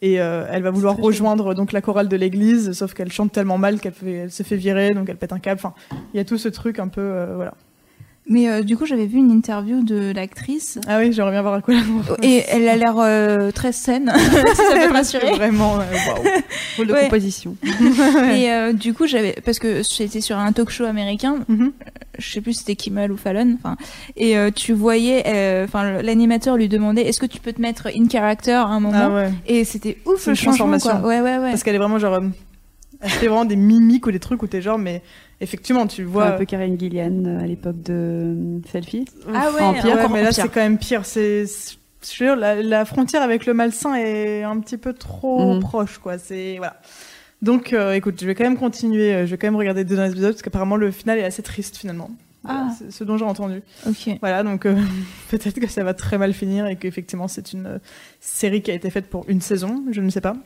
Et 0.00 0.20
euh, 0.20 0.46
elle 0.50 0.62
va 0.62 0.70
vouloir 0.70 0.96
rejoindre 0.96 1.54
donc 1.54 1.72
la 1.72 1.80
chorale 1.80 2.08
de 2.08 2.16
l'église, 2.16 2.72
sauf 2.72 2.94
qu'elle 2.94 3.10
chante 3.10 3.32
tellement 3.32 3.58
mal 3.58 3.80
qu'elle 3.80 3.92
fait- 3.92 4.12
elle 4.12 4.30
se 4.30 4.42
fait 4.44 4.56
virer, 4.56 4.94
donc 4.94 5.08
elle 5.08 5.16
pète 5.16 5.32
un 5.32 5.40
câble. 5.40 5.60
Enfin, 5.62 5.74
il 6.14 6.18
y 6.18 6.20
a 6.20 6.24
tout 6.24 6.38
ce 6.38 6.48
truc 6.48 6.78
un 6.78 6.86
peu, 6.88 7.00
euh, 7.00 7.32
voilà. 7.34 7.54
Mais 8.30 8.48
euh, 8.50 8.62
du 8.62 8.76
coup, 8.76 8.84
j'avais 8.84 9.06
vu 9.06 9.16
une 9.18 9.30
interview 9.30 9.82
de 9.82 10.12
l'actrice 10.12 10.78
Ah 10.86 10.98
oui, 10.98 11.12
j'aimerais 11.12 11.30
bien 11.32 11.40
voir 11.42 11.54
à 11.54 11.60
quoi 11.62 11.74
elle 11.74 12.24
et 12.30 12.44
elle 12.48 12.68
a 12.68 12.76
l'air 12.76 12.98
euh, 12.98 13.50
très 13.50 13.72
saine. 13.72 14.12
ça 14.54 14.74
peut 14.86 14.92
rassurer. 14.92 15.32
Vraiment, 15.34 15.76
euh, 15.80 15.84
waouh. 16.08 16.22
Rôle 16.76 16.86
de 16.88 16.92
Ouais. 16.92 17.04
composition. 17.04 17.56
Et 18.32 18.72
du 18.74 18.92
coup, 18.92 19.06
j'avais 19.06 19.34
parce 19.44 19.58
que 19.58 19.80
j'étais 19.90 20.20
sur 20.20 20.36
un 20.36 20.52
talk 20.52 20.68
show 20.70 20.84
américain, 20.84 21.36
Mhm. 21.48 21.72
je 22.18 22.30
sais 22.30 22.40
plus 22.42 22.52
si 22.52 22.58
c'était 22.60 22.76
Kimmel 22.76 23.10
ou 23.12 23.16
Fallon, 23.16 23.56
enfin, 23.62 23.76
et 24.16 24.36
tu 24.54 24.72
voyais, 24.74 25.22
enfin, 25.64 26.02
l'animateur 26.02 26.56
lui 26.56 26.68
demandait, 26.68 27.02
est-ce 27.08 27.20
que 27.20 27.26
tu 27.26 27.40
peux 27.40 27.52
te 27.52 27.62
mettre 27.62 27.88
in 27.96 28.08
character 28.10 28.52
à 28.52 28.66
un 28.66 28.80
moment 28.80 28.98
Ah 29.10 29.14
ouais. 29.14 29.30
Et 29.46 29.64
c'était 29.64 29.98
ouf 30.04 30.26
le 30.26 30.34
changement, 30.34 30.78
quoi. 30.78 30.96
Ouais, 30.96 31.20
ouais, 31.20 31.38
ouais. 31.38 31.50
Parce 31.50 31.62
qu'elle 31.62 31.74
est 31.74 31.78
vraiment 31.78 31.98
genre. 31.98 32.18
Elle 33.00 33.10
fait 33.10 33.26
vraiment 33.28 33.44
des 33.44 33.54
mimiques 33.56 34.06
ou 34.06 34.10
des 34.10 34.18
trucs 34.18 34.42
où 34.42 34.46
t'es 34.48 34.60
genre, 34.60 34.76
mais 34.78 35.02
effectivement, 35.40 35.86
tu 35.86 36.02
le 36.02 36.08
vois. 36.08 36.26
un 36.26 36.30
peu 36.32 36.44
Karen 36.44 36.78
Gillian 36.78 37.24
euh, 37.26 37.40
à 37.42 37.46
l'époque 37.46 37.82
de 37.82 37.92
euh, 37.94 38.58
Selfie. 38.70 39.04
Ah 39.34 39.50
ouais, 39.54 39.62
en 39.62 39.72
pire, 39.74 39.84
Ouais, 39.96 40.06
mais 40.12 40.22
là, 40.22 40.32
c'est 40.32 40.42
quand 40.48 40.60
même 40.60 40.78
pire. 40.78 41.04
C'est. 41.04 41.46
c'est- 41.46 41.76
Je 42.00 42.24
veux 42.24 42.30
dire, 42.30 42.36
la, 42.36 42.62
la 42.62 42.84
frontière 42.84 43.22
avec 43.22 43.44
le 43.46 43.54
malsain 43.54 43.94
est 43.96 44.42
un 44.44 44.58
petit 44.60 44.76
peu 44.78 44.92
trop 44.92 45.54
Mhm. 45.54 45.60
proche, 45.60 45.98
quoi. 45.98 46.16
C'est. 46.18 46.56
Voilà. 46.58 46.80
Donc, 47.42 47.72
euh, 47.72 47.92
écoute, 47.92 48.18
je 48.20 48.26
vais 48.26 48.34
quand 48.34 48.44
même 48.44 48.56
continuer. 48.56 49.26
Je 49.26 49.30
vais 49.32 49.36
quand 49.38 49.46
même 49.48 49.56
regarder 49.56 49.84
deux 49.84 49.96
derniers 49.96 50.12
épisodes 50.12 50.32
parce 50.32 50.42
qu'apparemment, 50.42 50.76
le 50.76 50.90
final 50.90 51.18
est 51.18 51.24
assez 51.24 51.42
triste, 51.42 51.76
finalement. 51.76 52.10
Ah. 52.44 52.68
Voilà, 52.78 52.90
ce 52.92 53.04
dont 53.04 53.16
j'ai 53.18 53.24
entendu. 53.24 53.62
Ok. 53.86 54.10
Voilà, 54.20 54.42
donc 54.44 54.64
euh, 54.64 54.74
peut-être 55.30 55.58
que 55.60 55.66
ça 55.66 55.82
va 55.82 55.92
très 55.92 56.18
mal 56.18 56.32
finir 56.32 56.66
et 56.68 56.76
qu'effectivement 56.76 57.26
c'est 57.26 57.52
une 57.52 57.80
série 58.20 58.62
qui 58.62 58.70
a 58.70 58.74
été 58.74 58.90
faite 58.90 59.10
pour 59.10 59.24
une 59.28 59.40
saison, 59.40 59.82
je 59.90 60.00
ne 60.00 60.08
sais 60.08 60.20
pas. 60.20 60.36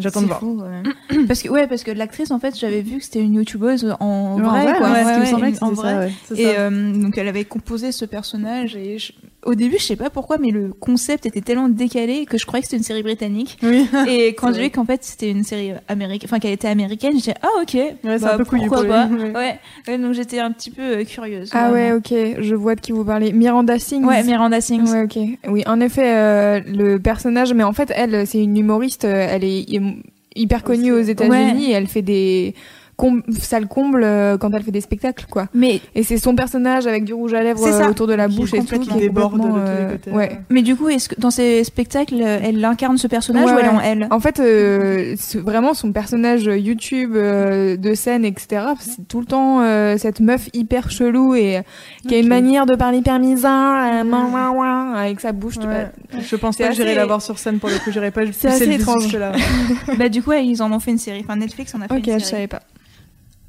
J'attends 0.00 0.22
de 0.22 0.26
voir. 0.26 0.40
fou, 0.40 0.60
ouais. 0.62 1.24
parce 1.26 1.42
que 1.42 1.48
ouais, 1.48 1.66
parce 1.66 1.82
que 1.84 1.90
l'actrice 1.90 2.30
en 2.30 2.38
fait, 2.38 2.58
j'avais 2.58 2.82
vu 2.82 2.98
que 2.98 3.04
c'était 3.04 3.20
une 3.22 3.34
youtubeuse 3.34 3.94
en 4.00 4.36
vrai, 4.38 4.66
ouais, 4.66 4.78
quoi. 4.78 4.90
ouais, 4.92 5.04
ce 5.04 5.14
qui 5.14 5.20
me 5.20 5.24
semblait 5.26 5.52
que 5.52 5.64
en 5.64 5.72
vrai. 5.72 6.10
Et 6.36 6.46
euh, 6.58 6.92
donc 6.92 7.16
elle 7.18 7.28
avait 7.28 7.44
composé 7.44 7.92
ce 7.92 8.04
personnage 8.04 8.76
et 8.76 8.98
je- 8.98 9.12
au 9.46 9.54
début 9.54 9.76
je 9.78 9.84
sais 9.84 9.96
pas 9.96 10.10
pourquoi 10.10 10.36
mais 10.38 10.50
le 10.50 10.72
concept 10.72 11.24
était 11.26 11.40
tellement 11.40 11.68
décalé 11.68 12.26
que 12.26 12.36
je 12.36 12.44
croyais 12.44 12.60
que 12.62 12.66
c'était 12.68 12.76
une 12.76 12.82
série 12.82 13.02
britannique 13.02 13.56
Oui, 13.62 13.88
et 14.06 14.28
quand 14.38 14.52
j'ai 14.52 14.64
vu 14.64 14.70
qu'en 14.70 14.84
fait 14.84 15.02
c'était 15.02 15.30
une 15.30 15.44
série 15.44 15.72
américaine 15.88 16.28
enfin 16.30 16.38
qu'elle 16.38 16.52
était 16.52 16.68
américaine 16.68 17.14
j'ai 17.24 17.32
ah 17.42 17.48
ok 17.62 17.70
c'est 17.70 17.96
bah, 18.20 18.34
un 18.34 18.36
peu 18.36 18.44
couillu 18.44 18.68
pourquoi 18.68 18.80
pour 18.84 18.88
pas 18.88 19.06
ouais. 19.06 19.32
ouais. 19.32 19.58
Ouais, 19.88 19.98
donc 19.98 20.12
j'étais 20.12 20.40
un 20.40 20.52
petit 20.52 20.70
peu 20.70 20.82
euh, 20.82 21.04
curieuse 21.04 21.50
Ah 21.54 21.72
ouais, 21.72 21.92
ok, 21.92 22.12
je 22.40 22.54
vois 22.54 22.74
de 22.74 22.80
qui 22.80 22.92
vous 22.92 23.04
parlez. 23.04 23.32
Miranda 23.32 23.78
Sings. 23.78 24.04
ouais 24.04 24.22
Miranda 24.24 24.60
Sings 24.60 24.90
Ouais, 24.92 25.02
ok. 25.04 25.18
Oui, 25.48 25.62
en 25.66 25.80
effet, 25.80 26.14
euh, 26.16 26.60
le 26.66 26.98
personnage, 26.98 27.54
mais 27.54 27.62
en 27.64 27.72
fait, 27.72 27.90
elle, 27.96 28.26
c'est 28.26 28.42
une 28.42 28.56
humoriste. 28.56 29.04
euh, 29.06 29.26
Elle 29.30 29.44
est 29.44 29.60
hy- 29.70 30.02
hyper 30.36 30.62
connue 30.62 30.92
aux. 30.92 31.00
États-Unis 31.00 31.70
et 31.70 31.72
elle 31.72 31.86
fait 31.86 32.02
des 32.02 32.54
com- 33.00 33.22
ça 33.40 33.58
le 33.60 33.66
comble 33.66 34.02
euh, 34.04 34.36
quand 34.38 34.50
elle 34.52 34.62
fait 34.62 34.70
des 34.70 34.80
spectacles, 34.80 35.24
quoi. 35.30 35.46
mais 35.54 35.80
Et 35.94 36.02
c'est 36.02 36.18
son 36.18 36.34
personnage 36.34 36.86
avec 36.86 37.04
du 37.04 37.14
rouge 37.14 37.32
à 37.34 37.42
lèvres 37.42 37.58
ça. 37.66 37.86
euh, 37.86 37.90
autour 37.90 38.06
de 38.06 38.12
la 38.14 38.28
bouche 38.28 38.52
et 38.54 38.58
tout 38.64 38.78
qui 38.78 38.90
est 38.90 39.00
déborde 39.00 39.32
de 39.34 39.38
tous 39.38 39.42
complètement, 39.48 39.64
les 39.64 39.70
euh, 39.84 39.90
côtés. 39.92 40.10
ouais. 40.10 40.38
mais 40.50 40.62
du 40.62 40.76
coup 40.76 40.88
est-ce 40.88 41.08
que 41.08 41.20
dans 41.20 41.30
ces 41.30 41.64
spectacles 41.64 42.20
elle 42.20 42.64
incarne 42.64 42.98
ce 42.98 43.06
personnage 43.06 43.46
Ouais, 43.46 43.54
ou 43.54 43.58
elle 43.58 43.64
est 43.64 43.68
en 43.68 43.80
elle? 43.80 44.08
En 44.10 44.20
fait, 44.20 44.38
euh, 44.40 45.14
vraiment 45.36 45.72
son 45.74 45.92
personnage 45.92 46.44
YouTube 46.44 47.12
euh, 47.16 47.76
de 47.76 47.94
scène, 47.94 48.24
etc. 48.24 48.62
C'est 48.80 49.08
tout 49.08 49.20
le 49.20 49.26
temps 49.26 49.60
euh, 49.62 49.96
cette 49.98 50.20
meuf 50.20 50.48
hyper 50.52 50.90
chelou 50.90 51.34
et 51.34 51.60
qui 52.06 52.14
a 52.14 52.18
une 52.18 52.24
Ok. 52.24 52.28
manière 52.28 52.66
de 52.66 52.74
parler 52.76 52.98
hyper 52.98 53.18
bizarre, 53.18 54.02
euh, 54.04 54.94
avec 54.96 55.20
sa 55.20 55.32
bouche. 55.32 55.56
Ouais. 55.58 55.86
Je 56.20 56.36
pense 56.36 56.56
C'est 56.56 56.64
pas 56.64 56.68
que 56.70 56.74
j'irai 56.74 56.88
assez- 56.90 56.96
la 56.98 57.06
voir 57.06 57.22
sur 57.22 57.38
scène 57.38 57.58
pour 57.58 57.68
le 57.70 57.76
coup, 57.78 57.90
j'irai 57.90 58.10
pas 58.10 58.22
C'est 58.32 58.48
assez 58.48 58.70
étrange. 58.70 59.02
jusque-là. 59.04 59.32
bah 59.98 60.08
du 60.08 60.22
coup 60.22 60.32
ils 60.32 60.62
en 60.62 60.72
ont 60.72 60.80
fait 60.80 60.90
une 60.90 60.98
série 60.98 61.20
enfin 61.24 61.36
Netflix 61.36 61.74
en 61.74 61.80
a 61.80 61.88
fait 61.88 61.94
Ok, 61.94 62.06
une 62.06 62.14
je 62.14 62.18
série 62.18 62.24
savais 62.24 62.46
pas. 62.46 62.60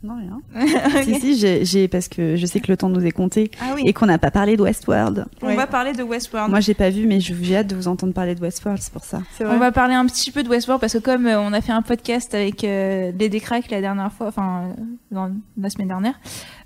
Non, 0.03 0.15
rien. 0.17 0.41
si, 1.03 1.35
si, 1.35 1.63
j'ai- 1.63 1.87
parce 1.87 2.07
que 2.07 2.35
je 2.35 2.45
sais 2.47 2.59
que 2.59 2.71
le 2.71 2.75
temps 2.77 2.89
nous 2.89 3.05
est 3.05 3.11
compté 3.11 3.51
ah 3.61 3.73
oui 3.75 3.83
et 3.85 3.93
qu'on 3.93 4.07
n'a 4.07 4.17
pas 4.17 4.31
parlé 4.31 4.57
de 4.57 4.61
Westworld. 4.63 5.25
on 5.43 5.45
Ouais. 5.47 5.55
va 5.55 5.67
parler 5.67 5.93
de 5.93 6.01
Westworld 6.01 6.49
Moi, 6.49 6.59
j'ai 6.59 6.73
pas 6.73 6.89
vu, 6.89 7.05
mais 7.05 7.19
je- 7.19 7.35
j'ai 7.39 7.57
hâte 7.57 7.67
de 7.67 7.75
vous 7.75 7.87
entendre 7.87 8.11
parler 8.13 8.33
de 8.33 8.41
Westworld, 8.41 8.81
c'est 8.81 8.91
pour 8.91 9.03
ça. 9.03 9.21
C'est 9.37 9.43
vrai. 9.43 9.55
On 9.55 9.59
va 9.59 9.71
parler 9.71 9.93
un 9.93 10.05
petit 10.07 10.31
peu 10.31 10.41
de 10.41 10.49
Westworld 10.49 10.81
parce 10.81 10.93
que 10.93 10.97
comme 10.97 11.27
euh, 11.27 11.39
on 11.39 11.53
a 11.53 11.61
fait 11.61 11.71
un 11.71 11.83
podcast 11.83 12.33
avec 12.33 12.63
euh, 12.63 13.11
Lady 13.19 13.39
Crack 13.41 13.69
la 13.69 13.79
dernière 13.81 14.11
fois, 14.11 14.27
enfin 14.27 14.73
euh, 15.13 15.27
la 15.59 15.69
semaine 15.69 15.87
dernière, 15.89 16.19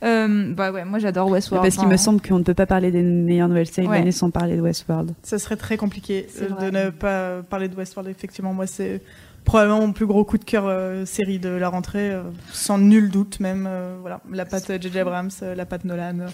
euh, 0.03 0.53
bah 0.53 0.72
ouais, 0.72 0.86
moi 0.86 0.99
j'adore 0.99 1.30
Westworld. 1.30 1.66
Parce 1.68 1.76
qu'il 1.78 1.90
me 1.90 1.98
semble 1.98 2.22
qu'on 2.22 2.40
ne 2.40 2.44
peut 2.44 2.53
pas 2.53 2.66
parler 2.66 2.90
des 2.91 3.02
meilleures 3.03 3.49
nouvelles 3.49 3.68
séries 3.68 3.88
Ouais. 3.88 3.95
de 3.95 3.99
l'année 3.99 4.12
sans 4.14 4.30
parler 4.30 4.56
de 4.56 4.62
Westworld. 4.62 5.14
Ça 5.24 5.40
serait 5.40 5.57
très 5.57 5.76
compliqué 5.76 6.28
euh, 6.41 6.66
de 6.66 6.72
ne 6.72 6.90
pas 6.90 7.41
parler 7.49 7.68
de 7.68 7.76
Westworld. 7.76 8.10
Effectivement, 8.10 8.53
moi, 8.53 8.66
c'est 8.68 9.02
probablement 9.45 9.80
mon 9.81 9.93
plus 9.93 10.05
gros 10.05 10.23
coup 10.26 10.38
de 10.38 10.43
cœur 10.43 10.65
euh, 10.67 11.05
série 11.05 11.39
de 11.39 11.49
la 11.49 11.69
rentrée, 11.69 12.11
euh, 12.11 12.23
sans 12.51 12.77
nul 12.77 13.09
doute 13.09 13.39
même. 13.39 13.65
euh, 13.69 13.95
voilà, 14.01 14.19
la 14.31 14.45
patte 14.45 14.72
J.J. 14.81 14.99
Abrams, 14.99 15.30
euh, 15.43 15.55
la 15.55 15.65
patte 15.65 15.85
Nolan. 15.85 16.26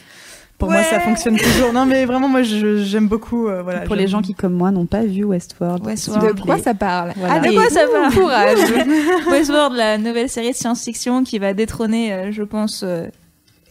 pour 0.57 0.69
moi, 0.71 0.83
ça 0.83 0.99
fonctionne 0.99 1.37
toujours. 1.37 1.73
Non, 1.73 1.85
mais 1.85 2.05
vraiment, 2.05 2.27
moi, 2.27 2.41
j'aime 2.43 3.07
beaucoup. 3.07 3.47
euh, 3.47 3.61
voilà, 3.63 3.81
Pour 3.81 3.95
les 3.95 4.07
gens 4.07 4.21
qui, 4.21 4.33
comme 4.33 4.53
moi, 4.53 4.71
n'ont 4.71 4.85
pas 4.85 5.03
vu 5.03 5.23
Westworld. 5.23 5.85
Westworld. 5.85 6.35
De 6.37 6.41
quoi 6.41 6.57
ça 6.59 6.73
parle 6.73 7.13
Voilà. 7.17 7.35
Ah, 7.35 7.39
de 7.39 7.51
quoi 7.53 7.69
ça 7.69 7.81
parle 7.91 8.13
Courage 8.13 9.31
Westworld, 9.31 9.75
la 9.75 9.97
nouvelle 9.97 10.29
série 10.29 10.51
de 10.51 10.55
science-fiction 10.55 11.23
qui 11.23 11.39
va 11.39 11.53
détrôner, 11.53 12.13
euh, 12.13 12.31
je 12.31 12.43
pense. 12.43 12.83
euh, 12.83 13.07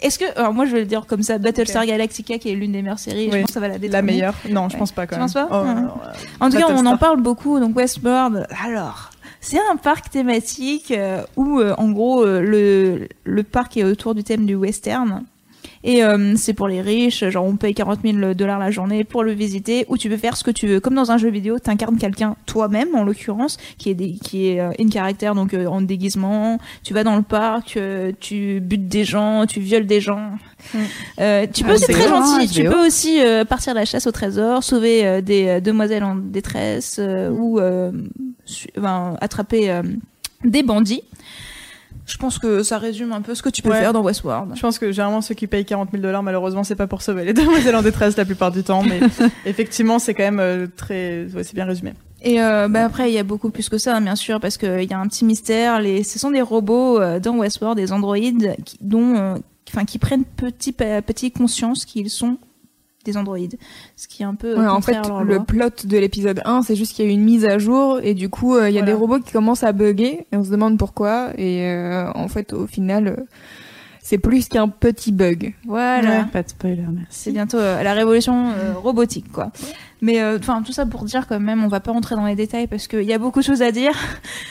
Est-ce 0.03 0.19
que, 0.19 0.25
alors 0.39 0.53
moi 0.55 0.65
je 0.65 0.73
vais 0.73 0.81
le 0.81 0.87
dire 0.87 1.05
comme 1.07 1.23
ça, 1.23 1.37
Battlestar 1.39 1.85
Galactica 1.87 2.39
qui 2.39 2.51
est 2.51 2.55
l'une 2.55 2.73
des 2.73 2.81
meilleures 2.83 2.99
séries, 2.99 3.31
je 3.31 3.37
pense 3.37 3.47
que 3.49 3.53
ça 3.53 3.61
va 3.61 3.69
la 3.69 3.75
détrôner. 3.79 3.93
La 3.93 4.03
meilleure 4.03 4.35
Non, 4.49 4.69
je 4.69 4.75
Ouais. 4.75 4.79
pense 4.81 4.93
pas 4.93 5.07
quand 5.07 5.17
Tu 5.17 5.21
même. 5.21 5.31
penses 5.31 5.35
pas? 5.35 5.49
Oh, 5.51 5.63
Ouais. 5.67 5.75
non, 5.75 5.89
euh, 5.89 6.13
En 6.41 6.51
tout 6.51 6.57
cas, 6.57 6.67
on 6.71 6.87
en 6.87 6.97
parle 6.97 7.21
beaucoup. 7.21 7.61
Donc 7.61 7.77
Westworld, 7.77 8.47
alors, 8.65 9.10
c'est 9.41 9.59
un 9.59 9.77
parc 9.77 10.11
thématique 10.11 10.91
euh, 10.91 11.25
où, 11.37 11.59
euh, 11.61 11.75
en 11.79 11.91
gros, 11.91 12.25
euh, 12.25 12.41
le, 12.41 13.09
le 13.25 13.43
parc 13.43 13.77
est 13.77 13.85
autour 13.85 14.15
du 14.15 14.23
thème 14.23 14.45
du 14.45 14.55
western. 14.55 15.25
Et 15.83 16.05
euh, 16.05 16.35
c'est 16.37 16.53
pour 16.53 16.69
les 16.69 16.83
riches, 16.83 17.25
genre 17.31 17.47
on 17.47 17.57
paye 17.57 17.73
40 17.73 18.01
000 18.05 18.35
dollars 18.35 18.59
la 18.59 18.71
journée 18.71 19.03
pour 19.03 19.25
le 19.25 19.33
visiter, 19.33 19.87
ou 19.89 19.97
tu 19.97 20.11
peux 20.11 20.19
faire 20.19 20.37
ce 20.37 20.45
que 20.45 20.51
tu 20.51 20.67
veux. 20.67 20.79
Comme 20.79 20.95
dans 20.95 21.11
un 21.11 21.17
jeu 21.17 21.31
vidéo, 21.31 21.59
t'incarnes 21.59 21.97
quelqu'un 21.97 22.37
toi-même, 22.45 22.95
en 22.95 23.03
l'occurrence, 23.03 23.57
qui 23.79 23.89
est, 23.89 23.95
des, 23.95 24.13
qui 24.13 24.49
est 24.49 24.61
euh, 24.61 24.73
in 24.79 24.89
caractère, 24.91 25.35
donc 25.35 25.55
euh, 25.55 25.65
en 25.67 25.81
déguisement. 25.81 26.59
Tu 26.85 26.93
vas 26.93 27.03
dans 27.03 27.17
le 27.17 27.23
parc, 27.23 27.79
euh, 27.79 28.13
tu 28.21 28.61
butes 28.61 28.89
des 28.89 29.05
gens, 29.05 29.47
tu 29.47 29.61
violes 29.61 29.87
des 29.87 30.03
gens. 30.03 30.33
Euh, 31.19 31.47
tu 31.51 31.65
peux 31.65 31.71
Ah, 31.73 31.79
c'est 31.79 31.93
très 31.95 32.07
bien, 32.09 32.25
gentil. 32.27 32.49
tu 32.51 32.65
peux 32.65 32.87
aussi 32.87 33.19
euh, 33.23 33.47
partir 33.47 33.71
à 33.71 33.75
la 33.75 33.87
chasse 33.87 34.07
au 34.07 34.13
trésor, 34.13 34.63
sauver 34.63 35.23
des 35.23 35.63
demoiselles 35.63 36.05
en 36.05 36.15
détresse 36.15 36.97
euh, 36.99 37.31
ou 37.31 37.59
euh, 37.59 37.91
su- 38.45 38.69
ben, 38.77 39.17
attraper 39.23 39.71
euh, 39.71 39.83
des 40.45 40.63
bandits. 40.63 41.03
Je 42.11 42.17
pense 42.19 42.39
que 42.39 42.63
ça 42.65 42.79
résume 42.79 43.13
un 43.13 43.21
peu 43.23 43.35
ce 43.35 43.43
que 43.43 43.49
tu 43.49 43.63
peux 43.63 43.71
Ouais. 43.71 43.81
faire 43.81 43.93
dans 43.93 44.03
Westworld. 44.03 44.53
Je 44.57 44.61
pense 44.61 44.79
que 44.79 44.91
généralement 44.91 45.21
ceux 45.21 45.35
qui 45.35 45.47
payent 45.47 45.65
40 45.65 45.91
000 45.93 46.03
dollars, 46.03 46.23
malheureusement, 46.23 46.65
c'est 46.65 46.75
pas 46.75 46.87
pour 46.89 47.03
sauver 47.03 47.25
les 47.25 47.33
demoiselles 47.33 47.77
en 47.77 47.83
détresse 47.83 48.17
la 48.17 48.25
plupart 48.25 48.51
du 48.51 48.63
temps, 48.65 48.83
mais 48.83 49.01
effectivement, 49.47 49.99
c'est 49.99 50.15
quand 50.15 50.25
même 50.25 50.41
euh, 50.41 50.67
très, 50.77 51.27
ouais, 51.35 51.45
c'est 51.45 51.55
bien 51.55 51.67
résumé. 51.67 51.93
Et 52.23 52.43
euh, 52.43 52.69
bah 52.69 52.85
après, 52.85 53.11
il 53.11 53.15
y 53.15 53.19
a 53.19 53.23
beaucoup 53.23 53.51
plus 53.51 53.69
que 53.69 53.79
ça, 53.79 53.97
hein, 53.97 54.01
bien 54.01 54.17
sûr, 54.17 54.41
parce 54.41 54.59
qu'il 54.59 54.83
y 54.85 54.93
a 54.93 54.99
un 54.99 55.07
petit 55.07 55.25
mystère. 55.25 55.81
Les, 55.81 56.03
ce 56.03 56.19
sont 56.19 56.31
des 56.33 56.43
robots 56.43 57.01
euh, 57.01 57.19
dans 57.21 57.37
Westworld, 57.39 57.79
des 57.79 57.93
androïdes, 57.93 58.57
qui, 58.67 58.77
dont, 58.83 59.17
euh, 59.17 59.35
qui 59.87 59.99
prennent 59.99 60.25
petit 60.25 60.83
à 60.83 61.01
petit 61.01 61.31
conscience 61.31 61.85
qu'ils 61.87 62.11
sont 62.11 62.37
des 63.05 63.17
androïdes. 63.17 63.57
Ce 63.97 64.07
qui 64.09 64.23
est 64.23 64.27
un 64.27 64.35
peu 64.35 64.59
Ouais, 64.59 64.67
en 64.67 64.81
fait, 64.81 64.97
le 65.25 65.43
plot 65.45 65.71
de 65.85 65.97
l'épisode 65.99 66.41
1, 66.45 66.63
c'est 66.63 66.77
juste 66.77 66.95
qu'il 66.95 67.05
y 67.05 67.09
a 67.09 67.11
eu 67.11 67.15
une 67.15 67.25
mise 67.25 67.45
à 67.47 67.59
jour 67.59 67.99
et 68.03 68.15
du 68.15 68.29
coup, 68.29 68.57
euh, 68.57 68.69
il 68.69 68.75
y 68.75 68.79
a 68.79 68.81
Voilà. 68.83 68.87
des 68.93 68.99
robots 68.99 69.19
qui 69.21 69.33
commencent 69.33 69.65
à 69.65 69.73
bugger 69.73 70.27
et 70.33 70.37
on 70.37 70.45
se 70.45 70.51
demande 70.51 70.79
pourquoi. 70.79 71.31
Et 71.39 71.65
euh, 71.71 72.11
en 72.15 72.29
fait, 72.29 72.53
au 72.53 72.67
final, 72.67 73.09
euh, 73.09 73.17
c'est 74.03 74.19
plus 74.19 74.49
qu'un 74.49 74.69
petit 74.69 75.13
bug. 75.13 75.55
Voilà. 75.67 76.25
Pas 76.33 76.43
de 76.43 76.49
spoiler, 76.49 76.83
merci. 76.93 77.07
C'est 77.11 77.33
bientôt 77.33 77.59
euh, 77.59 77.83
la 77.83 77.93
révolution 77.93 78.51
euh, 78.51 78.73
robotique, 78.75 79.31
quoi. 79.31 79.51
Mais 80.03 80.23
euh, 80.23 80.39
enfin, 80.41 80.63
tout 80.63 80.73
ça 80.73 80.87
pour 80.87 81.05
dire 81.05 81.27
quand 81.27 81.39
même, 81.39 81.63
on 81.63 81.69
va 81.69 81.81
pas 81.81 81.93
rentrer 81.93 82.15
dans 82.15 82.25
les 82.25 82.35
détails 82.35 82.67
parce 82.67 82.87
qu'il 82.89 83.03
y 83.03 83.13
a 83.13 83.19
beaucoup 83.19 83.41
de 83.41 83.45
choses 83.45 83.61
à 83.61 83.71
dire. 83.71 83.93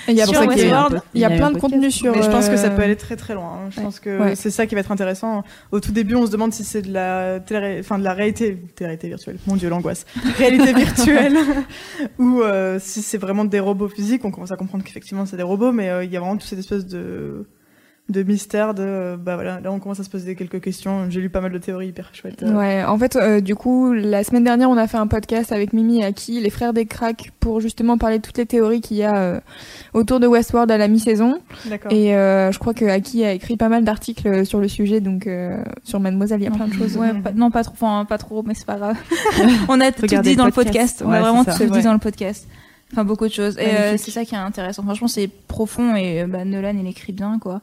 Il 0.07 0.13
y 0.13 0.21
a, 0.21 0.25
Sur 0.27 0.33
plein 0.33 0.43
de- 0.43 0.49
Westworld, 0.49 1.01
il 1.15 1.21
y 1.21 1.25
a 1.25 1.29
plein 1.31 1.49
de 1.51 1.57
contenu 1.57 1.89
sur. 1.89 2.15
Mais 2.15 2.21
je 2.21 2.29
pense 2.29 2.49
que 2.49 2.55
ça 2.57 2.69
peut 2.69 2.83
aller 2.83 2.95
très 2.95 3.15
très 3.15 3.33
loin. 3.33 3.53
hein. 3.65 3.69
Je 3.71 3.77
ouais. 3.77 3.83
pense 3.83 3.99
que 3.99 4.19
Ouais. 4.19 4.35
c'est 4.35 4.51
ça 4.51 4.67
qui 4.67 4.75
va 4.75 4.81
être 4.81 4.91
intéressant. 4.91 5.43
Au 5.71 5.79
tout 5.79 5.91
début, 5.91 6.13
on 6.15 6.27
se 6.27 6.31
demande 6.31 6.53
si 6.53 6.63
c'est 6.63 6.83
de 6.83 6.93
la 6.93 7.39
télé, 7.39 7.77
enfin 7.79 7.97
de 7.97 8.03
la 8.03 8.13
réalité, 8.13 8.61
réalité 8.79 9.07
virtuelle. 9.07 9.37
Mon 9.47 9.55
dieu, 9.55 9.69
l'angoisse. 9.69 10.05
Réalité 10.37 10.71
virtuelle 10.73 11.35
ou 12.19 12.41
euh, 12.41 12.77
si 12.79 13.01
c'est 13.01 13.17
vraiment 13.17 13.45
des 13.45 13.59
robots 13.59 13.87
physiques. 13.89 14.23
On 14.25 14.31
commence 14.31 14.51
à 14.51 14.55
comprendre 14.55 14.83
qu'effectivement 14.83 15.25
c'est 15.25 15.37
des 15.37 15.43
robots, 15.43 15.71
mais 15.71 15.89
euh, 15.89 16.03
il 16.03 16.11
y 16.11 16.17
a 16.17 16.19
vraiment 16.19 16.37
toute 16.37 16.47
cette 16.47 16.59
espèce 16.59 16.85
de 16.85 17.47
de 18.09 18.23
mystère 18.23 18.73
de 18.73 18.83
euh, 18.83 19.17
bah 19.17 19.35
voilà 19.35 19.59
là 19.59 19.71
on 19.71 19.79
commence 19.79 19.99
à 19.99 20.03
se 20.03 20.09
poser 20.09 20.35
quelques 20.35 20.61
questions 20.61 21.09
j'ai 21.09 21.21
lu 21.21 21.29
pas 21.29 21.41
mal 21.41 21.51
de 21.51 21.57
théories 21.59 21.87
hyper 21.89 22.09
chouettes 22.13 22.41
euh. 22.43 22.53
Ouais, 22.53 22.83
en 22.83 22.97
fait, 22.97 23.15
euh, 23.15 23.39
du 23.39 23.55
coup, 23.55 23.93
la 23.93 24.23
semaine 24.23 24.43
dernière, 24.43 24.69
on 24.69 24.77
a 24.77 24.87
fait 24.87 24.97
un 24.97 25.07
podcast 25.07 25.51
avec 25.51 25.73
Mimi 25.73 26.01
et 26.01 26.05
Aki, 26.05 26.41
les 26.41 26.49
frères 26.49 26.73
des 26.73 26.85
cracks, 26.85 27.31
pour 27.39 27.59
justement 27.61 27.97
parler 27.97 28.17
de 28.17 28.23
toutes 28.23 28.37
les 28.37 28.45
théories 28.45 28.81
qu'il 28.81 28.97
y 28.97 29.03
a 29.03 29.15
euh, 29.17 29.39
autour 29.93 30.19
de 30.19 30.27
Westworld 30.27 30.69
à 30.71 30.77
la 30.77 30.87
mi-saison. 30.87 31.39
d'accord 31.65 31.91
Et 31.91 32.15
euh, 32.15 32.51
je 32.51 32.59
crois 32.59 32.73
que 32.73 32.85
Aki 32.85 33.23
a 33.25 33.33
écrit 33.33 33.57
pas 33.57 33.69
mal 33.69 33.83
d'articles 33.83 34.45
sur 34.45 34.59
le 34.59 34.67
sujet, 34.67 34.99
donc 35.01 35.27
euh, 35.27 35.63
sur 35.83 35.99
Mademoiselle, 35.99 36.41
il 36.41 36.45
y 36.45 36.47
a 36.47 36.51
plein 36.51 36.67
de 36.67 36.73
choses. 36.73 36.97
Ouais, 36.97 37.13
pas- 37.13 37.31
non, 37.31 37.51
pas 37.51 37.63
trop, 37.63 37.73
enfin, 37.73 38.05
pas 38.05 38.17
trop, 38.17 38.43
mais 38.43 38.53
c'est 38.55 38.65
pas 38.65 38.77
grave. 38.77 38.97
on 39.69 39.79
a 39.79 39.91
tout 39.91 40.05
dit 40.07 40.35
dans 40.35 40.45
le 40.45 40.51
podcast. 40.51 41.03
On 41.05 41.11
a 41.11 41.21
vraiment 41.21 41.43
tout 41.45 41.65
dit 41.65 41.81
dans 41.83 41.93
le 41.93 41.99
podcast. 41.99 42.47
Enfin, 42.91 43.03
beaucoup 43.03 43.27
de 43.27 43.33
choses. 43.33 43.57
Et 43.59 43.67
euh, 43.67 43.97
c'est 43.97 44.11
ça 44.11 44.25
qui 44.25 44.33
est 44.33 44.39
intéressant. 44.39 44.81
Franchement, 44.83 45.07
c'est 45.07 45.27
profond 45.27 45.95
et 45.95 46.23
euh, 46.23 46.27
bah, 46.27 46.43
Nolan, 46.43 46.75
il 46.75 46.87
écrit 46.87 47.13
bien, 47.13 47.37
quoi. 47.37 47.61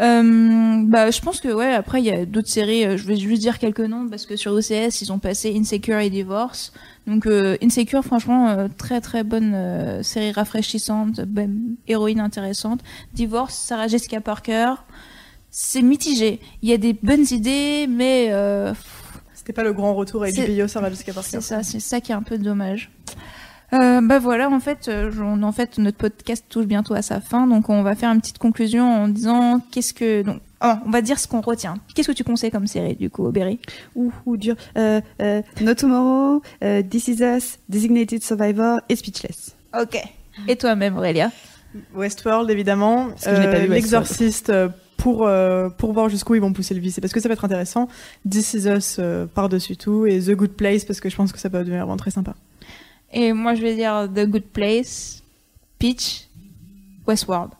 Euh, 0.00 0.82
bah, 0.84 1.10
je 1.10 1.20
pense 1.20 1.40
que 1.40 1.48
ouais. 1.48 1.72
Après, 1.72 2.00
il 2.00 2.06
y 2.06 2.10
a 2.10 2.24
d'autres 2.24 2.48
séries. 2.48 2.96
Je 2.96 3.06
vais 3.06 3.16
juste 3.16 3.42
dire 3.42 3.58
quelques 3.58 3.80
noms 3.80 4.08
parce 4.08 4.24
que 4.24 4.36
sur 4.36 4.52
OCS, 4.52 5.02
ils 5.02 5.12
ont 5.12 5.18
passé 5.18 5.54
Insecure 5.54 5.98
et 5.98 6.08
Divorce. 6.08 6.72
Donc 7.06 7.26
euh, 7.26 7.58
Insecure, 7.62 8.02
franchement, 8.02 8.68
très 8.78 9.02
très 9.02 9.22
bonne 9.22 10.02
série 10.02 10.32
rafraîchissante, 10.32 11.20
héroïne 11.86 12.20
intéressante. 12.20 12.80
Divorce, 13.12 13.54
Sarah 13.54 13.86
Jessica 13.86 14.20
Parker. 14.20 14.74
C'est 15.50 15.82
mitigé. 15.82 16.40
Il 16.62 16.70
y 16.70 16.72
a 16.72 16.78
des 16.78 16.94
bonnes 16.94 17.26
idées, 17.30 17.86
mais 17.88 18.32
c'était 19.34 19.52
pas 19.52 19.62
le 19.62 19.74
grand 19.74 19.94
retour 19.94 20.24
à 20.24 20.30
HBO 20.30 20.66
Sarah 20.66 20.88
Jessica 20.88 21.12
Parker 21.12 21.28
c'est 21.32 21.40
ça, 21.42 21.62
c'est 21.62 21.78
ça 21.78 22.00
qui 22.00 22.12
est 22.12 22.14
un 22.14 22.22
peu 22.22 22.38
dommage. 22.38 22.90
Euh, 23.74 24.00
bah 24.00 24.18
voilà, 24.20 24.48
en 24.50 24.60
fait, 24.60 24.88
euh, 24.88 25.10
on- 25.20 25.42
en 25.42 25.52
fait, 25.52 25.78
notre 25.78 25.98
podcast 25.98 26.44
touche 26.48 26.66
bientôt 26.66 26.94
à 26.94 27.02
sa 27.02 27.20
fin, 27.20 27.46
donc 27.46 27.68
on 27.68 27.82
va 27.82 27.94
faire 27.96 28.10
une 28.12 28.20
petite 28.20 28.38
conclusion 28.38 28.84
en 29.02 29.08
disant 29.08 29.60
qu'est-ce 29.72 29.92
que, 29.92 30.22
donc, 30.22 30.40
ah, 30.60 30.80
on 30.86 30.90
va 30.90 31.02
dire 31.02 31.18
ce 31.18 31.26
qu'on 31.26 31.40
retient. 31.40 31.74
Qu'est-ce 31.94 32.08
que 32.08 32.12
tu 32.16 32.22
conseilles 32.24 32.50
comme 32.52 32.66
série, 32.68 32.94
du 32.94 33.10
coup, 33.10 33.28
Berry 33.30 33.58
Ouh, 33.96 34.12
ouh, 34.26 34.36
dur. 34.36 34.54
Euh, 34.78 35.00
euh, 35.20 35.42
no 35.60 35.74
Tomorrow, 35.74 36.42
euh, 36.62 36.82
This 36.82 37.08
Is 37.08 37.16
Us, 37.22 37.58
Designated 37.68 38.22
Survivor 38.22 38.78
et 38.88 38.96
Speechless. 38.96 39.56
Ok. 39.78 39.98
Et 40.48 40.56
toi-même, 40.56 40.96
Aurélia? 40.96 41.30
Westworld 41.94 42.48
évidemment, 42.50 43.08
Parce 43.08 43.24
que 43.24 43.34
je 43.34 43.40
l'ai 43.40 43.46
pas 43.46 43.58
vu, 43.58 43.68
Westworld. 43.68 43.72
l'exorciste 43.72 44.50
euh, 44.50 44.68
pour 44.96 45.26
euh, 45.26 45.68
pour 45.70 45.92
voir 45.92 46.08
jusqu'où 46.08 46.36
ils 46.36 46.40
vont 46.40 46.52
pousser 46.52 46.72
le 46.74 46.80
vice, 46.80 47.00
parce 47.00 47.12
que 47.12 47.18
ça 47.18 47.28
va 47.28 47.32
être 47.34 47.44
intéressant. 47.44 47.88
This 48.30 48.54
Is 48.54 48.68
Us 48.68 48.96
euh, 49.00 49.26
par 49.26 49.48
dessus 49.48 49.76
tout 49.76 50.06
et 50.06 50.20
The 50.20 50.30
Good 50.36 50.52
Place 50.52 50.84
parce 50.84 51.00
que 51.00 51.08
je 51.10 51.16
pense 51.16 51.32
que 51.32 51.38
ça 51.40 51.50
peut 51.50 51.58
devenir 51.58 51.80
vraiment 51.80 51.96
très 51.96 52.12
sympa. 52.12 52.34
Et 53.14 53.32
moi, 53.32 53.54
je 53.54 53.62
vais 53.62 53.74
dire 53.74 54.08
The 54.14 54.26
Good 54.26 54.42
Place, 54.52 55.22
Peach, 55.78 56.28
Westworld. 57.06 57.50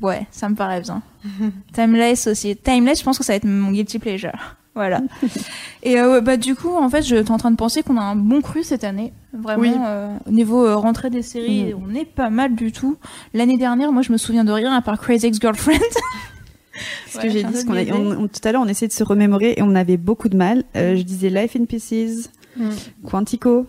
Ouais, 0.00 0.26
ça 0.30 0.48
me 0.48 0.54
paraît 0.54 0.80
bien. 0.82 1.02
Timeless 1.72 2.26
aussi. 2.26 2.54
Timeless, 2.56 2.98
je 3.00 3.04
pense 3.04 3.16
que 3.18 3.24
ça 3.24 3.32
va 3.32 3.36
être 3.38 3.44
mon 3.46 3.70
guilty 3.72 3.98
pleasure. 3.98 4.32
Voilà. 4.76 5.02
Et 5.84 6.00
euh, 6.00 6.20
bah 6.20 6.36
du 6.36 6.56
coup, 6.56 6.74
en 6.74 6.90
fait, 6.90 7.00
je 7.02 7.22
suis 7.22 7.30
en 7.32 7.36
train 7.38 7.52
de 7.52 7.56
penser 7.56 7.84
qu'on 7.84 7.96
a 7.96 8.00
un 8.02 8.16
bon 8.16 8.40
cru 8.40 8.64
cette 8.64 8.82
année. 8.82 9.12
Vraiment, 9.32 9.62
Oui. 9.62 9.70
euh, 9.78 10.16
au 10.26 10.32
niveau 10.32 10.66
euh, 10.66 10.74
rentrée 10.74 11.10
des 11.10 11.22
séries, 11.22 11.72
on 11.74 11.94
est 11.94 12.04
pas 12.04 12.28
mal 12.28 12.56
du 12.56 12.72
tout. 12.72 12.96
L'année 13.34 13.56
dernière, 13.56 13.92
moi, 13.92 14.02
je 14.02 14.10
me 14.10 14.16
souviens 14.16 14.42
de 14.42 14.50
rien 14.50 14.74
à 14.74 14.82
part 14.82 14.98
Crazy 15.00 15.26
Ex-Girlfriend. 15.26 15.78
Ce 17.08 17.18
Ouais, 17.18 17.22
que 17.22 17.30
j'ai 17.30 17.42
c'est 17.42 17.44
un 17.44 17.48
dit, 17.50 17.54
peu 17.54 17.60
ce 17.60 17.66
qu'on 17.66 17.74
a- 17.76 17.84
biaisé. 17.84 17.92
on- 17.92 18.22
on- 18.24 18.26
tout 18.26 18.40
à 18.42 18.50
l'heure, 18.50 18.62
on 18.62 18.66
essayait 18.66 18.88
de 18.88 18.92
se 18.92 19.04
remémorer 19.04 19.54
et 19.56 19.62
on 19.62 19.76
avait 19.76 19.96
beaucoup 19.96 20.28
de 20.28 20.36
mal. 20.36 20.64
Euh, 20.74 20.96
je 20.96 21.02
disais 21.02 21.30
Life 21.30 21.54
in 21.54 21.66
Pieces, 21.66 22.30
Mm. 22.56 22.70
Quantico. 23.08 23.68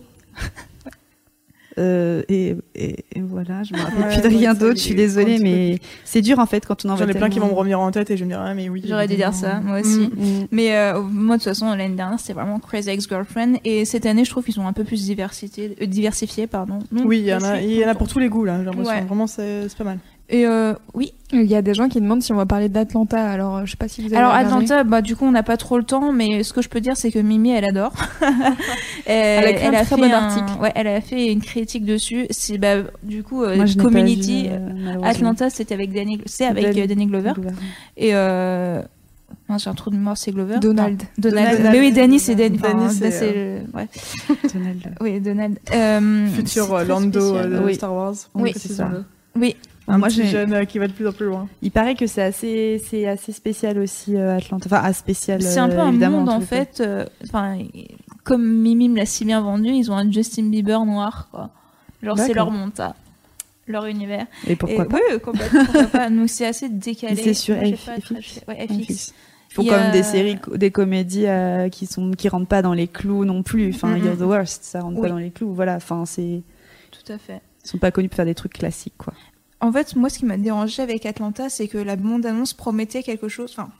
Euh, 1.78 2.22
et, 2.28 2.56
et, 2.74 3.04
et 3.14 3.20
voilà, 3.20 3.62
je 3.62 3.74
me 3.74 3.78
rappelle 3.78 4.04
Ouais, 4.04 4.12
plus 4.20 4.22
de 4.22 4.28
rien 4.34 4.54
d'autre, 4.54 4.76
je 4.76 4.82
suis 4.82 4.94
désolée, 4.94 5.38
mais 5.38 5.78
c'est 6.04 6.22
dur 6.22 6.38
en 6.38 6.46
fait 6.46 6.64
quand 6.64 6.84
on 6.84 6.90
en 6.90 6.96
J'en 6.96 7.06
ai 7.06 7.12
plein 7.12 7.28
qui 7.28 7.38
vont 7.38 7.48
me 7.48 7.52
revenir 7.52 7.80
en 7.80 7.90
tête 7.90 8.10
et 8.10 8.16
je 8.16 8.24
me 8.24 8.30
dire 8.30 8.40
ah 8.40 8.54
mais 8.54 8.68
oui. 8.70 8.82
J'aurais 8.86 9.06
dû 9.08 9.16
dire 9.16 9.34
ça, 9.34 9.60
moi 9.60 9.80
aussi. 9.80 10.10
Mm. 10.16 10.42
Mm. 10.42 10.46
Mais 10.52 10.74
euh, 10.76 11.00
moi, 11.02 11.36
de 11.36 11.42
toute 11.42 11.50
façon, 11.50 11.66
l'année 11.74 11.94
dernière, 11.94 12.18
c'était 12.18 12.32
vraiment 12.32 12.58
Crazy 12.58 12.88
Ex-Girlfriend. 12.90 13.56
Et 13.64 13.84
cette 13.84 14.06
année, 14.06 14.24
je 14.24 14.30
trouve 14.30 14.44
qu'ils 14.44 14.54
sont 14.54 14.66
un 14.66 14.72
peu 14.72 14.84
plus 14.84 15.04
diversifiés, 15.04 15.76
euh, 15.82 15.86
diversifiés. 15.86 16.46
Pardon. 16.46 16.78
Donc, 16.90 17.04
Oui, 17.06 17.18
il 17.18 17.26
y 17.26 17.34
en 17.34 17.42
a, 17.42 17.60
y 17.60 17.84
en 17.84 17.88
a 17.88 17.94
pour 17.94 18.08
tous 18.08 18.18
les 18.18 18.28
goûts 18.28 18.44
là. 18.44 18.58
J'ai 18.58 18.64
l'impression 18.64 18.92
Ouais. 18.94 19.02
vraiment 19.02 19.26
c'est 19.26 19.68
pas 19.76 19.84
mal. 19.84 19.98
Et 20.28 20.44
euh, 20.46 20.74
oui. 20.94 21.12
Il 21.32 21.42
y 21.44 21.56
a 21.56 21.62
des 21.62 21.74
gens 21.74 21.88
qui 21.88 22.00
demandent 22.00 22.22
si 22.22 22.32
on 22.32 22.36
va 22.36 22.46
parler 22.46 22.68
d'Atlanta, 22.68 23.20
alors 23.30 23.56
euh, 23.56 23.62
je 23.64 23.72
sais 23.72 23.76
pas 23.76 23.88
si 23.88 24.00
vous 24.00 24.06
avez 24.08 24.16
Alors 24.16 24.30
regardé. 24.32 24.64
Atlanta, 24.64 24.84
bah 24.84 25.02
du 25.02 25.16
coup, 25.16 25.24
on 25.24 25.32
n'a 25.32 25.42
pas 25.42 25.56
trop 25.56 25.76
le 25.76 25.82
temps, 25.84 26.12
mais 26.12 26.44
ce 26.44 26.52
que 26.52 26.62
je 26.62 26.68
peux 26.68 26.80
dire, 26.80 26.96
c'est 26.96 27.10
que 27.10 27.18
Mimi, 27.18 27.50
elle 27.50 27.64
adore. 27.64 27.92
elle, 29.06 29.44
a 29.44 29.50
écrit 29.50 29.66
un 29.66 29.70
très 29.72 29.84
fait 29.84 29.96
bon 29.96 30.04
un- 30.04 30.10
article. 30.12 30.60
Ouais, 30.60 30.72
elle 30.74 30.86
a 30.86 31.00
fait 31.00 31.32
une 31.32 31.40
critique 31.40 31.84
dessus. 31.84 32.26
C'est 32.30 32.58
bah 32.58 32.76
du 33.02 33.22
coup 33.22 33.42
euh, 33.42 33.56
Moi, 33.56 33.64
Community. 33.78 34.44
vu, 34.44 34.48
euh. 34.52 35.02
Atlanta, 35.02 35.50
c'était 35.50 35.74
avec 35.74 35.92
Danny, 35.92 36.20
c'est 36.26 36.46
avec 36.46 36.64
Danny- 36.74 36.86
Danny 36.86 37.06
Glover. 37.06 37.32
Glover. 37.34 37.50
Et 37.96 38.10
euh... 38.14 38.80
non, 39.48 39.58
j'ai 39.58 39.68
un 39.70 39.74
trou 39.74 39.90
de 39.90 39.96
mort, 39.96 40.16
c'est 40.16 40.30
Glover. 40.32 40.58
Donald. 40.60 41.02
Donald. 41.18 41.56
Donald. 41.58 41.68
Mais 41.72 41.80
oui, 41.80 41.92
Danny, 41.92 42.18
c'est 42.20 42.34
Danny. 42.36 42.58
Danny, 42.58 42.84
Enfin, 42.84 42.90
c'est, 42.90 43.10
c'est 43.10 43.32
le- 43.32 43.58
ouais. 43.78 43.88
Donald. 44.54 44.94
Oui, 45.00 45.20
Donald. 45.20 45.58
Euh, 45.74 46.26
Futur 46.28 46.84
Lando 46.84 47.20
spécial. 47.20 47.50
de 47.50 47.58
Oui. 47.64 47.74
Star 47.74 47.92
Wars. 47.92 48.14
Oui, 48.34 48.52
c'est 48.56 48.72
ça. 48.72 48.90
Oui, 49.38 49.54
Un 49.88 49.98
Moi, 49.98 50.08
petit 50.08 50.26
jeune 50.26 50.52
euh, 50.52 50.64
qui 50.64 50.78
va 50.80 50.88
de 50.88 50.92
plus 50.92 51.06
en 51.06 51.12
plus 51.12 51.26
loin. 51.26 51.48
Il 51.62 51.70
paraît 51.70 51.94
que 51.94 52.06
c'est 52.08 52.22
assez, 52.22 52.82
c'est 52.84 53.06
assez 53.06 53.30
spécial 53.32 53.78
aussi 53.78 54.16
euh, 54.16 54.36
Atlanta. 54.36 54.66
Enfin, 54.66 54.80
ah, 54.82 54.92
spécial. 54.92 55.40
c'est 55.42 55.60
un 55.60 55.68
peu 55.68 55.76
euh, 55.78 55.82
un 55.82 56.10
monde 56.10 56.28
en 56.28 56.40
fait. 56.40 56.80
euh, 56.80 57.04
Enfin, 57.24 57.58
comme 58.24 58.44
Mimi 58.44 58.88
me 58.88 58.96
l'a 58.96 59.06
si 59.06 59.24
bien 59.24 59.40
vendu, 59.40 59.68
ils 59.70 59.90
ont 59.92 59.96
un 59.96 60.10
Justin 60.10 60.50
Bieber 60.50 60.84
noir, 60.84 61.28
quoi. 61.30 61.50
Genre 62.02 62.18
c'est 62.18 62.34
leur 62.34 62.50
monde, 62.50 62.72
ça. 62.76 62.96
leur 63.68 63.86
univers. 63.86 64.26
Et 64.48 64.56
pourquoi 64.56 64.84
Et- 64.84 64.88
pas 64.88 64.96
Oui, 64.96 65.02
oui, 65.12 65.20
complètement. 65.20 65.64
pourquoi 65.64 65.84
pas. 65.86 66.10
Donc 66.10 66.28
c'est 66.30 66.46
assez 66.46 66.68
décalé. 66.68 67.16
C'est 67.16 67.34
sur 67.34 67.54
F- 67.54 67.84
pas 67.86 67.94
FX. 68.00 68.40
Ouais, 68.48 68.66
FX. 68.66 68.84
FX. 68.92 69.14
Il 69.50 69.54
faut 69.54 69.62
Il 69.62 69.66
y 69.66 69.68
quand 69.70 69.76
même 69.78 69.90
a- 69.90 69.92
des 69.92 70.02
séries, 70.02 70.38
des 70.56 70.70
comédies 70.72 71.26
euh, 71.28 71.68
qui 71.68 71.86
sont 71.86 72.10
qui 72.10 72.28
rentrent 72.28 72.48
pas 72.48 72.60
dans 72.62 72.74
les 72.74 72.88
clous 72.88 73.24
non 73.24 73.42
plus. 73.44 73.70
Enfin, 73.72 73.96
Mhm. 73.96 74.04
You're 74.04 74.16
the 74.16 74.22
Worst, 74.22 74.64
ça 74.64 74.80
rentre 74.80 74.96
Oui. 74.96 75.02
pas 75.02 75.08
dans 75.08 75.18
les 75.18 75.30
clous. 75.30 75.54
Voilà. 75.54 75.76
Enfin, 75.76 76.04
c'est 76.06 76.42
Tout 76.90 77.12
à 77.12 77.18
fait. 77.18 77.40
ils 77.64 77.68
sont 77.68 77.78
pas 77.78 77.92
connus 77.92 78.08
pour 78.08 78.16
faire 78.16 78.24
des 78.26 78.34
trucs 78.34 78.52
classiques, 78.54 78.94
quoi. 78.98 79.14
En 79.60 79.72
fait, 79.72 79.96
moi, 79.96 80.10
ce 80.10 80.18
qui 80.18 80.26
m'a 80.26 80.36
dérangé 80.36 80.82
avec 80.82 81.06
Atlanta, 81.06 81.48
c'est 81.48 81.68
que 81.68 81.78
la 81.78 81.96
bande-annonce 81.96 82.52
promettait 82.52 83.02
quelque 83.02 83.28
chose. 83.28 83.54
Enfin, 83.56 83.70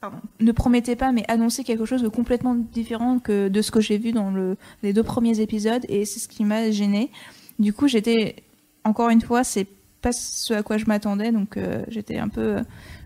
pardon, 0.00 0.18
ne 0.40 0.52
promettait 0.52 0.96
pas, 0.96 1.10
mais 1.12 1.24
annonçait 1.28 1.64
quelque 1.64 1.86
chose 1.86 2.02
de 2.02 2.08
complètement 2.08 2.54
différent 2.54 3.18
que 3.18 3.48
de 3.48 3.62
ce 3.62 3.70
que 3.70 3.80
j'ai 3.80 3.98
vu 3.98 4.12
dans 4.12 4.30
le, 4.30 4.56
les 4.82 4.92
deux 4.92 5.02
premiers 5.02 5.40
épisodes, 5.40 5.84
et 5.88 6.04
c'est 6.04 6.20
ce 6.20 6.28
qui 6.28 6.44
m'a 6.44 6.70
gêné. 6.70 7.10
Du 7.58 7.72
coup, 7.72 7.88
j'étais 7.88 8.36
encore 8.84 9.08
une 9.08 9.22
fois, 9.22 9.42
c'est 9.44 9.66
pas 10.02 10.12
ce 10.12 10.52
à 10.52 10.62
quoi 10.62 10.76
je 10.76 10.84
m'attendais, 10.84 11.32
donc 11.32 11.56
euh, 11.56 11.82
j'étais 11.88 12.18
un 12.18 12.28
peu 12.28 12.58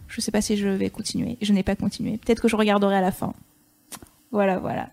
Je 0.09 0.21
sais 0.21 0.31
pas 0.31 0.41
si 0.41 0.57
je 0.57 0.69
vais 0.69 0.91
continuer. 0.91 1.37
Je 1.43 1.53
n'ai 1.53 1.63
pas 1.63 1.77
continué. 1.77 2.17
Peut-être 2.17 2.41
que 2.41 2.49
je 2.49 2.57
regarderai 2.57 2.97
à 2.97 3.01
la 3.01 3.13
fin. 3.13 3.35
Voilà, 4.33 4.59
voilà. 4.59 4.89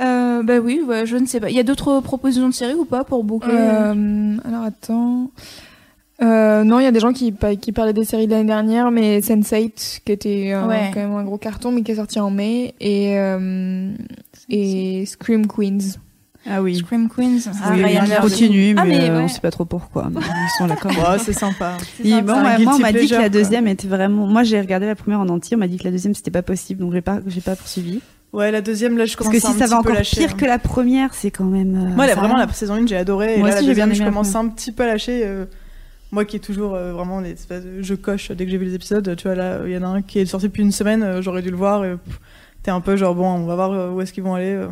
Euh, 0.00 0.42
bah 0.42 0.58
oui, 0.58 0.82
je 1.04 1.16
ne 1.16 1.26
sais 1.26 1.40
pas. 1.40 1.48
Il 1.48 1.56
y 1.56 1.60
a 1.60 1.62
d'autres 1.62 2.00
propositions 2.00 2.48
de 2.48 2.54
séries 2.54 2.74
ou 2.74 2.84
pas 2.84 3.04
pour 3.04 3.24
boucler? 3.24 3.54
Euh, 3.54 4.36
alors 4.44 4.64
attends. 4.64 5.30
Euh, 6.22 6.64
non, 6.64 6.80
il 6.80 6.84
y 6.84 6.86
a 6.86 6.92
des 6.92 7.00
gens 7.00 7.12
qui, 7.12 7.34
qui 7.60 7.72
parlaient 7.72 7.92
des 7.92 8.04
séries 8.04 8.26
de 8.26 8.32
l'année 8.32 8.46
dernière, 8.46 8.90
mais 8.90 9.20
Sense8, 9.20 10.00
qui 10.04 10.12
était 10.12 10.52
euh, 10.54 10.66
Ouais. 10.66 10.90
quand 10.94 11.00
même 11.00 11.14
un 11.14 11.24
gros 11.24 11.36
carton, 11.36 11.72
mais 11.72 11.82
qui 11.82 11.92
est 11.92 11.96
sorti 11.96 12.18
en 12.20 12.30
mai, 12.30 12.74
et, 12.80 13.18
euh, 13.18 13.92
et 14.48 15.04
Scream 15.06 15.46
Queens. 15.46 15.98
Ah 16.48 16.62
oui. 16.62 16.76
Scream 16.76 17.08
Queens. 17.08 17.40
Ah, 17.62 17.72
oui, 17.74 17.82
Ryan 17.84 18.02
oui, 18.04 18.08
Murphy. 18.08 18.20
continue, 18.22 18.74
mais, 18.74 18.80
Ah, 18.80 18.84
mais 18.86 19.10
euh, 19.10 19.16
ouais. 19.18 19.22
on 19.24 19.28
sait 19.28 19.40
pas 19.40 19.50
trop 19.50 19.64
pourquoi. 19.64 20.08
mais 20.10 20.20
ils 20.20 20.58
sont 20.58 20.66
là 20.66 20.76
quand 20.80 20.88
même. 20.90 20.98
Ouais, 20.98 21.18
c'est 21.24 21.32
sympa. 21.32 21.76
Et 22.02 22.10
ça, 22.10 22.20
bon, 22.22 22.32
ouais, 22.34 22.58
moi, 22.60 22.74
on 22.76 22.78
m'a 22.78 22.92
dit 22.92 23.08
que 23.08 23.14
la 23.14 23.20
quoi. 23.22 23.28
deuxième 23.28 23.66
était 23.66 23.88
vraiment. 23.88 24.26
Moi, 24.26 24.44
j'ai 24.44 24.60
regardé 24.60 24.86
la 24.86 24.94
première 24.94 25.20
en 25.20 25.28
entier. 25.28 25.56
On 25.56 25.58
m'a 25.58 25.66
dit 25.68 25.76
que 25.76 25.84
la 25.84 25.90
deuxième 25.90 26.14
c'était 26.14 26.30
pas 26.30 26.42
possible, 26.42 26.80
donc 26.80 26.92
j'ai 26.92 27.00
pas, 27.02 27.18
j'ai 27.26 27.40
pas 27.40 27.56
poursuivi. 27.56 28.00
Ouais, 28.32 28.50
la 28.52 28.60
deuxième, 28.60 28.96
là, 28.96 29.06
je 29.06 29.16
Parce 29.16 29.28
commence 29.28 29.42
que 29.42 29.46
à 29.48 29.50
si 29.50 29.56
un 29.56 29.58
ça 29.58 29.64
petit 29.64 29.70
va 29.70 29.76
peu 29.82 29.88
encore 29.88 29.94
lâcher, 29.94 30.16
pire 30.18 30.30
hein. 30.32 30.36
que 30.38 30.44
la 30.46 30.58
première, 30.58 31.14
c'est 31.14 31.30
quand 31.32 31.44
même. 31.44 31.74
euh, 31.74 31.94
Moi, 31.94 32.06
là, 32.06 32.14
ça 32.14 32.20
vraiment, 32.20 32.36
la 32.36 32.48
saison 32.52 32.74
1, 32.74 32.86
j'ai 32.86 32.96
adoré. 32.96 33.34
Et 33.34 33.38
Moi 33.38 33.48
là, 33.48 33.56
aussi, 33.56 33.64
la 33.66 33.70
j'ai 33.70 33.74
bien 33.74 33.86
deuxième, 33.88 34.06
je 34.06 34.10
commence 34.10 34.34
un 34.36 34.46
petit 34.48 34.70
peu 34.72 34.84
à 34.84 34.86
lâcher. 34.86 35.22
euh, 35.24 35.46
moi 36.16 36.24
qui 36.24 36.36
est 36.36 36.40
toujours 36.40 36.74
euh, 36.74 36.92
vraiment 36.92 37.20
les 37.20 37.30
espèces 37.32 37.64
de- 37.64 37.82
je 37.82 37.94
coche 37.94 38.30
dès 38.32 38.44
que 38.46 38.50
j'ai 38.50 38.58
vu 38.58 38.64
les 38.64 38.74
épisodes 38.74 39.14
tu 39.16 39.24
vois 39.28 39.34
là 39.36 39.60
il 39.66 39.72
y 39.72 39.76
en 39.76 39.82
a 39.82 39.86
un 39.86 40.02
qui 40.02 40.18
est 40.18 40.26
sorti 40.26 40.46
depuis 40.46 40.62
une 40.62 40.72
semaine 40.72 41.02
euh, 41.02 41.22
j'aurais 41.22 41.42
dû 41.42 41.50
le 41.50 41.56
voir 41.56 41.84
et 41.84 41.96
t'es 42.62 42.70
un 42.70 42.80
peu 42.80 42.96
genre 42.96 43.14
bon 43.14 43.28
on 43.28 43.44
va 43.46 43.54
voir 43.54 43.72
euh, 43.72 43.90
où 43.92 44.00
est-ce 44.00 44.12
qu'ils 44.12 44.22
vont 44.24 44.34
aller 44.34 44.66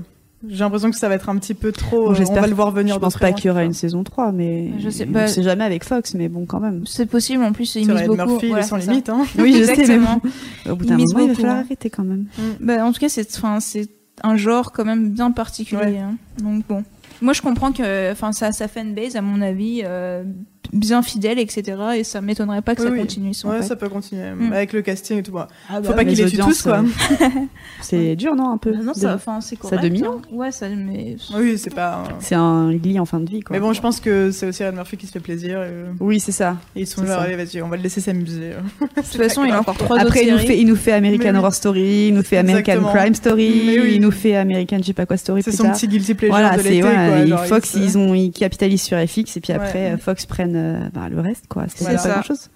j'ai 0.48 0.58
l'impression 0.58 0.90
que 0.90 0.96
ça 0.96 1.08
va 1.08 1.14
être 1.14 1.28
un 1.30 1.36
petit 1.38 1.54
peu 1.54 1.72
trop 1.72 2.12
Bon, 2.12 2.20
on 2.28 2.34
va 2.34 2.46
le 2.46 2.54
voir 2.54 2.70
venir 2.70 2.94
Je 2.96 3.00
pense 3.00 3.16
pas 3.16 3.32
qu'il 3.32 3.46
y 3.46 3.50
aura 3.50 3.64
une 3.64 3.72
saison 3.72 4.04
3, 4.04 4.30
mais 4.32 4.72
Je 4.78 4.90
sais 4.90 5.06
on 5.08 5.12
pas. 5.12 5.26
sait 5.26 5.42
jamais 5.42 5.64
avec 5.64 5.84
Fox, 5.84 6.12
mais 6.14 6.28
bon, 6.28 6.44
quand 6.44 6.60
même. 6.60 6.82
C'est 6.86 7.06
possible, 7.06 7.42
en 7.42 7.52
plus, 7.52 7.74
ils 7.76 7.90
misent 7.90 8.06
beaucoup. 8.06 8.26
Murphy 8.32 8.48
Voilà, 8.48 8.62
sans 8.62 8.78
c'est 8.78 8.90
limite 8.90 9.08
hein 9.08 9.24
Oui, 9.38 9.54
je 9.56 9.64
sais, 9.64 9.74
mais 9.76 9.82
Exactement. 9.84 10.20
bon, 10.66 10.72
au 10.72 10.76
bout 10.76 10.84
d'un 10.84 10.98
moment, 10.98 11.18
il 11.20 11.28
va 11.28 11.34
falloir 11.34 11.56
hein. 11.56 11.60
arrêter 11.64 11.88
quand 11.88 12.04
même. 12.04 12.26
Bah, 12.60 12.84
en 12.84 12.92
tout 12.92 13.00
cas, 13.00 13.08
c'est 13.08 13.26
enfin, 13.38 13.58
c'est 13.60 13.88
un 14.22 14.36
genre 14.36 14.72
quand 14.72 14.84
même 14.84 15.08
bien 15.12 15.30
particulier. 15.30 15.80
Ouais. 15.82 15.98
hein. 15.98 16.16
Donc 16.42 16.64
bon. 16.68 16.84
Moi, 17.22 17.32
je 17.32 17.40
comprends 17.40 17.72
que 17.72 18.12
enfin, 18.12 18.32
ça, 18.32 18.52
sa 18.52 18.68
fanbase, 18.68 19.16
à 19.16 19.22
mon 19.22 19.40
avis, 19.40 19.80
euh, 19.84 20.24
bien 20.72 21.02
fidèle, 21.02 21.38
etc. 21.38 21.76
Et 21.96 22.04
ça 22.04 22.20
m'étonnerait 22.20 22.62
pas 22.62 22.74
que 22.74 22.82
Oui, 22.82 22.88
ça 22.90 22.96
continue. 22.96 23.32
ouais 23.44 23.56
fait. 23.58 23.62
ça 23.62 23.76
peut 23.76 23.88
continuer 23.88 24.30
Mm. 24.34 24.52
avec 24.52 24.72
le 24.72 24.82
casting 24.82 25.18
et 25.18 25.22
tout 25.22 25.32
bah, 25.32 25.48
Ah 25.70 25.80
faut 25.82 25.92
pas 25.92 26.04
qu'ils 26.04 26.18
les 26.18 26.26
tuent 26.30 26.38
tous 26.38 26.62
quoi 26.62 26.82
C'est 27.80 28.16
dur, 28.16 28.34
non, 28.34 28.50
un 28.50 28.58
peu 28.58 28.72
Non, 28.72 28.92
de- 28.92 28.98
ça, 28.98 29.14
enfin, 29.14 29.40
c'est 29.40 29.56
ça 29.60 29.66
a 29.66 29.70
correct. 29.70 29.82
2 29.82 29.88
millions 29.88 30.16
hein. 30.18 30.28
Ouais, 30.32 30.50
ça, 30.52 30.66
mais. 30.68 31.16
oui 31.36 31.58
c'est 31.58 31.74
pas 31.74 31.96
un- 32.08 32.16
C'est 32.20 32.34
un 32.34 32.70
lit 32.72 32.98
en 32.98 33.04
fin 33.04 33.20
de 33.20 33.28
vie, 33.28 33.40
quoi. 33.40 33.54
mais 33.54 33.60
bon 33.60 33.72
je 33.72 33.80
pense 33.80 34.00
que 34.00 34.30
c'est 34.30 34.46
aussi 34.46 34.62
Ryan 34.62 34.72
Murphy 34.74 34.96
qui 34.96 35.06
se 35.06 35.12
fait 35.12 35.20
plaisir 35.20 35.58
et, 35.62 35.66
euh, 35.68 35.84
Oui, 36.00 36.20
c'est 36.20 36.32
ça. 36.32 36.56
et 36.74 36.80
ils 36.82 36.86
sont 36.86 37.04
ça. 37.06 37.20
allez 37.20 37.36
vas-y 37.36 37.60
on 37.62 37.68
va 37.68 37.76
le 37.76 37.82
laisser 37.82 38.00
s'amuser 38.00 38.50
De 38.80 38.86
toute 38.96 39.04
façon, 39.16 39.44
il 39.44 39.52
a 39.52 39.60
encore 39.60 39.76
trois 39.76 39.96
autres 39.96 40.06
Après, 40.06 40.24
il 40.24 40.32
nous, 40.32 40.38
fait, 40.38 40.58
il 40.58 40.66
nous 40.66 40.76
fait 40.76 40.92
American. 40.92 41.34
Horror 41.34 41.54
Story, 41.54 42.08
il 42.08 42.14
nous 42.14 42.22
fait 42.22 42.38
American. 42.38 42.82
Crime 42.94 43.14
Story, 43.14 43.78
il 43.94 44.00
nous 44.00 44.10
fait 44.10 44.36
American 44.36 44.78
je 44.80 44.84
sais 44.86 44.92
pas 44.92 45.06
quoi 45.06 45.16
Story 45.16 45.42
c'est 45.42 45.50
plus 45.50 45.56
son 45.58 45.64
tard. 45.64 45.72
petit 45.74 45.88
guilty 45.88 46.14
pleasure 46.14 46.34
Voilà, 46.34 46.56
de 46.56 46.62
c'est 46.62 46.70
l'été 46.70 46.82
voilà, 46.82 47.36
Fox, 47.44 47.74
ils 47.74 47.98
ont 47.98 48.14
ils 48.14 48.30
capitalisent 48.30 48.82
sur 48.82 48.98
FX 48.98 49.36
et 49.36 49.40
puis 49.40 49.52
après 49.52 49.92
euh, 49.92 49.98
Fox 49.98 50.26
prennent 50.26 50.53
euh, 50.54 50.88
bah, 50.92 51.08
le 51.08 51.20
reste 51.20 51.46
quoi. 51.48 51.64
C'est 51.68 51.84
Voilà. 51.84 51.98
pas 52.02 52.08
grand 52.10 52.22
chose. 52.22 52.50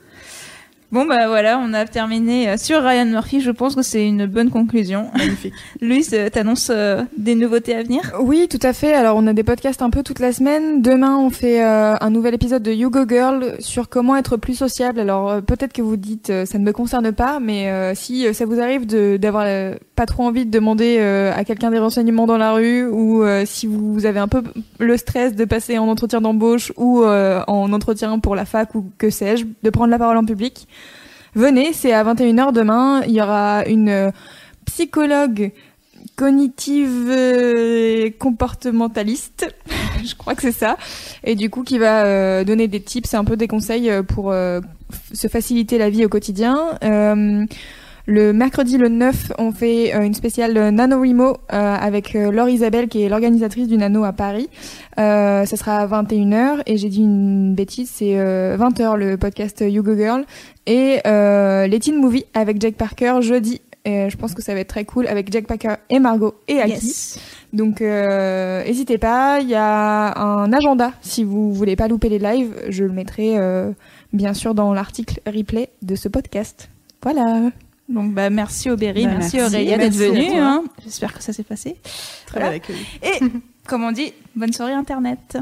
Bon, 0.91 1.05
bah 1.05 1.29
voilà, 1.29 1.61
on 1.63 1.75
a 1.75 1.85
terminé 1.85 2.49
euh, 2.49 2.57
sur 2.57 2.83
Ryan 2.83 3.05
Murphy. 3.05 3.43
Je 3.43 3.51
pense 3.51 3.75
que 3.75 3.83
c'est 3.83 4.07
une 4.07 4.25
bonne 4.25 4.49
conclusion. 4.49 5.11
magnifique 5.15 5.53
Louis, 5.83 6.07
euh, 6.15 6.31
t'annonces 6.31 6.71
euh, 6.75 7.03
des 7.19 7.35
nouveautés 7.35 7.75
à 7.75 7.83
venir? 7.83 8.01
Oui, 8.21 8.49
tout 8.49 8.59
à 8.63 8.73
fait. 8.73 8.95
Alors, 8.95 9.19
on 9.19 9.27
a 9.27 9.35
des 9.35 9.43
podcasts 9.43 9.83
un 9.83 9.91
peu 9.91 10.03
toute 10.03 10.19
la 10.19 10.33
semaine. 10.33 10.81
Demain, 10.81 11.19
on 11.19 11.29
fait 11.29 11.63
euh, 11.63 11.95
un 12.01 12.09
nouvel 12.09 12.33
épisode 12.33 12.63
de 12.63 12.73
You 12.73 12.89
Go 12.89 13.01
Girl 13.07 13.57
sur 13.59 13.91
comment 13.91 14.17
être 14.17 14.39
plus 14.39 14.55
sociable. 14.55 14.99
Alors, 14.99 15.29
euh, 15.29 15.41
peut-être 15.43 15.75
que 15.75 15.83
vous 15.83 15.99
dites 15.99 16.33
ça 16.47 16.59
ne 16.59 16.65
me 16.65 16.73
concerne 16.73 17.13
pas, 17.13 17.39
mais 17.39 17.95
si 17.95 18.33
ça 18.33 18.47
vous 18.47 18.59
arrive 18.61 18.87
d'avoir 18.87 19.47
pas 19.95 20.07
trop 20.07 20.23
envie 20.25 20.47
de 20.47 20.51
demander 20.51 20.99
à 20.99 21.45
quelqu'un 21.45 21.71
des 21.71 21.79
renseignements 21.79 22.27
dans 22.27 22.39
la 22.39 22.53
rue, 22.53 22.87
ou 22.87 23.25
si 23.45 23.67
vous 23.67 24.07
avez 24.07 24.21
un 24.21 24.29
peu 24.29 24.43
le 24.79 24.97
stress 24.97 25.35
de 25.35 25.45
passer 25.45 25.79
en 25.79 25.89
entretien 25.89 26.21
d'embauche 26.21 26.73
ou 26.77 27.05
en 27.05 27.73
entretien 27.73 28.19
pour 28.19 28.37
la 28.37 28.45
fac 28.45 28.75
ou 28.75 28.87
que 28.99 29.11
sais-je, 29.11 29.47
de 29.63 29.71
prendre 29.71 29.91
la 29.91 29.99
parole 29.99 30.17
en 30.17 30.25
public, 30.25 30.67
venez. 31.35 31.73
C'est 31.73 31.93
à 31.93 32.05
21h 32.05 32.53
demain. 32.53 33.03
Il 33.07 33.13
y 33.13 33.23
aura 33.23 33.65
une 33.67 33.89
euh, 33.89 34.11
psychologue 34.67 35.53
cognitive 36.17 37.09
euh, 37.09 38.11
comportementaliste, 38.19 39.55
je 40.05 40.15
crois 40.17 40.35
que 40.35 40.43
c'est 40.43 40.53
ça, 40.53 40.77
et 41.23 41.37
du 41.37 41.49
coup 41.49 41.63
qui 41.63 41.79
va 41.79 42.05
euh, 42.05 42.45
donner 42.45 42.67
des 42.67 42.81
tips, 42.81 43.15
un 43.15 43.25
peu 43.25 43.37
des 43.37 43.47
conseils 43.47 43.91
pour 44.09 44.33
se 44.33 45.29
faciliter 45.29 45.79
la 45.79 45.91
vie 45.91 46.05
au 46.05 46.09
quotidien. 46.09 46.77
Le 48.09 48.33
mercredi 48.33 48.79
le 48.79 48.89
9, 48.89 49.33
on 49.39 49.53
fait 49.53 49.95
euh, 49.95 50.01
une 50.01 50.15
spéciale 50.15 50.55
NaNoWriMo 50.71 51.25
euh, 51.27 51.37
avec 51.53 52.17
euh, 52.17 52.33
Laure 52.33 52.49
Isabelle 52.49 52.89
qui 52.89 53.03
est 53.03 53.11
l'organisatrice 53.11 53.69
du 53.69 53.77
Nano 53.77 54.03
à 54.03 54.15
Paris. 54.15 54.49
Euh, 54.99 55.45
ça 55.45 55.57
sera 55.59 55.77
à 55.81 55.87
21h 55.87 56.63
et 56.65 56.79
j'ai 56.79 56.89
dit 56.89 57.03
une 57.03 57.55
bêtise, 57.55 57.91
c'est 57.93 58.19
euh, 58.19 58.57
20h 58.57 58.97
le 58.97 59.19
podcast 59.19 59.63
You 59.67 59.83
Go 59.83 59.95
Girl 59.95 60.25
et 60.67 61.01
euh, 61.07 61.67
les 61.67 61.79
Teen 61.81 62.01
Movie 62.01 62.25
avec 62.33 62.59
Jack 62.63 62.77
Parker 62.77 63.19
jeudi. 63.21 63.61
Et 63.85 64.09
je 64.09 64.17
pense 64.17 64.33
que 64.33 64.43
ça 64.43 64.55
va 64.55 64.61
être 64.61 64.69
très 64.69 64.87
cool 64.87 65.07
avec 65.07 65.31
Jack 65.31 65.47
Parker 65.47 65.75
et 65.91 65.99
Margot 65.99 66.35
et 66.49 66.61
Aki. 66.63 66.87
Yes. 66.87 67.21
Donc 67.53 67.83
euh, 67.83 68.65
n'hésitez 68.65 68.97
pas, 68.97 69.41
il 69.43 69.51
y 69.51 69.55
a 69.55 70.19
un 70.19 70.51
agenda 70.55 70.93
si 71.03 71.25
vous 71.25 71.53
voulez 71.53 71.77
pas 71.77 71.89
louper 71.89 72.09
les 72.09 72.19
lives, 72.19 72.55
je 72.71 72.85
le 72.85 72.93
mettrai 72.93 73.39
euh, 73.39 73.71
bien 74.15 74.33
sûr 74.33 74.55
dans 74.55 74.73
l'article 74.73 75.21
replay 75.27 75.69
de 75.83 75.95
ce 75.95 76.09
podcast. 76.09 76.71
Voilà. 77.03 77.51
Donc 77.89 78.13
bah 78.13 78.29
merci 78.31 78.71
Aubéry, 78.71 79.05
Bah, 79.07 79.15
merci, 79.19 79.37
merci. 79.37 79.55
Aurélia 79.57 79.79
d'être 79.79 79.95
venue. 79.95 80.39
hein. 80.39 80.65
J'espère 80.85 81.15
que 81.15 81.23
ça 81.23 81.33
s'est 81.33 81.43
passé. 81.45 81.77
très 82.27 82.39
Voilà. 82.41 82.51
bien 82.51 82.57
accueilli 82.59 82.87
Et 83.03 83.19
comme 83.67 83.83
on 83.85 83.93
dit, 83.93 84.13
bonne 84.37 84.53
soirée 84.53 84.73
internet. 84.75 85.39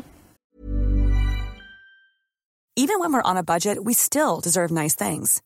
Even 2.79 2.99
when 3.01 3.13
we're 3.13 3.23
on 3.25 3.37
a 3.37 3.43
budget, 3.43 3.85
we 3.85 3.95
still 3.95 4.41
deserve 4.41 4.71
nice 4.71 4.95
things. 4.95 5.41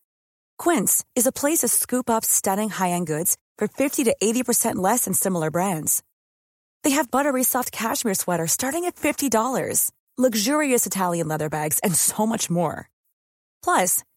Quince 0.59 1.05
is 1.15 1.27
a 1.27 1.33
place 1.33 1.59
to 1.61 1.69
scoop 1.69 2.11
up 2.11 2.25
stunning 2.25 2.69
high-end 2.71 3.07
goods 3.07 3.37
for 3.57 3.69
50 3.69 4.05
to 4.05 4.17
80% 4.23 4.77
less 4.77 5.05
than 5.05 5.15
similar 5.15 5.51
brands. 5.51 6.03
They 6.83 6.91
have 6.91 7.11
buttery 7.11 7.45
soft 7.45 7.71
cashmere 7.73 8.15
sweaters 8.15 8.53
starting 8.53 8.85
at 8.85 8.97
$50, 8.97 9.91
luxurious 10.19 10.87
Italian 10.87 11.29
leather 11.29 11.49
bags, 11.49 11.79
and 11.85 11.95
so 11.95 12.27
much 12.27 12.51
more. 12.51 12.89
Plus, 13.63 14.03